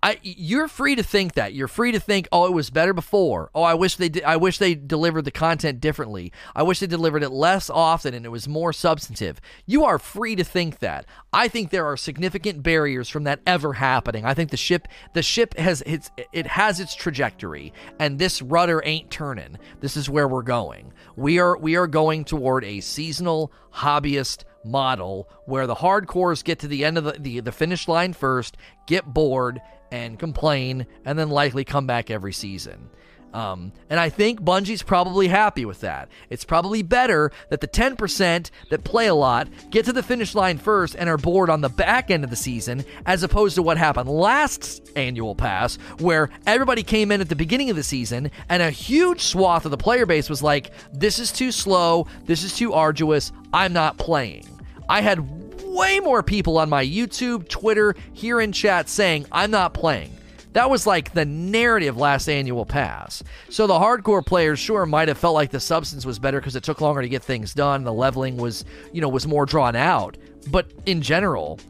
I, 0.06 0.20
you're 0.22 0.68
free 0.68 0.94
to 0.94 1.02
think 1.02 1.34
that. 1.34 1.52
You're 1.52 1.66
free 1.66 1.90
to 1.90 1.98
think, 1.98 2.28
oh, 2.30 2.46
it 2.46 2.52
was 2.52 2.70
better 2.70 2.92
before. 2.92 3.50
Oh, 3.56 3.64
I 3.64 3.74
wish 3.74 3.96
they. 3.96 4.22
I 4.22 4.36
wish 4.36 4.58
they 4.58 4.76
delivered 4.76 5.24
the 5.24 5.32
content 5.32 5.80
differently. 5.80 6.32
I 6.54 6.62
wish 6.62 6.78
they 6.78 6.86
delivered 6.86 7.24
it 7.24 7.30
less 7.30 7.68
often 7.68 8.14
and 8.14 8.24
it 8.24 8.28
was 8.28 8.46
more 8.46 8.72
substantive. 8.72 9.40
You 9.66 9.84
are 9.84 9.98
free 9.98 10.36
to 10.36 10.44
think 10.44 10.78
that. 10.78 11.06
I 11.32 11.48
think 11.48 11.70
there 11.70 11.86
are 11.86 11.96
significant 11.96 12.62
barriers 12.62 13.08
from 13.08 13.24
that 13.24 13.40
ever 13.48 13.72
happening. 13.72 14.24
I 14.24 14.32
think 14.32 14.52
the 14.52 14.56
ship, 14.56 14.86
the 15.12 15.24
ship 15.24 15.58
has 15.58 15.82
its, 15.82 16.12
it 16.32 16.46
has 16.46 16.78
its 16.78 16.94
trajectory, 16.94 17.72
and 17.98 18.20
this 18.20 18.40
rudder 18.40 18.80
ain't 18.84 19.10
turning. 19.10 19.58
This 19.80 19.96
is 19.96 20.08
where 20.08 20.28
we're 20.28 20.42
going. 20.42 20.92
We 21.16 21.40
are, 21.40 21.58
we 21.58 21.74
are 21.74 21.88
going 21.88 22.24
toward 22.24 22.62
a 22.62 22.80
seasonal 22.80 23.52
hobbyist 23.74 24.44
model 24.64 25.28
where 25.44 25.66
the 25.66 25.74
hardcores 25.74 26.44
get 26.44 26.58
to 26.60 26.68
the 26.68 26.84
end 26.84 26.98
of 26.98 27.04
the, 27.04 27.12
the, 27.12 27.40
the 27.40 27.52
finish 27.52 27.88
line 27.88 28.12
first, 28.12 28.56
get 28.86 29.04
bored, 29.04 29.60
and 30.04 30.18
complain, 30.18 30.86
and 31.04 31.18
then 31.18 31.30
likely 31.30 31.64
come 31.64 31.86
back 31.86 32.10
every 32.10 32.32
season. 32.32 32.90
Um, 33.36 33.72
and 33.90 34.00
I 34.00 34.08
think 34.08 34.40
Bungie's 34.40 34.82
probably 34.82 35.28
happy 35.28 35.66
with 35.66 35.80
that. 35.80 36.08
It's 36.30 36.44
probably 36.44 36.82
better 36.82 37.30
that 37.50 37.60
the 37.60 37.68
10% 37.68 38.50
that 38.70 38.82
play 38.82 39.08
a 39.08 39.14
lot 39.14 39.48
get 39.68 39.84
to 39.84 39.92
the 39.92 40.02
finish 40.02 40.34
line 40.34 40.56
first 40.56 40.96
and 40.98 41.06
are 41.10 41.18
bored 41.18 41.50
on 41.50 41.60
the 41.60 41.68
back 41.68 42.10
end 42.10 42.24
of 42.24 42.30
the 42.30 42.36
season, 42.36 42.84
as 43.04 43.22
opposed 43.22 43.54
to 43.56 43.62
what 43.62 43.76
happened 43.76 44.08
last 44.08 44.90
annual 44.96 45.34
pass, 45.34 45.76
where 45.98 46.30
everybody 46.46 46.82
came 46.82 47.12
in 47.12 47.20
at 47.20 47.28
the 47.28 47.36
beginning 47.36 47.68
of 47.68 47.76
the 47.76 47.82
season 47.82 48.30
and 48.48 48.62
a 48.62 48.70
huge 48.70 49.20
swath 49.20 49.66
of 49.66 49.70
the 49.70 49.76
player 49.76 50.06
base 50.06 50.30
was 50.30 50.42
like, 50.42 50.70
this 50.94 51.18
is 51.18 51.30
too 51.30 51.52
slow, 51.52 52.06
this 52.24 52.42
is 52.42 52.56
too 52.56 52.72
arduous, 52.72 53.32
I'm 53.52 53.74
not 53.74 53.98
playing. 53.98 54.48
I 54.88 55.02
had 55.02 55.45
way 55.76 56.00
more 56.00 56.22
people 56.22 56.58
on 56.58 56.68
my 56.68 56.84
YouTube, 56.84 57.48
Twitter, 57.48 57.94
here 58.12 58.40
in 58.40 58.52
chat 58.52 58.88
saying 58.88 59.26
I'm 59.30 59.50
not 59.50 59.74
playing. 59.74 60.12
That 60.54 60.70
was 60.70 60.86
like 60.86 61.12
the 61.12 61.26
narrative 61.26 61.98
last 61.98 62.28
annual 62.28 62.64
pass. 62.64 63.22
So 63.50 63.66
the 63.66 63.74
hardcore 63.74 64.24
players 64.24 64.58
sure 64.58 64.86
might 64.86 65.08
have 65.08 65.18
felt 65.18 65.34
like 65.34 65.50
the 65.50 65.60
substance 65.60 66.06
was 66.06 66.18
better 66.18 66.40
because 66.40 66.56
it 66.56 66.62
took 66.62 66.80
longer 66.80 67.02
to 67.02 67.08
get 67.10 67.22
things 67.22 67.52
done. 67.52 67.84
The 67.84 67.92
leveling 67.92 68.38
was, 68.38 68.64
you 68.90 69.02
know, 69.02 69.08
was 69.10 69.26
more 69.26 69.44
drawn 69.44 69.76
out. 69.76 70.16
But 70.50 70.70
in 70.86 71.02
general, 71.02 71.60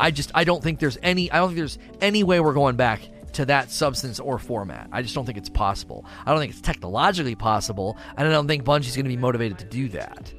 I 0.00 0.10
just 0.10 0.32
I 0.34 0.42
don't 0.42 0.60
think 0.60 0.80
there's 0.80 0.98
any 1.04 1.30
I 1.30 1.36
don't 1.36 1.50
think 1.50 1.58
there's 1.58 1.78
any 2.00 2.24
way 2.24 2.40
we're 2.40 2.52
going 2.52 2.74
back 2.74 3.00
to 3.34 3.44
that 3.46 3.70
substance 3.70 4.18
or 4.18 4.40
format. 4.40 4.88
I 4.90 5.02
just 5.02 5.14
don't 5.14 5.24
think 5.24 5.38
it's 5.38 5.48
possible. 5.48 6.04
I 6.26 6.32
don't 6.32 6.40
think 6.40 6.50
it's 6.50 6.60
technologically 6.60 7.36
possible, 7.36 7.96
and 8.16 8.26
I 8.26 8.30
don't 8.32 8.48
think 8.48 8.64
Bungie's 8.64 8.96
going 8.96 9.04
to 9.04 9.08
be 9.08 9.16
motivated 9.16 9.58
to 9.60 9.66
do 9.66 9.88
that. 9.90 10.32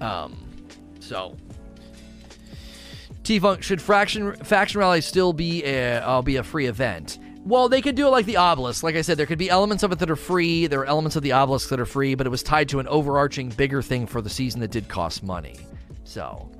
Um, 0.00 0.38
so 1.00 1.36
T 3.28 3.38
Funk 3.38 3.62
should 3.62 3.82
Faction 3.82 4.36
Faction 4.36 4.80
Rally 4.80 5.02
still 5.02 5.34
be 5.34 5.62
a 5.62 5.98
uh, 5.98 6.22
be 6.22 6.36
a 6.36 6.42
free 6.42 6.64
event? 6.64 7.18
Well, 7.44 7.68
they 7.68 7.82
could 7.82 7.94
do 7.94 8.06
it 8.06 8.08
like 8.08 8.24
the 8.24 8.38
obelisk. 8.38 8.82
Like 8.82 8.96
I 8.96 9.02
said, 9.02 9.18
there 9.18 9.26
could 9.26 9.38
be 9.38 9.50
elements 9.50 9.82
of 9.82 9.92
it 9.92 9.98
that 9.98 10.10
are 10.10 10.16
free. 10.16 10.66
There 10.66 10.80
are 10.80 10.86
elements 10.86 11.14
of 11.14 11.22
the 11.22 11.32
obelisk 11.32 11.68
that 11.68 11.78
are 11.78 11.84
free, 11.84 12.14
but 12.14 12.26
it 12.26 12.30
was 12.30 12.42
tied 12.42 12.70
to 12.70 12.78
an 12.78 12.88
overarching, 12.88 13.50
bigger 13.50 13.82
thing 13.82 14.06
for 14.06 14.22
the 14.22 14.30
season 14.30 14.60
that 14.62 14.70
did 14.70 14.88
cost 14.88 15.22
money. 15.22 15.56
So 16.04 16.50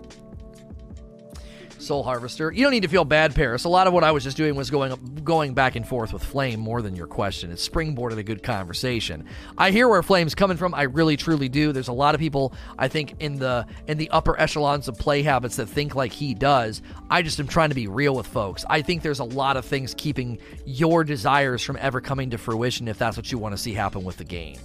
Soul 1.89 2.03
Harvester. 2.03 2.53
You 2.53 2.65
don't 2.65 2.73
need 2.73 2.83
to 2.83 2.89
feel 2.89 3.07
bad, 3.07 3.35
Paris. 3.35 3.65
A 3.65 3.69
lot 3.71 3.87
of 3.87 3.95
what 3.95 4.05
I 4.05 4.13
was 4.13 4.23
just 4.23 4.37
doing 4.37 4.55
was 4.55 4.71
going 4.71 4.95
going 5.25 5.55
back 5.55 5.75
and 5.75 5.89
forth 5.89 6.13
with 6.13 6.23
Flame 6.23 6.61
more 6.61 6.83
than 6.83 6.95
your 6.95 7.07
question. 7.07 7.51
It 7.51 7.55
springboarded 7.55 8.19
a 8.19 8.23
good 8.23 8.43
conversation. 8.43 9.25
I 9.57 9.71
hear 9.71 9.89
where 9.89 10.03
Flame's 10.03 10.35
coming 10.35 10.59
from. 10.59 10.75
I 10.75 10.83
really 10.83 11.17
truly 11.17 11.49
do. 11.49 11.73
There's 11.73 11.89
a 11.89 11.95
lot 11.95 12.15
of 12.15 12.21
people 12.21 12.53
I 12.79 12.89
think 12.89 13.15
in 13.21 13.39
the 13.39 13.67
in 13.87 13.97
the 13.97 14.11
upper 14.11 14.39
echelons 14.39 14.87
of 14.89 14.99
play 14.99 15.23
habits 15.23 15.57
that 15.57 15.67
think 15.67 15.95
like 15.95 16.13
he 16.13 16.35
does. 16.35 16.83
I 17.09 17.23
just 17.23 17.41
am 17.41 17.49
trying 17.49 17.71
to 17.71 17.75
be 17.75 17.87
real 17.87 18.15
with 18.15 18.27
folks. 18.27 18.67
I 18.69 18.83
think 18.83 19.01
there's 19.01 19.21
a 19.21 19.25
lot 19.25 19.57
of 19.57 19.65
things 19.65 19.95
keeping 19.95 20.39
your 20.67 21.05
desires 21.05 21.63
from 21.63 21.79
ever 21.81 22.03
coming 22.03 22.29
to 22.31 22.39
fruition 22.39 22.87
if 22.87 22.99
that's 22.99 23.17
what 23.17 23.33
you 23.33 23.39
want 23.39 23.55
to 23.55 23.59
see 23.59 23.73
happen 23.73 24.05
with 24.05 24.19
the 24.19 24.25
game. 24.25 24.59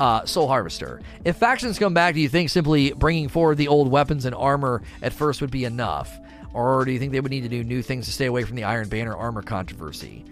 Uh, 0.00 0.24
Soul 0.26 0.48
Harvester. 0.48 1.00
If 1.24 1.36
factions 1.36 1.78
come 1.78 1.94
back, 1.94 2.14
do 2.14 2.20
you 2.20 2.28
think 2.28 2.50
simply 2.50 2.92
bringing 2.92 3.28
forward 3.28 3.58
the 3.58 3.68
old 3.68 3.90
weapons 3.90 4.24
and 4.24 4.34
armor 4.34 4.82
at 5.02 5.12
first 5.12 5.40
would 5.40 5.50
be 5.52 5.64
enough? 5.64 6.18
Or 6.58 6.84
do 6.84 6.90
you 6.90 6.98
think 6.98 7.12
they 7.12 7.20
would 7.20 7.30
need 7.30 7.42
to 7.42 7.48
do 7.48 7.62
new 7.62 7.82
things 7.82 8.06
to 8.06 8.12
stay 8.12 8.26
away 8.26 8.42
from 8.42 8.56
the 8.56 8.64
Iron 8.64 8.88
Banner 8.88 9.14
armor 9.14 9.42
controversy? 9.42 10.24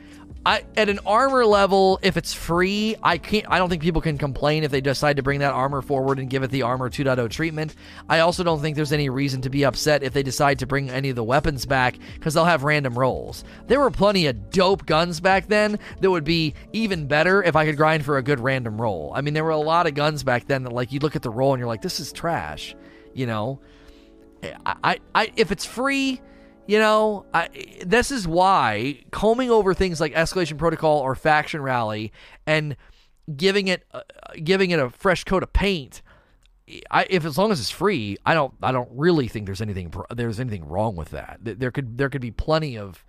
I, 0.45 0.65
at 0.77 0.89
an 0.89 0.99
armor 1.07 1.47
level, 1.47 2.01
if 2.03 2.17
it's 2.17 2.35
free, 2.35 2.97
I 3.01 3.19
can't. 3.19 3.47
I 3.49 3.59
don't 3.59 3.69
think 3.69 3.81
people 3.81 4.01
can 4.01 4.19
complain 4.19 4.65
if 4.65 4.73
they 4.73 4.81
decide 4.81 5.19
to 5.19 5.23
bring 5.23 5.39
that 5.39 5.53
armor 5.53 5.83
forward 5.83 6.19
and 6.19 6.29
give 6.29 6.43
it 6.43 6.51
the 6.51 6.63
armor 6.63 6.91
2.0 6.91 7.31
treatment. 7.31 7.77
I 8.09 8.21
also 8.21 8.43
don't 8.43 8.61
think 8.61 8.75
there's 8.75 8.93
any 8.93 9.09
reason 9.09 9.41
to 9.43 9.51
be 9.51 9.65
upset 9.65 10.03
if 10.03 10.13
they 10.13 10.25
decide 10.25 10.59
to 10.59 10.67
bring 10.67 10.91
any 10.91 11.11
of 11.11 11.17
the 11.17 11.23
weapons 11.23 11.65
back 11.65 11.97
because 12.15 12.35
they'll 12.35 12.45
have 12.45 12.65
random 12.65 12.99
rolls. 12.99 13.45
There 13.69 13.79
were 13.79 13.93
plenty 13.93 14.27
of 14.27 14.51
dope 14.51 14.85
guns 14.85 15.21
back 15.21 15.47
then 15.47 15.79
that 16.01 16.11
would 16.11 16.25
be 16.25 16.55
even 16.73 17.07
better 17.07 17.41
if 17.41 17.55
I 17.55 17.67
could 17.67 17.77
grind 17.77 18.05
for 18.05 18.19
a 18.19 18.23
good 18.23 18.41
random 18.41 18.81
roll. 18.81 19.13
I 19.15 19.21
mean, 19.21 19.35
there 19.35 19.45
were 19.45 19.51
a 19.51 19.59
lot 19.59 19.87
of 19.87 19.95
guns 19.95 20.25
back 20.25 20.49
then 20.49 20.65
that 20.65 20.73
like 20.73 20.91
you 20.91 20.99
look 20.99 21.15
at 21.15 21.23
the 21.23 21.31
roll 21.31 21.55
and 21.55 21.61
you're 21.61 21.69
like, 21.69 21.83
this 21.83 22.01
is 22.01 22.13
trash, 22.13 22.75
you 23.15 23.27
know. 23.27 23.61
I, 24.65 24.99
I, 25.15 25.33
if 25.37 25.51
it's 25.51 25.65
free, 25.65 26.21
you 26.67 26.79
know, 26.79 27.27
I, 27.33 27.49
this 27.85 28.11
is 28.11 28.27
why 28.27 29.03
combing 29.11 29.51
over 29.51 29.75
things 29.75 30.01
like 30.01 30.15
escalation 30.15 30.59
protocol 30.59 30.99
or 30.99 31.15
faction 31.15 31.63
rally 31.63 32.13
and 32.47 32.77
giving 33.35 33.69
it, 33.69 33.85
uh, 33.93 34.01
giving 34.43 34.71
it 34.71 34.79
a 34.79 34.91
fresh 34.91 35.25
coat 35.25 35.43
of 35.43 35.53
paint. 35.53 36.03
I, 36.91 37.07
if 37.09 37.25
as 37.25 37.39
long 37.39 37.53
as 37.53 37.61
it's 37.61 37.71
free, 37.71 38.17
I 38.27 38.35
don't, 38.35 38.53
I 38.63 38.73
don't 38.73 38.91
really 38.93 39.29
think 39.29 39.47
there's 39.47 39.63
anything, 39.63 39.95
there's 40.15 40.41
anything 40.41 40.67
wrong 40.67 40.97
with 40.97 41.11
that. 41.11 41.39
There 41.43 41.71
could, 41.71 41.97
there 41.97 42.11
could 42.11 42.21
be 42.21 42.33
plenty 42.33 42.77
of 42.77 43.05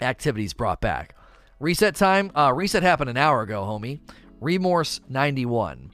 activities 0.00 0.52
brought 0.52 0.80
back. 0.80 1.14
Reset 1.60 1.94
time, 1.94 2.32
uh, 2.34 2.52
reset 2.52 2.82
happened 2.82 3.10
an 3.10 3.16
hour 3.16 3.42
ago, 3.42 3.62
homie. 3.62 4.00
Remorse 4.40 5.00
91. 5.08 5.92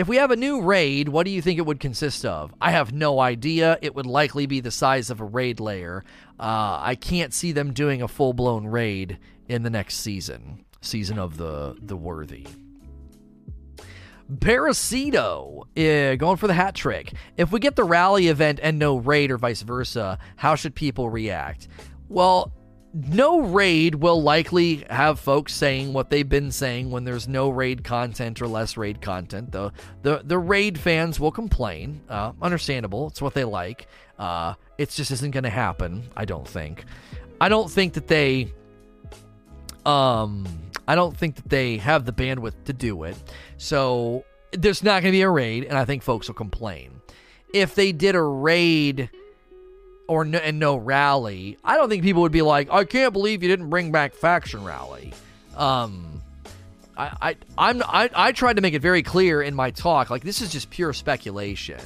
If 0.00 0.08
we 0.08 0.16
have 0.16 0.30
a 0.30 0.36
new 0.36 0.62
raid, 0.62 1.10
what 1.10 1.26
do 1.26 1.30
you 1.30 1.42
think 1.42 1.58
it 1.58 1.66
would 1.66 1.78
consist 1.78 2.24
of? 2.24 2.54
I 2.58 2.70
have 2.70 2.90
no 2.90 3.20
idea. 3.20 3.76
It 3.82 3.94
would 3.94 4.06
likely 4.06 4.46
be 4.46 4.60
the 4.60 4.70
size 4.70 5.10
of 5.10 5.20
a 5.20 5.26
raid 5.26 5.60
lair. 5.60 6.04
Uh, 6.38 6.78
I 6.80 6.94
can't 6.98 7.34
see 7.34 7.52
them 7.52 7.74
doing 7.74 8.00
a 8.00 8.08
full 8.08 8.32
blown 8.32 8.66
raid 8.66 9.18
in 9.46 9.62
the 9.62 9.68
next 9.68 9.96
season, 9.96 10.64
season 10.80 11.18
of 11.18 11.36
the 11.36 11.76
the 11.82 11.98
worthy. 11.98 12.46
Parasito, 14.36 15.64
uh, 15.76 16.16
going 16.16 16.38
for 16.38 16.46
the 16.46 16.54
hat 16.54 16.74
trick. 16.74 17.12
If 17.36 17.52
we 17.52 17.60
get 17.60 17.76
the 17.76 17.84
rally 17.84 18.28
event 18.28 18.58
and 18.62 18.78
no 18.78 18.96
raid 18.96 19.30
or 19.30 19.36
vice 19.36 19.60
versa, 19.60 20.18
how 20.36 20.54
should 20.54 20.74
people 20.74 21.10
react? 21.10 21.68
Well, 22.08 22.54
no 22.92 23.40
raid 23.40 23.94
will 23.94 24.20
likely 24.20 24.84
have 24.90 25.20
folks 25.20 25.54
saying 25.54 25.92
what 25.92 26.10
they've 26.10 26.28
been 26.28 26.50
saying 26.50 26.90
when 26.90 27.04
there's 27.04 27.28
no 27.28 27.48
raid 27.48 27.84
content 27.84 28.42
or 28.42 28.48
less 28.48 28.76
raid 28.76 29.00
content. 29.00 29.52
The 29.52 29.72
the, 30.02 30.22
the 30.24 30.38
raid 30.38 30.78
fans 30.78 31.20
will 31.20 31.30
complain. 31.30 32.00
Uh, 32.08 32.32
understandable. 32.42 33.08
It's 33.08 33.22
what 33.22 33.34
they 33.34 33.44
like. 33.44 33.86
Uh, 34.18 34.54
it 34.76 34.90
just 34.90 35.10
isn't 35.10 35.30
going 35.30 35.44
to 35.44 35.50
happen. 35.50 36.08
I 36.16 36.24
don't 36.24 36.46
think. 36.46 36.84
I 37.40 37.48
don't 37.48 37.70
think 37.70 37.94
that 37.94 38.08
they. 38.08 38.52
Um, 39.86 40.46
I 40.88 40.94
don't 40.94 41.16
think 41.16 41.36
that 41.36 41.48
they 41.48 41.78
have 41.78 42.04
the 42.04 42.12
bandwidth 42.12 42.64
to 42.64 42.72
do 42.72 43.04
it. 43.04 43.16
So 43.56 44.24
there's 44.52 44.82
not 44.82 45.02
going 45.02 45.12
to 45.12 45.16
be 45.16 45.22
a 45.22 45.30
raid, 45.30 45.64
and 45.64 45.78
I 45.78 45.84
think 45.84 46.02
folks 46.02 46.28
will 46.28 46.34
complain. 46.34 47.00
If 47.54 47.74
they 47.74 47.92
did 47.92 48.14
a 48.14 48.22
raid 48.22 49.10
or 50.10 50.24
no, 50.24 50.38
and 50.38 50.58
no 50.58 50.76
rally, 50.76 51.56
I 51.62 51.76
don't 51.76 51.88
think 51.88 52.02
people 52.02 52.22
would 52.22 52.32
be 52.32 52.42
like, 52.42 52.68
I 52.68 52.84
can't 52.84 53.12
believe 53.12 53.44
you 53.44 53.48
didn't 53.48 53.70
bring 53.70 53.92
back 53.92 54.12
faction 54.12 54.64
rally. 54.64 55.12
Um, 55.56 56.20
I, 56.96 57.12
I, 57.22 57.36
I'm, 57.56 57.80
I, 57.84 58.10
I 58.12 58.32
tried 58.32 58.56
to 58.56 58.60
make 58.60 58.74
it 58.74 58.82
very 58.82 59.04
clear 59.04 59.40
in 59.40 59.54
my 59.54 59.70
talk, 59.70 60.10
like 60.10 60.24
this 60.24 60.42
is 60.42 60.50
just 60.50 60.68
pure 60.68 60.92
speculation. 60.92 61.78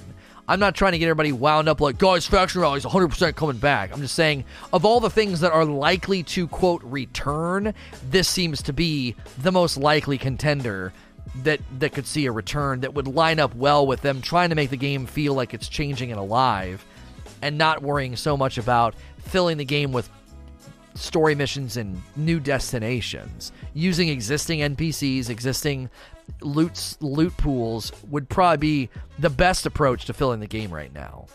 I'm 0.49 0.59
not 0.59 0.75
trying 0.75 0.93
to 0.93 0.99
get 0.99 1.05
everybody 1.05 1.33
wound 1.33 1.68
up 1.68 1.83
like, 1.83 1.99
guys, 1.99 2.27
faction 2.27 2.62
rally 2.62 2.79
is 2.79 2.87
100% 2.87 3.37
coming 3.37 3.59
back. 3.59 3.93
I'm 3.93 4.01
just 4.01 4.14
saying, 4.14 4.45
of 4.72 4.87
all 4.87 5.01
the 5.01 5.11
things 5.11 5.41
that 5.41 5.53
are 5.53 5.66
likely 5.66 6.22
to, 6.22 6.49
quote, 6.49 6.83
return, 6.83 7.75
this 8.09 8.27
seems 8.27 8.62
to 8.62 8.72
be 8.72 9.16
the 9.37 9.53
most 9.53 9.77
likely 9.77 10.16
contender 10.16 10.95
that 11.43 11.61
that 11.79 11.93
could 11.93 12.07
see 12.07 12.25
a 12.25 12.33
return 12.33 12.81
that 12.81 12.95
would 12.95 13.07
line 13.07 13.39
up 13.39 13.55
well 13.55 13.87
with 13.87 14.01
them 14.01 14.22
trying 14.22 14.49
to 14.49 14.55
make 14.55 14.70
the 14.70 14.77
game 14.79 15.05
feel 15.05 15.35
like 15.35 15.53
it's 15.53 15.68
changing 15.68 16.11
and 16.11 16.18
alive 16.18 16.87
and 17.45 17.59
not 17.59 17.82
worrying 17.82 18.16
so 18.16 18.38
much 18.38 18.57
about 18.57 18.95
filling 19.18 19.59
the 19.59 19.66
game 19.66 19.92
with 19.92 20.09
story 20.95 21.34
missions 21.34 21.76
and 21.76 22.01
new 22.16 22.40
destinations. 22.40 23.53
Using 23.74 24.09
existing 24.09 24.61
NPCs, 24.61 25.28
existing 25.28 25.90
loot 26.40 26.97
loot 27.01 27.36
pools 27.36 27.92
would 28.09 28.30
probably 28.30 28.57
be 28.57 28.90
the 29.18 29.28
best 29.28 29.66
approach 29.66 30.07
to 30.07 30.14
filling 30.14 30.40
the 30.40 30.47
game 30.47 30.70
right 30.70 30.92
now. 30.95 31.26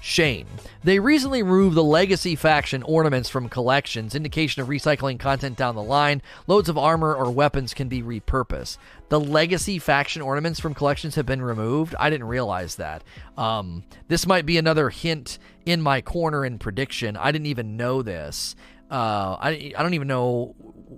Shane. 0.00 0.46
They 0.84 0.98
recently 0.98 1.42
removed 1.42 1.76
the 1.76 1.84
legacy 1.84 2.36
faction 2.36 2.82
ornaments 2.82 3.28
from 3.28 3.48
collections, 3.48 4.14
indication 4.14 4.62
of 4.62 4.68
recycling 4.68 5.18
content 5.18 5.56
down 5.56 5.74
the 5.74 5.82
line. 5.82 6.22
Loads 6.46 6.68
of 6.68 6.78
armor 6.78 7.14
or 7.14 7.30
weapons 7.30 7.74
can 7.74 7.88
be 7.88 8.02
repurposed. 8.02 8.78
The 9.08 9.20
legacy 9.20 9.78
faction 9.78 10.22
ornaments 10.22 10.60
from 10.60 10.74
collections 10.74 11.14
have 11.14 11.26
been 11.26 11.42
removed. 11.42 11.94
I 11.98 12.10
didn't 12.10 12.28
realize 12.28 12.76
that. 12.76 13.02
Um, 13.36 13.84
this 14.08 14.26
might 14.26 14.46
be 14.46 14.58
another 14.58 14.90
hint 14.90 15.38
in 15.64 15.80
my 15.82 16.00
corner 16.00 16.44
in 16.44 16.58
prediction. 16.58 17.16
I 17.16 17.32
didn't 17.32 17.46
even 17.46 17.76
know 17.76 18.02
this. 18.02 18.56
Uh, 18.90 19.36
I, 19.40 19.72
I 19.76 19.82
don't 19.82 19.94
even 19.94 20.08
know 20.08 20.54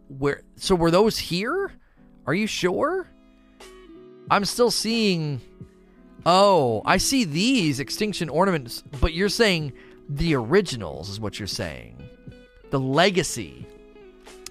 where. 0.09 0.43
So 0.57 0.75
were 0.75 0.91
those 0.91 1.19
here? 1.19 1.73
Are 2.27 2.35
you 2.35 2.47
sure? 2.47 3.09
I'm 4.31 4.45
still 4.45 4.71
seeing 4.71 5.41
Oh, 6.31 6.83
I 6.85 6.99
see 6.99 7.25
these 7.25 7.81
extinction 7.81 8.29
ornaments, 8.29 8.83
but 9.01 9.15
you're 9.15 9.31
saying 9.31 9.73
the 10.11 10.35
originals 10.35 11.09
is 11.09 11.19
what 11.19 11.41
you're 11.41 11.47
saying. 11.47 12.07
The 12.69 12.79
legacy 12.79 13.67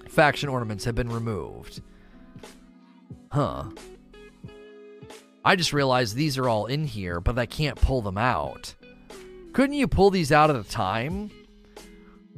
faction 0.08 0.48
ornaments 0.48 0.84
have 0.86 0.96
been 0.96 1.08
removed. 1.08 1.80
Huh. 3.30 3.66
I 5.44 5.54
just 5.54 5.72
realized 5.72 6.16
these 6.16 6.36
are 6.36 6.48
all 6.48 6.66
in 6.66 6.84
here, 6.84 7.20
but 7.20 7.38
I 7.38 7.46
can't 7.46 7.80
pull 7.80 8.02
them 8.02 8.18
out. 8.18 8.74
Couldn't 9.52 9.76
you 9.76 9.86
pull 9.86 10.10
these 10.10 10.32
out 10.32 10.50
at 10.50 10.56
a 10.56 10.68
time? 10.68 11.30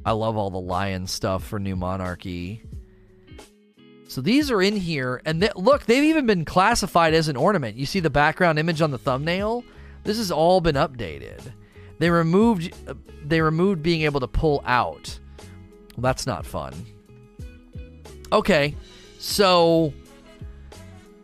I 0.04 0.12
love 0.12 0.36
all 0.36 0.50
the 0.50 0.60
lion 0.60 1.06
stuff 1.06 1.44
for 1.44 1.58
New 1.58 1.76
Monarchy. 1.76 2.62
So 4.10 4.20
these 4.20 4.50
are 4.50 4.60
in 4.60 4.74
here, 4.74 5.22
and 5.24 5.40
they, 5.40 5.50
look, 5.54 5.86
they've 5.86 6.02
even 6.02 6.26
been 6.26 6.44
classified 6.44 7.14
as 7.14 7.28
an 7.28 7.36
ornament. 7.36 7.76
You 7.76 7.86
see 7.86 8.00
the 8.00 8.10
background 8.10 8.58
image 8.58 8.82
on 8.82 8.90
the 8.90 8.98
thumbnail? 8.98 9.62
This 10.02 10.16
has 10.16 10.32
all 10.32 10.60
been 10.60 10.74
updated. 10.74 11.40
They 12.00 12.10
removed 12.10 12.74
uh, 12.88 12.94
they 13.24 13.40
removed 13.40 13.84
being 13.84 14.02
able 14.02 14.18
to 14.18 14.26
pull 14.26 14.64
out. 14.66 15.16
Well, 15.94 16.02
that's 16.02 16.26
not 16.26 16.44
fun. 16.44 16.74
Okay, 18.32 18.74
so 19.20 19.94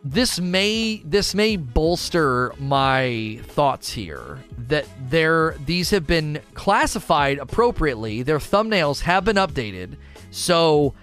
this 0.05 0.39
may 0.39 1.01
this 1.03 1.35
may 1.35 1.57
bolster 1.57 2.53
my 2.57 3.41
thoughts 3.47 3.91
here 3.91 4.41
that 4.69 4.85
they're 5.09 5.57
these 5.65 5.89
have 5.89 6.07
been 6.07 6.39
classified 6.53 7.37
appropriately. 7.39 8.23
Their 8.23 8.39
thumbnails 8.39 9.01
have 9.01 9.25
been 9.25 9.35
updated. 9.35 9.97
So 10.31 10.93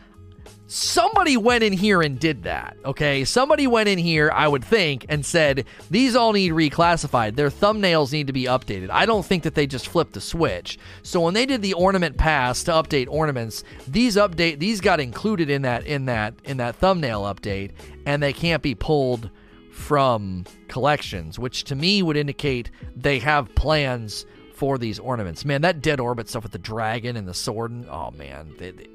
somebody 0.75 1.37
went 1.37 1.63
in 1.63 1.73
here 1.73 2.03
and 2.03 2.19
did 2.19 2.43
that. 2.43 2.77
Okay, 2.85 3.25
somebody 3.25 3.67
went 3.67 3.89
in 3.89 3.99
here, 3.99 4.31
I 4.33 4.49
would 4.49 4.65
think, 4.65 5.07
and 5.09 5.25
said 5.25 5.67
these 5.91 6.17
all 6.17 6.33
need 6.33 6.53
reclassified. 6.53 7.37
Their 7.37 7.51
thumbnails 7.51 8.13
need 8.13 8.27
to 8.27 8.33
be 8.33 8.45
updated. 8.45 8.91
I 8.91 9.07
don't 9.07 9.25
think 9.25 9.45
that 9.45 9.55
they 9.55 9.67
just 9.67 9.87
flipped 9.87 10.15
the 10.15 10.21
switch. 10.21 10.79
So 11.03 11.21
when 11.21 11.35
they 11.35 11.47
did 11.47 11.63
the 11.63 11.75
ornament 11.75 12.17
pass 12.17 12.65
to 12.65 12.73
update 12.73 13.07
ornaments, 13.09 13.63
these 13.87 14.17
update 14.17 14.59
these 14.59 14.81
got 14.81 14.99
included 14.99 15.49
in 15.49 15.63
that 15.63 15.87
in 15.87 16.07
that 16.07 16.35
in 16.45 16.57
that 16.57 16.77
thumbnail 16.77 17.23
update, 17.23 17.71
and 18.05 18.23
they 18.23 18.33
can't 18.33 18.63
be 18.63 18.75
pulled 18.75 19.31
from 19.71 20.45
collections, 20.69 21.39
which 21.39 21.65
to 21.65 21.75
me 21.75 22.03
would 22.03 22.17
indicate 22.17 22.71
they 22.97 23.21
have 23.21 23.55
plans 23.55 24.27
for 24.55 24.79
these 24.79 24.99
ornaments. 24.99 25.45
Man, 25.45 25.63
that 25.63 25.83
dead 25.83 26.01
orbit 26.01 26.29
stuff 26.29 26.45
with 26.45 26.53
the 26.53 26.59
dragon 26.59 27.17
and 27.17 27.27
the 27.27 27.35
sword, 27.35 27.73
and, 27.73 27.87
oh 27.89 28.13
man, 28.13 28.55
they, 28.59 28.71
they, 28.71 28.87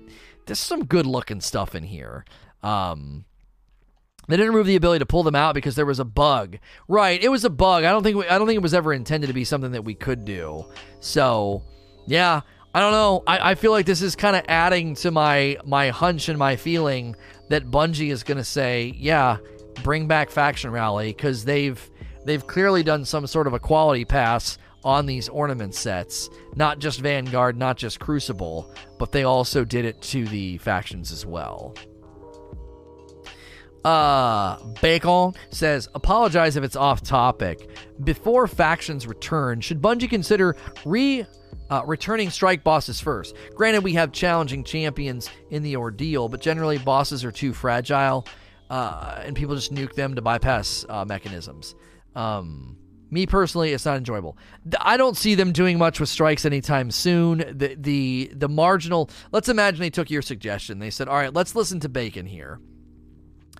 there's 0.49 0.59
some 0.59 0.85
good 0.85 1.05
looking 1.05 1.41
stuff 1.41 1.75
in 1.75 1.83
here. 1.83 2.25
Um, 2.63 3.25
they 4.27 4.35
didn't 4.35 4.51
remove 4.51 4.65
the 4.65 4.75
ability 4.75 4.99
to 4.99 5.05
pull 5.05 5.23
them 5.23 5.35
out 5.35 5.53
because 5.53 5.75
there 5.75 5.85
was 5.85 5.99
a 5.99 6.05
bug. 6.05 6.57
Right, 6.87 7.21
it 7.23 7.29
was 7.29 7.45
a 7.45 7.49
bug. 7.49 7.83
I 7.83 7.91
don't 7.91 8.03
think 8.03 8.17
we, 8.17 8.27
I 8.27 8.37
don't 8.37 8.47
think 8.47 8.57
it 8.57 8.63
was 8.63 8.73
ever 8.73 8.91
intended 8.91 9.27
to 9.27 9.33
be 9.33 9.43
something 9.43 9.71
that 9.71 9.83
we 9.83 9.93
could 9.93 10.25
do. 10.25 10.65
So, 11.01 11.63
yeah, 12.07 12.41
I 12.73 12.79
don't 12.79 12.91
know. 12.91 13.23
I, 13.27 13.51
I 13.51 13.55
feel 13.55 13.71
like 13.71 13.85
this 13.85 14.01
is 14.01 14.15
kind 14.15 14.35
of 14.35 14.43
adding 14.47 14.95
to 14.95 15.11
my 15.11 15.57
my 15.65 15.89
hunch 15.89 16.29
and 16.29 16.37
my 16.37 16.55
feeling 16.55 17.15
that 17.49 17.69
Bungie 17.69 18.11
is 18.11 18.23
going 18.23 18.37
to 18.39 18.43
say, 18.43 18.93
yeah, 18.97 19.37
bring 19.83 20.07
back 20.07 20.31
Faction 20.31 20.71
Rally 20.71 21.13
because 21.13 21.45
they've 21.45 21.89
they've 22.25 22.45
clearly 22.45 22.81
done 22.81 23.05
some 23.05 23.27
sort 23.27 23.45
of 23.45 23.53
a 23.53 23.59
quality 23.59 24.03
pass 24.03 24.57
on 24.83 25.05
these 25.05 25.29
ornament 25.29 25.75
sets. 25.75 26.29
Not 26.55 26.79
just 26.79 27.01
Vanguard, 27.01 27.57
not 27.57 27.77
just 27.77 27.99
Crucible, 27.99 28.73
but 28.97 29.11
they 29.11 29.23
also 29.23 29.65
did 29.65 29.85
it 29.85 30.01
to 30.03 30.25
the 30.25 30.57
factions 30.59 31.11
as 31.11 31.25
well. 31.25 31.75
Uh, 33.83 34.61
Bacon 34.81 35.33
says, 35.51 35.87
apologize 35.95 36.57
if 36.57 36.63
it's 36.63 36.75
off 36.75 37.01
topic. 37.01 37.69
Before 38.03 38.47
factions 38.47 39.07
return, 39.07 39.61
should 39.61 39.81
Bungie 39.81 40.09
consider 40.09 40.55
re 40.85 41.25
uh, 41.69 41.83
returning 41.85 42.29
strike 42.29 42.63
bosses 42.63 42.99
first? 42.99 43.35
Granted, 43.55 43.83
we 43.83 43.93
have 43.93 44.11
challenging 44.11 44.63
champions 44.63 45.29
in 45.49 45.63
the 45.63 45.75
ordeal, 45.77 46.27
but 46.27 46.41
generally 46.41 46.77
bosses 46.77 47.23
are 47.23 47.31
too 47.31 47.53
fragile, 47.53 48.27
uh, 48.69 49.21
and 49.23 49.35
people 49.35 49.55
just 49.55 49.73
nuke 49.73 49.93
them 49.93 50.15
to 50.15 50.21
bypass 50.21 50.85
uh, 50.89 51.05
mechanisms. 51.05 51.75
Um, 52.15 52.78
me 53.11 53.25
personally, 53.25 53.73
it's 53.73 53.85
not 53.85 53.97
enjoyable. 53.97 54.37
I 54.79 54.97
don't 54.97 55.17
see 55.17 55.35
them 55.35 55.51
doing 55.51 55.77
much 55.77 55.99
with 55.99 56.09
strikes 56.09 56.45
anytime 56.45 56.91
soon. 56.91 57.39
The 57.51 57.75
the 57.77 58.31
the 58.35 58.49
marginal. 58.49 59.09
Let's 59.31 59.49
imagine 59.49 59.81
they 59.81 59.89
took 59.89 60.09
your 60.09 60.21
suggestion. 60.21 60.79
They 60.79 60.89
said, 60.89 61.07
"All 61.07 61.15
right, 61.15 61.33
let's 61.33 61.55
listen 61.55 61.79
to 61.81 61.89
Bacon 61.89 62.25
here, 62.25 62.59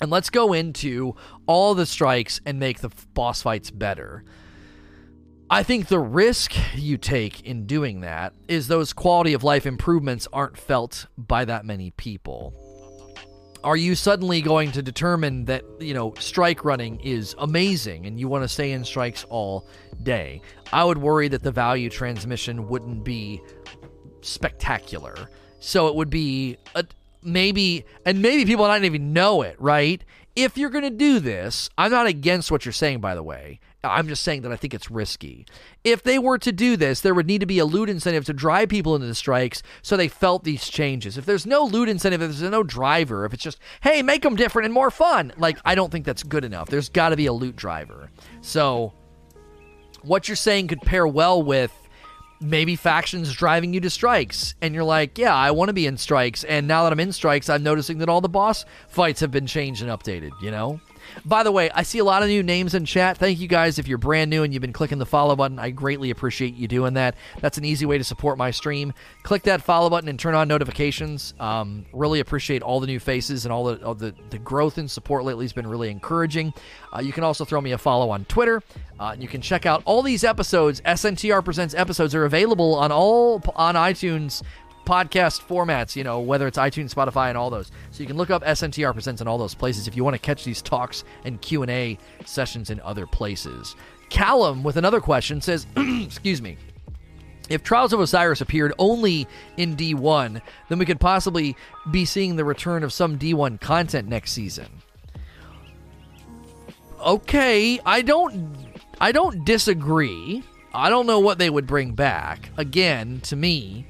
and 0.02 0.12
let's 0.12 0.30
go 0.30 0.54
into 0.54 1.16
all 1.46 1.76
the 1.76 1.86
strikes 1.86 2.42
and 2.46 2.60
make 2.60 2.80
the 2.80 2.92
boss 3.14 3.42
fights 3.42 3.72
better." 3.72 4.24
I 5.52 5.64
think 5.64 5.88
the 5.88 6.00
risk 6.00 6.54
you 6.76 6.98
take 6.98 7.42
in 7.42 7.66
doing 7.66 8.02
that 8.02 8.34
is 8.48 8.68
those 8.68 8.94
quality 8.94 9.34
of 9.34 9.44
life 9.44 9.66
improvements 9.66 10.28
aren't 10.32 10.58
felt 10.58 11.08
by 11.18 11.44
that 11.46 11.66
many 11.66 11.90
people 11.90 12.69
are 13.64 13.78
you 13.78 13.96
suddenly 13.96 14.42
going 14.42 14.72
to 14.72 14.82
determine 14.82 15.46
that 15.46 15.64
you 15.80 15.94
know 15.94 16.14
strike 16.20 16.64
running 16.64 17.00
is 17.02 17.36
amazing 17.40 18.06
and 18.06 18.20
you 18.20 18.28
want 18.28 18.44
to 18.44 18.48
stay 18.48 18.72
in 18.72 18.84
strikes 18.84 19.26
all 19.30 19.68
day? 20.04 20.42
I 20.72 20.84
would 20.84 20.98
worry 20.98 21.28
that 21.30 21.44
the 21.44 21.52
value 21.52 21.90
transmission 21.90 22.68
wouldn't 22.68 23.04
be 23.04 23.42
spectacular. 24.22 25.30
So 25.60 25.88
it 25.88 25.96
would 25.96 26.10
be 26.10 26.58
a, 26.76 26.86
maybe 27.22 27.86
and 28.06 28.22
maybe 28.22 28.46
people 28.46 28.66
don't 28.66 28.86
even 28.86 29.14
know 29.14 29.42
it 29.42 29.56
right? 29.60 30.04
If 30.36 30.58
you're 30.58 30.70
going 30.70 30.86
to 30.86 30.90
do 30.90 31.20
this 31.20 31.70
i'm 31.78 31.92
not 31.92 32.08
against 32.08 32.50
what 32.50 32.64
you're 32.64 32.72
saying 32.72 33.02
by 33.02 33.14
the 33.14 33.24
way 33.24 33.60
I'm 33.84 34.08
just 34.08 34.24
saying 34.24 34.42
that 34.42 34.52
I 34.52 34.58
think 34.58 34.74
it's 34.74 34.92
risky. 34.92 35.46
If 35.84 36.04
they 36.04 36.20
were 36.20 36.38
to 36.40 36.52
do 36.52 36.76
this, 36.76 37.00
there 37.00 37.14
would 37.14 37.28
need 37.28 37.40
to 37.40 37.46
be 37.46 37.60
a 37.60 37.66
loot 37.66 37.90
incentive 37.90 38.26
to 38.26 38.34
drive 38.34 38.68
people 38.70 38.94
into 38.96 39.08
the 39.08 39.16
strikes 39.16 39.64
so 39.82 39.96
they 39.96 40.10
felt 40.10 40.44
these 40.44 40.68
changes. 40.68 41.18
If 41.18 41.26
there's 41.26 41.46
no 41.46 41.64
loot 41.64 41.88
incentive, 41.88 42.22
if 42.22 42.30
there's 42.32 42.52
no 42.52 42.64
driver, 42.64 43.26
if 43.26 43.34
it's 43.34 43.44
just, 43.44 43.60
hey, 43.82 44.02
make 44.02 44.24
them 44.24 44.36
different 44.36 44.66
and 44.66 44.74
more 44.74 44.92
fun, 44.92 45.32
like, 45.38 45.58
I 45.64 45.76
don't 45.76 45.92
think 45.92 46.06
that's 46.06 46.24
good 46.24 46.44
enough. 46.44 46.68
There's 46.68 46.90
got 46.90 47.10
to 47.10 47.16
be 47.16 47.28
a 47.28 47.34
loot 47.34 47.56
driver. 47.56 48.12
So, 48.42 48.94
what 50.02 50.28
you're 50.28 50.36
saying 50.36 50.68
could 50.68 50.82
pair 50.82 51.08
well 51.08 51.42
with 51.42 51.72
maybe 52.42 52.76
factions 52.76 53.34
driving 53.34 53.74
you 53.74 53.82
to 53.82 53.90
strikes 53.90 54.56
and 54.62 54.74
you're 54.74 54.84
like 54.84 55.18
yeah 55.18 55.36
i 55.36 55.52
want 55.52 55.68
to 55.68 55.74
be 55.74 55.86
in 55.86 55.98
strikes 55.98 56.46
and 56.46 56.66
now 56.68 56.84
that 56.84 56.94
i'm 56.94 57.00
in 57.00 57.12
strikes 57.12 57.50
i'm 57.50 57.62
noticing 57.62 57.98
that 57.98 58.08
all 58.08 58.22
the 58.22 58.30
boss 58.30 58.64
fights 58.88 59.20
have 59.20 59.30
been 59.30 59.46
changed 59.46 59.82
and 59.82 59.92
updated 59.92 60.32
you 60.42 60.50
know 60.50 60.80
by 61.26 61.44
the 61.44 61.52
way, 61.52 61.70
I 61.72 61.84
see 61.84 62.00
a 62.00 62.04
lot 62.04 62.24
of 62.24 62.30
new 62.30 62.44
names 62.44 62.74
in 62.74 62.86
chat. 62.86 63.18
Thank 63.18 63.40
you 63.40 63.48
guys 63.48 63.80
if 63.80 63.88
you're 63.88 63.98
brand 63.98 64.30
new 64.30 64.44
and 64.44 64.54
you've 64.54 64.62
been 64.62 64.74
clicking 64.74 64.98
the 64.98 65.06
follow 65.06 65.36
button. 65.36 65.60
I 65.60 65.70
greatly 65.70 66.10
appreciate 66.10 66.56
you 66.56 66.68
doing 66.68 66.94
that. 66.96 67.16
That's 67.40 67.58
an 67.58 67.66
easy 67.66 67.86
way 67.86 67.98
to 67.98 68.04
support 68.04 68.38
my 68.38 68.52
stream. 68.52 68.94
Click 69.24 69.44
that 69.44 69.62
follow 69.62 69.90
button 69.90 70.10
and 70.10 70.20
turn 70.20 70.36
on 70.36 70.48
notifications. 70.48 71.34
Um, 71.40 71.86
really 71.94 72.20
appreciate 72.20 72.62
all 72.62 72.80
the 72.80 72.88
new 72.88 73.00
faces 73.00 73.46
and 73.46 73.52
all 73.52 73.66
the, 73.66 73.86
all 73.86 73.96
the, 73.96 74.14
the 74.30 74.40
growth 74.40 74.78
and 74.78 74.90
support 74.90 75.24
lately 75.24 75.46
has 75.46 75.54
been 75.54 75.68
really 75.68 75.90
encouraging. 75.90 76.54
Uh, 76.94 77.00
you 77.00 77.14
can 77.14 77.24
also 77.24 77.46
throw 77.46 77.62
me 77.62 77.72
a 77.72 77.78
follow 77.78 78.10
on 78.10 78.26
Twitter. 78.26 78.62
Uh, 79.00 79.16
you 79.18 79.28
can 79.28 79.42
check 79.42 79.66
out 79.66 79.82
all 79.86 80.02
these 80.02 80.24
episodes. 80.24 80.82
SNTR 80.82 81.44
Presents 81.44 81.74
episodes 81.74 82.14
are 82.16 82.26
available 82.26 82.76
on 82.76 82.92
all 82.92 83.42
on 83.56 83.76
iTunes 83.76 84.44
podcast 84.90 85.46
formats, 85.46 85.96
you 85.96 86.04
know, 86.04 86.20
whether 86.20 86.48
it's 86.48 86.58
iTunes, 86.58 86.92
Spotify, 86.92 87.30
and 87.30 87.38
all 87.38 87.52
those. 87.52 87.72
So 87.92 88.02
you 88.02 88.08
can 88.08 88.18
look 88.18 88.32
up 88.32 88.44
SNTR 88.44 88.92
Presents 88.92 89.22
in 89.22 89.28
all 89.28 89.38
those 89.38 89.54
places 89.54 89.88
if 89.88 89.96
you 89.96 90.04
want 90.04 90.16
to 90.16 90.20
catch 90.20 90.44
these 90.44 90.64
talks 90.64 91.04
and 91.26 91.40
Q&A 91.40 92.00
sessions 92.26 92.72
in 92.72 92.80
other 92.80 93.06
places. 93.06 93.76
Callum, 94.10 94.64
with 94.64 94.78
another 94.78 95.00
question, 95.00 95.42
says, 95.42 95.68
excuse 95.78 96.42
me, 96.42 96.58
if 97.50 97.62
Trials 97.62 97.94
of 97.94 98.00
Osiris 98.00 98.42
appeared 98.42 98.74
only 98.80 99.28
in 99.58 99.76
D1, 99.76 100.42
then 100.70 100.80
we 100.80 100.88
could 100.88 101.00
possibly 101.00 101.56
be 101.92 102.04
seeing 102.04 102.36
the 102.36 102.44
return 102.44 102.84
of 102.84 102.92
some 102.92 103.20
D1 103.20 103.62
content 103.62 104.08
next 104.08 104.32
season. 104.32 104.82
Okay, 107.00 107.80
I 107.86 108.02
don't 108.02 108.56
I 109.00 109.12
don't 109.12 109.46
disagree. 109.46 110.44
I 110.74 110.90
don't 110.90 111.06
know 111.08 111.20
what 111.20 111.38
they 111.38 111.50
would 111.50 111.66
bring 111.66 111.94
back. 111.94 112.50
Again, 112.58 113.22
to 113.22 113.36
me, 113.36 113.86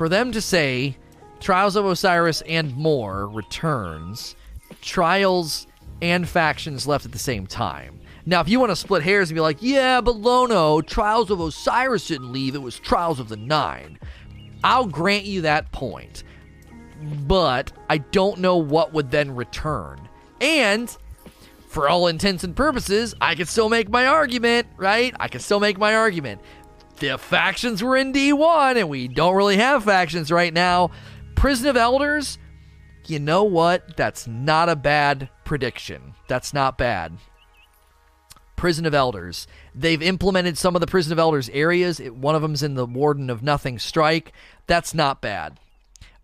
for 0.00 0.08
them 0.08 0.32
to 0.32 0.40
say 0.40 0.96
Trials 1.40 1.76
of 1.76 1.84
Osiris 1.84 2.40
and 2.48 2.74
more 2.74 3.28
returns, 3.28 4.34
Trials 4.80 5.66
and 6.00 6.26
factions 6.26 6.86
left 6.86 7.04
at 7.04 7.12
the 7.12 7.18
same 7.18 7.46
time. 7.46 8.00
Now, 8.24 8.40
if 8.40 8.48
you 8.48 8.58
want 8.58 8.70
to 8.70 8.76
split 8.76 9.02
hairs 9.02 9.28
and 9.28 9.34
be 9.34 9.42
like, 9.42 9.58
yeah, 9.60 10.00
but 10.00 10.16
Lono, 10.16 10.80
Trials 10.80 11.30
of 11.30 11.38
Osiris 11.38 12.06
didn't 12.06 12.32
leave, 12.32 12.54
it 12.54 12.62
was 12.62 12.78
Trials 12.78 13.20
of 13.20 13.28
the 13.28 13.36
Nine, 13.36 13.98
I'll 14.64 14.86
grant 14.86 15.26
you 15.26 15.42
that 15.42 15.70
point. 15.70 16.24
But 17.26 17.70
I 17.90 17.98
don't 17.98 18.38
know 18.38 18.56
what 18.56 18.94
would 18.94 19.10
then 19.10 19.34
return. 19.34 20.08
And 20.40 20.96
for 21.68 21.90
all 21.90 22.06
intents 22.06 22.42
and 22.42 22.56
purposes, 22.56 23.14
I 23.20 23.34
can 23.34 23.44
still 23.44 23.68
make 23.68 23.90
my 23.90 24.06
argument, 24.06 24.66
right? 24.78 25.14
I 25.20 25.28
can 25.28 25.40
still 25.40 25.60
make 25.60 25.76
my 25.76 25.94
argument 25.94 26.40
the 27.00 27.18
factions 27.18 27.82
were 27.82 27.96
in 27.96 28.12
D1 28.12 28.76
and 28.76 28.88
we 28.88 29.08
don't 29.08 29.34
really 29.34 29.56
have 29.56 29.84
factions 29.84 30.30
right 30.30 30.52
now. 30.52 30.90
Prison 31.34 31.68
of 31.68 31.76
Elders, 31.76 32.38
you 33.06 33.18
know 33.18 33.44
what? 33.44 33.96
That's 33.96 34.26
not 34.26 34.68
a 34.68 34.76
bad 34.76 35.28
prediction. 35.44 36.14
That's 36.28 36.54
not 36.54 36.78
bad. 36.78 37.18
Prison 38.56 38.84
of 38.84 38.94
Elders. 38.94 39.46
They've 39.74 40.02
implemented 40.02 40.58
some 40.58 40.76
of 40.76 40.80
the 40.80 40.86
Prison 40.86 41.12
of 41.12 41.18
Elders 41.18 41.48
areas. 41.48 41.98
one 41.98 42.34
of 42.34 42.42
them's 42.42 42.62
in 42.62 42.74
the 42.74 42.86
Warden 42.86 43.30
of 43.30 43.42
Nothing 43.42 43.78
strike. 43.78 44.32
That's 44.66 44.92
not 44.94 45.22
bad. 45.22 45.58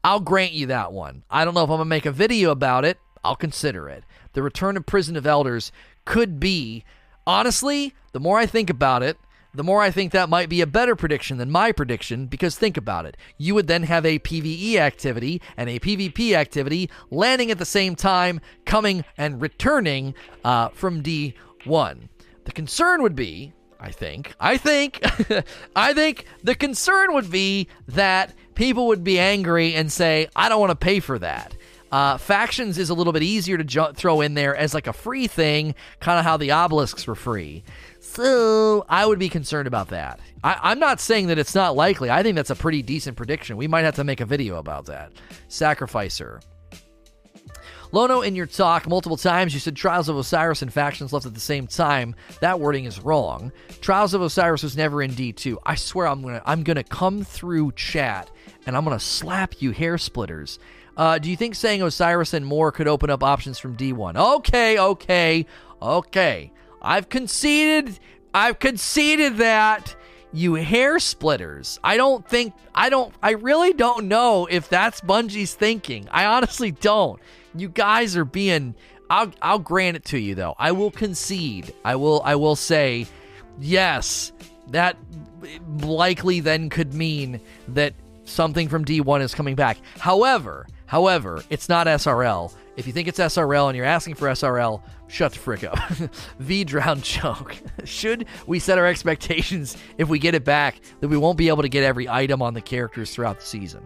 I'll 0.04 0.20
grant 0.20 0.52
you 0.52 0.66
that 0.66 0.92
one. 0.92 1.24
I 1.30 1.44
don't 1.44 1.54
know 1.54 1.64
if 1.64 1.70
I'm 1.70 1.78
going 1.78 1.86
to 1.86 1.86
make 1.86 2.06
a 2.06 2.12
video 2.12 2.50
about 2.50 2.84
it. 2.84 2.98
I'll 3.24 3.36
consider 3.36 3.88
it. 3.88 4.04
The 4.34 4.42
return 4.42 4.76
of 4.76 4.86
Prison 4.86 5.16
of 5.16 5.26
Elders 5.26 5.72
could 6.04 6.38
be, 6.38 6.84
honestly, 7.26 7.94
the 8.12 8.20
more 8.20 8.38
I 8.38 8.46
think 8.46 8.70
about 8.70 9.02
it, 9.02 9.16
the 9.56 9.64
more 9.64 9.82
I 9.82 9.90
think 9.90 10.12
that 10.12 10.28
might 10.28 10.48
be 10.48 10.60
a 10.60 10.66
better 10.66 10.94
prediction 10.94 11.38
than 11.38 11.50
my 11.50 11.72
prediction 11.72 12.26
because 12.26 12.56
think 12.56 12.76
about 12.76 13.06
it. 13.06 13.16
You 13.38 13.54
would 13.54 13.66
then 13.66 13.84
have 13.84 14.04
a 14.04 14.18
PvE 14.18 14.76
activity 14.76 15.40
and 15.56 15.70
a 15.70 15.78
PvP 15.78 16.32
activity 16.32 16.90
landing 17.10 17.50
at 17.50 17.58
the 17.58 17.64
same 17.64 17.96
time, 17.96 18.40
coming 18.66 19.04
and 19.16 19.40
returning 19.40 20.14
uh, 20.44 20.68
from 20.68 21.02
D1. 21.02 22.08
The 22.44 22.52
concern 22.52 23.02
would 23.02 23.16
be, 23.16 23.54
I 23.80 23.90
think, 23.90 24.34
I 24.38 24.56
think, 24.56 25.00
I 25.76 25.92
think 25.94 26.26
the 26.42 26.54
concern 26.54 27.14
would 27.14 27.30
be 27.30 27.68
that 27.88 28.34
people 28.54 28.86
would 28.88 29.04
be 29.04 29.18
angry 29.18 29.74
and 29.74 29.90
say, 29.90 30.28
I 30.36 30.48
don't 30.48 30.60
want 30.60 30.70
to 30.70 30.76
pay 30.76 31.00
for 31.00 31.18
that. 31.18 31.56
Uh, 31.92 32.18
factions 32.18 32.78
is 32.78 32.90
a 32.90 32.94
little 32.94 33.12
bit 33.12 33.22
easier 33.22 33.56
to 33.56 33.64
ju- 33.64 33.92
throw 33.94 34.20
in 34.20 34.34
there 34.34 34.56
as 34.56 34.74
like 34.74 34.86
a 34.86 34.92
free 34.92 35.26
thing, 35.26 35.74
kind 36.00 36.18
of 36.18 36.24
how 36.24 36.36
the 36.36 36.50
obelisks 36.50 37.06
were 37.06 37.14
free. 37.14 37.62
So 38.06 38.86
I 38.88 39.04
would 39.04 39.18
be 39.18 39.28
concerned 39.28 39.66
about 39.66 39.88
that. 39.88 40.20
I, 40.42 40.72
am 40.72 40.78
not 40.78 41.00
saying 41.00 41.26
that 41.26 41.38
it's 41.38 41.54
not 41.54 41.76
likely. 41.76 42.08
I 42.08 42.22
think 42.22 42.34
that's 42.36 42.50
a 42.50 42.56
pretty 42.56 42.80
decent 42.80 43.16
prediction. 43.16 43.58
We 43.58 43.68
might 43.68 43.82
have 43.82 43.96
to 43.96 44.04
make 44.04 44.20
a 44.20 44.24
video 44.24 44.56
about 44.56 44.86
that. 44.86 45.12
Sacrificer. 45.48 46.40
Lono, 47.92 48.22
in 48.22 48.34
your 48.34 48.46
talk 48.46 48.88
multiple 48.88 49.18
times, 49.18 49.52
you 49.52 49.60
said 49.60 49.76
Trials 49.76 50.08
of 50.08 50.16
Osiris 50.16 50.62
and 50.62 50.72
factions 50.72 51.12
left 51.12 51.26
at 51.26 51.34
the 51.34 51.40
same 51.40 51.66
time. 51.66 52.14
That 52.40 52.58
wording 52.58 52.84
is 52.84 53.00
wrong. 53.00 53.52
Trials 53.80 54.14
of 54.14 54.22
Osiris 54.22 54.62
was 54.62 54.76
never 54.76 55.02
in 55.02 55.10
D2. 55.10 55.58
I 55.66 55.74
swear 55.74 56.06
I'm 56.06 56.22
gonna 56.22 56.42
I'm 56.46 56.62
gonna 56.62 56.84
come 56.84 57.22
through 57.22 57.72
chat 57.72 58.30
and 58.66 58.76
I'm 58.76 58.84
gonna 58.84 58.98
slap 58.98 59.60
you 59.60 59.72
hair 59.72 59.98
splitters. 59.98 60.58
Uh, 60.96 61.18
do 61.18 61.28
you 61.28 61.36
think 61.36 61.54
saying 61.54 61.82
Osiris 61.82 62.32
and 62.32 62.46
more 62.46 62.72
could 62.72 62.88
open 62.88 63.10
up 63.10 63.22
options 63.22 63.58
from 63.58 63.76
D1? 63.76 64.16
Okay, 64.16 64.78
okay, 64.78 65.44
okay. 65.82 66.52
I've 66.86 67.08
conceded. 67.08 67.98
I've 68.32 68.58
conceded 68.58 69.38
that 69.38 69.96
you 70.32 70.54
hair 70.54 70.98
splitters. 70.98 71.80
I 71.82 71.96
don't 71.96 72.26
think. 72.28 72.54
I 72.74 72.88
don't. 72.88 73.12
I 73.22 73.32
really 73.32 73.72
don't 73.72 74.06
know 74.06 74.46
if 74.46 74.68
that's 74.68 75.00
Bungie's 75.00 75.54
thinking. 75.54 76.08
I 76.10 76.26
honestly 76.26 76.70
don't. 76.70 77.20
You 77.54 77.68
guys 77.68 78.16
are 78.16 78.24
being. 78.24 78.74
I'll. 79.10 79.32
I'll 79.42 79.58
grant 79.58 79.96
it 79.96 80.04
to 80.06 80.18
you 80.18 80.34
though. 80.34 80.54
I 80.58 80.72
will 80.72 80.90
concede. 80.90 81.74
I 81.84 81.96
will. 81.96 82.22
I 82.24 82.36
will 82.36 82.56
say, 82.56 83.06
yes. 83.58 84.32
That 84.68 84.96
likely 85.78 86.40
then 86.40 86.70
could 86.70 86.92
mean 86.92 87.40
that 87.68 87.94
something 88.24 88.68
from 88.68 88.84
D1 88.84 89.20
is 89.20 89.32
coming 89.32 89.54
back. 89.54 89.78
However, 89.98 90.66
However, 90.86 91.42
it's 91.50 91.68
not 91.68 91.86
SRL. 91.86 92.54
If 92.76 92.86
you 92.86 92.92
think 92.92 93.08
it's 93.08 93.18
SRL 93.18 93.68
and 93.68 93.76
you're 93.76 93.86
asking 93.86 94.14
for 94.14 94.28
SRL, 94.28 94.80
shut 95.08 95.32
the 95.32 95.38
frick 95.38 95.64
up. 95.64 95.78
v 96.38 96.64
drown 96.64 97.00
choke. 97.02 97.56
Should 97.84 98.26
we 98.46 98.58
set 98.58 98.78
our 98.78 98.86
expectations 98.86 99.76
if 99.98 100.08
we 100.08 100.18
get 100.18 100.34
it 100.34 100.44
back 100.44 100.80
that 101.00 101.08
we 101.08 101.16
won't 101.16 101.38
be 101.38 101.48
able 101.48 101.62
to 101.62 101.68
get 101.68 101.84
every 101.84 102.08
item 102.08 102.42
on 102.42 102.54
the 102.54 102.60
characters 102.60 103.14
throughout 103.14 103.40
the 103.40 103.46
season? 103.46 103.82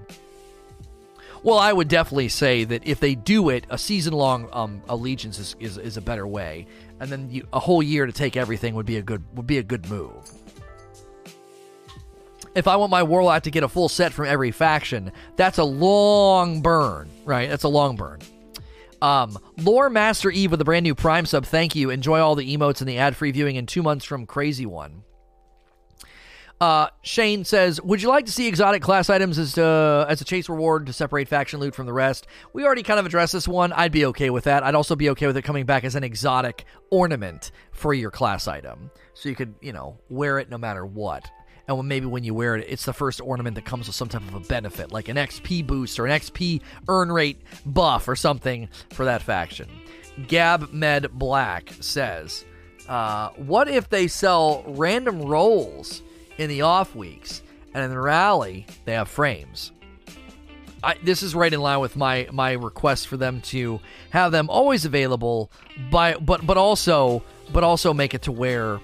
Well, 1.43 1.59
I 1.59 1.73
would 1.73 1.89
definitely 1.89 2.29
say 2.29 2.65
that 2.65 2.87
if 2.87 3.01
they 3.01 3.15
do 3.15 3.49
it, 3.49 3.65
a 3.71 3.79
season 3.79 4.13
long 4.13 4.49
um, 4.53 4.83
allegiance 4.89 5.39
is, 5.39 5.57
is, 5.59 5.79
is, 5.79 5.97
a 5.97 6.03
better 6.03 6.27
way, 6.27 6.67
and 7.01 7.11
then 7.11 7.31
you, 7.31 7.47
a 7.51 7.59
whole 7.59 7.83
year 7.83 8.05
to 8.05 8.13
take 8.13 8.37
everything 8.37 8.75
would 8.75 8.85
be 8.85 8.99
a 8.99 9.03
good 9.03 9.25
would 9.35 9.47
be 9.47 9.57
a 9.57 9.63
good 9.63 9.89
move 9.89 10.31
if 12.55 12.67
I 12.67 12.77
want 12.77 12.91
my 12.91 13.03
warlock 13.03 13.45
to 13.45 13.51
get 13.51 13.63
a 13.63 13.69
full 13.69 13.89
set 13.89 14.13
from 14.13 14.27
every 14.27 14.51
faction, 14.51 15.13
that's 15.37 15.59
a 15.59 15.65
long 15.65 16.63
burn, 16.63 17.09
right? 17.25 17.49
That's 17.49 17.65
a 17.65 17.69
long 17.69 17.97
burn. 17.97 18.21
Um, 19.03 19.39
Lore 19.57 19.91
Master 19.91 20.31
Eve 20.31 20.51
with 20.51 20.61
a 20.61 20.65
brand 20.65 20.85
new 20.85 20.95
Prime 20.95 21.27
sub. 21.27 21.47
Thank 21.47 21.75
you. 21.75 21.91
Enjoy 21.91 22.21
all 22.21 22.35
the 22.35 22.57
emotes 22.57 22.81
and 22.81 22.89
the 22.89 22.99
ad 22.99 23.17
free 23.17 23.31
viewing 23.31 23.57
in 23.57 23.67
two 23.67 23.83
months 23.83 24.05
from 24.05 24.27
Crazy 24.27 24.67
One. 24.67 25.03
Uh, 26.61 26.89
Shane 27.01 27.47
says, 27.47 27.81
"Would 27.81 28.03
you 28.03 28.11
like 28.11 28.27
to 28.27 28.33
see 28.33 28.47
exotic 28.47 28.83
class 28.83 29.09
items 29.09 29.39
as 29.39 29.57
uh, 29.57 30.05
as 30.11 30.21
a 30.21 30.25
chase 30.25 30.47
reward 30.51 30.87
to 30.87 30.93
separate 30.93 31.27
faction 31.27 31.59
loot 31.59 31.75
from 31.75 31.87
the 31.87 31.93
rest?" 31.93 32.27
We 32.53 32.67
already 32.67 32.83
kind 32.83 33.01
of 33.01 33.07
addressed 33.07 33.33
this 33.33 33.49
one. 33.49 33.73
I'd 33.73 33.93
be 33.93 34.05
okay 34.07 34.29
with 34.29 34.45
that. 34.45 34.63
I'd 34.63 34.75
also 34.75 34.95
be 34.95 35.09
okay 35.11 35.27
with 35.27 35.39
it 35.39 35.43
coming 35.43 35.65
back 35.65 35.85
as 35.85 35.95
an 35.95 36.05
exotic 36.05 36.67
ornament 36.91 37.51
for 37.73 37.95
your 37.95 38.11
class 38.11 38.47
item, 38.47 38.91
so 39.15 39.31
you 39.31 39.35
could, 39.35 39.55
you 39.63 39.73
know, 39.73 39.99
wear 40.11 40.39
it 40.39 40.51
no 40.51 40.59
matter 40.59 40.85
what 40.85 41.31
and 41.71 41.77
when 41.79 41.87
maybe 41.87 42.07
when 42.07 42.25
you 42.25 42.35
wear 42.35 42.57
it, 42.57 42.67
it's 42.69 42.85
the 42.85 42.93
first 42.93 43.21
ornament 43.21 43.55
that 43.55 43.65
comes 43.65 43.87
with 43.87 43.95
some 43.95 44.09
type 44.09 44.27
of 44.27 44.35
a 44.35 44.41
benefit, 44.41 44.91
like 44.91 45.09
an 45.09 45.17
XP 45.17 45.65
boost 45.65 46.01
or 46.01 46.07
an 46.07 46.21
XP 46.21 46.61
earn 46.89 47.13
rate 47.13 47.41
buff 47.65 48.09
or 48.09 48.17
something 48.17 48.69
for 48.91 49.05
that 49.05 49.23
faction. 49.23 49.69
Gab 50.27 50.73
Med 50.73 51.13
Black 51.13 51.73
says, 51.79 52.45
uh, 52.89 53.29
"What 53.37 53.69
if 53.69 53.89
they 53.89 54.09
sell 54.09 54.65
random 54.67 55.23
rolls 55.23 56.03
in 56.39 56.49
the 56.49 56.63
off 56.63 56.97
weeks, 56.97 57.41
and 57.73 57.85
in 57.85 57.91
the 57.91 58.01
rally 58.01 58.67
they 58.85 58.95
have 58.95 59.09
frames?" 59.09 59.71
I, 60.83 60.97
this 61.05 61.23
is 61.23 61.37
right 61.37 61.53
in 61.53 61.61
line 61.61 61.79
with 61.79 61.95
my 61.95 62.27
my 62.33 62.51
request 62.53 63.07
for 63.07 63.17
them 63.17 63.43
to 63.43 63.79
have 64.11 64.33
them 64.33 64.51
always 64.51 64.85
available, 64.85 65.53
by 65.89 66.15
but 66.15 66.45
but 66.45 66.57
also 66.57 67.23
but 67.53 67.63
also 67.63 67.95
make 67.95 68.13
it 68.13 68.23
to 68.23 68.33
where 68.33 68.81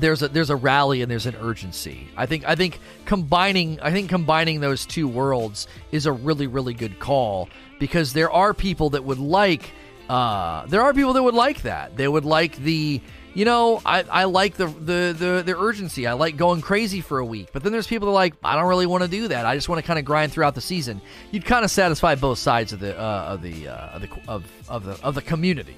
there's 0.00 0.22
a 0.22 0.28
there's 0.28 0.50
a 0.50 0.56
rally 0.56 1.02
and 1.02 1.10
there's 1.10 1.26
an 1.26 1.36
urgency. 1.40 2.08
I 2.16 2.26
think 2.26 2.44
I 2.46 2.54
think 2.54 2.80
combining 3.04 3.80
I 3.80 3.90
think 3.90 4.08
combining 4.08 4.60
those 4.60 4.86
two 4.86 5.08
worlds 5.08 5.66
is 5.92 6.06
a 6.06 6.12
really 6.12 6.46
really 6.46 6.74
good 6.74 6.98
call 6.98 7.48
because 7.78 8.12
there 8.12 8.30
are 8.30 8.54
people 8.54 8.90
that 8.90 9.04
would 9.04 9.18
like 9.18 9.70
uh, 10.08 10.66
there 10.66 10.82
are 10.82 10.94
people 10.94 11.12
that 11.14 11.22
would 11.22 11.34
like 11.34 11.62
that. 11.62 11.96
They 11.96 12.06
would 12.06 12.24
like 12.24 12.56
the 12.56 13.00
you 13.34 13.44
know 13.44 13.82
I, 13.84 14.02
I 14.02 14.24
like 14.24 14.54
the, 14.54 14.66
the 14.66 15.14
the 15.18 15.42
the 15.44 15.58
urgency. 15.58 16.06
I 16.06 16.12
like 16.12 16.36
going 16.36 16.60
crazy 16.60 17.00
for 17.00 17.18
a 17.18 17.24
week. 17.24 17.48
But 17.52 17.62
then 17.62 17.72
there's 17.72 17.86
people 17.86 18.06
that 18.06 18.12
are 18.12 18.14
like 18.14 18.34
I 18.44 18.56
don't 18.56 18.68
really 18.68 18.86
want 18.86 19.02
to 19.02 19.08
do 19.08 19.28
that. 19.28 19.46
I 19.46 19.54
just 19.54 19.68
want 19.68 19.80
to 19.80 19.86
kind 19.86 19.98
of 19.98 20.04
grind 20.04 20.32
throughout 20.32 20.54
the 20.54 20.60
season. 20.60 21.00
You'd 21.32 21.44
kind 21.44 21.64
of 21.64 21.70
satisfy 21.70 22.14
both 22.14 22.38
sides 22.38 22.72
of 22.72 22.80
the 22.80 22.98
uh, 22.98 23.24
of 23.24 23.42
the 23.42 23.68
uh, 23.68 23.74
of 23.74 24.02
the 24.02 24.08
of, 24.28 24.44
of 24.68 24.84
the 24.84 25.04
of 25.04 25.14
the 25.14 25.22
community. 25.22 25.76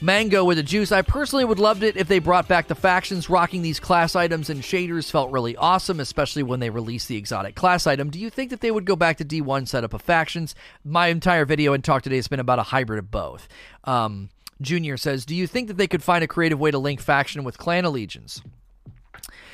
Mango 0.00 0.44
with 0.44 0.58
a 0.58 0.62
juice. 0.62 0.92
I 0.92 1.00
personally 1.00 1.44
would 1.44 1.58
loved 1.58 1.82
it 1.82 1.96
if 1.96 2.06
they 2.06 2.18
brought 2.18 2.46
back 2.46 2.68
the 2.68 2.74
factions. 2.74 3.30
Rocking 3.30 3.62
these 3.62 3.80
class 3.80 4.14
items 4.14 4.50
and 4.50 4.62
shaders 4.62 5.10
felt 5.10 5.30
really 5.30 5.56
awesome, 5.56 6.00
especially 6.00 6.42
when 6.42 6.60
they 6.60 6.68
released 6.68 7.08
the 7.08 7.16
exotic 7.16 7.54
class 7.54 7.86
item. 7.86 8.10
Do 8.10 8.18
you 8.18 8.28
think 8.28 8.50
that 8.50 8.60
they 8.60 8.70
would 8.70 8.84
go 8.84 8.94
back 8.94 9.16
to 9.18 9.24
D1 9.24 9.68
setup 9.68 9.94
of 9.94 10.02
factions? 10.02 10.54
My 10.84 11.06
entire 11.06 11.46
video 11.46 11.72
and 11.72 11.82
talk 11.82 12.02
today 12.02 12.16
has 12.16 12.28
been 12.28 12.40
about 12.40 12.58
a 12.58 12.64
hybrid 12.64 12.98
of 12.98 13.10
both. 13.10 13.48
Um, 13.84 14.28
Junior 14.60 14.98
says, 14.98 15.24
Do 15.24 15.34
you 15.34 15.46
think 15.46 15.68
that 15.68 15.78
they 15.78 15.86
could 15.86 16.02
find 16.02 16.22
a 16.22 16.28
creative 16.28 16.60
way 16.60 16.70
to 16.70 16.78
link 16.78 17.00
faction 17.00 17.42
with 17.42 17.56
clan 17.56 17.86
allegiance? 17.86 18.42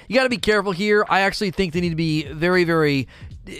You 0.09 0.17
got 0.17 0.25
to 0.25 0.29
be 0.29 0.39
careful 0.39 0.73
here. 0.73 1.07
I 1.09 1.21
actually 1.21 1.53
think 1.53 1.73
they 1.73 1.81
need 1.81 1.91
to 1.91 1.97
be 1.97 2.25
very, 2.25 2.65
very. 2.65 3.07
Uh, 3.47 3.53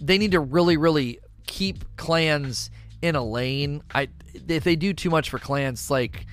they 0.00 0.18
need 0.18 0.32
to 0.32 0.40
really, 0.40 0.76
really 0.76 1.20
keep 1.46 1.96
clans 1.96 2.70
in 3.00 3.14
a 3.14 3.24
lane. 3.24 3.82
I 3.94 4.08
if 4.48 4.64
they 4.64 4.76
do 4.76 4.92
too 4.92 5.10
much 5.10 5.30
for 5.30 5.38
clans, 5.38 5.90
like 5.90 6.26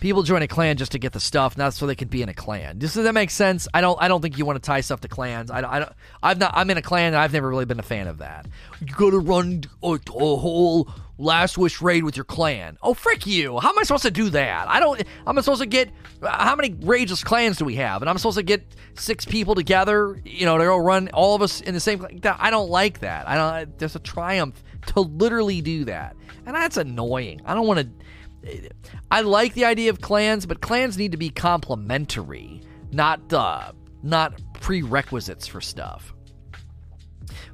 people 0.00 0.22
join 0.22 0.42
a 0.42 0.48
clan 0.48 0.76
just 0.76 0.92
to 0.92 0.98
get 0.98 1.12
the 1.12 1.20
stuff, 1.20 1.56
not 1.56 1.74
so 1.74 1.86
they 1.86 1.94
can 1.94 2.08
be 2.08 2.22
in 2.22 2.28
a 2.28 2.34
clan. 2.34 2.78
Does 2.78 2.94
that 2.94 3.12
make 3.12 3.30
sense? 3.30 3.66
I 3.72 3.80
don't. 3.80 4.00
I 4.00 4.08
don't 4.08 4.20
think 4.20 4.38
you 4.38 4.44
want 4.44 4.62
to 4.62 4.66
tie 4.66 4.80
stuff 4.80 5.00
to 5.00 5.08
clans. 5.08 5.50
I, 5.50 5.58
I 5.58 5.78
don't. 5.80 5.92
I've 6.22 6.38
not. 6.38 6.52
I'm 6.54 6.70
in 6.70 6.76
a 6.76 6.82
clan. 6.82 7.08
and 7.08 7.16
I've 7.16 7.32
never 7.32 7.48
really 7.48 7.64
been 7.64 7.78
a 7.78 7.84
fan 7.84 8.06
of 8.06 8.18
that. 8.18 8.46
You 8.80 8.94
got 8.94 9.10
to 9.10 9.18
run 9.18 9.64
a, 9.82 9.86
a, 9.86 10.36
whole 10.36 10.88
last 11.18 11.56
wish 11.56 11.80
raid 11.80 12.04
with 12.04 12.16
your 12.16 12.24
clan. 12.24 12.76
Oh 12.82 12.94
frick 12.94 13.26
you! 13.26 13.58
How 13.58 13.70
am 13.70 13.78
I 13.78 13.82
supposed 13.82 14.04
to 14.04 14.10
do 14.10 14.30
that? 14.30 14.68
I 14.68 14.80
don't. 14.80 15.02
I'm 15.26 15.40
supposed 15.40 15.62
to 15.62 15.66
get. 15.66 15.90
How 16.22 16.56
many 16.56 16.70
rageless 16.70 17.24
clans 17.24 17.58
do 17.58 17.64
we 17.64 17.76
have? 17.76 18.02
And 18.02 18.10
I'm 18.10 18.18
supposed 18.18 18.38
to 18.38 18.42
get 18.42 18.64
six 18.94 19.24
people 19.24 19.54
together. 19.54 20.20
You 20.24 20.46
know, 20.46 20.58
to 20.58 20.64
go 20.64 20.76
run 20.76 21.08
all 21.08 21.34
of 21.34 21.42
us 21.42 21.60
in 21.60 21.74
the 21.74 21.80
same. 21.80 22.06
I 22.24 22.50
don't 22.50 22.70
like 22.70 23.00
that. 23.00 23.28
I 23.28 23.34
don't. 23.34 23.78
There's 23.78 23.96
a 23.96 24.00
triumph 24.00 24.62
to 24.88 25.00
literally 25.00 25.60
do 25.60 25.84
that. 25.86 26.16
And 26.46 26.54
that's 26.54 26.76
annoying. 26.76 27.42
I 27.44 27.54
don't 27.54 27.66
want 27.66 27.80
to. 27.80 28.70
I 29.10 29.22
like 29.22 29.54
the 29.54 29.64
idea 29.64 29.90
of 29.90 30.00
clans, 30.00 30.46
but 30.46 30.60
clans 30.60 30.96
need 30.96 31.12
to 31.12 31.18
be 31.18 31.30
complementary, 31.30 32.62
not 32.92 33.32
uh, 33.32 33.72
not 34.02 34.40
prerequisites 34.60 35.46
for 35.46 35.60
stuff. 35.60 36.14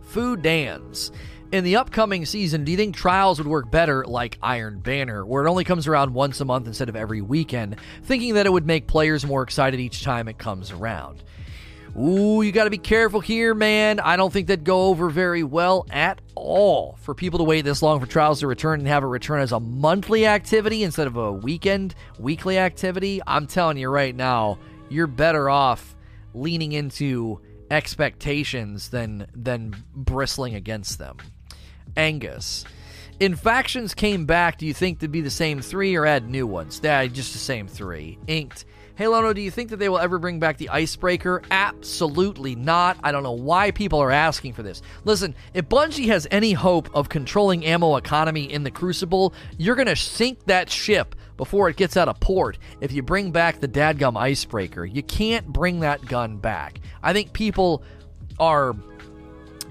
Food 0.03 0.43
Dans. 0.43 1.11
In 1.53 1.65
the 1.65 1.77
upcoming 1.77 2.25
season, 2.25 2.65
do 2.65 2.73
you 2.73 2.79
think 2.79 2.97
trials 2.97 3.37
would 3.37 3.47
work 3.47 3.71
better 3.71 4.07
like 4.07 4.39
Iron 4.43 4.81
Banner, 4.81 5.25
where 5.27 5.45
it 5.45 5.51
only 5.51 5.65
comes 5.65 5.87
around 5.87 6.15
once 6.15 6.41
a 6.41 6.47
month 6.47 6.67
instead 6.67 6.89
of 6.89 6.97
every 6.97 7.21
weekend, 7.21 7.77
thinking 8.05 8.35
that 8.35 8.47
it 8.47 8.53
would 8.53 8.67
make 8.67 8.87
players 8.87 9.27
more 9.27 9.43
excited 9.43 9.79
each 9.79 10.03
time 10.03 10.29
it 10.29 10.39
comes 10.39 10.71
around? 10.71 11.23
Ooh, 11.99 12.41
you 12.41 12.53
got 12.53 12.65
to 12.65 12.71
be 12.71 12.79
careful 12.79 13.21
here, 13.21 13.55
man. 13.55 14.01
I 14.01 14.17
don't 14.17 14.33
think 14.33 14.47
that'd 14.47 14.65
go 14.65 14.87
over 14.87 15.11
very 15.11 15.43
well 15.43 15.87
at 15.91 16.23
all 16.35 16.97
for 17.03 17.15
people 17.15 17.39
to 17.39 17.45
wait 17.45 17.63
this 17.63 17.83
long 17.83 18.01
for 18.01 18.07
trials 18.07 18.41
to 18.41 18.47
return 18.47 18.81
and 18.81 18.89
have 18.89 19.05
it 19.05 19.09
return 19.09 19.41
as 19.41 19.53
a 19.53 19.61
monthly 19.61 20.27
activity 20.27 20.85
instead 20.85 21.07
of 21.07 21.17
a 21.17 21.31
weekend, 21.31 21.95
weekly 22.19 22.57
activity. 22.59 23.21
I'm 23.27 23.47
telling 23.47 23.77
you 23.77 23.91
right 23.91 24.17
now, 24.17 24.59
you're 24.89 25.07
better 25.07 25.51
off 25.51 25.95
leaning 26.33 26.73
into 26.73 27.41
expectations 27.71 28.89
than 28.89 29.27
than 29.35 29.75
bristling 29.95 30.55
against 30.55 30.99
them. 30.99 31.19
Angus. 31.97 32.65
In 33.21 33.37
factions 33.37 33.95
came 33.95 34.25
back, 34.25 34.59
do 34.59 34.67
you 34.67 34.73
think 34.75 35.01
to 35.01 35.09
be 35.09 35.21
the 35.21 35.31
same 35.31 35.61
three 35.61 35.95
or 35.95 36.07
add 36.07 36.29
new 36.29 36.47
ones? 36.47 36.81
Yeah, 36.83 37.07
just 37.07 37.35
the 37.35 37.39
same 37.39 37.69
three. 37.69 38.19
Inked 38.27 38.65
Hey 38.95 39.09
Lono, 39.09 39.33
do 39.33 39.41
you 39.41 39.51
think 39.51 39.71
that 39.71 39.79
they 39.79 39.89
will 39.89 39.99
ever 39.99 40.19
bring 40.19 40.39
back 40.39 40.59
the 40.59 40.69
icebreaker? 40.69 41.41
Absolutely 41.51 42.55
not. 42.55 42.99
I 43.03 43.11
don't 43.11 43.23
know 43.23 43.33
why 43.33 43.71
people 43.71 43.99
are 44.01 44.11
asking 44.11 44.53
for 44.53 44.63
this. 44.63 44.83
Listen, 45.05 45.35
if 45.55 45.67
Bungie 45.67 46.09
has 46.09 46.29
any 46.31 46.53
hope 46.53 46.95
of 46.95 47.09
controlling 47.09 47.65
ammo 47.65 47.97
economy 47.97 48.53
in 48.53 48.65
the 48.65 48.71
Crucible, 48.71 49.33
you're 49.57 49.77
going 49.77 49.87
to 49.89 49.97
sink 49.97 50.45
that 50.45 50.69
ship 50.69 51.15
before 51.39 51.71
it 51.71 51.77
gets 51.77 51.97
out 51.97 52.09
of 52.09 52.21
port 52.21 52.59
if 52.83 52.93
you 52.93 53.03
bring 53.03 53.31
back 53.31 53.61
the 53.61 53.69
dadgum 53.69 54.15
icebreaker. 54.15 54.85
You 54.85 55.03
can't 55.03 55.47
bring 55.47 55.81
that 55.81 56.05
gun 56.05 56.37
back. 56.37 56.79
I 57.03 57.15
think 57.15 57.33
people 57.33 57.83
are 58.39 58.75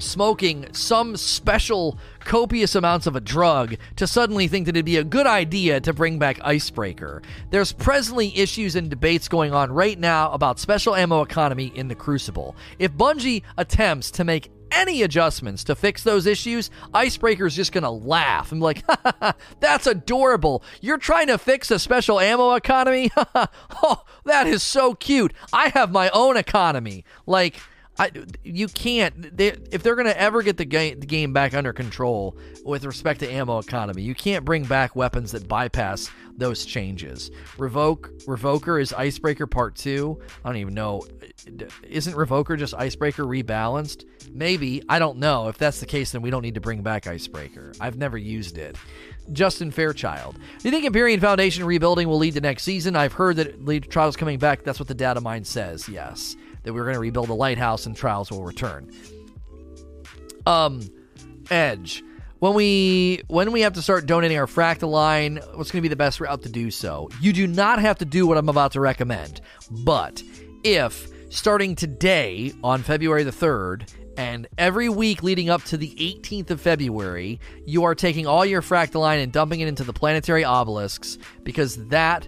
smoking 0.02 0.68
some 0.74 1.16
special 1.16 1.98
copious 2.20 2.76
amounts 2.76 3.08
of 3.08 3.16
a 3.16 3.22
drug 3.22 3.76
to 3.96 4.08
suddenly 4.08 4.48
think 4.48 4.66
that 4.66 4.76
it'd 4.76 4.86
be 4.86 4.98
a 4.98 5.04
good 5.04 5.28
idea 5.28 5.80
to 5.82 5.94
bring 5.94 6.20
back 6.20 6.40
Icebreaker. 6.44 7.22
There's 7.50 7.72
presently 7.72 8.38
issues 8.38 8.76
and 8.76 8.90
debates 8.90 9.28
going 9.28 9.54
on 9.54 9.72
right 9.72 9.98
now 9.98 10.32
about 10.32 10.60
special 10.60 10.96
ammo 10.96 11.22
economy 11.22 11.72
in 11.76 11.88
the 11.88 11.96
Crucible. 11.96 12.56
If 12.80 12.94
Bungie 12.94 13.44
attempts 13.58 14.12
to 14.12 14.24
make 14.24 14.52
any 14.72 15.04
adjustments 15.04 15.64
to 15.66 15.76
fix 15.76 16.04
those 16.04 16.26
issues, 16.26 16.70
Icebreaker's 16.94 17.56
just 17.56 17.72
gonna 17.72 17.92
laugh 17.92 18.52
I'm 18.52 18.60
like, 18.60 18.84
that's 19.60 19.88
adorable. 19.88 20.64
You're 20.82 20.98
trying 20.98 21.28
to 21.28 21.38
fix 21.38 21.72
a 21.72 21.80
special 21.80 22.20
ammo 22.20 22.56
economy? 22.56 23.12
oh, 23.84 24.04
that 24.26 24.48
is 24.48 24.64
so 24.64 24.94
cute. 24.94 25.34
I 25.54 25.70
have 25.70 25.92
my 25.92 26.10
own 26.10 26.38
economy. 26.38 27.06
Like, 27.26 27.60
I, 28.00 28.12
you 28.44 28.68
can't. 28.68 29.36
They, 29.36 29.48
if 29.72 29.84
they're 29.84 29.96
going 29.96 30.08
to 30.08 30.20
ever 30.20 30.42
get 30.42 30.58
the 30.58 30.66
game, 30.66 31.00
the 31.00 31.06
game 31.06 31.34
back 31.34 31.54
under 31.54 31.74
control 31.74 32.38
with 32.64 32.86
respect 32.86 33.20
to 33.20 33.32
ammo 33.32 33.60
economy, 33.60 34.02
you 34.02 34.16
can't 34.16 34.46
bring 34.46 34.64
back 34.64 34.96
weapons 34.96 35.34
that 35.34 35.48
bypass 35.48 36.10
those 36.38 36.66
changes. 36.66 37.32
Revoke 37.58 38.10
Revoker 38.26 38.82
is 38.82 38.94
Icebreaker 38.94 39.46
Part 39.46 39.76
Two. 39.76 40.20
I 40.44 40.50
don't 40.50 40.58
even 40.58 40.74
know. 40.74 41.06
Isn't 41.84 42.16
Revoker 42.16 42.58
just 42.58 42.74
Icebreaker 42.74 43.24
rebalanced? 43.24 44.06
Maybe 44.32 44.82
I 44.88 44.98
don't 44.98 45.18
know. 45.18 45.50
If 45.50 45.58
that's 45.58 45.82
the 45.82 45.86
case, 45.86 46.12
then 46.12 46.22
we 46.22 46.30
don't 46.30 46.42
need 46.42 46.56
to 46.56 46.62
bring 46.62 46.82
back 46.82 47.08
Icebreaker. 47.08 47.74
I've 47.80 47.98
never 47.98 48.18
used 48.18 48.58
it. 48.58 48.78
Justin 49.34 49.70
Fairchild. 49.70 50.36
Do 50.36 50.68
you 50.68 50.72
think 50.72 50.86
Empyrean 50.86 51.20
Foundation 51.20 51.66
rebuilding 51.66 52.08
will 52.08 52.18
lead 52.18 52.34
to 52.34 52.42
next 52.42 52.64
season? 52.64 52.96
I've 52.96 53.14
heard 53.14 53.36
that 53.36 53.64
lead 53.64 53.90
trials 53.92 54.16
coming 54.16 54.40
back. 54.40 54.64
That's 54.64 54.80
what 54.80 54.88
the 54.88 54.96
data 54.96 55.22
mine 55.22 55.44
says. 55.44 55.88
Yes 55.90 56.36
that 56.64 56.74
we're 56.74 56.84
going 56.84 56.96
to 56.96 57.00
rebuild 57.00 57.28
the 57.28 57.36
lighthouse 57.36 57.86
and 57.86 57.96
trials 57.96 58.32
will 58.32 58.44
return. 58.44 58.92
Um, 60.46 60.82
Edge. 61.50 62.04
When 62.40 62.56
we 62.56 63.22
when 63.28 63.52
we 63.52 63.62
have 63.62 63.74
to 63.74 63.84
start 63.84 64.08
donating 64.08 64.38
our 64.38 64.48
fractaline, 64.48 65.36
what's 65.56 65.70
going 65.70 65.80
to 65.80 65.82
be 65.82 65.90
the 65.90 65.96
best 65.96 66.20
route 66.20 66.42
to 66.42 66.50
do 66.50 66.72
so? 66.72 67.10
You 67.22 67.34
do 67.34 67.46
not 67.46 67.78
have 67.80 68.00
to 68.00 68.06
do 68.06 68.26
what 68.26 68.38
I'm 68.38 68.50
about 68.50 68.72
to 68.72 68.80
recommend, 68.80 69.42
but 69.70 70.24
if 70.64 71.08
starting 71.30 71.76
today 71.76 72.52
on 72.64 72.82
February 72.82 73.24
the 73.24 73.32
3rd 73.32 73.94
and 74.18 74.48
every 74.58 74.90
week 74.90 75.24
leading 75.24 75.50
up 75.50 75.64
to 75.66 75.78
the 75.78 75.92
18th 75.92 76.50
of 76.50 76.60
February, 76.60 77.40
you 77.66 77.84
are 77.84 77.96
taking 77.96 78.26
all 78.26 78.46
your 78.46 78.62
fractaline 78.62 79.24
and 79.24 79.32
dumping 79.32 79.60
it 79.62 79.68
into 79.68 79.84
the 79.84 79.94
planetary 79.94 80.44
obelisks 80.44 81.18
because 81.44 81.88
that 81.90 82.28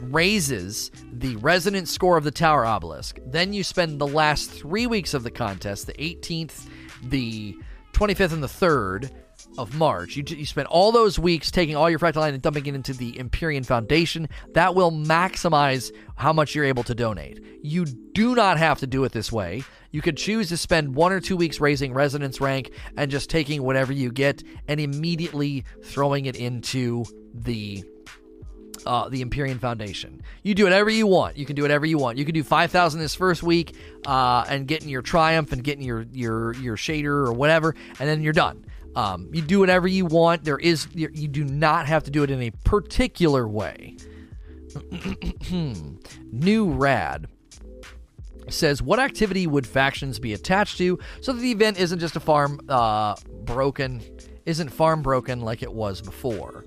raises 0.00 0.90
the 1.12 1.36
resonance 1.36 1.90
score 1.90 2.16
of 2.16 2.24
the 2.24 2.30
tower 2.30 2.64
obelisk. 2.64 3.18
Then 3.26 3.52
you 3.52 3.62
spend 3.64 4.00
the 4.00 4.06
last 4.06 4.50
three 4.50 4.86
weeks 4.86 5.14
of 5.14 5.22
the 5.22 5.30
contest, 5.30 5.86
the 5.86 5.94
18th, 5.94 6.66
the 7.04 7.56
25th, 7.92 8.32
and 8.32 8.42
the 8.42 8.46
3rd 8.46 9.10
of 9.58 9.74
March. 9.74 10.16
You, 10.16 10.24
you 10.26 10.46
spend 10.46 10.68
all 10.68 10.92
those 10.92 11.18
weeks 11.18 11.50
taking 11.50 11.76
all 11.76 11.90
your 11.90 11.98
fractaline 11.98 12.34
and 12.34 12.42
dumping 12.42 12.66
it 12.66 12.74
into 12.74 12.92
the 12.92 13.18
Empyrean 13.18 13.64
Foundation. 13.64 14.28
That 14.54 14.74
will 14.74 14.92
maximize 14.92 15.92
how 16.16 16.32
much 16.32 16.54
you're 16.54 16.64
able 16.64 16.84
to 16.84 16.94
donate. 16.94 17.42
You 17.62 17.84
do 17.84 18.34
not 18.34 18.58
have 18.58 18.78
to 18.80 18.86
do 18.86 19.04
it 19.04 19.12
this 19.12 19.32
way. 19.32 19.64
You 19.90 20.02
could 20.02 20.16
choose 20.16 20.48
to 20.50 20.56
spend 20.56 20.94
one 20.94 21.12
or 21.12 21.20
two 21.20 21.36
weeks 21.36 21.60
raising 21.60 21.92
resonance 21.92 22.40
rank 22.40 22.70
and 22.96 23.10
just 23.10 23.28
taking 23.28 23.62
whatever 23.62 23.92
you 23.92 24.12
get 24.12 24.42
and 24.68 24.78
immediately 24.78 25.64
throwing 25.84 26.26
it 26.26 26.36
into 26.36 27.04
the 27.34 27.84
uh, 28.86 29.08
the 29.08 29.22
Empyrean 29.22 29.58
Foundation. 29.58 30.22
You 30.42 30.54
do 30.54 30.64
whatever 30.64 30.90
you 30.90 31.06
want. 31.06 31.36
You 31.36 31.46
can 31.46 31.56
do 31.56 31.62
whatever 31.62 31.86
you 31.86 31.98
want. 31.98 32.18
You 32.18 32.24
can 32.24 32.34
do 32.34 32.42
five 32.42 32.70
thousand 32.70 33.00
this 33.00 33.14
first 33.14 33.42
week, 33.42 33.74
uh, 34.06 34.44
and 34.48 34.66
getting 34.66 34.88
your 34.88 35.02
triumph 35.02 35.52
and 35.52 35.62
getting 35.62 35.84
your 35.84 36.06
your 36.12 36.54
your 36.54 36.76
shader 36.76 37.06
or 37.06 37.32
whatever, 37.32 37.74
and 37.98 38.08
then 38.08 38.22
you're 38.22 38.32
done. 38.32 38.64
Um, 38.96 39.28
you 39.32 39.42
do 39.42 39.60
whatever 39.60 39.86
you 39.86 40.04
want. 40.06 40.44
There 40.44 40.58
is 40.58 40.88
you 40.94 41.28
do 41.28 41.44
not 41.44 41.86
have 41.86 42.04
to 42.04 42.10
do 42.10 42.22
it 42.22 42.30
in 42.30 42.42
a 42.42 42.50
particular 42.64 43.46
way. 43.46 43.96
New 46.32 46.70
rad 46.70 47.26
says 48.48 48.82
what 48.82 48.98
activity 48.98 49.46
would 49.46 49.66
factions 49.66 50.18
be 50.18 50.32
attached 50.32 50.78
to 50.78 50.98
so 51.20 51.32
that 51.32 51.40
the 51.40 51.50
event 51.50 51.78
isn't 51.78 51.98
just 51.98 52.16
a 52.16 52.20
farm 52.20 52.60
uh, 52.68 53.14
broken 53.44 54.00
isn't 54.46 54.68
farm 54.68 55.02
broken 55.02 55.40
like 55.40 55.62
it 55.62 55.72
was 55.72 56.00
before 56.00 56.64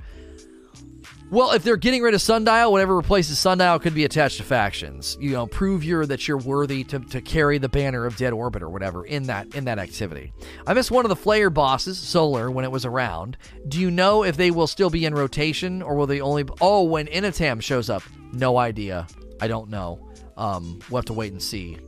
well, 1.33 1.51
if 1.53 1.63
they're 1.63 1.77
getting 1.77 2.03
rid 2.03 2.13
of 2.13 2.21
Sundial, 2.21 2.71
whatever 2.71 2.95
replaces 2.95 3.39
Sundial 3.39 3.79
could 3.79 3.95
be 3.95 4.05
attached 4.05 4.37
to 4.37 4.43
factions. 4.43 5.17
You 5.19 5.31
know, 5.31 5.47
prove 5.47 5.83
you're 5.83 6.05
that 6.05 6.27
you're 6.27 6.37
worthy 6.37 6.83
to, 6.83 6.99
to 6.99 7.21
carry 7.21 7.57
the 7.57 7.67
banner 7.67 8.05
of 8.05 8.15
Dead 8.17 8.33
Orbit 8.33 8.61
or 8.61 8.69
whatever 8.69 9.03
in 9.03 9.23
that 9.23 9.55
in 9.55 9.65
that 9.65 9.79
activity. 9.79 10.31
I 10.67 10.75
missed 10.75 10.91
one 10.91 11.05
of 11.05 11.09
the 11.09 11.15
Flayer 11.15 11.51
bosses, 11.51 11.97
Solar, 11.97 12.51
when 12.51 12.65
it 12.65 12.71
was 12.71 12.85
around. 12.85 13.37
Do 13.67 13.79
you 13.79 13.89
know 13.89 14.23
if 14.23 14.37
they 14.37 14.51
will 14.51 14.67
still 14.67 14.91
be 14.91 15.05
in 15.05 15.15
rotation 15.15 15.81
or 15.81 15.95
will 15.95 16.05
they 16.05 16.21
only? 16.21 16.45
Oh, 16.61 16.83
when 16.83 17.07
Inatam 17.07 17.63
shows 17.63 17.89
up, 17.89 18.03
no 18.31 18.57
idea. 18.57 19.07
I 19.41 19.47
don't 19.47 19.71
know. 19.71 20.07
Um, 20.37 20.81
we'll 20.91 20.99
have 20.99 21.05
to 21.05 21.13
wait 21.13 21.31
and 21.31 21.41
see. 21.41 21.79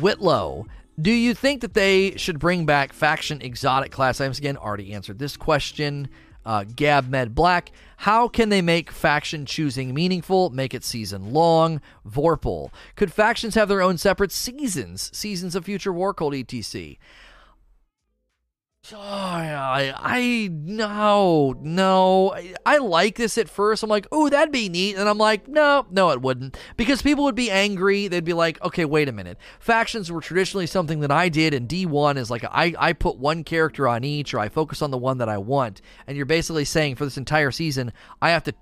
Whitlow, 0.00 0.66
do 1.00 1.10
you 1.10 1.32
think 1.32 1.62
that 1.62 1.72
they 1.72 2.16
should 2.16 2.38
bring 2.38 2.66
back 2.66 2.92
faction 2.92 3.40
exotic 3.40 3.90
class 3.90 4.20
items 4.20 4.38
again? 4.38 4.58
Already 4.58 4.92
answered 4.92 5.18
this 5.18 5.38
question 5.38 6.10
uh, 6.44 6.64
Gab 6.64 7.08
Med 7.08 7.34
Black. 7.34 7.70
How 7.98 8.28
can 8.28 8.48
they 8.48 8.60
make 8.60 8.90
faction 8.90 9.46
choosing 9.46 9.94
meaningful? 9.94 10.50
Make 10.50 10.74
it 10.74 10.84
season 10.84 11.32
long. 11.32 11.80
Vorpal. 12.08 12.70
Could 12.96 13.12
factions 13.12 13.54
have 13.54 13.68
their 13.68 13.80
own 13.82 13.98
separate 13.98 14.32
seasons? 14.32 15.10
Seasons 15.16 15.54
of 15.54 15.64
Future 15.64 15.92
War 15.92 16.12
Cult 16.12 16.34
etc. 16.34 16.96
Oh, 18.92 18.98
I, 18.98 19.94
I 19.96 20.50
no 20.52 21.54
no 21.58 22.34
I, 22.34 22.54
I, 22.66 22.78
like 22.78 23.16
this 23.16 23.38
at 23.38 23.48
first. 23.48 23.82
I'm 23.82 23.88
like, 23.88 24.06
oh, 24.12 24.28
that'd 24.28 24.52
be 24.52 24.68
neat, 24.68 24.96
and 24.96 25.08
I'm 25.08 25.16
like, 25.16 25.48
no, 25.48 25.86
no, 25.90 26.10
it 26.10 26.20
wouldn't, 26.20 26.58
because 26.76 27.00
people 27.00 27.24
would 27.24 27.34
be 27.34 27.50
angry. 27.50 28.08
They'd 28.08 28.24
be 28.24 28.34
like, 28.34 28.62
okay, 28.62 28.84
wait 28.84 29.08
a 29.08 29.12
minute. 29.12 29.38
Factions 29.58 30.12
were 30.12 30.20
traditionally 30.20 30.66
something 30.66 31.00
that 31.00 31.10
I 31.10 31.30
did, 31.30 31.54
and 31.54 31.66
D1 31.66 32.18
is 32.18 32.30
like 32.30 32.44
I 32.44 32.74
I 32.78 32.92
put 32.92 33.16
one 33.16 33.42
character 33.42 33.88
on 33.88 34.04
each, 34.04 34.34
or 34.34 34.38
I 34.38 34.50
focus 34.50 34.82
on 34.82 34.90
the 34.90 34.98
one 34.98 35.16
that 35.18 35.30
I 35.30 35.38
want, 35.38 35.80
and 36.06 36.14
you're 36.14 36.26
basically 36.26 36.66
saying 36.66 36.96
for 36.96 37.06
this 37.06 37.16
entire 37.16 37.52
season, 37.52 37.90
I 38.20 38.30
have 38.30 38.44
to 38.44 38.54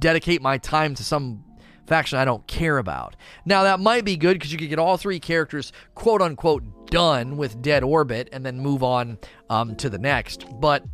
dedicate 0.00 0.42
my 0.42 0.58
time 0.58 0.96
to 0.96 1.04
some 1.04 1.44
faction 1.86 2.18
I 2.18 2.24
don't 2.24 2.46
care 2.46 2.78
about. 2.78 3.16
Now, 3.44 3.64
that 3.64 3.80
might 3.80 4.04
be 4.04 4.16
good 4.16 4.34
because 4.34 4.52
you 4.52 4.58
could 4.58 4.68
get 4.68 4.78
all 4.78 4.96
three 4.96 5.20
characters, 5.20 5.72
quote 5.94 6.22
unquote, 6.22 6.90
done 6.90 7.36
with 7.36 7.60
Dead 7.62 7.82
Orbit 7.82 8.28
and 8.32 8.44
then 8.44 8.58
move 8.58 8.82
on 8.82 9.18
um, 9.50 9.76
to 9.76 9.90
the 9.90 9.98
next. 9.98 10.46
But 10.60 10.84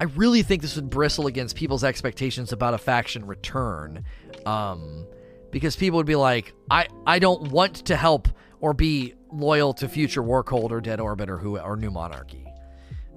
I 0.00 0.04
really 0.04 0.42
think 0.42 0.62
this 0.62 0.76
would 0.76 0.90
bristle 0.90 1.26
against 1.26 1.56
people's 1.56 1.84
expectations 1.84 2.52
about 2.52 2.74
a 2.74 2.78
faction 2.78 3.26
return. 3.26 4.04
Um, 4.46 5.06
because 5.52 5.76
people 5.76 5.98
would 5.98 6.06
be 6.06 6.16
like, 6.16 6.54
I, 6.70 6.88
I 7.06 7.18
don't 7.18 7.52
want 7.52 7.86
to 7.86 7.96
help 7.96 8.28
or 8.60 8.72
be 8.72 9.14
loyal 9.30 9.74
to 9.74 9.88
future 9.88 10.22
War 10.22 10.42
Cult 10.42 10.72
or 10.72 10.80
Dead 10.80 10.98
Orbit 10.98 11.28
or 11.28 11.38
who 11.38 11.58
or 11.58 11.76
New 11.76 11.90
Monarchy. 11.90 12.46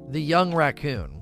The 0.09 0.21
Young 0.21 0.53
Raccoon. 0.53 1.21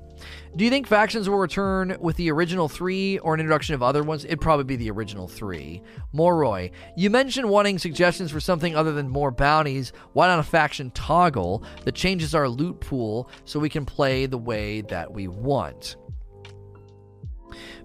Do 0.56 0.64
you 0.64 0.70
think 0.70 0.86
factions 0.86 1.28
will 1.28 1.38
return 1.38 1.96
with 1.98 2.14
the 2.14 2.30
original 2.30 2.68
three 2.68 3.18
or 3.18 3.34
an 3.34 3.40
introduction 3.40 3.74
of 3.74 3.82
other 3.82 4.04
ones? 4.04 4.24
It'd 4.24 4.40
probably 4.40 4.64
be 4.64 4.76
the 4.76 4.90
original 4.92 5.26
three. 5.26 5.82
Moroy, 6.14 6.70
you 6.96 7.10
mentioned 7.10 7.48
wanting 7.50 7.76
suggestions 7.76 8.30
for 8.30 8.38
something 8.38 8.76
other 8.76 8.92
than 8.92 9.08
more 9.08 9.32
bounties. 9.32 9.92
Why 10.12 10.28
not 10.28 10.38
a 10.38 10.44
faction 10.44 10.92
toggle 10.92 11.64
that 11.84 11.96
changes 11.96 12.36
our 12.36 12.48
loot 12.48 12.80
pool 12.80 13.28
so 13.44 13.58
we 13.58 13.68
can 13.68 13.84
play 13.84 14.26
the 14.26 14.38
way 14.38 14.82
that 14.82 15.12
we 15.12 15.26
want? 15.26 15.96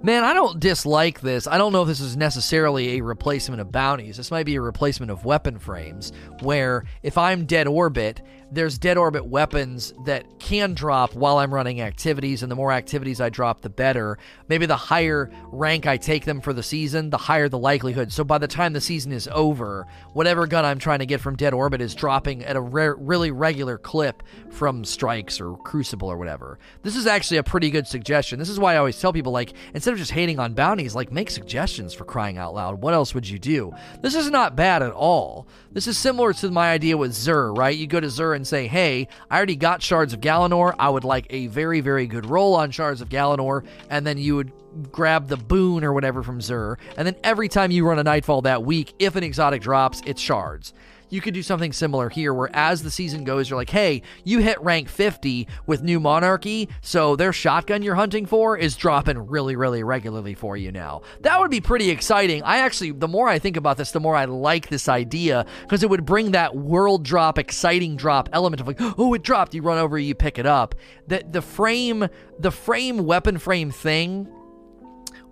Man, 0.02 0.24
I 0.24 0.34
don't 0.34 0.60
dislike 0.60 1.22
this. 1.22 1.48
I 1.48 1.58
don't 1.58 1.74
know 1.74 1.82
if 1.82 1.88
this 1.88 2.00
is 2.00 2.16
necessarily 2.16 2.98
a 2.98 3.02
replacement 3.02 3.62
of 3.62 3.72
bounties. 3.72 4.18
This 4.18 4.32
might 4.32 4.46
be 4.46 4.56
a 4.56 4.62
replacement 4.62 5.12
of 5.12 5.26
weapon 5.26 5.60
frames, 5.60 6.12
where 6.42 6.86
if 7.04 7.18
I'm 7.18 7.46
dead 7.46 7.68
orbit 7.68 8.22
there's 8.52 8.78
dead 8.78 8.98
orbit 8.98 9.26
weapons 9.26 9.94
that 10.06 10.40
can 10.40 10.74
drop 10.74 11.14
while 11.14 11.38
I'm 11.38 11.54
running 11.54 11.82
activities, 11.82 12.42
and 12.42 12.52
the 12.52 12.56
more 12.56 12.72
activities 12.72 13.22
I 13.22 13.30
drop, 13.30 13.62
the 13.62 13.70
better. 13.70 14.18
Maybe 14.48 14.66
the 14.66 14.76
higher 14.76 15.32
rank 15.52 15.86
I 15.86 15.98
take 15.98 16.26
them 16.26 16.42
for 16.42 16.54
the 16.54 16.64
season, 16.64 17.10
the 17.10 17.18
higher 17.18 17.50
the 17.50 17.60
likelihood. 17.60 18.12
So 18.12 18.24
by 18.24 18.38
the 18.38 18.48
time 18.48 18.74
the 18.74 18.82
season 18.82 19.12
is 19.12 19.28
over, 19.32 19.86
whatever 20.14 20.48
gun 20.48 20.66
I'm 20.66 20.80
trying 20.80 21.00
to 21.00 21.06
get 21.06 21.22
from 21.22 21.36
dead 21.36 21.54
orbit 21.54 21.82
is 21.82 21.94
dropping 21.94 22.44
at 22.44 22.56
a 22.56 22.62
re- 22.62 22.94
really 22.98 23.32
regular 23.32 23.78
clip 23.78 24.24
from 24.50 24.84
strikes 24.84 25.40
or 25.40 25.58
crucible 25.58 26.10
or 26.10 26.18
whatever. 26.18 26.58
This 26.82 26.96
is 26.96 27.06
actually 27.06 27.38
a 27.38 27.44
pretty 27.44 27.70
good 27.70 27.88
suggestion. 27.88 28.40
This 28.40 28.50
is 28.50 28.60
why 28.60 28.74
I 28.74 28.78
always 28.78 29.00
tell 29.00 29.14
people 29.14 29.32
like 29.32 29.54
instead 29.74 29.94
of 29.94 30.00
just 30.00 30.12
hating 30.12 30.40
on 30.40 30.54
bounties, 30.54 30.96
like 30.96 31.12
make 31.12 31.30
suggestions 31.30 31.94
for 31.94 32.06
crying 32.06 32.38
out 32.38 32.54
loud. 32.56 32.82
What 32.82 32.94
else 32.94 33.14
would 33.14 33.28
you 33.28 33.38
do? 33.38 33.74
This 34.02 34.16
is 34.16 34.32
not 34.32 34.56
bad 34.56 34.82
at 34.82 34.92
all. 34.92 35.48
This 35.72 35.88
is 35.88 35.98
similar 35.98 36.34
to 36.34 36.50
my 36.50 36.72
idea 36.72 36.98
with 36.98 37.12
Xur, 37.12 37.56
right? 37.56 37.78
You 37.78 37.86
go 37.86 38.00
to 38.00 38.08
Xur 38.08 38.39
and 38.40 38.48
say, 38.48 38.68
hey, 38.68 39.08
I 39.30 39.38
already 39.38 39.56
got 39.58 39.84
Shards 39.84 40.14
of 40.14 40.22
Galanor. 40.22 40.74
I 40.80 40.90
would 40.90 41.04
like 41.04 41.28
a 41.30 41.48
very, 41.48 41.82
very 41.82 42.08
good 42.08 42.26
roll 42.26 42.56
on 42.56 42.72
Shards 42.72 43.02
of 43.02 43.10
Galanor. 43.10 43.66
And 43.90 44.08
then 44.08 44.18
you 44.18 44.38
would 44.38 44.52
grab 44.92 45.28
the 45.28 45.38
boon 45.38 45.84
or 45.84 45.94
whatever 45.94 46.24
from 46.24 46.40
Xur, 46.40 46.78
and 46.96 47.08
then 47.08 47.16
every 47.24 47.50
time 47.50 47.72
you 47.72 47.88
run 47.88 48.00
a 48.00 48.04
Nightfall 48.04 48.44
that 48.44 48.64
week, 48.64 48.94
if 49.00 49.16
an 49.16 49.24
exotic 49.24 49.62
drops, 49.62 50.02
it's 50.06 50.22
shards 50.22 50.74
you 51.10 51.22
could 51.22 51.34
do 51.34 51.44
something 51.44 51.74
similar 51.74 52.10
here 52.10 52.34
where 52.34 52.50
as 52.54 52.84
the 52.84 52.92
season 52.92 53.24
goes, 53.24 53.50
you're 53.50 53.58
like, 53.58 53.70
hey, 53.70 54.02
you 54.24 54.40
hit 54.40 54.62
rank 54.62 54.90
50 54.90 55.48
with 55.66 55.84
New 55.84 56.00
Monarchy, 56.00 56.70
so 56.82 57.16
their 57.16 57.34
shotgun 57.34 57.82
you're 57.82 57.96
hunting 57.96 58.26
for 58.26 58.58
is 58.58 58.76
dropping 58.76 59.28
really, 59.28 59.56
really 59.56 59.84
regularly 59.84 60.34
for 60.34 60.56
you 60.56 60.72
now. 60.72 61.02
That 61.22 61.40
would 61.40 61.52
be 61.52 61.62
pretty 61.62 61.90
exciting. 61.90 62.44
I 62.44 62.60
actually, 62.60 62.92
the 62.92 63.08
more 63.08 63.28
I 63.28 63.40
think 63.40 63.58
about 63.58 63.78
this, 63.78 63.92
the 63.92 64.00
more 64.00 64.16
I 64.16 64.26
like 64.26 64.70
this 64.70 64.88
idea 64.88 65.46
because 65.62 65.84
it 65.84 65.90
would 65.90 66.06
bring 66.06 66.32
that 66.32 66.56
world 66.56 67.04
drop, 67.04 67.38
exciting 67.38 67.96
drop 67.96 68.30
element 68.34 68.62
of 68.62 68.68
like, 68.68 68.80
oh, 68.98 69.14
it 69.14 69.24
dropped. 69.24 69.54
You 69.54 69.62
run 69.62 69.78
over, 69.78 69.98
you 69.98 70.16
pick 70.16 70.38
it 70.38 70.46
up. 70.46 70.76
The, 71.08 71.24
the 71.30 71.42
frame, 71.42 72.08
the 72.40 72.52
frame 72.52 73.06
weapon 73.06 73.38
frame 73.38 73.72
thing 73.72 74.28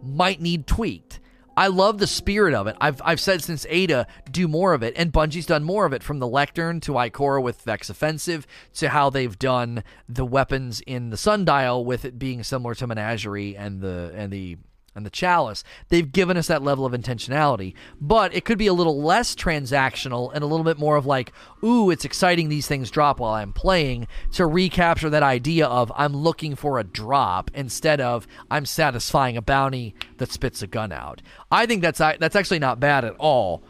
might 0.04 0.42
need 0.42 0.68
tweaked 0.68 1.20
I 1.58 1.68
love 1.68 1.98
the 1.98 2.06
spirit 2.06 2.54
of 2.54 2.68
it. 2.68 2.78
I've, 2.80 3.02
I've 3.04 3.20
said 3.20 3.44
since 3.44 3.66
Ada, 3.68 4.06
do 4.30 4.48
more 4.48 4.74
of 4.74 4.84
it. 4.84 4.94
And 4.96 5.12
Bungie's 5.12 5.48
done 5.48 5.64
more 5.64 5.88
of 5.88 5.92
it 5.92 6.04
from 6.04 6.20
the 6.20 6.28
Lectern 6.28 6.80
to 6.82 6.94
Ikora 6.94 7.42
with 7.42 7.62
Vex 7.62 7.90
Offensive 7.90 8.46
to 8.76 8.90
how 8.90 9.10
they've 9.10 9.38
done 9.40 9.84
the 10.08 10.24
weapons 10.24 10.82
in 10.82 11.10
the 11.10 11.18
Sundial 11.18 11.84
with 11.84 12.06
it 12.06 12.20
being 12.20 12.44
similar 12.44 12.76
to 12.76 12.86
Menagerie 12.86 13.58
and 13.58 13.82
the 13.82 14.12
and 14.14 14.32
the 14.32 14.58
and 14.98 15.06
the 15.06 15.12
chalice, 15.12 15.64
they've 15.90 16.12
given 16.12 16.36
us 16.36 16.48
that 16.48 16.64
level 16.64 16.86
of 16.86 16.94
intentionality. 16.94 17.74
But 18.02 18.34
it 18.34 18.44
could 18.44 18.58
be 18.58 18.68
a 18.68 18.74
little 18.74 19.02
less 19.02 19.36
transactional 19.36 20.32
and 20.34 20.44
a 20.44 20.48
little 20.48 20.64
bit 20.64 20.78
more 20.78 20.98
of 20.98 21.06
like, 21.06 21.32
ooh, 21.64 21.90
it's 21.90 22.04
exciting 22.04 22.50
these 22.50 22.68
things 22.68 22.92
drop 22.92 23.20
while 23.20 23.34
I'm 23.34 23.54
playing 23.54 24.08
to 24.34 24.46
recapture 24.46 25.10
that 25.10 25.24
idea 25.24 25.68
of 25.68 25.92
I'm 25.96 26.16
looking 26.16 26.56
for 26.56 26.80
a 26.80 26.84
drop 26.84 27.52
instead 27.54 28.02
of 28.02 28.28
I'm 28.52 28.66
satisfying 28.66 29.38
a 29.38 29.42
bounty 29.42 29.96
that 30.18 30.32
spits 30.32 30.62
a 30.62 30.68
gun 30.68 30.92
out. 30.92 31.22
I 31.52 31.66
think 31.66 31.82
that's 31.82 32.00
that's 32.00 32.36
actually 32.36 32.60
not 32.60 32.80
bad 32.80 33.06
at 33.06 33.16
all. 33.18 33.64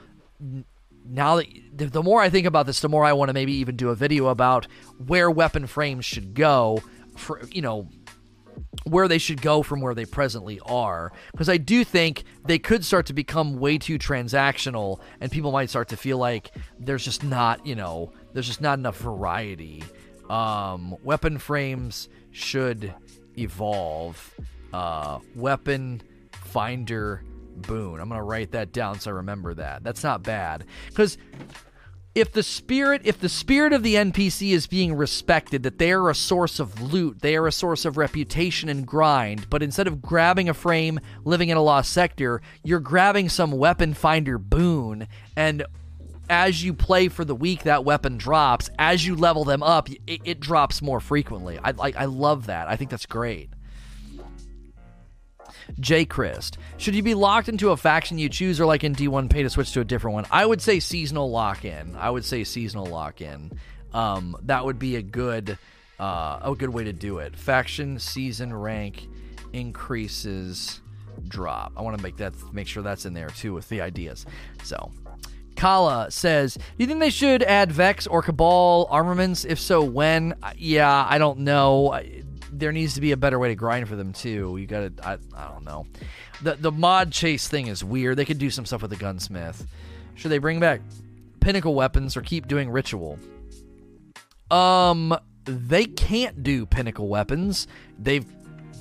Now 1.09 1.37
that 1.73 1.93
the 1.93 2.03
more 2.03 2.21
I 2.21 2.29
think 2.29 2.47
about 2.47 2.65
this, 2.65 2.79
the 2.81 2.89
more 2.89 3.05
I 3.05 3.13
want 3.13 3.29
to 3.29 3.33
maybe 3.33 3.53
even 3.53 3.75
do 3.75 3.89
a 3.89 3.95
video 3.95 4.27
about 4.27 4.67
where 5.05 5.29
weapon 5.29 5.67
frames 5.67 6.05
should 6.05 6.33
go 6.33 6.81
for 7.15 7.41
you 7.51 7.61
know 7.61 7.89
where 8.84 9.07
they 9.07 9.17
should 9.17 9.41
go 9.41 9.63
from 9.63 9.81
where 9.81 9.93
they 9.93 10.05
presently 10.05 10.59
are. 10.65 11.11
Because 11.31 11.49
I 11.49 11.57
do 11.57 11.84
think 11.84 12.23
they 12.45 12.59
could 12.59 12.85
start 12.85 13.05
to 13.07 13.13
become 13.13 13.57
way 13.57 13.77
too 13.77 13.99
transactional, 13.99 14.99
and 15.19 15.31
people 15.31 15.51
might 15.51 15.69
start 15.69 15.89
to 15.89 15.97
feel 15.97 16.17
like 16.17 16.51
there's 16.79 17.03
just 17.03 17.23
not, 17.23 17.65
you 17.65 17.75
know, 17.75 18.11
there's 18.34 18.47
just 18.47 18.61
not 18.61 18.79
enough 18.79 18.97
variety. 18.97 19.84
Um, 20.29 20.95
weapon 21.03 21.38
frames 21.38 22.09
should 22.31 22.93
evolve. 23.38 24.34
Uh, 24.73 25.19
weapon 25.35 26.01
finder 26.31 27.23
boon. 27.57 27.99
I'm 27.99 28.09
gonna 28.09 28.23
write 28.23 28.51
that 28.51 28.71
down 28.71 28.99
so 28.99 29.11
I 29.11 29.15
remember 29.15 29.53
that. 29.55 29.84
That's 29.84 30.03
not 30.03 30.23
bad 30.23 30.65
because 30.88 31.17
if 32.18 32.31
the 32.31 32.41
spirit 32.41 33.02
if 33.03 33.19
the 33.19 33.30
spirit 33.30 33.73
of 33.73 33.84
the 33.84 33.94
NPC 33.94 34.49
is 34.49 34.65
being 34.65 34.95
respected 34.95 35.61
that 35.61 35.77
they 35.77 35.91
are 35.91 36.10
a 36.10 36.15
source 36.15 36.60
of 36.60 36.81
loot, 36.81 37.22
they 37.22 37.35
are 37.35 37.45
a 37.45 37.52
source 37.52 37.85
of 37.85 37.95
reputation 37.95 38.69
and 38.69 38.88
grind, 38.88 39.48
but 39.52 39.61
instead 39.61 39.85
of 39.85 40.02
grabbing 40.02 40.49
a 40.49 40.53
frame 40.56 40.99
living 41.26 41.49
in 41.49 41.57
a 41.57 41.61
lost 41.61 41.94
sector, 41.94 42.41
you're 42.64 42.80
grabbing 42.80 43.30
some 43.30 43.52
weapon 43.52 43.94
finder 43.94 44.39
boon 44.39 45.07
and 45.35 45.64
as 46.27 46.64
you 46.64 46.73
play 46.73 47.07
for 47.07 47.23
the 47.23 47.35
week 47.35 47.64
that 47.64 47.85
weapon 47.85 48.18
drops, 48.18 48.69
as 48.80 49.06
you 49.06 49.15
level 49.15 49.45
them 49.45 49.61
up, 49.61 49.88
it, 50.07 50.22
it 50.26 50.39
drops 50.39 50.81
more 50.81 50.99
frequently. 50.99 51.60
I 51.64 51.72
like 51.72 51.95
I 51.95 52.06
love 52.06 52.48
that. 52.48 52.68
I 52.68 52.77
think 52.77 52.89
that's 52.89 53.06
great. 53.06 53.52
J. 55.80 56.06
Christ. 56.06 56.57
Should 56.77 56.95
you 56.95 57.03
be 57.03 57.14
locked 57.14 57.49
into 57.49 57.72
a 57.72 57.77
faction 57.77 58.18
you 58.18 58.30
choose 58.30 58.60
or 58.60 58.65
like 58.65 58.84
in 58.84 58.95
D1 58.95 59.30
pay 59.30 59.44
to 59.44 59.49
switch 59.49 59.72
to 59.73 59.81
a 59.81 59.85
different 59.85 60.15
one? 60.15 60.26
I 60.31 60.45
would 60.45 60.61
say 60.61 60.80
seasonal 60.80 61.30
lock 61.30 61.65
in. 61.65 61.95
I 61.95 62.10
would 62.10 62.26
say 62.26 62.44
seasonal 62.44 62.85
lock 62.85 63.22
in. 63.22 63.52
Um, 63.94 64.38
that 64.44 64.65
would 64.65 64.80
be 64.80 64.95
a 64.95 65.02
good 65.02 65.57
uh, 65.99 66.39
a 66.44 66.56
good 66.56 66.69
way 66.69 66.84
to 66.84 66.94
do 66.94 67.18
it. 67.19 67.35
Faction 67.35 67.99
season 67.99 68.53
rank 68.53 69.07
increases 69.53 70.81
drop. 71.27 71.73
I 71.76 71.81
want 71.81 71.98
to 71.98 72.03
make 72.03 72.18
that 72.18 72.34
make 72.53 72.68
sure 72.68 72.84
that's 72.84 73.06
in 73.06 73.14
there 73.14 73.30
too 73.30 73.53
with 73.53 73.68
the 73.69 73.81
ideas. 73.81 74.26
So 74.64 74.91
Kala 75.57 76.11
says, 76.11 76.53
Do 76.53 76.61
you 76.77 76.88
think 76.88 76.99
they 76.99 77.10
should 77.10 77.44
add 77.44 77.72
Vex 77.72 78.07
or 78.07 78.22
Cabal 78.22 78.88
armaments? 78.89 79.44
If 79.44 79.60
so, 79.60 79.84
when? 79.84 80.35
Yeah, 80.56 81.06
I 81.10 81.18
don't 81.18 81.39
know 81.39 81.99
there 82.52 82.72
needs 82.72 82.94
to 82.95 83.02
be 83.02 83.11
a 83.11 83.18
better 83.18 83.40
way 83.40 83.49
to 83.49 83.56
grind 83.56 83.88
for 83.88 83.95
them 83.95 84.14
too. 84.14 84.57
You 84.57 84.68
got 84.68 84.98
to 84.98 85.07
I, 85.07 85.18
I 85.36 85.52
don't 85.52 85.65
know. 85.65 85.86
The 86.41 86.56
the 86.56 86.72
mod 86.72 87.11
chase 87.11 87.48
thing 87.48 87.68
is 87.68 87.84
weird. 87.84 88.18
They 88.18 88.26
could 88.26 88.38
do 88.38 88.49
some 88.49 88.65
stuff 88.65 88.82
with 88.82 88.91
the 88.91 88.98
gunsmith. 88.98 89.68
Should 90.15 90.32
they 90.32 90.38
bring 90.38 90.60
back 90.60 90.82
pinnacle 91.40 91.76
weapons 91.76 92.18
or 92.18 92.22
keep 92.22 92.48
doing 92.48 92.69
ritual? 92.69 93.19
Um 94.52 95.18
they 95.45 95.86
can't 95.86 96.44
do 96.44 96.65
pinnacle 96.65 97.07
weapons. 97.07 97.68
They've 97.99 98.26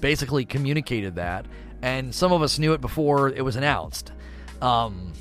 basically 0.01 0.45
communicated 0.45 1.17
that 1.17 1.47
and 1.83 2.15
some 2.15 2.33
of 2.33 2.43
us 2.43 2.59
knew 2.59 2.73
it 2.73 2.81
before 2.81 3.29
it 3.29 3.45
was 3.45 3.57
announced. 3.57 4.13
Um 4.63 5.13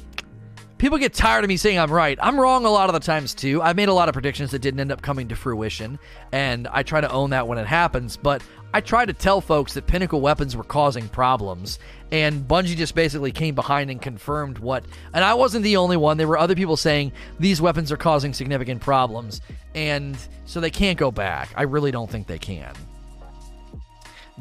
people 0.78 0.98
get 0.98 1.14
tired 1.14 1.44
of 1.44 1.48
me 1.48 1.58
saying 1.58 1.80
I'm 1.80 1.92
right. 1.92 2.18
I'm 2.22 2.40
wrong 2.40 2.66
a 2.66 2.70
lot 2.70 2.90
of 2.90 2.94
the 2.94 3.00
times 3.00 3.34
too. 3.34 3.62
I've 3.62 3.76
made 3.76 3.90
a 3.90 3.94
lot 3.94 4.10
of 4.10 4.14
predictions 4.14 4.52
that 4.52 4.60
didn't 4.60 4.80
end 4.80 4.92
up 4.92 5.02
coming 5.02 5.28
to 5.30 5.36
fruition, 5.36 6.00
and 6.32 6.68
I 6.68 6.84
try 6.84 7.02
to 7.02 7.12
own 7.12 7.30
that 7.32 7.48
when 7.48 7.58
it 7.58 7.68
happens. 7.68 8.18
But 8.18 8.44
I 8.74 8.82
try 8.82 9.06
to 9.06 9.14
tell 9.14 9.40
folks 9.40 9.74
that 9.76 9.88
Pinnacle 9.88 10.20
weapons 10.20 10.56
were 10.56 10.64
causing 10.64 11.08
problems, 11.08 11.80
and 12.12 12.48
Bungie 12.48 12.76
just 12.76 12.94
basically 12.94 13.32
came 13.32 13.56
behind 13.56 13.90
and 13.90 14.02
confirmed 14.02 14.58
what. 14.58 14.84
And 15.14 15.24
I 15.24 15.34
wasn't 15.34 15.64
the 15.64 15.78
only 15.78 15.98
one. 15.98 16.18
There 16.18 16.28
were 16.28 16.38
other 16.38 16.56
people 16.56 16.78
saying 16.78 17.14
these 17.40 17.62
weapons 17.62 17.92
are 17.92 17.98
causing 17.98 18.34
significant 18.34 18.82
problems, 18.82 19.42
and 19.74 20.18
so 20.46 20.60
they 20.60 20.72
can't 20.72 20.98
go 20.98 21.10
back. 21.10 21.50
I 21.56 21.64
really 21.64 21.92
don't 21.92 22.10
think 22.10 22.28
they 22.28 22.40
can. 22.40 22.74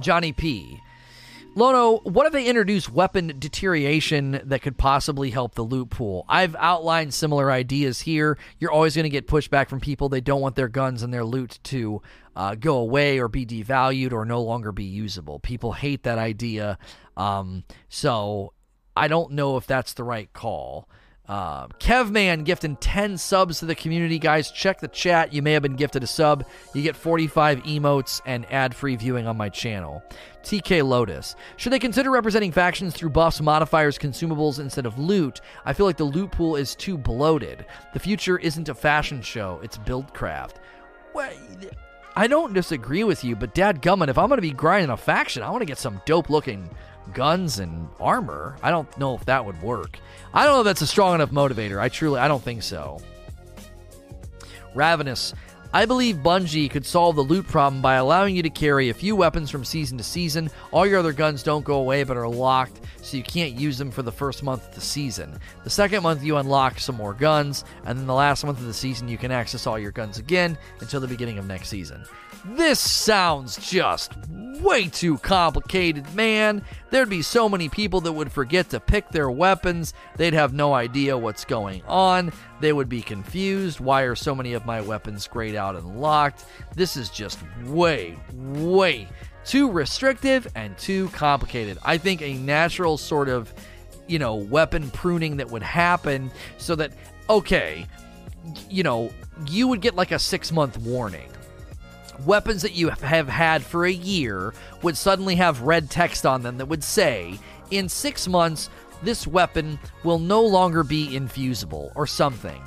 Johnny 0.01 0.33
P. 0.33 0.81
Lono, 1.57 2.01
what 2.01 2.27
if 2.27 2.33
they 2.33 2.47
introduce 2.47 2.91
weapon 2.91 3.39
deterioration 3.39 4.41
that 4.45 4.63
could 4.63 4.77
possibly 4.77 5.31
help 5.31 5.55
the 5.55 5.63
loot 5.63 5.89
pool? 5.89 6.25
I've 6.29 6.57
outlined 6.57 7.15
similar 7.15 7.53
ideas 7.53 8.01
here. 8.01 8.37
You're 8.59 8.73
always 8.73 8.97
going 8.97 9.05
to 9.05 9.11
get 9.11 9.29
pushback 9.29 9.69
from 9.69 9.79
people. 9.79 10.09
They 10.09 10.21
don't 10.21 10.41
want 10.41 10.57
their 10.57 10.69
guns 10.69 11.05
and 11.05 11.15
their 11.15 11.25
loot 11.25 11.61
to 11.65 12.03
uh, 12.35 12.57
go 12.57 12.79
away 12.79 13.21
or 13.21 13.29
be 13.29 13.47
devalued 13.47 14.13
or 14.13 14.25
no 14.25 14.43
longer 14.43 14.73
be 14.73 14.83
usable. 14.83 15.39
People 15.39 15.75
hate 15.75 16.03
that 16.03 16.19
idea. 16.19 16.77
Um, 17.17 17.63
so 17.89 18.53
I 18.97 19.07
don't 19.07 19.31
know 19.33 19.57
if 19.57 19.65
that's 19.65 19.93
the 19.93 20.03
right 20.03 20.33
call. 20.33 20.89
Uh, 21.27 21.69
Kevman 21.79 22.45
gifting 22.45 22.77
10 22.77 23.17
subs 23.17 23.59
to 23.59 23.67
the 23.67 23.75
community, 23.75 24.19
guys. 24.19 24.51
Check 24.51 24.81
the 24.81 24.89
chat. 24.89 25.33
You 25.33 25.41
may 25.41 25.53
have 25.53 25.63
been 25.63 25.77
gifted 25.77 26.03
a 26.03 26.07
sub. 26.07 26.45
You 26.75 26.83
get 26.83 26.97
45 26.97 27.63
emotes 27.63 28.21
and 28.27 28.51
ad 28.53 28.75
free 28.75 28.95
viewing 28.97 29.27
on 29.27 29.37
my 29.37 29.49
channel. 29.49 30.03
TK 30.43 30.87
Lotus. 30.87 31.35
Should 31.57 31.73
they 31.73 31.79
consider 31.79 32.11
representing 32.11 32.53
factions 32.53 32.93
through 32.93 33.11
buffs, 33.11 33.41
modifiers, 33.41 33.97
consumables 33.97 34.59
instead 34.59 34.85
of 34.85 34.99
loot? 34.99 35.41
I 35.65 35.73
feel 35.73 35.87
like 35.87 35.97
the 35.97 36.05
loot 36.05 36.31
pool 36.31 36.57
is 36.57 36.75
too 36.75 36.99
bloated. 36.99 37.65
The 37.95 38.01
future 38.01 38.39
isn't 38.39 38.69
a 38.69 38.75
fashion 38.75 39.23
show, 39.23 39.61
it's 39.63 39.79
buildcraft. 39.79 40.57
Well, 41.15 41.33
I 42.17 42.27
don't 42.27 42.53
disagree 42.53 43.03
with 43.03 43.25
you, 43.25 43.35
but 43.35 43.55
dad 43.55 43.81
gummit, 43.81 44.09
if 44.09 44.19
I'm 44.19 44.29
going 44.29 44.37
to 44.39 44.43
be 44.43 44.51
grinding 44.51 44.91
a 44.91 44.97
faction, 44.97 45.43
I 45.43 45.51
want 45.51 45.63
to 45.63 45.67
get 45.67 45.79
some 45.79 46.03
dope 46.05 46.29
looking 46.29 46.69
guns 47.13 47.59
and 47.59 47.89
armor. 47.99 48.57
I 48.63 48.71
don't 48.71 48.99
know 48.99 49.15
if 49.15 49.25
that 49.25 49.45
would 49.45 49.61
work. 49.63 49.99
I 50.35 50.45
don't 50.45 50.55
know 50.55 50.61
if 50.61 50.65
that's 50.65 50.83
a 50.83 50.87
strong 50.87 51.15
enough 51.15 51.31
motivator. 51.31 51.79
I 51.79 51.89
truly, 51.89 52.19
I 52.19 52.27
don't 52.27 52.43
think 52.43 52.65
so. 52.65 53.01
Ravenous. 54.75 55.33
I 55.73 55.87
believe 55.87 56.17
Bungie 56.17 56.71
could 56.71 56.85
solve 56.85 57.17
the 57.17 57.23
loot 57.23 57.47
problem 57.47 57.81
by 57.81 57.95
allowing 57.95 58.35
you 58.35 58.43
to 58.43 58.51
carry 58.51 58.91
a 58.91 58.95
few 58.95 59.15
weapons 59.15 59.51
from 59.51 59.65
season 59.65 59.97
to 59.99 60.05
season. 60.05 60.51
All 60.73 60.87
your 60.87 60.99
other 60.99 61.13
guns 61.13 61.45
don't 61.45 61.65
go 61.65 61.77
away 61.77 62.03
but 62.03 62.17
are 62.17 62.29
locked, 62.29 62.81
so 63.01 63.17
you 63.17 63.23
can't 63.23 63.55
use 63.55 63.79
them 63.79 63.93
for 63.93 64.03
the 64.03 64.13
first 64.13 64.43
month 64.43 64.69
of 64.69 64.75
the 64.75 64.81
season. 64.81 65.39
The 65.63 65.71
second 65.71 66.03
month, 66.03 66.23
you 66.23 66.37
unlock 66.37 66.79
some 66.81 66.97
more 66.97 67.15
guns, 67.15 67.65
and 67.85 67.99
then 67.99 68.07
the 68.07 68.15
last 68.15 68.45
month 68.45 68.59
of 68.59 68.67
the 68.67 68.75
season, 68.75 69.09
you 69.09 69.19
can 69.19 69.31
access 69.31 69.67
all 69.69 69.79
your 69.79 69.93
guns 69.93 70.19
again 70.19 70.59
until 70.81 71.01
the 71.01 71.09
beginning 71.09 71.39
of 71.39 71.47
next 71.47 71.69
season. 71.69 72.05
This 72.45 72.79
sounds 72.79 73.57
just 73.57 74.13
way 74.61 74.89
too 74.89 75.19
complicated, 75.19 76.15
man. 76.15 76.63
There'd 76.91 77.09
be 77.09 77.23
so 77.23 77.49
many 77.49 77.69
people 77.69 78.01
that 78.03 78.13
would 78.13 78.31
forget 78.31 78.71
to 78.71 78.81
pick 78.81 79.09
their 79.11 79.31
weapons. 79.31 79.95
They'd 80.17 80.35
have 80.35 80.53
no 80.53 80.75
idea 80.75 81.17
what's 81.17 81.45
going 81.45 81.83
on. 81.87 82.33
They 82.61 82.73
would 82.73 82.89
be 82.89 83.03
confused. 83.03 83.81
Why 83.81 84.03
are 84.03 84.15
so 84.15 84.35
many 84.35 84.53
of 84.53 84.67
my 84.67 84.81
weapons 84.81 85.27
grayed 85.27 85.55
out 85.55 85.75
and 85.75 86.01
locked? 86.01 86.45
This 86.75 86.97
is 86.97 87.09
just 87.09 87.39
way, 87.65 88.19
way 88.35 89.09
too 89.45 89.71
restrictive 89.71 90.47
and 90.55 90.77
too 90.79 91.09
complicated. 91.11 91.79
I 91.83 91.99
think 91.99 92.23
a 92.23 92.35
natural 92.35 92.97
sort 92.97 93.29
of, 93.29 93.53
you 94.07 94.19
know, 94.19 94.35
weapon 94.35 94.91
pruning 94.91 95.39
that 95.39 95.51
would 95.51 95.63
happen 95.63 96.31
so 96.59 96.75
that, 96.77 96.93
okay, 97.29 97.87
you 98.69 98.83
know, 98.83 99.11
you 99.47 99.69
would 99.69 99.81
get 99.81 99.95
like 99.95 100.13
a 100.13 100.19
six 100.19 100.53
month 100.53 100.79
warning 100.79 101.29
weapons 102.21 102.63
that 102.63 102.75
you 102.75 102.89
have 102.91 103.29
had 103.29 103.63
for 103.63 103.85
a 103.85 103.93
year 103.93 104.55
would 104.83 104.97
suddenly 104.97 105.37
have 105.37 105.63
red 105.63 105.91
text 105.91 106.25
on 106.27 106.43
them 106.43 106.59
that 106.59 106.67
would 106.67 106.85
say, 106.85 107.39
in 107.71 107.89
six 107.89 108.29
months, 108.29 108.71
this 109.03 109.27
weapon 109.27 109.79
will 110.03 110.19
no 110.19 110.43
longer 110.43 110.83
be 110.83 111.15
infusible 111.15 111.93
or 111.95 112.07
something. 112.07 112.63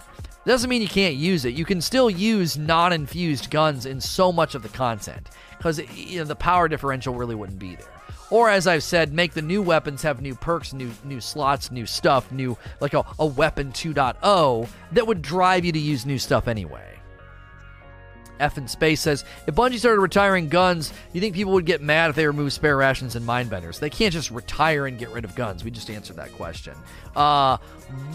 Doesn't 0.45 0.69
mean 0.69 0.81
you 0.81 0.87
can't 0.87 1.15
use 1.15 1.43
it. 1.43 1.55
You 1.55 1.65
can 1.65 1.81
still 1.81 2.09
use 2.09 2.57
non 2.57 2.93
infused 2.93 3.51
guns 3.51 3.85
in 3.85 3.99
so 3.99 4.31
much 4.31 4.55
of 4.55 4.63
the 4.63 4.69
content 4.69 5.29
because 5.57 5.79
you 5.93 6.19
know, 6.19 6.23
the 6.23 6.35
power 6.35 6.69
differential 6.69 7.15
really 7.15 7.35
wouldn't 7.35 7.59
be 7.59 7.75
there. 7.75 7.85
Or 8.29 8.49
as 8.49 8.67
I've 8.67 8.83
said, 8.83 9.13
make 9.13 9.33
the 9.33 9.41
new 9.41 9.61
weapons 9.61 10.01
have 10.03 10.21
new 10.21 10.35
perks, 10.35 10.73
new 10.73 10.91
new 11.03 11.19
slots, 11.19 11.71
new 11.71 11.85
stuff, 11.85 12.31
new 12.31 12.57
like 12.79 12.93
a, 12.93 13.05
a 13.19 13.25
weapon 13.25 13.71
2.0 13.71 14.69
that 14.93 15.07
would 15.07 15.21
drive 15.21 15.65
you 15.65 15.71
to 15.71 15.79
use 15.79 16.05
new 16.05 16.19
stuff 16.19 16.47
anyway. 16.47 16.96
F 18.39 18.57
in 18.57 18.67
Space 18.67 19.01
says, 19.01 19.25
if 19.47 19.55
Bungie 19.55 19.79
started 19.79 20.01
retiring 20.01 20.49
guns, 20.49 20.93
you 21.13 21.21
think 21.21 21.35
people 21.35 21.53
would 21.53 21.65
get 21.65 21.81
mad 21.81 22.09
if 22.09 22.15
they 22.15 22.25
removed 22.25 22.53
spare 22.53 22.77
rations 22.77 23.15
and 23.15 23.27
mindbenders? 23.27 23.79
They 23.79 23.89
can't 23.89 24.13
just 24.13 24.31
retire 24.31 24.85
and 24.87 24.97
get 24.97 25.09
rid 25.09 25.25
of 25.25 25.35
guns. 25.35 25.63
We 25.63 25.71
just 25.71 25.89
answered 25.89 26.15
that 26.17 26.31
question. 26.33 26.75
Uh, 27.15 27.57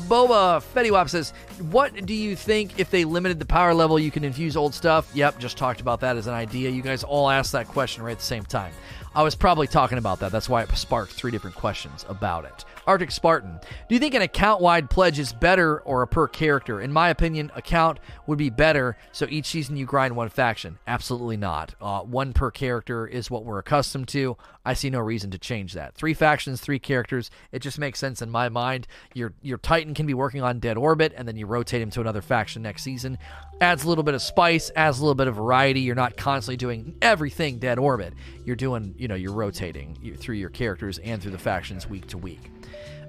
Boba 0.09 0.63
Fettiwap 0.75 1.09
says, 1.09 1.33
what 1.71 2.07
do 2.07 2.15
you 2.15 2.37
think 2.37 2.79
if 2.79 2.91
they 2.91 3.05
limited 3.05 3.39
the 3.39 3.47
power 3.47 3.75
level 3.75 3.99
you 3.99 4.11
can 4.11 4.25
infuse 4.25 4.57
old 4.57 4.75
stuff? 4.75 5.11
Yep, 5.15 5.39
just 5.39 5.57
talked 5.57 5.81
about 5.81 6.01
that 6.01 6.17
as 6.17 6.27
an 6.27 6.35
idea. 6.35 6.71
You 6.71 6.83
guys 6.83 7.05
all 7.05 7.31
asked 7.31 7.53
that 7.53 7.69
question 7.69 8.03
right 8.03 8.13
at 8.13 8.19
the 8.19 8.25
same 8.25 8.45
time. 8.45 8.73
I 9.15 9.23
was 9.23 9.35
probably 9.35 9.67
talking 9.67 9.99
about 9.99 10.21
that. 10.21 10.33
That's 10.33 10.49
why 10.49 10.63
it 10.63 10.71
sparked 10.77 11.13
three 11.13 11.31
different 11.31 11.57
questions 11.57 12.07
about 12.09 12.45
it. 12.45 12.65
Arctic 12.87 13.11
Spartan, 13.11 13.61
do 13.89 13.95
you 13.95 13.99
think 14.01 14.15
an 14.15 14.23
account 14.23 14.61
wide 14.61 14.91
pledge 14.91 15.19
is 15.19 15.33
better 15.33 15.81
or 15.81 16.03
a 16.03 16.07
per 16.07 16.27
character? 16.27 16.81
In 16.81 16.93
my 16.93 17.11
opinion, 17.11 17.51
account 17.55 18.01
would 18.27 18.39
be 18.39 18.51
better, 18.51 18.97
so 19.13 19.27
each 19.29 19.47
season 19.47 19.77
you 19.77 19.87
grind 19.87 20.17
one 20.17 20.29
faction. 20.29 20.79
Absolutely 20.87 21.37
not. 21.37 21.75
Uh, 21.81 22.01
one 22.01 22.33
per 22.33 22.51
character 22.51 23.07
is 23.07 23.31
what 23.31 23.45
we're 23.45 23.59
accustomed 23.59 24.09
to. 24.09 24.37
I 24.65 24.75
see 24.75 24.91
no 24.91 25.01
reason 25.01 25.31
to 25.33 25.39
change 25.39 25.73
that. 25.73 25.95
Three 25.95 26.15
factions, 26.15 26.61
three 26.61 26.79
characters. 26.79 27.31
It 27.51 27.61
just 27.61 27.79
makes 27.79 27.99
sense 27.99 28.23
in 28.23 28.31
my 28.31 28.49
mind. 28.49 28.87
Your 29.15 29.33
your 29.43 29.59
Titan 29.59 29.93
can 29.95 30.07
be 30.07 30.15
working 30.15 30.43
on 30.43 30.61
Dead 30.61 30.77
Orbit, 30.77 31.13
and 31.17 31.27
then 31.27 31.37
you 31.37 31.47
rotate 31.47 31.83
him 31.83 31.91
to 31.91 32.01
another 32.01 32.23
faction 32.23 32.63
next 32.63 32.83
season. 32.83 33.19
Adds 33.61 33.85
a 33.85 33.89
little 33.89 34.05
bit 34.05 34.15
of 34.15 34.23
spice, 34.23 34.71
adds 34.77 34.99
a 34.99 35.03
little 35.03 35.15
bit 35.17 35.27
of 35.27 35.37
variety. 35.37 35.81
You're 35.81 35.95
not 35.95 36.17
constantly 36.17 36.57
doing 36.57 36.97
everything 37.03 37.59
Dead 37.59 37.79
Orbit. 37.79 38.15
You're 38.45 38.57
doing, 38.57 38.95
you 38.97 39.09
know, 39.09 39.15
you're 39.15 39.33
rotating 39.33 40.17
through 40.19 40.37
your 40.37 40.51
characters 40.51 40.99
and 40.99 41.21
through 41.21 41.33
the 41.33 41.39
factions 41.39 41.89
week 41.89 42.07
to 42.09 42.19
week. 42.19 42.51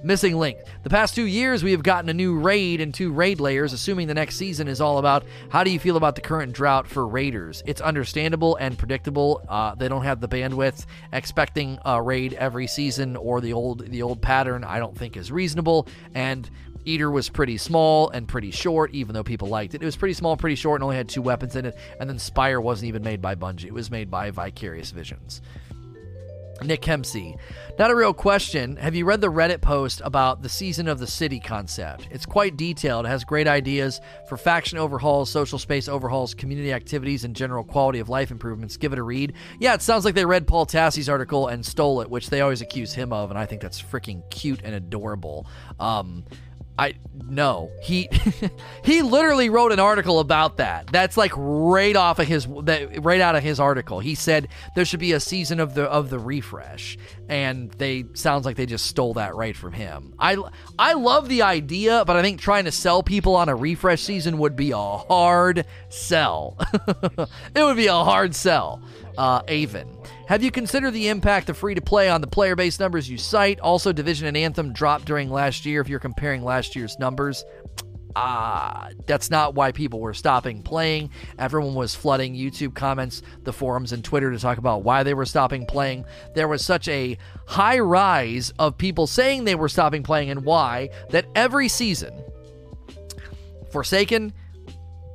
Missing 0.04 0.38
link. 0.38 0.58
The 0.84 0.90
past 0.90 1.16
two 1.16 1.26
years, 1.26 1.64
we 1.64 1.72
have 1.72 1.82
gotten 1.82 2.10
a 2.10 2.14
new 2.14 2.38
raid 2.38 2.82
and 2.82 2.94
two 2.94 3.14
raid 3.14 3.40
lairs, 3.40 3.72
assuming 3.72 4.08
the 4.08 4.14
next 4.14 4.36
season 4.36 4.68
is 4.68 4.82
all 4.82 4.98
about 4.98 5.24
how 5.50 5.64
do 5.64 5.72
you 5.72 5.80
feel 5.80 5.96
about 5.96 6.16
the 6.16 6.22
current 6.22 6.52
drought 6.52 6.88
for 6.88 7.08
raiders? 7.08 7.64
It's 7.66 7.80
understandable 7.80 8.58
and 8.58 8.78
predictable. 8.78 9.42
Uh, 9.48 9.76
they 9.76 9.88
don't 9.88 10.04
have 10.04 10.20
the 10.20 10.28
bandwidth. 10.28 10.86
Expecting 11.14 11.80
a 11.86 12.02
raid 12.02 12.34
every 12.34 12.68
season 12.68 13.16
or 13.16 13.40
the 13.40 13.54
old 13.54 13.88
the 13.88 14.02
old 14.02 14.22
pattern, 14.22 14.66
I 14.66 14.78
don't 14.78 14.98
think 14.98 15.16
is 15.16 15.32
reasonable. 15.32 15.88
And 16.14 16.50
Eater 16.86 17.10
was 17.10 17.30
pretty 17.30 17.58
small 17.58 18.10
and 18.10 18.28
pretty 18.28 18.52
short, 18.52 18.94
even 18.94 19.14
though 19.14 19.24
people 19.24 19.48
liked 19.48 19.74
it. 19.74 19.82
It 19.82 19.86
was 19.86 19.96
pretty 19.96 20.16
small, 20.16 20.36
pretty 20.36 20.56
short, 20.56 20.82
and 20.82 20.84
only 20.84 20.98
had 20.98 21.08
two 21.08 21.22
weapons 21.22 21.56
in 21.56 21.66
it. 21.66 21.78
And 22.00 22.10
then 22.10 22.20
Spire 22.20 22.60
wasn't 22.60 22.90
even 22.90 23.04
made 23.04 23.22
by 23.22 23.36
Bungie; 23.36 23.66
it 23.66 23.74
was 23.74 23.90
made 23.90 24.12
by 24.12 24.32
Vicarious 24.32 24.92
Visions. 24.92 25.42
Nick 26.62 26.82
Kempsey. 26.82 27.36
Not 27.80 27.92
a 27.92 27.96
real 27.96 28.14
question. 28.14 28.76
Have 28.78 28.96
you 28.96 29.06
read 29.06 29.22
the 29.22 29.32
Reddit 29.32 29.62
post 29.62 30.02
about 30.04 30.42
the 30.42 30.50
season 30.50 30.88
of 30.88 31.00
the 31.00 31.08
city 31.08 31.40
concept? 31.40 32.08
It's 32.12 32.26
quite 32.26 32.56
detailed. 32.56 33.06
It 33.06 33.10
has 33.10 33.24
great 33.24 33.48
ideas 33.48 34.00
for 34.30 34.38
faction 34.38 34.78
overhauls, 34.78 35.30
social 35.30 35.58
space 35.58 35.88
overhauls, 35.88 36.34
community 36.34 36.72
activities, 36.72 37.24
and 37.24 37.36
general 37.36 37.64
quality 37.64 38.00
of 38.00 38.10
life 38.10 38.32
improvements. 38.32 38.78
Give 38.78 38.94
it 38.94 39.00
a 39.00 39.04
read. 39.04 39.34
Yeah, 39.60 39.74
it 39.74 39.82
sounds 39.82 40.06
like 40.06 40.16
they 40.16 40.26
read 40.26 40.48
Paul 40.48 40.66
Tassi's 40.66 41.10
article 41.10 41.48
and 41.48 41.66
stole 41.66 42.02
it, 42.02 42.10
which 42.10 42.30
they 42.30 42.42
always 42.42 42.62
accuse 42.62 42.94
him 42.94 43.12
of, 43.12 43.30
and 43.32 43.40
I 43.40 43.46
think 43.46 43.62
that's 43.62 43.82
freaking 43.82 44.30
cute 44.30 44.62
and 44.64 44.76
adorable. 44.76 45.48
Um, 45.80 46.24
I 46.78 46.96
no. 47.28 47.72
He 47.82 48.10
he 48.84 49.02
literally 49.02 49.50
wrote 49.50 49.72
an 49.72 49.80
article 49.80 50.20
about 50.20 50.58
that. 50.58 50.88
That's 50.88 51.18
like 51.18 51.32
right 51.36 51.96
off 51.96 52.20
of 52.20 52.28
his 52.28 52.48
that 52.64 53.04
right 53.04 53.22
out 53.22 53.36
of 53.36 53.44
his 53.44 53.60
article. 53.60 54.00
He 54.00 54.16
said 54.16 54.48
there 54.76 54.86
should 54.86 55.00
be 55.00 55.12
a 55.12 55.20
season 55.20 55.60
of 55.60 55.76
the 55.76 55.84
of 55.84 56.10
the 56.10 56.20
refresh 56.20 56.98
and 57.30 57.72
they 57.72 58.06
sounds 58.14 58.46
like 58.46 58.56
they 58.56 58.66
just 58.66 58.86
stole 58.86 59.14
that 59.16 59.36
right 59.36 59.56
from 59.56 59.74
him. 59.74 60.14
I 60.20 60.38
I 60.78 60.94
love 60.94 61.30
the 61.30 61.44
idea, 61.44 62.04
but 62.06 62.16
I 62.16 62.22
think 62.22 62.40
trying 62.40 62.66
to 62.66 62.72
sell 62.72 63.04
people 63.04 63.36
on 63.36 63.50
a 63.50 63.56
refresh 63.56 64.02
season 64.02 64.38
would 64.40 64.56
be 64.56 64.72
a 64.72 64.78
hard 64.78 65.66
sell. 65.90 66.58
it 67.56 67.64
would 67.64 67.78
be 67.78 67.88
a 67.88 67.94
hard 67.94 68.36
sell. 68.36 68.82
Uh 69.18 69.42
Avon. 69.48 69.88
Have 70.28 70.42
you 70.42 70.52
considered 70.52 70.92
the 70.92 71.10
impact 71.10 71.50
of 71.50 71.58
free 71.58 71.76
to 71.76 71.82
play 71.82 72.10
on 72.10 72.22
the 72.22 72.28
player 72.28 72.56
base 72.56 72.80
numbers 72.80 73.10
you 73.10 73.18
cite? 73.18 73.60
Also, 73.60 73.92
Division 73.92 74.28
and 74.28 74.38
Anthem 74.38 74.74
dropped 74.74 75.06
during 75.06 75.30
last 75.30 75.66
year 75.66 75.82
if 75.82 75.90
you're 75.90 76.00
comparing 76.00 76.44
last 76.44 76.76
year's 76.76 76.98
numbers. 76.98 77.44
Ah, 78.16 78.90
that's 79.08 79.32
not 79.32 79.56
why 79.56 79.72
people 79.72 80.00
were 80.00 80.14
stopping 80.14 80.62
playing. 80.62 81.10
Everyone 81.40 81.74
was 81.74 81.96
flooding 81.96 82.36
YouTube 82.36 82.76
comments, 82.76 83.22
the 83.44 83.54
forums, 83.54 83.92
and 83.92 84.04
Twitter 84.04 84.32
to 84.32 84.40
talk 84.40 84.58
about 84.58 84.84
why 84.84 85.04
they 85.04 85.14
were 85.14 85.26
stopping 85.26 85.66
playing. 85.66 86.06
There 86.36 86.48
was 86.48 86.64
such 86.64 86.88
a 86.88 87.18
high 87.48 87.80
rise 87.80 88.54
of 88.60 88.78
people 88.78 89.08
saying 89.08 89.44
they 89.46 89.56
were 89.56 89.70
stopping 89.70 90.04
playing 90.04 90.30
and 90.30 90.46
why 90.46 90.90
that 91.10 91.26
every 91.36 91.68
season, 91.68 92.14
Forsaken, 93.72 94.34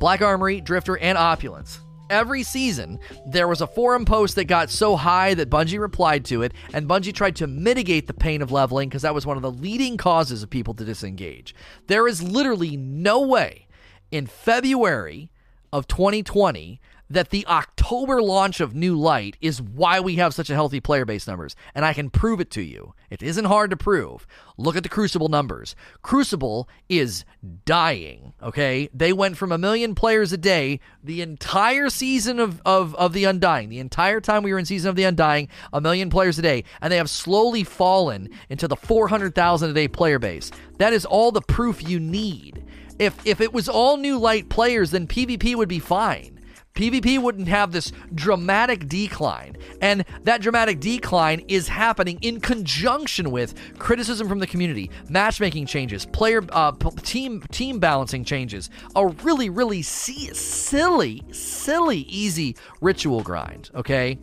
Black 0.00 0.20
Armory, 0.20 0.60
Drifter, 0.60 0.98
and 0.98 1.16
Opulence 1.16 1.80
every 2.10 2.42
season, 2.42 2.98
there 3.26 3.48
was 3.48 3.60
a 3.60 3.66
forum 3.66 4.04
post 4.04 4.34
that 4.36 4.44
got 4.44 4.70
so 4.70 4.96
high 4.96 5.34
that 5.34 5.50
Bungie 5.50 5.80
replied 5.80 6.24
to 6.26 6.42
it, 6.42 6.52
and 6.72 6.88
Bungie 6.88 7.14
tried 7.14 7.36
to 7.36 7.46
mitigate 7.46 8.06
the 8.06 8.14
pain 8.14 8.42
of 8.42 8.52
leveling 8.52 8.88
because 8.88 9.02
that 9.02 9.14
was 9.14 9.26
one 9.26 9.36
of 9.36 9.42
the 9.42 9.50
leading 9.50 9.96
causes 9.96 10.42
of 10.42 10.50
people 10.50 10.74
to 10.74 10.84
disengage. 10.84 11.54
There 11.86 12.08
is 12.08 12.22
literally 12.22 12.76
no 12.76 13.20
way 13.20 13.66
in 14.10 14.26
February 14.26 15.30
of 15.72 15.86
2020 15.86 16.80
that 17.10 17.30
the 17.30 17.46
October 17.46 18.20
launch 18.20 18.60
of 18.60 18.74
New 18.74 18.98
Light 18.98 19.36
is 19.40 19.62
why 19.62 20.00
we 20.00 20.16
have 20.16 20.34
such 20.34 20.50
a 20.50 20.54
healthy 20.54 20.80
player 20.80 21.04
base 21.04 21.26
numbers, 21.26 21.56
and 21.74 21.84
I 21.84 21.92
can 21.92 22.10
prove 22.10 22.40
it 22.40 22.50
to 22.52 22.62
you. 22.62 22.94
It 23.10 23.22
isn't 23.22 23.46
hard 23.46 23.70
to 23.70 23.76
prove. 23.76 24.26
Look 24.58 24.76
at 24.76 24.82
the 24.82 24.88
Crucible 24.88 25.28
numbers. 25.28 25.74
Crucible 26.02 26.68
is 26.88 27.24
dying, 27.64 28.34
okay? 28.42 28.90
They 28.92 29.12
went 29.12 29.36
from 29.36 29.52
a 29.52 29.58
million 29.58 29.94
players 29.94 30.32
a 30.32 30.36
day 30.36 30.80
the 31.02 31.22
entire 31.22 31.88
season 31.88 32.38
of, 32.38 32.60
of, 32.66 32.94
of 32.96 33.12
The 33.12 33.24
Undying, 33.24 33.68
the 33.70 33.78
entire 33.78 34.20
time 34.20 34.42
we 34.42 34.52
were 34.52 34.58
in 34.58 34.66
Season 34.66 34.90
of 34.90 34.96
The 34.96 35.04
Undying, 35.04 35.48
a 35.72 35.80
million 35.80 36.10
players 36.10 36.38
a 36.38 36.42
day, 36.42 36.64
and 36.82 36.92
they 36.92 36.96
have 36.98 37.10
slowly 37.10 37.64
fallen 37.64 38.28
into 38.50 38.68
the 38.68 38.76
400,000 38.76 39.70
a 39.70 39.72
day 39.72 39.88
player 39.88 40.18
base. 40.18 40.50
That 40.78 40.92
is 40.92 41.06
all 41.06 41.32
the 41.32 41.40
proof 41.40 41.88
you 41.88 42.00
need. 42.00 42.64
If, 42.98 43.24
if 43.24 43.40
it 43.40 43.52
was 43.52 43.68
all 43.68 43.96
New 43.96 44.18
Light 44.18 44.48
players, 44.48 44.90
then 44.90 45.06
PvP 45.06 45.54
would 45.54 45.68
be 45.68 45.78
fine 45.78 46.37
PvP 46.78 47.20
wouldn't 47.20 47.48
have 47.48 47.72
this 47.72 47.90
dramatic 48.14 48.86
decline. 48.86 49.56
And 49.80 50.04
that 50.22 50.40
dramatic 50.40 50.78
decline 50.78 51.40
is 51.48 51.66
happening 51.66 52.20
in 52.22 52.40
conjunction 52.40 53.32
with 53.32 53.54
criticism 53.80 54.28
from 54.28 54.38
the 54.38 54.46
community, 54.46 54.88
matchmaking 55.08 55.66
changes, 55.66 56.06
player 56.06 56.40
uh, 56.52 56.70
team 57.02 57.42
team 57.50 57.80
balancing 57.80 58.24
changes, 58.24 58.70
a 58.94 59.08
really 59.08 59.50
really 59.50 59.82
silly 59.82 61.24
silly 61.32 61.98
easy 61.98 62.54
ritual 62.80 63.22
grind, 63.22 63.70
okay? 63.74 64.16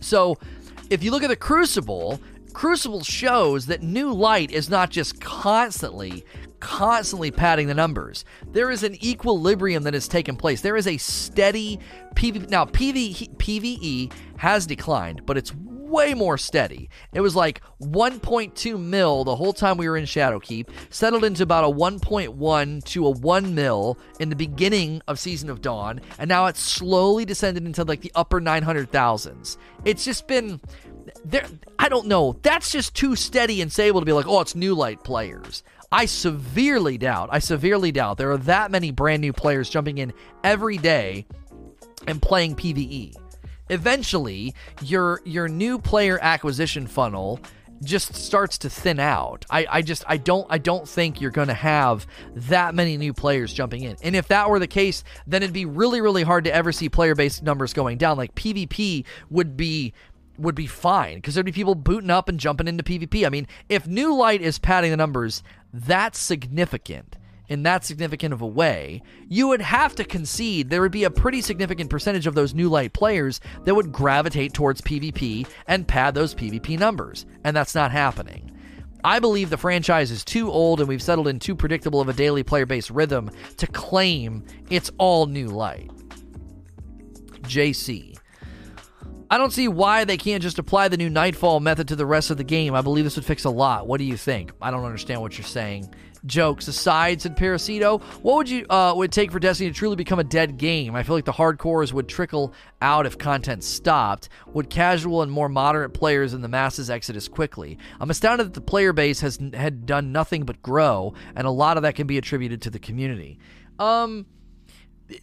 So, 0.00 0.38
if 0.90 1.04
you 1.04 1.12
look 1.12 1.22
at 1.22 1.28
the 1.28 1.36
Crucible, 1.36 2.18
Crucible 2.52 3.04
shows 3.04 3.66
that 3.66 3.80
New 3.80 4.12
Light 4.12 4.50
is 4.50 4.68
not 4.68 4.90
just 4.90 5.20
constantly 5.20 6.24
constantly 6.60 7.30
padding 7.30 7.66
the 7.66 7.74
numbers. 7.74 8.24
There 8.52 8.70
is 8.70 8.82
an 8.82 9.02
equilibrium 9.04 9.82
that 9.84 9.94
has 9.94 10.08
taken 10.08 10.36
place. 10.36 10.60
There 10.60 10.76
is 10.76 10.86
a 10.86 10.96
steady 10.98 11.80
PvP. 12.14 12.48
Now, 12.48 12.64
PvE, 12.64 13.36
PvE 13.36 14.12
has 14.38 14.66
declined, 14.66 15.26
but 15.26 15.36
it's 15.36 15.54
way 15.54 16.14
more 16.14 16.38
steady. 16.38 16.88
It 17.12 17.20
was 17.20 17.36
like 17.36 17.60
1.2 17.82 18.80
mil 18.80 19.24
the 19.24 19.36
whole 19.36 19.52
time 19.52 19.76
we 19.76 19.88
were 19.88 19.96
in 19.96 20.04
Shadowkeep, 20.04 20.68
settled 20.88 21.24
into 21.24 21.42
about 21.42 21.64
a 21.64 21.68
1.1 21.68 22.84
to 22.84 23.06
a 23.06 23.10
1 23.10 23.54
mil 23.54 23.98
in 24.20 24.30
the 24.30 24.36
beginning 24.36 25.02
of 25.08 25.18
Season 25.18 25.50
of 25.50 25.60
Dawn, 25.60 26.00
and 26.18 26.28
now 26.28 26.46
it's 26.46 26.60
slowly 26.60 27.24
descended 27.24 27.64
into 27.66 27.84
like 27.84 28.00
the 28.00 28.12
upper 28.14 28.40
900,000s. 28.40 29.56
It's 29.84 30.04
just 30.04 30.28
been 30.28 30.60
there 31.24 31.46
I 31.78 31.88
don't 31.88 32.06
know. 32.06 32.38
That's 32.42 32.70
just 32.70 32.94
too 32.94 33.16
steady 33.16 33.60
and 33.60 33.72
stable 33.72 34.00
to 34.00 34.06
be 34.06 34.12
like, 34.12 34.26
"Oh, 34.28 34.40
it's 34.40 34.54
new 34.54 34.74
light 34.74 35.02
players." 35.02 35.62
I 35.92 36.06
severely 36.06 36.98
doubt, 36.98 37.30
I 37.32 37.40
severely 37.40 37.90
doubt 37.90 38.16
there 38.16 38.30
are 38.30 38.38
that 38.38 38.70
many 38.70 38.92
brand 38.92 39.20
new 39.20 39.32
players 39.32 39.68
jumping 39.68 39.98
in 39.98 40.12
every 40.44 40.78
day 40.78 41.26
and 42.06 42.22
playing 42.22 42.54
PvE. 42.56 43.14
Eventually, 43.70 44.54
your 44.82 45.20
your 45.24 45.48
new 45.48 45.78
player 45.78 46.18
acquisition 46.20 46.86
funnel 46.86 47.40
just 47.82 48.14
starts 48.14 48.58
to 48.58 48.70
thin 48.70 49.00
out. 49.00 49.46
I, 49.48 49.66
I 49.70 49.82
just 49.82 50.04
I 50.06 50.16
don't 50.16 50.46
I 50.50 50.58
don't 50.58 50.88
think 50.88 51.20
you're 51.20 51.30
going 51.30 51.48
to 51.48 51.54
have 51.54 52.06
that 52.34 52.74
many 52.74 52.96
new 52.96 53.12
players 53.12 53.52
jumping 53.52 53.82
in. 53.84 53.96
And 54.02 54.14
if 54.14 54.28
that 54.28 54.50
were 54.50 54.58
the 54.58 54.66
case, 54.66 55.02
then 55.26 55.42
it'd 55.42 55.54
be 55.54 55.66
really 55.66 56.00
really 56.00 56.22
hard 56.22 56.44
to 56.44 56.54
ever 56.54 56.72
see 56.72 56.88
player 56.88 57.14
base 57.14 57.42
numbers 57.42 57.72
going 57.72 57.98
down. 57.98 58.16
Like 58.16 58.34
PvP 58.34 59.04
would 59.30 59.56
be 59.56 59.94
would 60.40 60.54
be 60.54 60.66
fine 60.66 61.16
because 61.16 61.34
there'd 61.34 61.46
be 61.46 61.52
people 61.52 61.74
booting 61.74 62.10
up 62.10 62.28
and 62.28 62.40
jumping 62.40 62.68
into 62.68 62.84
PvP. 62.84 63.26
I 63.26 63.30
mean, 63.30 63.46
if 63.68 63.86
New 63.86 64.14
Light 64.14 64.42
is 64.42 64.58
padding 64.58 64.90
the 64.90 64.96
numbers, 64.96 65.42
that's 65.72 66.18
significant 66.18 67.16
in 67.50 67.64
that 67.64 67.84
significant 67.84 68.32
of 68.32 68.40
a 68.40 68.46
way, 68.46 69.02
you 69.28 69.48
would 69.48 69.60
have 69.60 69.94
to 69.96 70.04
concede 70.04 70.70
there 70.70 70.80
would 70.80 70.92
be 70.92 71.04
a 71.04 71.10
pretty 71.10 71.40
significant 71.40 71.90
percentage 71.90 72.28
of 72.28 72.36
those 72.36 72.54
new 72.54 72.68
light 72.68 72.92
players 72.92 73.40
that 73.64 73.74
would 73.74 73.92
gravitate 73.92 74.54
towards 74.54 74.80
PvP 74.80 75.46
and 75.66 75.86
pad 75.86 76.14
those 76.14 76.34
PvP 76.34 76.78
numbers. 76.78 77.26
And 77.42 77.54
that's 77.54 77.74
not 77.74 77.90
happening. 77.90 78.56
I 79.02 79.18
believe 79.18 79.50
the 79.50 79.56
franchise 79.56 80.12
is 80.12 80.24
too 80.24 80.50
old 80.50 80.78
and 80.78 80.88
we've 80.88 81.02
settled 81.02 81.26
in 81.26 81.40
too 81.40 81.56
predictable 81.56 82.00
of 82.00 82.08
a 82.08 82.12
daily 82.12 82.44
player 82.44 82.66
based 82.66 82.90
rhythm 82.90 83.30
to 83.56 83.66
claim 83.66 84.44
it's 84.70 84.92
all 84.98 85.26
new 85.26 85.48
light. 85.48 85.90
JC. 87.42 88.16
I 89.30 89.38
don't 89.38 89.52
see 89.52 89.68
why 89.68 90.04
they 90.04 90.16
can't 90.16 90.42
just 90.42 90.58
apply 90.58 90.88
the 90.88 90.96
new 90.96 91.08
Nightfall 91.08 91.60
method 91.60 91.88
to 91.88 91.96
the 91.96 92.04
rest 92.04 92.30
of 92.30 92.36
the 92.36 92.44
game. 92.44 92.74
I 92.74 92.82
believe 92.82 93.04
this 93.04 93.16
would 93.16 93.24
fix 93.24 93.44
a 93.44 93.50
lot. 93.50 93.86
What 93.86 93.98
do 93.98 94.04
you 94.04 94.16
think? 94.16 94.52
I 94.60 94.70
don't 94.70 94.84
understand 94.84 95.20
what 95.20 95.38
you're 95.38 95.46
saying 95.46 95.94
jokes 96.26 96.68
aside, 96.68 97.22
said 97.22 97.36
Parasito, 97.36 98.00
what 98.22 98.36
would 98.36 98.48
you 98.48 98.66
uh, 98.68 98.92
would 98.96 99.12
take 99.12 99.32
for 99.32 99.38
Destiny 99.38 99.70
to 99.70 99.74
truly 99.74 99.96
become 99.96 100.18
a 100.18 100.24
dead 100.24 100.56
game? 100.56 100.94
I 100.94 101.02
feel 101.02 101.14
like 101.14 101.24
the 101.24 101.32
hardcores 101.32 101.92
would 101.92 102.08
trickle 102.08 102.52
out 102.82 103.06
if 103.06 103.18
content 103.18 103.64
stopped. 103.64 104.28
Would 104.52 104.70
casual 104.70 105.22
and 105.22 105.30
more 105.30 105.48
moderate 105.48 105.94
players 105.94 106.32
and 106.32 106.42
the 106.42 106.48
masses 106.48 106.90
exodus 106.90 107.28
quickly? 107.28 107.78
I'm 108.00 108.10
astounded 108.10 108.48
that 108.48 108.54
the 108.54 108.60
player 108.60 108.92
base 108.92 109.20
has 109.20 109.38
had 109.54 109.86
done 109.86 110.12
nothing 110.12 110.44
but 110.44 110.62
grow, 110.62 111.14
and 111.34 111.46
a 111.46 111.50
lot 111.50 111.76
of 111.76 111.82
that 111.84 111.94
can 111.94 112.06
be 112.06 112.18
attributed 112.18 112.62
to 112.62 112.70
the 112.70 112.78
community. 112.78 113.38
Um, 113.78 114.26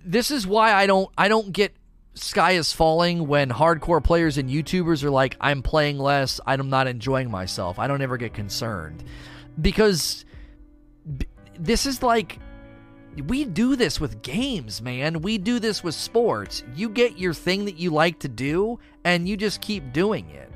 this 0.04 0.32
is 0.32 0.46
why 0.46 0.74
I 0.74 0.88
don't 0.88 1.10
I 1.18 1.28
don't 1.28 1.52
get 1.54 1.76
sky 2.18 2.52
is 2.52 2.74
falling 2.74 3.28
when 3.28 3.50
hardcore 3.50 4.04
players 4.04 4.38
and 4.38 4.50
YouTubers 4.50 5.04
are 5.04 5.10
like, 5.10 5.38
I'm 5.40 5.62
playing 5.62 5.98
less, 6.00 6.40
I'm 6.46 6.70
not 6.70 6.88
enjoying 6.88 7.32
myself. 7.32 7.80
I 7.80 7.88
don't 7.88 8.02
ever 8.02 8.18
get 8.18 8.34
concerned 8.34 9.04
because 9.60 10.26
this 11.58 11.86
is 11.86 12.04
like 12.04 12.40
we 13.26 13.46
do 13.46 13.76
this 13.76 14.00
with 14.00 14.22
games, 14.22 14.82
man. 14.82 15.22
We 15.22 15.38
do 15.38 15.60
this 15.60 15.84
with 15.84 15.96
sports. 15.96 16.64
You 16.76 16.90
get 16.90 17.18
your 17.18 17.34
thing 17.34 17.66
that 17.66 17.80
you 17.80 17.90
like 17.90 18.20
to 18.20 18.28
do 18.28 18.80
and 19.04 19.28
you 19.28 19.38
just 19.38 19.62
keep 19.62 19.92
doing 19.92 20.30
it. 20.30 20.52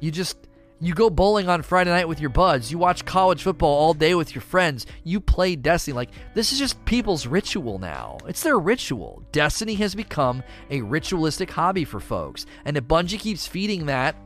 You 0.00 0.10
just 0.10 0.45
you 0.80 0.94
go 0.94 1.08
bowling 1.10 1.48
on 1.48 1.62
Friday 1.62 1.90
night 1.90 2.08
with 2.08 2.20
your 2.20 2.30
buds. 2.30 2.70
You 2.70 2.78
watch 2.78 3.04
college 3.04 3.42
football 3.42 3.74
all 3.74 3.94
day 3.94 4.14
with 4.14 4.34
your 4.34 4.42
friends. 4.42 4.86
You 5.04 5.20
play 5.20 5.56
Destiny. 5.56 5.94
Like, 5.94 6.10
this 6.34 6.52
is 6.52 6.58
just 6.58 6.84
people's 6.84 7.26
ritual 7.26 7.78
now. 7.78 8.18
It's 8.26 8.42
their 8.42 8.58
ritual. 8.58 9.22
Destiny 9.32 9.74
has 9.76 9.94
become 9.94 10.42
a 10.70 10.82
ritualistic 10.82 11.50
hobby 11.50 11.84
for 11.84 12.00
folks. 12.00 12.46
And 12.64 12.76
if 12.76 12.84
Bungie 12.84 13.18
keeps 13.18 13.46
feeding 13.46 13.86
that, 13.86 14.16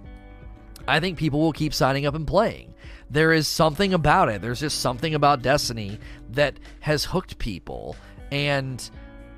I 0.89 0.98
think 0.98 1.18
people 1.18 1.40
will 1.40 1.52
keep 1.52 1.72
signing 1.72 2.06
up 2.06 2.14
and 2.14 2.27
playing 2.27 2.74
there 3.10 3.32
is 3.32 3.48
something 3.48 3.93
about 3.93 4.28
it. 4.28 4.40
There's 4.40 4.60
just 4.60 4.81
something 4.81 5.14
about 5.14 5.43
Destiny 5.43 5.98
that 6.31 6.55
has 6.81 7.05
hooked 7.05 7.39
people, 7.39 7.97
and 8.31 8.89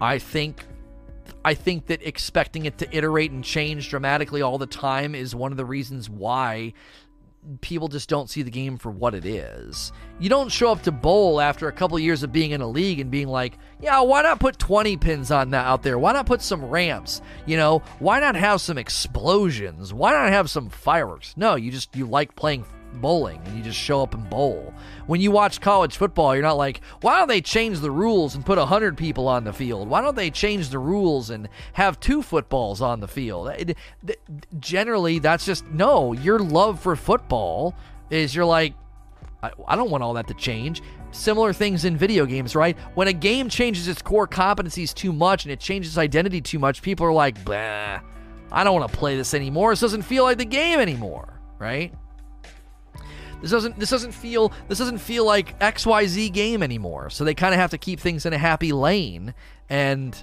I 0.01 0.19
think 0.19 0.67
I 1.45 1.55
think 1.55 1.87
that 1.87 2.07
expecting 2.07 2.67
it 2.67 2.79
to 2.79 2.97
iterate 2.97 3.31
and 3.31 3.43
change 3.43 3.91
dramatically 3.91 4.43
all 4.43 4.59
the 4.59 4.67
time 4.67 5.15
is 5.15 5.35
one 5.35 5.51
of 5.53 5.57
the 5.59 5.65
reasons 5.65 6.09
why 6.09 6.73
people 7.61 7.89
just 7.89 8.09
don't 8.09 8.31
see 8.31 8.43
the 8.43 8.51
game 8.51 8.79
for 8.79 8.91
what 8.91 9.15
it 9.15 9.27
is. 9.27 9.93
You 10.21 10.29
don't 10.29 10.51
show 10.51 10.71
up 10.71 10.83
to 10.83 10.93
bowl 10.93 11.41
after 11.41 11.67
a 11.67 11.73
couple 11.73 11.97
of 11.97 12.03
years 12.03 12.23
of 12.23 12.31
being 12.31 12.53
in 12.53 12.61
a 12.61 12.69
league 12.69 13.01
and 13.01 13.11
being 13.11 13.27
like, 13.27 13.59
"Yeah, 13.81 14.01
why 14.03 14.23
not 14.23 14.39
put 14.39 14.59
20 14.59 14.97
pins 14.97 15.31
on 15.33 15.51
that 15.51 15.67
out 15.67 15.83
there? 15.83 15.99
Why 15.99 16.13
not 16.13 16.27
put 16.27 16.41
some 16.41 16.65
ramps? 16.65 17.21
You 17.45 17.57
know, 17.57 17.83
why 17.99 18.21
not 18.21 18.37
have 18.37 18.61
some 18.61 18.79
explosions? 18.79 19.93
Why 19.93 20.13
not 20.13 20.31
have 20.31 20.51
some 20.51 20.69
fireworks?" 20.69 21.35
No, 21.37 21.57
you 21.57 21.73
just 21.73 21.97
you 21.97 22.07
like 22.07 22.37
playing 22.37 22.65
bowling 23.01 23.41
and 23.45 23.57
you 23.57 23.63
just 23.63 23.79
show 23.79 24.03
up 24.03 24.15
and 24.15 24.29
bowl. 24.29 24.73
When 25.07 25.21
you 25.21 25.31
watch 25.31 25.61
college 25.61 25.97
football, 25.97 26.35
you're 26.35 26.43
not 26.43 26.57
like, 26.57 26.81
why 27.01 27.19
don't 27.19 27.29
they 27.29 27.41
change 27.41 27.81
the 27.81 27.91
rules 27.91 28.35
and 28.35 28.45
put 28.45 28.59
100 28.59 28.97
people 28.97 29.29
on 29.29 29.45
the 29.45 29.53
field? 29.53 29.89
Why 29.89 30.01
don't 30.01 30.17
they 30.17 30.31
change 30.31 30.69
the 30.69 30.79
rules 30.79 31.31
and 31.31 31.49
have 31.75 32.01
two 32.01 32.23
footballs 32.23 32.81
on 32.81 33.01
the 33.01 33.09
field? 33.09 33.49
It, 33.49 33.77
generally, 34.59 35.19
that's 35.19 35.45
just 35.45 35.67
no. 35.69 36.13
Your 36.13 36.39
love 36.39 36.81
for 36.81 36.97
football 36.97 37.75
is 38.11 38.35
you're 38.35 38.45
like, 38.45 38.75
I, 39.43 39.51
I 39.67 39.77
don't 39.77 39.91
want 39.91 40.03
all 40.03 40.15
that 40.15 40.29
to 40.29 40.35
change. 40.35 40.83
Similar 41.11 41.53
things 41.53 41.85
in 41.85 41.97
video 41.97 42.25
games, 42.25 42.55
right? 42.55 42.77
When 42.95 43.09
a 43.09 43.13
game 43.13 43.49
changes 43.49 43.89
its 43.89 44.01
core 44.01 44.29
competencies 44.29 44.95
too 44.95 45.13
much 45.13 45.45
and 45.45 45.53
it 45.53 45.61
changes 45.61 45.99
identity 45.99 46.41
too 46.41 46.59
much, 46.59 46.81
people 46.81 47.07
are 47.07 47.13
like, 47.13 47.45
bah, 47.45 48.01
I 48.51 48.65
don't 48.65 48.79
want 48.79 48.91
to 48.91 48.99
play 48.99 49.17
this 49.17 49.35
anymore. 49.35 49.73
This 49.73 49.81
doesn't 49.81 50.03
feel 50.03 50.25
like 50.25 50.39
the 50.39 50.45
game 50.45 50.79
anymore, 50.79 51.41
right? 51.59 51.93
This 53.43 53.51
doesn't 53.51 53.79
this 53.79 53.91
doesn't 53.91 54.13
feel 54.13 54.53
this 54.69 54.79
doesn't 54.79 54.99
feel 54.99 55.27
like 55.27 55.59
XYZ 55.59 56.33
game 56.33 56.63
anymore. 56.63 57.11
So 57.11 57.25
they 57.25 57.35
kind 57.35 57.53
of 57.53 57.61
have 57.61 57.71
to 57.73 57.79
keep 57.79 58.01
things 58.01 58.25
in 58.25 58.33
a 58.33 58.39
happy 58.39 58.73
lane 58.73 59.35
and 59.69 60.17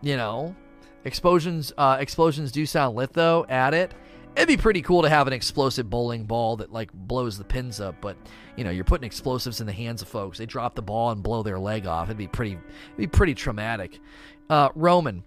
you 0.00 0.16
know, 0.16 0.56
explosions 1.04 1.72
uh, 1.76 1.98
explosions 2.00 2.50
do 2.50 2.64
sound 2.66 2.96
lit 2.96 3.12
though 3.12 3.44
at 3.48 3.74
it. 3.74 3.92
It'd 4.34 4.48
be 4.48 4.56
pretty 4.56 4.82
cool 4.82 5.02
to 5.02 5.08
have 5.08 5.28
an 5.28 5.32
explosive 5.32 5.88
bowling 5.88 6.24
ball 6.24 6.56
that 6.56 6.72
like 6.72 6.92
blows 6.92 7.38
the 7.38 7.44
pins 7.44 7.80
up, 7.80 7.96
but 8.00 8.16
you 8.56 8.64
know, 8.64 8.70
you're 8.70 8.84
putting 8.84 9.06
explosives 9.06 9.60
in 9.60 9.66
the 9.66 9.72
hands 9.72 10.02
of 10.02 10.08
folks. 10.08 10.38
They 10.38 10.46
drop 10.46 10.74
the 10.74 10.82
ball 10.82 11.10
and 11.10 11.22
blow 11.22 11.42
their 11.42 11.58
leg 11.58 11.86
off. 11.86 12.08
It'd 12.08 12.16
be 12.16 12.26
pretty 12.26 12.52
it'd 12.52 12.96
be 12.96 13.06
pretty 13.06 13.34
traumatic. 13.34 14.00
Uh, 14.48 14.70
Roman, 14.74 15.22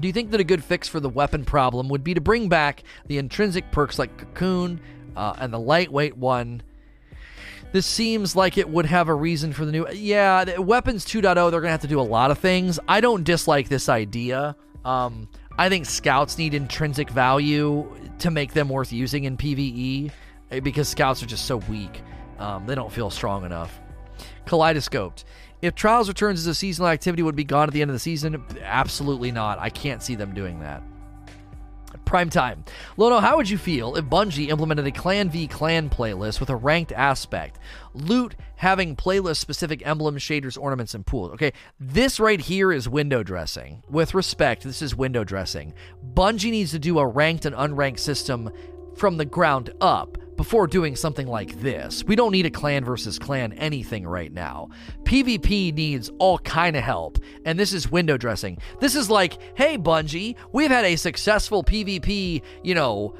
do 0.00 0.08
you 0.08 0.12
think 0.12 0.30
that 0.30 0.40
a 0.40 0.44
good 0.44 0.64
fix 0.64 0.88
for 0.88 1.00
the 1.00 1.08
weapon 1.08 1.44
problem 1.44 1.88
would 1.88 2.02
be 2.02 2.14
to 2.14 2.20
bring 2.20 2.48
back 2.48 2.82
the 3.06 3.18
intrinsic 3.18 3.70
perks 3.70 3.98
like 3.98 4.16
Cocoon, 4.16 4.80
uh, 5.16 5.34
and 5.38 5.52
the 5.52 5.58
lightweight 5.58 6.16
one, 6.16 6.62
this 7.72 7.86
seems 7.86 8.36
like 8.36 8.58
it 8.58 8.68
would 8.68 8.86
have 8.86 9.08
a 9.08 9.14
reason 9.14 9.52
for 9.52 9.64
the 9.64 9.72
new. 9.72 9.88
Yeah, 9.90 10.58
Weapons 10.58 11.04
2.0, 11.04 11.22
they're 11.22 11.50
going 11.50 11.62
to 11.64 11.70
have 11.70 11.80
to 11.80 11.86
do 11.86 12.00
a 12.00 12.02
lot 12.02 12.30
of 12.30 12.38
things. 12.38 12.78
I 12.86 13.00
don't 13.00 13.24
dislike 13.24 13.68
this 13.68 13.88
idea. 13.88 14.56
Um, 14.84 15.28
I 15.58 15.68
think 15.68 15.86
scouts 15.86 16.38
need 16.38 16.54
intrinsic 16.54 17.10
value 17.10 17.90
to 18.20 18.30
make 18.30 18.52
them 18.52 18.68
worth 18.68 18.92
using 18.92 19.24
in 19.24 19.36
PvE 19.36 20.10
eh, 20.50 20.60
because 20.60 20.88
scouts 20.88 21.22
are 21.22 21.26
just 21.26 21.46
so 21.46 21.58
weak. 21.58 22.02
Um, 22.38 22.66
they 22.66 22.74
don't 22.74 22.92
feel 22.92 23.10
strong 23.10 23.44
enough. 23.44 23.80
Kaleidoscoped. 24.46 25.24
If 25.60 25.74
Trials 25.74 26.08
returns 26.08 26.40
as 26.40 26.46
a 26.48 26.54
seasonal 26.54 26.88
activity 26.88 27.22
would 27.22 27.36
be 27.36 27.44
gone 27.44 27.68
at 27.68 27.72
the 27.72 27.82
end 27.82 27.90
of 27.90 27.94
the 27.94 28.00
season, 28.00 28.44
absolutely 28.62 29.30
not. 29.30 29.58
I 29.60 29.70
can't 29.70 30.02
see 30.02 30.16
them 30.16 30.34
doing 30.34 30.60
that. 30.60 30.82
Prime 32.04 32.30
time. 32.30 32.64
Lono, 32.96 33.20
how 33.20 33.36
would 33.36 33.48
you 33.48 33.56
feel 33.56 33.96
if 33.96 34.04
Bungie 34.04 34.48
implemented 34.48 34.86
a 34.86 34.92
Clan 34.92 35.30
v 35.30 35.46
Clan 35.46 35.88
playlist 35.88 36.40
with 36.40 36.50
a 36.50 36.56
ranked 36.56 36.92
aspect? 36.92 37.58
Loot 37.94 38.36
having 38.56 38.96
playlist 38.96 39.38
specific 39.38 39.86
emblems, 39.86 40.22
shaders, 40.22 40.60
ornaments, 40.60 40.94
and 40.94 41.06
pools. 41.06 41.32
Okay, 41.32 41.52
this 41.80 42.20
right 42.20 42.40
here 42.40 42.70
is 42.70 42.88
window 42.88 43.22
dressing. 43.22 43.82
With 43.88 44.14
respect, 44.14 44.62
this 44.62 44.82
is 44.82 44.94
window 44.94 45.24
dressing. 45.24 45.74
Bungie 46.14 46.50
needs 46.50 46.70
to 46.72 46.78
do 46.78 46.98
a 46.98 47.06
ranked 47.06 47.46
and 47.46 47.56
unranked 47.56 48.00
system 48.00 48.50
from 48.94 49.16
the 49.16 49.24
ground 49.24 49.70
up 49.80 50.18
before 50.36 50.66
doing 50.66 50.96
something 50.96 51.26
like 51.26 51.60
this. 51.60 52.04
We 52.04 52.16
don't 52.16 52.32
need 52.32 52.46
a 52.46 52.50
clan 52.50 52.84
versus 52.84 53.18
clan 53.18 53.52
anything 53.54 54.06
right 54.06 54.32
now. 54.32 54.68
PvP 55.04 55.74
needs 55.74 56.10
all 56.18 56.38
kind 56.38 56.76
of 56.76 56.82
help, 56.82 57.18
and 57.44 57.58
this 57.58 57.72
is 57.72 57.90
window 57.90 58.16
dressing. 58.16 58.58
This 58.80 58.94
is 58.94 59.10
like, 59.10 59.38
hey 59.56 59.78
Bungie, 59.78 60.36
we've 60.52 60.70
had 60.70 60.84
a 60.84 60.96
successful 60.96 61.62
PvP, 61.62 62.42
you 62.62 62.74
know, 62.74 63.14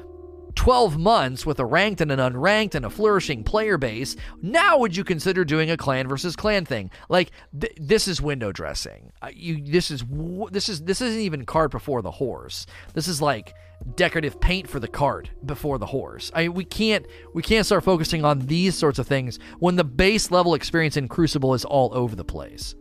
12 0.55 0.97
months 0.97 1.45
with 1.45 1.59
a 1.59 1.65
ranked 1.65 2.01
and 2.01 2.11
an 2.11 2.19
unranked 2.19 2.75
and 2.75 2.85
a 2.85 2.89
flourishing 2.89 3.43
player 3.43 3.77
base, 3.77 4.15
now 4.41 4.77
would 4.77 4.95
you 4.95 5.03
consider 5.03 5.43
doing 5.43 5.71
a 5.71 5.77
clan 5.77 6.07
versus 6.07 6.35
clan 6.35 6.65
thing? 6.65 6.91
Like 7.09 7.31
th- 7.59 7.73
this 7.77 8.07
is 8.07 8.21
window 8.21 8.51
dressing. 8.51 9.11
Uh, 9.21 9.29
you 9.33 9.63
this 9.63 9.89
is 9.89 10.03
this 10.51 10.69
is 10.69 10.83
this 10.83 11.01
isn't 11.01 11.21
even 11.21 11.45
cart 11.45 11.71
before 11.71 12.01
the 12.01 12.11
horse. 12.11 12.65
This 12.93 13.07
is 13.07 13.21
like 13.21 13.55
decorative 13.95 14.39
paint 14.39 14.67
for 14.67 14.79
the 14.79 14.87
cart 14.87 15.29
before 15.45 15.77
the 15.77 15.85
horse. 15.85 16.31
I 16.33 16.49
we 16.49 16.65
can't 16.65 17.05
we 17.33 17.41
can't 17.41 17.65
start 17.65 17.83
focusing 17.83 18.25
on 18.25 18.39
these 18.39 18.75
sorts 18.75 18.99
of 18.99 19.07
things 19.07 19.39
when 19.59 19.75
the 19.75 19.83
base 19.83 20.31
level 20.31 20.53
experience 20.53 20.97
in 20.97 21.07
Crucible 21.07 21.53
is 21.53 21.65
all 21.65 21.93
over 21.93 22.15
the 22.15 22.23
place. 22.23 22.75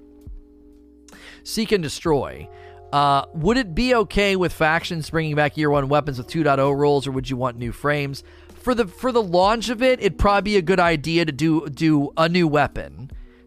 Seek 1.45 1.73
and 1.73 1.83
destroy. 1.83 2.49
Uh, 2.93 3.25
would 3.33 3.57
it 3.57 3.75
be 3.75 3.95
okay 3.95 4.37
with 4.37 4.53
factions 4.53 5.09
bringing 5.09 5.35
back 5.35 5.57
year 5.57 5.71
one 5.71 5.89
weapons 5.89 6.19
with 6.19 6.29
2.0 6.29 6.77
rules, 6.77 7.07
or 7.07 7.13
would 7.13 7.29
you 7.29 7.39
want 7.39 7.57
new 7.57 7.73
frames? 7.73 8.23
For 8.55 8.75
the 8.75 8.87
for 8.87 9.11
the 9.11 9.23
launch 9.23 9.71
of 9.71 9.83
it, 9.83 9.99
it'd 10.01 10.19
probably 10.19 10.53
be 10.53 10.57
a 10.57 10.63
good 10.63 10.79
idea 10.79 11.25
to 11.25 11.33
do 11.33 11.69
do 11.69 12.13
a 12.17 12.29
new 12.29 12.47
weapon 12.47 13.02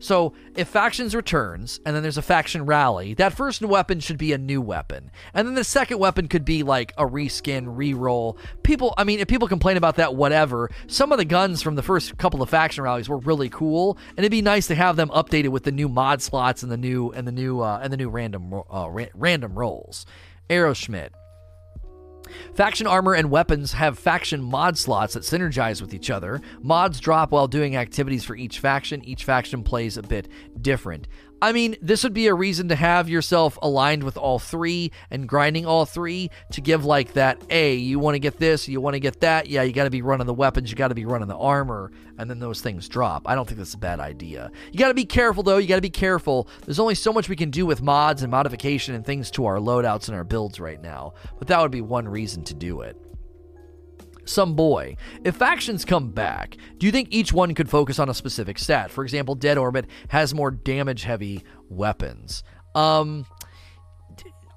So 0.06 0.34
if 0.56 0.68
factions 0.68 1.15
returns 1.15 1.80
and 1.84 1.95
then 1.95 2.03
there's 2.03 2.19
a 2.19 2.22
faction 2.22 2.68
rally, 2.68 3.15
that 3.15 3.34
first 3.34 3.64
weapon 3.64 3.99
should 3.99 4.19
be 4.19 4.34
a 4.34 4.38
new 4.38 4.61
weapon. 4.61 5.10
And 5.34 5.48
then 5.48 5.56
the 5.56 5.64
second 5.64 5.98
weapon 5.98 6.27
could 6.27 6.45
be 6.45 6.61
like 6.61 6.94
a 6.95 7.07
reskin, 7.07 7.76
reroll. 7.76 8.38
People 8.61 8.94
I 8.99 9.03
mean, 9.03 9.19
if 9.19 9.27
people 9.27 9.48
complain 9.48 9.77
about 9.77 9.95
that, 9.95 10.14
whatever. 10.14 10.69
Some 10.86 11.11
of 11.11 11.18
the 11.18 11.26
guns 11.26 11.64
from 11.64 11.73
the 11.73 11.82
first 11.82 12.18
couple 12.19 12.44
of 12.44 12.52
faction 12.52 12.84
rallies 12.84 13.10
were 13.10 13.18
really 13.18 13.49
cool, 13.49 13.98
and 14.10 14.19
it'd 14.19 14.32
be 14.32 14.44
nice 14.44 14.68
to 14.68 14.76
have 14.76 14.95
them 14.95 15.10
updated 15.10 15.49
with 15.49 15.64
the 15.64 15.72
new 15.72 15.90
mod 15.90 16.22
slots 16.22 16.61
and 16.61 16.72
the 16.72 16.77
new 16.77 17.10
and 17.11 17.27
the 17.27 17.32
new 17.32 17.61
uh, 17.61 17.80
and 17.82 17.91
the 17.91 17.98
new 17.98 18.10
random 18.10 18.53
uh, 18.53 18.88
ra- 18.88 19.06
random 19.15 19.57
rolls. 19.57 20.06
Aeroschmidt. 20.52 21.10
Faction 22.54 22.88
armor 22.88 23.14
and 23.14 23.30
weapons 23.30 23.74
have 23.74 24.00
faction 24.00 24.42
mod 24.42 24.78
slots 24.78 25.14
that 25.14 25.24
synergize 25.24 25.82
with 25.82 25.94
each 25.94 26.10
other. 26.10 26.42
Mods 26.62 27.00
drop 27.00 27.32
while 27.32 27.48
doing 27.48 27.76
activities 27.76 28.24
for 28.24 28.36
each 28.36 28.60
faction. 28.60 29.04
Each 29.04 29.24
faction 29.24 29.64
plays 29.64 29.98
a 29.98 30.04
bit 30.04 30.28
different. 30.62 31.08
I 31.46 31.52
mean, 31.52 31.76
this 31.80 32.04
would 32.04 32.16
be 32.16 32.26
a 32.26 32.34
reason 32.34 32.70
to 32.70 32.76
have 32.76 33.08
yourself 33.08 33.60
aligned 33.62 34.02
with 34.02 34.18
all 34.18 34.40
three 34.40 34.92
and 35.12 35.30
grinding 35.30 35.68
all 35.68 35.86
three 35.86 36.32
to 36.54 36.60
give 36.60 36.86
like 36.86 37.14
that. 37.14 37.40
A, 37.52 37.76
you 37.76 38.00
want 38.00 38.16
to 38.16 38.20
get 38.20 38.40
this, 38.40 38.68
you 38.68 38.82
want 38.82 38.96
to 38.96 39.00
get 39.00 39.20
that. 39.20 39.46
Yeah, 39.46 39.62
you 39.62 39.72
got 39.72 39.84
to 39.84 39.92
be 39.92 40.02
running 40.02 40.26
the 40.26 40.34
weapons, 40.34 40.72
you 40.72 40.76
got 40.76 40.88
to 40.88 40.96
be 40.96 41.06
running 41.06 41.28
the 41.28 41.38
armor, 41.38 41.92
and 42.18 42.28
then 42.28 42.40
those 42.40 42.62
things 42.62 42.90
drop. 42.90 43.30
I 43.30 43.36
don't 43.36 43.46
think 43.46 43.60
that's 43.60 43.76
a 43.76 43.78
bad 43.78 44.00
idea. 44.00 44.50
You 44.72 44.80
got 44.80 44.88
to 44.88 44.96
be 44.96 45.06
careful 45.06 45.44
though. 45.44 45.58
You 45.58 45.68
got 45.68 45.76
to 45.76 45.82
be 45.82 45.90
careful. 45.92 46.48
There's 46.66 46.80
only 46.80 46.96
so 46.96 47.14
much 47.14 47.30
we 47.30 47.36
can 47.36 47.52
do 47.52 47.68
with 47.68 47.80
mods 47.80 48.24
and 48.24 48.32
modification 48.32 48.96
and 48.96 49.06
things 49.06 49.30
to 49.32 49.46
our 49.46 49.58
loadouts 49.58 50.08
and 50.08 50.18
our 50.18 50.24
builds 50.24 50.60
right 50.60 50.82
now, 50.82 51.14
but 51.38 51.48
that 51.50 51.62
would 51.62 51.70
be 51.70 51.82
one 51.82 52.08
reason 52.08 52.44
to 52.46 52.56
do 52.56 52.82
it 52.82 53.00
some 54.26 54.56
boy. 54.56 54.98
If 55.24 55.36
factions 55.36 55.86
come 55.86 56.12
back, 56.12 56.58
do 56.78 56.86
you 56.86 56.92
think 56.92 57.10
each 57.12 57.32
one 57.32 57.54
could 57.54 57.70
focus 57.70 58.00
on 58.00 58.10
a 58.10 58.14
specific 58.14 58.60
stat? 58.60 58.92
For 58.92 59.04
example, 59.04 59.36
Dead 59.36 59.58
Orbit 59.58 59.86
has 60.10 60.34
more 60.34 60.52
damage 60.52 61.04
heavy 61.04 61.44
weapons. 61.70 62.44
Um 62.74 63.26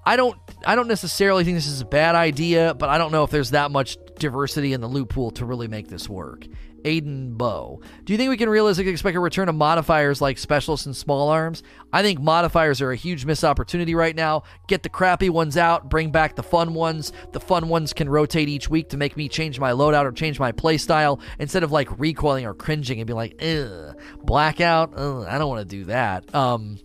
I 0.04 0.16
don't 0.16 0.38
I 0.64 0.74
don't 0.74 0.88
necessarily 0.88 1.44
think 1.44 1.56
this 1.56 1.66
is 1.66 1.82
a 1.82 1.86
bad 1.86 2.14
idea, 2.14 2.74
but 2.74 2.88
I 2.88 2.96
don't 2.96 3.12
know 3.12 3.24
if 3.24 3.30
there's 3.30 3.50
that 3.50 3.70
much 3.70 3.98
diversity 4.18 4.72
in 4.72 4.80
the 4.80 4.88
loot 4.88 5.10
pool 5.10 5.30
to 5.32 5.44
really 5.44 5.68
make 5.68 5.88
this 5.88 6.08
work. 6.08 6.46
Aiden 6.88 7.36
Bow. 7.36 7.80
Do 8.04 8.12
you 8.12 8.16
think 8.16 8.30
we 8.30 8.36
can 8.38 8.48
realistically 8.48 8.92
expect 8.92 9.16
a 9.16 9.20
return 9.20 9.48
of 9.48 9.54
modifiers 9.54 10.22
like 10.22 10.38
specialists 10.38 10.86
and 10.86 10.96
small 10.96 11.28
arms? 11.28 11.62
I 11.92 12.02
think 12.02 12.18
modifiers 12.18 12.80
are 12.80 12.90
a 12.90 12.96
huge 12.96 13.26
missed 13.26 13.44
opportunity 13.44 13.94
right 13.94 14.16
now. 14.16 14.44
Get 14.68 14.82
the 14.82 14.88
crappy 14.88 15.28
ones 15.28 15.56
out, 15.56 15.90
bring 15.90 16.10
back 16.10 16.34
the 16.34 16.42
fun 16.42 16.72
ones. 16.72 17.12
The 17.32 17.40
fun 17.40 17.68
ones 17.68 17.92
can 17.92 18.08
rotate 18.08 18.48
each 18.48 18.70
week 18.70 18.88
to 18.90 18.96
make 18.96 19.16
me 19.16 19.28
change 19.28 19.60
my 19.60 19.72
loadout 19.72 20.04
or 20.04 20.12
change 20.12 20.40
my 20.40 20.50
playstyle 20.50 21.20
instead 21.38 21.62
of 21.62 21.72
like 21.72 21.98
recoiling 21.98 22.46
or 22.46 22.54
cringing 22.54 23.00
and 23.00 23.06
be 23.06 23.12
like, 23.12 23.42
ugh, 23.42 23.94
blackout. 24.22 24.94
Ugh, 24.96 25.26
I 25.28 25.36
don't 25.36 25.48
want 25.48 25.68
to 25.68 25.76
do 25.76 25.84
that. 25.84 26.34
Um, 26.34 26.78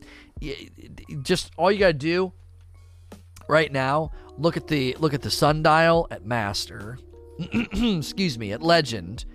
just 1.22 1.52
all 1.58 1.72
you 1.72 1.80
gotta 1.80 1.94
do 1.94 2.34
right 3.48 3.72
now. 3.72 4.12
Look 4.38 4.58
at 4.58 4.68
the 4.68 4.98
look 5.00 5.14
at 5.14 5.22
the 5.22 5.32
sundial 5.32 6.08
at 6.12 6.26
master. 6.26 6.98
excuse 7.40 8.38
me, 8.38 8.52
at 8.52 8.62
legend 8.62 9.26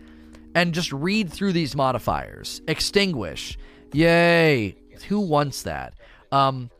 and 0.55 0.75
just 0.75 0.93
read 0.93 1.33
through 1.33 1.53
these 1.53 1.77
modifiers. 1.77 2.61
Extinguish. 2.67 3.59
Yay. 3.93 4.77
Who 5.09 5.21
wants 5.21 5.63
that? 5.63 5.95
Um, 6.33 6.71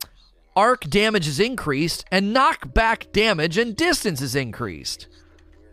arc 0.55 0.89
damage 0.89 1.27
is 1.27 1.39
increased, 1.39 2.05
and 2.11 2.35
knockback 2.35 3.11
damage 3.11 3.57
and 3.57 3.75
distance 3.75 4.21
is 4.21 4.35
increased. 4.35 5.07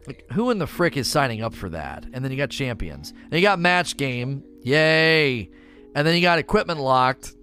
Like, 0.07 0.25
who 0.33 0.51
in 0.51 0.59
the 0.59 0.67
frick 0.67 0.97
is 0.97 1.11
signing 1.11 1.43
up 1.43 1.55
for 1.55 1.69
that? 1.71 2.07
And 2.13 2.25
then 2.25 2.31
you 2.31 2.37
got 2.37 2.51
champions. 2.51 3.13
And 3.25 3.33
you 3.33 3.43
got 3.43 3.59
match 3.59 3.97
game. 3.97 4.45
Yay. 4.63 5.51
And 5.95 6.07
then 6.07 6.15
you 6.15 6.23
got 6.23 6.39
equipment 6.39 6.79
locked. 6.79 7.35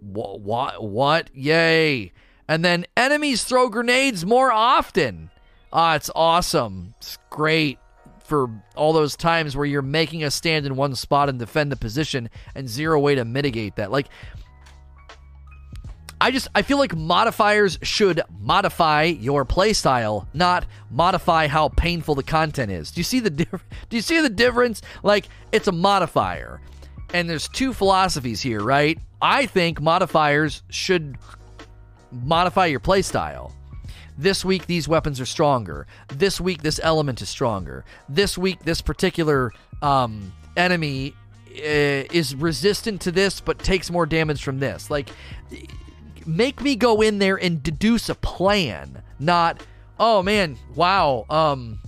What? 0.00 0.40
What? 0.40 0.84
What? 0.84 1.30
Yay. 1.34 2.12
And 2.46 2.64
then 2.64 2.86
enemies 2.96 3.42
throw 3.42 3.68
grenades 3.68 4.24
more 4.24 4.52
often. 4.52 5.30
Ah, 5.72 5.96
it's 5.96 6.10
awesome. 6.14 6.94
It's 6.98 7.18
great 7.30 7.78
for 8.24 8.50
all 8.74 8.92
those 8.92 9.16
times 9.16 9.56
where 9.56 9.66
you're 9.66 9.82
making 9.82 10.24
a 10.24 10.30
stand 10.30 10.66
in 10.66 10.76
one 10.76 10.94
spot 10.94 11.28
and 11.28 11.38
defend 11.38 11.70
the 11.70 11.76
position 11.76 12.30
and 12.54 12.68
zero 12.68 12.98
way 12.98 13.14
to 13.14 13.24
mitigate 13.24 13.76
that. 13.76 13.90
Like 13.90 14.08
I 16.20 16.30
just 16.30 16.48
I 16.54 16.62
feel 16.62 16.78
like 16.78 16.96
modifiers 16.96 17.78
should 17.82 18.22
modify 18.40 19.04
your 19.04 19.44
playstyle, 19.44 20.26
not 20.32 20.64
modify 20.90 21.48
how 21.48 21.68
painful 21.68 22.14
the 22.14 22.22
content 22.22 22.72
is. 22.72 22.90
Do 22.90 23.00
you 23.00 23.04
see 23.04 23.20
the 23.20 23.30
diff- 23.30 23.64
Do 23.90 23.96
you 23.96 24.02
see 24.02 24.20
the 24.20 24.30
difference? 24.30 24.80
Like 25.02 25.28
it's 25.52 25.68
a 25.68 25.72
modifier. 25.72 26.60
And 27.12 27.28
there's 27.28 27.46
two 27.48 27.72
philosophies 27.72 28.40
here, 28.40 28.60
right? 28.60 28.98
I 29.20 29.46
think 29.46 29.80
modifiers 29.80 30.62
should 30.70 31.18
modify 32.10 32.66
your 32.66 32.80
playstyle. 32.80 33.52
This 34.16 34.44
week, 34.44 34.66
these 34.66 34.86
weapons 34.86 35.20
are 35.20 35.26
stronger. 35.26 35.86
This 36.08 36.40
week, 36.40 36.62
this 36.62 36.78
element 36.82 37.20
is 37.20 37.28
stronger. 37.28 37.84
This 38.08 38.38
week, 38.38 38.60
this 38.64 38.80
particular 38.80 39.52
um, 39.82 40.32
enemy 40.56 41.14
uh, 41.50 42.06
is 42.12 42.34
resistant 42.34 43.00
to 43.02 43.12
this, 43.12 43.40
but 43.40 43.58
takes 43.58 43.90
more 43.90 44.06
damage 44.06 44.42
from 44.42 44.60
this. 44.60 44.90
Like, 44.90 45.10
make 46.26 46.60
me 46.62 46.76
go 46.76 47.00
in 47.00 47.18
there 47.18 47.36
and 47.36 47.62
deduce 47.62 48.08
a 48.08 48.14
plan, 48.14 49.02
not, 49.18 49.64
oh 49.98 50.22
man, 50.22 50.56
wow, 50.74 51.26
um, 51.28 51.80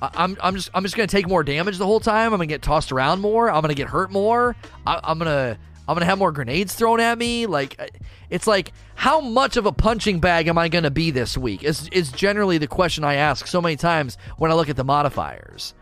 I'm, 0.00 0.36
I'm 0.40 0.54
just 0.54 0.70
I'm 0.74 0.84
just 0.84 0.96
gonna 0.96 1.08
take 1.08 1.28
more 1.28 1.42
damage 1.42 1.76
the 1.76 1.86
whole 1.86 1.98
time. 1.98 2.26
I'm 2.26 2.38
gonna 2.38 2.46
get 2.46 2.62
tossed 2.62 2.92
around 2.92 3.20
more. 3.20 3.50
I'm 3.50 3.62
gonna 3.62 3.74
get 3.74 3.88
hurt 3.88 4.12
more. 4.12 4.54
I, 4.86 5.00
I'm 5.02 5.18
gonna 5.18 5.58
I'm 5.88 5.94
gonna 5.94 6.04
have 6.04 6.18
more 6.18 6.32
grenades 6.32 6.74
thrown 6.74 7.00
at 7.00 7.16
me. 7.16 7.46
Like, 7.46 7.80
it's 8.28 8.46
like, 8.46 8.72
how 8.94 9.20
much 9.20 9.56
of 9.56 9.64
a 9.64 9.72
punching 9.72 10.20
bag 10.20 10.46
am 10.46 10.58
I 10.58 10.68
gonna 10.68 10.90
be 10.90 11.10
this 11.10 11.38
week? 11.38 11.64
Is 11.64 11.88
is 11.88 12.12
generally 12.12 12.58
the 12.58 12.66
question 12.66 13.04
I 13.04 13.14
ask 13.14 13.46
so 13.46 13.62
many 13.62 13.76
times 13.76 14.18
when 14.36 14.50
I 14.50 14.54
look 14.54 14.68
at 14.68 14.76
the 14.76 14.84
modifiers. 14.84 15.74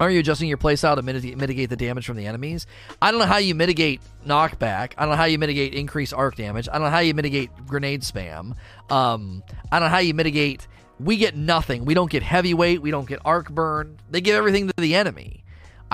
Are 0.00 0.10
you 0.10 0.18
adjusting 0.18 0.48
your 0.48 0.58
playstyle 0.58 0.96
to 0.96 1.02
mitigate, 1.02 1.36
mitigate 1.38 1.70
the 1.70 1.76
damage 1.76 2.06
from 2.06 2.16
the 2.16 2.26
enemies? 2.26 2.66
I 3.00 3.10
don't 3.10 3.20
know 3.20 3.26
how 3.26 3.36
you 3.36 3.54
mitigate 3.54 4.00
knockback. 4.26 4.94
I 4.98 5.02
don't 5.02 5.10
know 5.10 5.16
how 5.16 5.24
you 5.24 5.38
mitigate 5.38 5.74
increased 5.74 6.12
arc 6.12 6.34
damage. 6.34 6.68
I 6.68 6.72
don't 6.72 6.82
know 6.82 6.90
how 6.90 6.98
you 6.98 7.14
mitigate 7.14 7.50
grenade 7.66 8.02
spam. 8.02 8.56
Um, 8.90 9.44
I 9.70 9.78
don't 9.78 9.88
know 9.88 9.94
how 9.94 9.98
you 9.98 10.14
mitigate. 10.14 10.66
We 10.98 11.16
get 11.16 11.36
nothing. 11.36 11.84
We 11.84 11.94
don't 11.94 12.10
get 12.10 12.24
heavyweight. 12.24 12.82
We 12.82 12.90
don't 12.90 13.06
get 13.06 13.20
arc 13.24 13.50
burn. 13.50 13.98
They 14.10 14.20
give 14.20 14.34
everything 14.34 14.66
to 14.66 14.74
the 14.76 14.96
enemy. 14.96 15.43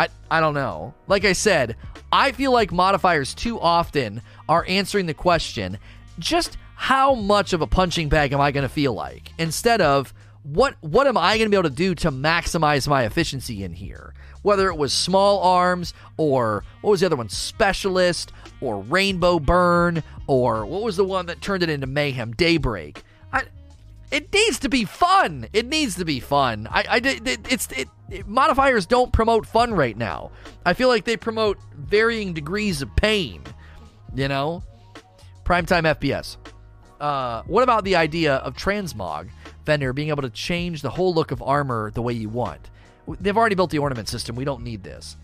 I 0.01 0.09
I 0.31 0.41
don't 0.41 0.55
know. 0.55 0.95
Like 1.09 1.27
I 1.27 1.35
said, 1.35 1.77
I 2.11 2.33
feel 2.33 2.53
like 2.53 2.73
modifiers 2.73 3.35
too 3.35 3.61
often 3.61 4.23
are 4.49 4.65
answering 4.67 5.05
the 5.05 5.15
question, 5.15 5.79
just 6.19 6.57
how 6.75 7.15
much 7.15 7.53
of 7.53 7.61
a 7.61 7.67
punching 7.67 8.09
bag 8.09 8.33
am 8.33 8.41
I 8.41 8.51
going 8.51 8.63
to 8.63 8.69
feel 8.69 8.95
like 8.95 9.33
instead 9.39 9.83
of 9.83 10.15
what 10.43 10.77
what 10.81 11.07
am 11.07 11.19
I 11.19 11.37
going 11.37 11.51
to 11.51 11.55
be 11.55 11.59
able 11.59 11.69
to 11.69 11.75
do 11.75 11.95
to 11.97 12.11
maximize 12.11 12.89
my 12.89 13.05
efficiency 13.05 13.63
in 13.63 13.75
here? 13.75 14.15
Whether 14.41 14.69
it 14.69 14.79
was 14.79 14.95
small 14.95 15.43
arms 15.43 15.93
or 16.17 16.65
what 16.81 16.93
was 16.93 17.01
the 17.01 17.07
other 17.07 17.17
one? 17.17 17.29
Specialist 17.29 18.33
or 18.63 18.81
rainbow 18.81 19.39
burn 19.39 20.03
or 20.27 20.65
what 20.65 20.83
was 20.83 20.97
the 20.97 21.05
one 21.05 21.27
that 21.27 21.43
turned 21.43 21.63
it 21.63 21.69
into 21.69 21.87
mayhem? 21.87 22.33
Daybreak. 22.33 23.03
It 24.11 24.32
needs 24.32 24.59
to 24.61 24.69
be 24.69 24.85
fun. 24.85 25.47
It 25.53 25.66
needs 25.66 25.95
to 25.97 26.05
be 26.05 26.20
fun. 26.20 26.66
I, 26.70 26.85
I 26.89 26.97
it, 26.97 27.47
it's 27.51 27.69
it, 27.73 27.89
it, 28.11 28.27
modifiers 28.27 28.87
don't 28.87 29.12
promote 29.12 29.47
fun 29.47 29.73
right 29.73 29.97
now. 29.97 30.32
I 30.66 30.74
feel 30.74 30.89
like 30.89 31.05
they 31.05 31.16
promote 31.16 31.59
varying 31.77 32.32
degrees 32.35 32.82
of 32.82 32.95
pain. 32.97 33.43
You 34.15 34.28
know, 34.28 34.62
primetime 35.45 35.85
FPS. 35.85 36.37
Uh, 37.01 37.43
what 37.47 37.62
about 37.62 37.85
the 37.85 37.97
idea 37.97 38.37
of 38.37 38.55
transmog 38.55 39.28
vendor 39.65 39.93
being 39.93 40.09
able 40.09 40.23
to 40.23 40.31
change 40.31 40.82
the 40.82 40.91
whole 40.91 41.15
look 41.15 41.31
of 41.31 41.41
armor 41.43 41.91
the 41.93 42.03
way 42.03 42.12
you 42.12 42.28
want? 42.28 42.70
They've 43.20 43.37
already 43.37 43.55
built 43.55 43.70
the 43.70 43.78
ornament 43.78 44.09
system. 44.09 44.37
We 44.37 44.45
don't 44.45 44.62
need 44.62 44.82
this. 44.82 45.16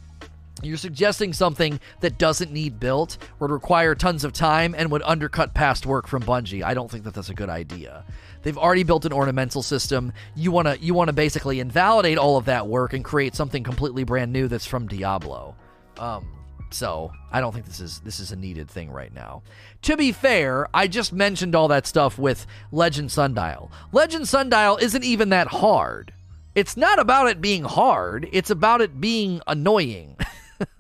You're 0.63 0.79
suggesting 0.79 1.35
something 1.35 1.79
that 2.01 2.17
doesn't 2.17 2.51
need 2.51 2.81
built, 2.81 3.19
would 3.41 3.51
require 3.51 3.95
tons 3.95 4.25
of 4.25 4.33
time, 4.33 4.75
and 4.77 4.91
would 4.91 5.03
undercut 5.03 5.53
past 5.53 5.85
work 5.85 6.07
from 6.07 6.23
Bungie. 6.23 6.63
I 6.63 6.73
don't 6.73 6.91
think 6.91 7.05
that 7.05 7.13
that's 7.13 7.29
a 7.29 7.35
good 7.35 7.51
idea. 7.51 8.05
They've 8.47 8.57
already 8.57 8.85
built 8.85 9.05
an 9.05 9.13
ornamental 9.13 9.61
system. 9.61 10.13
You 10.37 10.53
want 10.53 10.69
to 10.69 10.79
you 10.79 10.95
want 10.95 11.09
to 11.09 11.13
basically 11.13 11.59
invalidate 11.59 12.17
all 12.17 12.37
of 12.37 12.45
that 12.45 12.69
work 12.69 12.93
and 12.93 13.05
create 13.05 13.35
something 13.35 13.65
completely 13.65 14.05
brand 14.05 14.33
new 14.33 14.47
that's 14.47 14.65
from 14.65 14.87
Diablo. 14.87 15.57
Um, 15.99 16.29
so 16.71 17.11
I 17.33 17.41
don't 17.41 17.53
think 17.53 17.67
this 17.67 17.81
is 17.81 17.99
this 18.05 18.21
is 18.21 18.31
a 18.31 18.37
needed 18.37 18.71
thing 18.71 18.93
right 18.93 19.13
now. 19.13 19.43
To 19.83 19.97
be 19.97 20.13
fair, 20.13 20.69
I 20.73 20.87
just 20.87 21.13
mentioned 21.13 21.57
all 21.57 21.67
that 21.67 21.89
stuff 21.89 22.21
with 22.21 22.47
Legend 22.71 23.11
Sundial. 23.11 23.73
Legend 23.91 24.29
Sundial 24.29 24.77
isn't 24.77 25.03
even 25.03 25.31
that 25.31 25.49
hard. 25.49 26.13
It's 26.55 26.77
not 26.77 27.01
about 27.01 27.27
it 27.27 27.41
being 27.41 27.65
hard. 27.65 28.29
It's 28.31 28.51
about 28.51 28.81
it 28.81 29.01
being 29.01 29.41
annoying. 29.49 30.19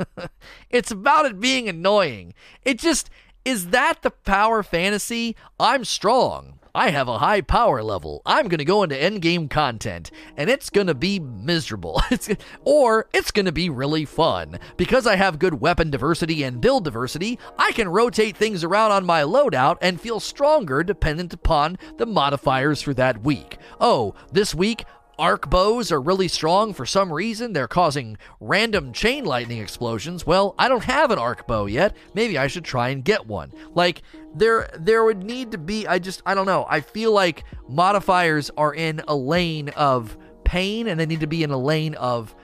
it's 0.71 0.93
about 0.93 1.27
it 1.27 1.41
being 1.41 1.69
annoying. 1.69 2.33
It 2.63 2.79
just 2.79 3.11
is 3.45 3.71
that 3.71 4.03
the 4.03 4.13
power 4.13 4.63
fantasy? 4.63 5.35
I'm 5.59 5.85
strong. 5.85 6.61
I 6.77 6.91
have 6.91 7.09
a 7.09 7.17
high 7.17 7.41
power 7.41 7.83
level. 7.83 8.21
I'm 8.27 8.49
going 8.49 8.59
to 8.59 8.65
go 8.67 8.83
into 8.83 8.95
endgame 8.95 9.49
content, 9.49 10.11
and 10.37 10.51
it's 10.51 10.69
going 10.69 10.89
to 10.89 10.95
be 10.95 11.19
miserable. 11.19 12.03
It's, 12.11 12.29
or 12.65 13.09
it's 13.13 13.31
going 13.31 13.47
to 13.47 13.53
be 13.53 13.69
really 13.69 14.05
fun. 14.05 14.59
Because 14.77 15.07
I 15.07 15.17
have 15.17 15.39
good 15.39 15.61
weapon 15.61 15.91
diversity 15.91 16.43
and 16.43 16.61
build 16.61 16.85
diversity, 16.85 17.39
I 17.59 17.73
can 17.73 17.89
rotate 17.89 18.37
things 18.37 18.63
around 18.63 18.93
on 18.93 19.07
my 19.07 19.23
loadout 19.23 19.79
and 19.81 20.01
feel 20.01 20.21
stronger 20.21 20.83
dependent 20.83 21.33
upon 21.33 21.79
the 21.97 22.07
modifiers 22.07 22.83
for 22.83 22.95
that 22.95 23.23
week. 23.23 23.59
Oh, 23.81 24.15
this 24.31 24.55
week 24.55 24.85
arc 25.19 25.49
bows 25.49 25.91
are 25.91 26.01
really 26.01 26.29
strong 26.29 26.73
for 26.73 26.85
some 26.85 27.13
reason. 27.13 27.53
They're 27.53 27.69
causing 27.69 28.19
random 28.41 28.93
chain 28.93 29.25
lightning 29.25 29.61
explosions. 29.61 30.27
Well, 30.27 30.55
I 30.59 30.69
don't 30.69 30.85
have 30.85 31.11
an 31.11 31.19
arc 31.19 31.47
bow 31.47 31.67
yet. 31.67 31.97
Maybe 32.15 32.37
I 32.39 32.47
should 32.47 32.65
try 32.65 32.91
and 32.91 33.05
get 33.05 33.27
one. 33.27 33.53
Like 33.75 34.03
there 34.35 34.69
there 34.79 35.05
would 35.05 35.23
need 35.23 35.53
to 35.53 35.59
be 35.59 35.87
I 35.87 35.99
just 35.99 36.23
I 36.27 36.35
don't 36.35 36.47
know. 36.47 36.67
I 36.69 36.81
feel 36.81 37.13
like 37.13 37.45
modifiers 37.69 38.51
are 38.57 38.75
in 38.75 39.01
a 39.09 39.17
lane 39.17 39.71
of 39.71 40.17
pain 40.45 40.89
and 40.89 40.99
they 41.01 41.07
need 41.07 41.21
to 41.21 41.27
be 41.27 41.43
in 41.43 41.51
a 41.51 41.59
lane 41.59 41.95
of 41.95 42.35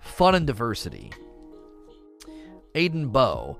fun 0.00 0.34
and 0.34 0.46
diversity. 0.46 1.10
Aiden 2.74 3.10
Bow. 3.10 3.58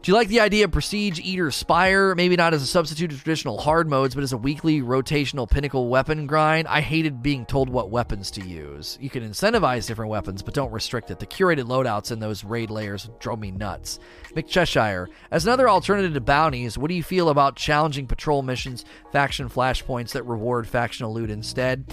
Do 0.00 0.12
you 0.12 0.16
like 0.16 0.28
the 0.28 0.38
idea 0.40 0.64
of 0.64 0.70
Prestige 0.70 1.18
Eater 1.18 1.50
Spire? 1.50 2.14
Maybe 2.14 2.36
not 2.36 2.54
as 2.54 2.62
a 2.62 2.66
substitute 2.66 3.10
to 3.10 3.16
traditional 3.16 3.58
hard 3.58 3.90
modes, 3.90 4.14
but 4.14 4.22
as 4.22 4.32
a 4.32 4.36
weekly 4.38 4.80
rotational 4.80 5.50
pinnacle 5.50 5.88
weapon 5.88 6.28
grind. 6.28 6.68
I 6.68 6.80
hated 6.80 7.20
being 7.20 7.44
told 7.44 7.68
what 7.68 7.90
weapons 7.90 8.30
to 8.32 8.46
use. 8.46 8.96
You 9.00 9.10
can 9.10 9.28
incentivize 9.28 9.88
different 9.88 10.12
weapons, 10.12 10.40
but 10.40 10.54
don't 10.54 10.70
restrict 10.70 11.10
it. 11.10 11.18
The 11.18 11.26
curated 11.26 11.64
loadouts 11.64 12.12
in 12.12 12.20
those 12.20 12.44
raid 12.44 12.70
lairs 12.70 13.10
drove 13.18 13.40
me 13.40 13.50
nuts. 13.50 13.98
McCheshire. 14.36 15.08
As 15.32 15.44
another 15.44 15.68
alternative 15.68 16.14
to 16.14 16.20
bounties, 16.20 16.78
what 16.78 16.88
do 16.88 16.94
you 16.94 17.02
feel 17.02 17.28
about 17.28 17.56
challenging 17.56 18.06
patrol 18.06 18.42
missions, 18.42 18.84
faction 19.10 19.48
flashpoints 19.48 20.12
that 20.12 20.22
reward 20.22 20.68
factional 20.68 21.12
loot 21.12 21.28
instead? 21.28 21.92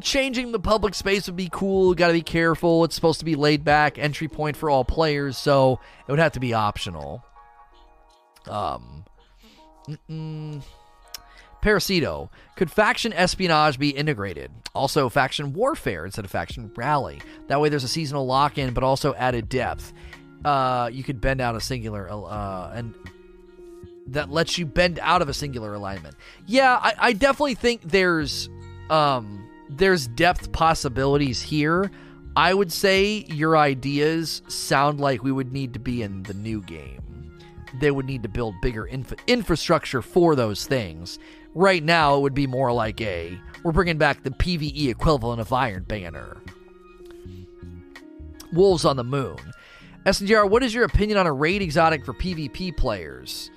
Changing 0.00 0.52
the 0.52 0.60
public 0.60 0.94
space 0.94 1.26
would 1.26 1.36
be 1.36 1.48
cool. 1.50 1.94
Got 1.94 2.08
to 2.08 2.12
be 2.12 2.22
careful. 2.22 2.84
It's 2.84 2.94
supposed 2.94 3.18
to 3.18 3.24
be 3.24 3.34
laid 3.34 3.64
back, 3.64 3.98
entry 3.98 4.28
point 4.28 4.56
for 4.56 4.70
all 4.70 4.84
players, 4.84 5.36
so 5.36 5.80
it 6.06 6.10
would 6.10 6.20
have 6.20 6.32
to 6.32 6.40
be 6.40 6.54
optional. 6.54 7.24
Um, 8.46 9.04
mm 10.08 10.62
Parasito. 11.62 12.30
Could 12.56 12.70
faction 12.70 13.12
espionage 13.12 13.78
be 13.78 13.90
integrated? 13.90 14.50
Also, 14.74 15.08
faction 15.08 15.52
warfare 15.52 16.04
instead 16.04 16.24
of 16.24 16.30
faction 16.30 16.70
rally. 16.76 17.20
That 17.48 17.60
way, 17.60 17.68
there's 17.68 17.84
a 17.84 17.88
seasonal 17.88 18.26
lock 18.26 18.58
in, 18.58 18.74
but 18.74 18.84
also 18.84 19.14
added 19.14 19.48
depth. 19.48 19.92
Uh, 20.44 20.88
you 20.92 21.02
could 21.02 21.20
bend 21.20 21.40
out 21.40 21.56
a 21.56 21.60
singular, 21.60 22.08
uh, 22.08 22.72
and 22.74 22.94
that 24.06 24.30
lets 24.30 24.56
you 24.56 24.66
bend 24.66 24.98
out 25.02 25.20
of 25.20 25.28
a 25.28 25.34
singular 25.34 25.74
alignment. 25.74 26.14
Yeah, 26.46 26.78
I, 26.80 26.94
I 26.98 27.12
definitely 27.12 27.56
think 27.56 27.82
there's 27.82 28.48
um 28.88 29.47
there's 29.68 30.06
depth 30.08 30.52
possibilities 30.52 31.42
here. 31.42 31.90
I 32.36 32.54
would 32.54 32.72
say 32.72 33.24
your 33.28 33.56
ideas 33.56 34.42
sound 34.48 35.00
like 35.00 35.22
we 35.22 35.32
would 35.32 35.52
need 35.52 35.72
to 35.74 35.78
be 35.78 36.02
in 36.02 36.22
the 36.22 36.34
new 36.34 36.62
game. 36.62 37.02
They 37.80 37.90
would 37.90 38.06
need 38.06 38.22
to 38.22 38.28
build 38.28 38.54
bigger 38.62 38.86
inf- 38.86 39.14
infrastructure 39.26 40.02
for 40.02 40.34
those 40.34 40.66
things. 40.66 41.18
Right 41.54 41.82
now, 41.82 42.16
it 42.16 42.20
would 42.20 42.34
be 42.34 42.46
more 42.46 42.72
like 42.72 43.00
a 43.00 43.38
we're 43.64 43.72
bringing 43.72 43.98
back 43.98 44.22
the 44.22 44.30
PVE 44.30 44.88
equivalent 44.88 45.40
of 45.40 45.52
Iron 45.52 45.82
Banner. 45.82 46.36
Wolves 48.52 48.84
on 48.84 48.96
the 48.96 49.04
Moon. 49.04 49.36
SNGR, 50.06 50.48
what 50.48 50.62
is 50.62 50.72
your 50.72 50.84
opinion 50.84 51.18
on 51.18 51.26
a 51.26 51.32
raid 51.32 51.60
exotic 51.60 52.04
for 52.04 52.14
PvP 52.14 52.76
players? 52.76 53.50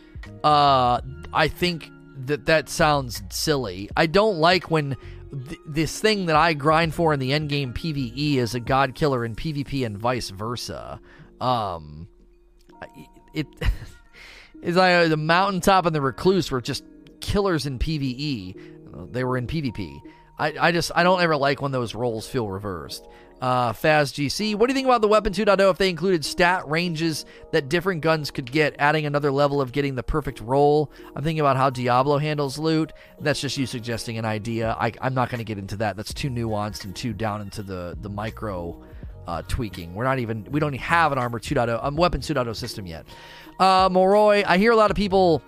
Uh, 0.44 1.00
I 1.34 1.48
think 1.48 1.90
that 2.26 2.46
that 2.48 2.68
sounds 2.68 3.22
silly. 3.30 3.90
I 3.96 4.06
don't 4.08 4.38
like 4.38 4.70
when 4.70 4.98
th- 5.32 5.62
this 5.66 6.00
thing 6.00 6.28
that 6.28 6.36
I 6.36 6.54
grind 6.54 6.94
for 6.94 7.14
in 7.14 7.20
the 7.20 7.32
endgame 7.32 7.74
PVE 7.74 8.36
is 8.36 8.56
a 8.56 8.60
god 8.60 8.96
killer 8.96 9.26
in 9.26 9.36
PvP 9.36 9.86
and 9.86 9.98
vice 9.98 10.30
versa. 10.30 11.00
Um, 11.40 12.08
it 13.34 13.48
is 14.62 14.76
like 14.76 15.10
the 15.10 15.18
mountaintop 15.18 15.86
and 15.86 15.96
the 15.96 16.02
recluse 16.02 16.52
were 16.52 16.62
just 16.62 16.84
killers 17.20 17.66
in 17.66 17.80
PVE. 17.80 19.12
They 19.12 19.24
were 19.24 19.38
in 19.38 19.48
PvP. 19.48 20.00
I, 20.38 20.54
I 20.60 20.72
just 20.72 20.92
I 20.96 21.04
don't 21.04 21.22
ever 21.22 21.38
like 21.38 21.62
when 21.62 21.72
those 21.72 21.94
roles 21.96 22.28
feel 22.28 22.50
reversed 22.50 23.08
uh, 23.42 23.74
Faz 23.74 24.14
GC. 24.14 24.56
What 24.56 24.68
do 24.68 24.74
you 24.74 24.76
think 24.76 24.86
about 24.86 25.02
the 25.02 25.08
Weapon 25.08 25.34
2.0 25.34 25.72
if 25.72 25.78
they 25.78 25.90
included 25.90 26.24
stat 26.24 26.68
ranges 26.68 27.26
that 27.52 27.70
different 27.70 28.02
guns 28.02 28.30
could 28.30 28.52
get, 28.52 28.76
adding 28.78 29.06
another 29.06 29.32
level 29.32 29.60
of 29.60 29.72
getting 29.72 29.96
the 29.96 30.04
perfect 30.04 30.40
roll? 30.42 30.92
I'm 31.16 31.24
thinking 31.24 31.40
about 31.40 31.58
how 31.58 31.70
Diablo 31.70 32.20
handles 32.20 32.60
loot. 32.60 32.94
That's 33.20 33.42
just 33.42 33.58
you 33.58 33.66
suggesting 33.66 34.18
an 34.18 34.26
idea. 34.26 34.76
I, 34.80 34.94
am 35.02 35.16
not 35.16 35.30
going 35.30 35.40
to 35.40 35.46
get 35.46 35.58
into 35.58 35.76
that. 35.78 35.98
That's 35.98 36.14
too 36.14 36.30
nuanced 36.30 36.86
and 36.86 36.96
too 36.96 37.14
down 37.14 37.42
into 37.42 37.64
the 37.64 37.98
the 38.00 38.10
micro 38.10 38.80
uh, 39.28 39.42
tweaking. 39.48 39.96
We're 39.96 40.04
not 40.04 40.20
even 40.20 40.46
we 40.52 40.60
don't 40.60 40.74
even 40.74 40.84
have 40.86 41.12
an 41.12 41.18
Armor 41.18 41.40
2.0 41.40 41.84
um, 41.84 41.96
Weapon 41.96 42.22
2.0 42.22 42.56
system 42.56 42.86
yet. 42.86 43.06
Uh, 43.60 43.90
Moroi, 43.90 44.44
I 44.46 44.58
hear 44.58 44.72
a 44.72 44.76
lot 44.76 44.92
of 44.92 44.98
people. 44.98 45.42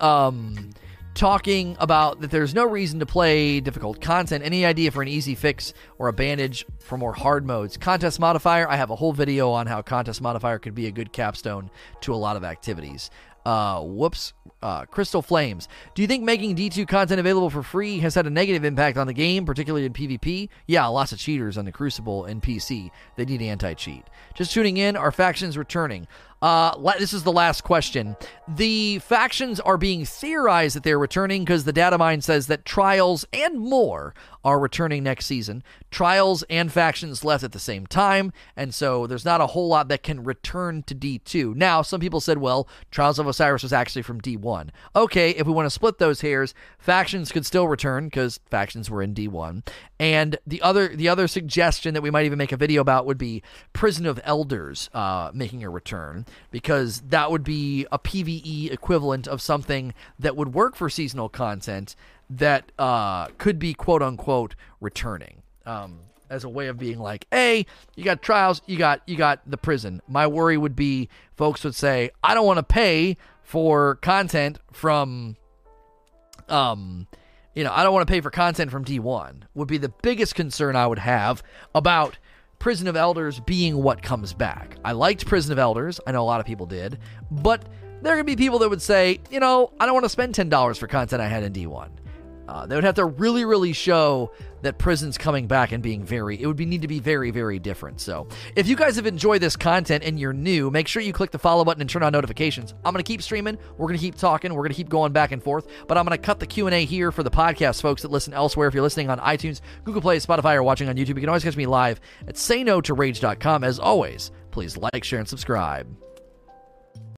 Um, 0.00 0.70
talking 1.14 1.76
about 1.78 2.20
that 2.20 2.30
there's 2.30 2.54
no 2.54 2.64
reason 2.64 3.00
to 3.00 3.06
play 3.06 3.60
difficult 3.60 4.00
content. 4.00 4.44
Any 4.44 4.64
idea 4.64 4.90
for 4.90 5.02
an 5.02 5.08
easy 5.08 5.34
fix 5.34 5.74
or 5.98 6.08
a 6.08 6.12
bandage 6.12 6.64
for 6.78 6.96
more 6.96 7.12
hard 7.12 7.46
modes? 7.46 7.76
Contest 7.76 8.18
modifier, 8.18 8.68
I 8.68 8.76
have 8.76 8.90
a 8.90 8.96
whole 8.96 9.12
video 9.12 9.50
on 9.50 9.66
how 9.66 9.82
contest 9.82 10.20
modifier 10.20 10.58
could 10.58 10.74
be 10.74 10.86
a 10.86 10.90
good 10.90 11.12
capstone 11.12 11.70
to 12.02 12.14
a 12.14 12.16
lot 12.16 12.36
of 12.36 12.44
activities. 12.44 13.10
Uh, 13.44 13.80
whoops. 13.80 14.32
Uh, 14.62 14.84
Crystal 14.84 15.22
Flames. 15.22 15.66
Do 15.96 16.02
you 16.02 16.08
think 16.08 16.22
making 16.22 16.54
D2 16.54 16.86
content 16.86 17.18
available 17.18 17.50
for 17.50 17.64
free 17.64 17.98
has 17.98 18.14
had 18.14 18.28
a 18.28 18.30
negative 18.30 18.64
impact 18.64 18.96
on 18.96 19.08
the 19.08 19.12
game, 19.12 19.44
particularly 19.44 19.84
in 19.84 19.92
PvP? 19.92 20.48
Yeah, 20.68 20.86
lots 20.86 21.10
of 21.10 21.18
cheaters 21.18 21.58
on 21.58 21.64
the 21.64 21.72
Crucible 21.72 22.26
and 22.26 22.40
PC. 22.40 22.92
They 23.16 23.24
need 23.24 23.42
anti 23.42 23.74
cheat. 23.74 24.04
Just 24.34 24.52
tuning 24.52 24.76
in, 24.76 24.96
are 24.96 25.10
factions 25.10 25.58
returning? 25.58 26.06
Uh, 26.42 26.92
this 26.98 27.12
is 27.12 27.22
the 27.22 27.32
last 27.32 27.62
question. 27.62 28.16
The 28.48 28.98
factions 28.98 29.60
are 29.60 29.78
being 29.78 30.04
theorized 30.04 30.74
that 30.74 30.82
they're 30.82 30.98
returning 30.98 31.44
because 31.44 31.62
the 31.62 31.72
data 31.72 31.96
mine 31.96 32.20
says 32.20 32.48
that 32.48 32.64
trials 32.64 33.24
and 33.32 33.60
more 33.60 34.12
are 34.44 34.58
returning 34.58 35.04
next 35.04 35.26
season. 35.26 35.62
Trials 35.92 36.42
and 36.50 36.72
factions 36.72 37.24
left 37.24 37.44
at 37.44 37.52
the 37.52 37.60
same 37.60 37.86
time, 37.86 38.32
and 38.56 38.74
so 38.74 39.06
there's 39.06 39.24
not 39.24 39.40
a 39.40 39.46
whole 39.48 39.68
lot 39.68 39.86
that 39.86 40.02
can 40.02 40.24
return 40.24 40.82
to 40.84 40.96
D2. 40.96 41.54
Now, 41.54 41.82
some 41.82 42.00
people 42.00 42.20
said, 42.20 42.38
well, 42.38 42.68
Trials 42.90 43.20
of 43.20 43.28
Osiris 43.28 43.62
was 43.62 43.72
actually 43.72 44.02
from 44.02 44.20
D1. 44.20 44.70
Okay, 44.96 45.30
if 45.30 45.46
we 45.46 45.52
want 45.52 45.66
to 45.66 45.70
split 45.70 45.98
those 45.98 46.22
hairs, 46.22 46.54
factions 46.78 47.30
could 47.30 47.46
still 47.46 47.68
return 47.68 48.06
because 48.06 48.40
factions 48.50 48.90
were 48.90 49.02
in 49.02 49.14
D1. 49.14 49.64
And 50.00 50.36
the 50.44 50.60
other 50.62 50.88
the 50.88 51.08
other 51.08 51.28
suggestion 51.28 51.94
that 51.94 52.02
we 52.02 52.10
might 52.10 52.26
even 52.26 52.38
make 52.38 52.50
a 52.50 52.56
video 52.56 52.80
about 52.80 53.06
would 53.06 53.18
be 53.18 53.40
Prison 53.72 54.04
of 54.04 54.18
Elders 54.24 54.90
uh, 54.92 55.30
making 55.32 55.62
a 55.62 55.70
return 55.70 56.26
because 56.50 57.00
that 57.08 57.30
would 57.30 57.44
be 57.44 57.86
a 57.92 57.98
PVE 57.98 58.72
equivalent 58.72 59.26
of 59.26 59.40
something 59.40 59.94
that 60.18 60.36
would 60.36 60.54
work 60.54 60.76
for 60.76 60.88
seasonal 60.88 61.28
content 61.28 61.96
that 62.30 62.72
uh, 62.78 63.26
could 63.38 63.58
be 63.58 63.74
quote 63.74 64.02
unquote 64.02 64.54
returning. 64.80 65.42
Um, 65.64 66.00
as 66.32 66.44
a 66.44 66.48
way 66.48 66.68
of 66.68 66.78
being 66.78 66.98
like, 66.98 67.26
hey, 67.30 67.66
you 67.94 68.02
got 68.02 68.22
trials, 68.22 68.62
you 68.66 68.78
got 68.78 69.02
you 69.06 69.16
got 69.16 69.40
the 69.46 69.58
prison. 69.58 70.00
My 70.08 70.26
worry 70.26 70.56
would 70.56 70.74
be 70.74 71.10
folks 71.36 71.62
would 71.62 71.74
say, 71.74 72.10
I 72.24 72.32
don't 72.32 72.46
want 72.46 72.56
to 72.56 72.62
pay 72.62 73.18
for 73.42 73.96
content 73.96 74.58
from 74.72 75.36
um 76.48 77.06
you 77.54 77.64
know, 77.64 77.72
I 77.72 77.82
don't 77.82 77.92
want 77.92 78.06
to 78.06 78.10
pay 78.10 78.22
for 78.22 78.30
content 78.30 78.70
from 78.70 78.82
D1 78.82 79.42
would 79.54 79.68
be 79.68 79.76
the 79.76 79.90
biggest 79.90 80.34
concern 80.34 80.74
I 80.74 80.86
would 80.86 81.00
have 81.00 81.42
about 81.74 82.16
Prison 82.62 82.86
of 82.86 82.94
Elders 82.94 83.40
being 83.40 83.82
what 83.82 84.00
comes 84.02 84.32
back. 84.32 84.76
I 84.84 84.92
liked 84.92 85.26
Prison 85.26 85.50
of 85.50 85.58
Elders. 85.58 85.98
I 86.06 86.12
know 86.12 86.22
a 86.22 86.30
lot 86.30 86.38
of 86.38 86.46
people 86.46 86.64
did. 86.64 87.00
But 87.28 87.64
there 88.02 88.12
are 88.12 88.14
going 88.14 88.24
to 88.24 88.36
be 88.36 88.36
people 88.36 88.60
that 88.60 88.70
would 88.70 88.80
say, 88.80 89.18
you 89.32 89.40
know, 89.40 89.72
I 89.80 89.84
don't 89.84 89.94
want 89.94 90.04
to 90.04 90.08
spend 90.08 90.36
$10 90.36 90.78
for 90.78 90.86
content 90.86 91.20
I 91.20 91.26
had 91.26 91.42
in 91.42 91.52
D1. 91.52 91.88
Uh, 92.48 92.66
they 92.66 92.74
would 92.74 92.84
have 92.84 92.96
to 92.96 93.04
really, 93.04 93.44
really 93.44 93.72
show 93.72 94.32
that 94.62 94.78
prison's 94.78 95.18
coming 95.18 95.46
back 95.46 95.72
and 95.72 95.82
being 95.82 96.04
very 96.04 96.40
it 96.40 96.46
would 96.46 96.56
be 96.56 96.64
need 96.64 96.82
to 96.82 96.88
be 96.88 97.00
very 97.00 97.30
very 97.30 97.58
different. 97.58 98.00
So 98.00 98.28
if 98.56 98.66
you 98.66 98.76
guys 98.76 98.96
have 98.96 99.06
enjoyed 99.06 99.40
this 99.40 99.56
content 99.56 100.04
and 100.04 100.18
you're 100.18 100.32
new 100.32 100.70
make 100.70 100.88
sure 100.88 101.02
you 101.02 101.12
click 101.12 101.30
the 101.30 101.38
follow 101.38 101.64
button 101.64 101.80
and 101.80 101.90
turn 101.90 102.02
on 102.02 102.12
notifications. 102.12 102.74
I'm 102.84 102.92
going 102.92 103.02
to 103.04 103.08
keep 103.08 103.22
streaming 103.22 103.58
we're 103.76 103.88
going 103.88 103.98
to 103.98 104.04
keep 104.04 104.14
talking 104.14 104.54
we're 104.54 104.62
going 104.62 104.70
to 104.70 104.76
keep 104.76 104.88
going 104.88 105.12
back 105.12 105.32
and 105.32 105.42
forth 105.42 105.66
but 105.86 105.98
i'm 105.98 106.04
going 106.04 106.16
to 106.16 106.22
cut 106.22 106.40
the 106.40 106.46
q&a 106.46 106.84
here 106.84 107.12
for 107.12 107.22
the 107.22 107.30
podcast 107.30 107.82
folks 107.82 108.02
that 108.02 108.10
listen 108.10 108.32
elsewhere. 108.32 108.68
If 108.68 108.74
you're 108.74 108.82
listening 108.82 109.10
on 109.10 109.18
itunes 109.18 109.60
google 109.84 110.02
play 110.02 110.18
spotify 110.18 110.54
or 110.54 110.62
watching 110.62 110.88
on 110.88 110.96
youtube 110.96 111.08
you 111.08 111.14
can 111.14 111.28
always 111.28 111.44
catch 111.44 111.56
me 111.56 111.66
live 111.66 112.00
at 112.26 112.36
say 112.36 112.62
no 112.64 112.80
to 112.80 112.94
rage.com 112.94 113.64
as 113.64 113.78
always 113.78 114.30
please 114.50 114.76
like 114.76 115.04
share 115.04 115.18
and 115.18 115.28
subscribe 115.28 115.86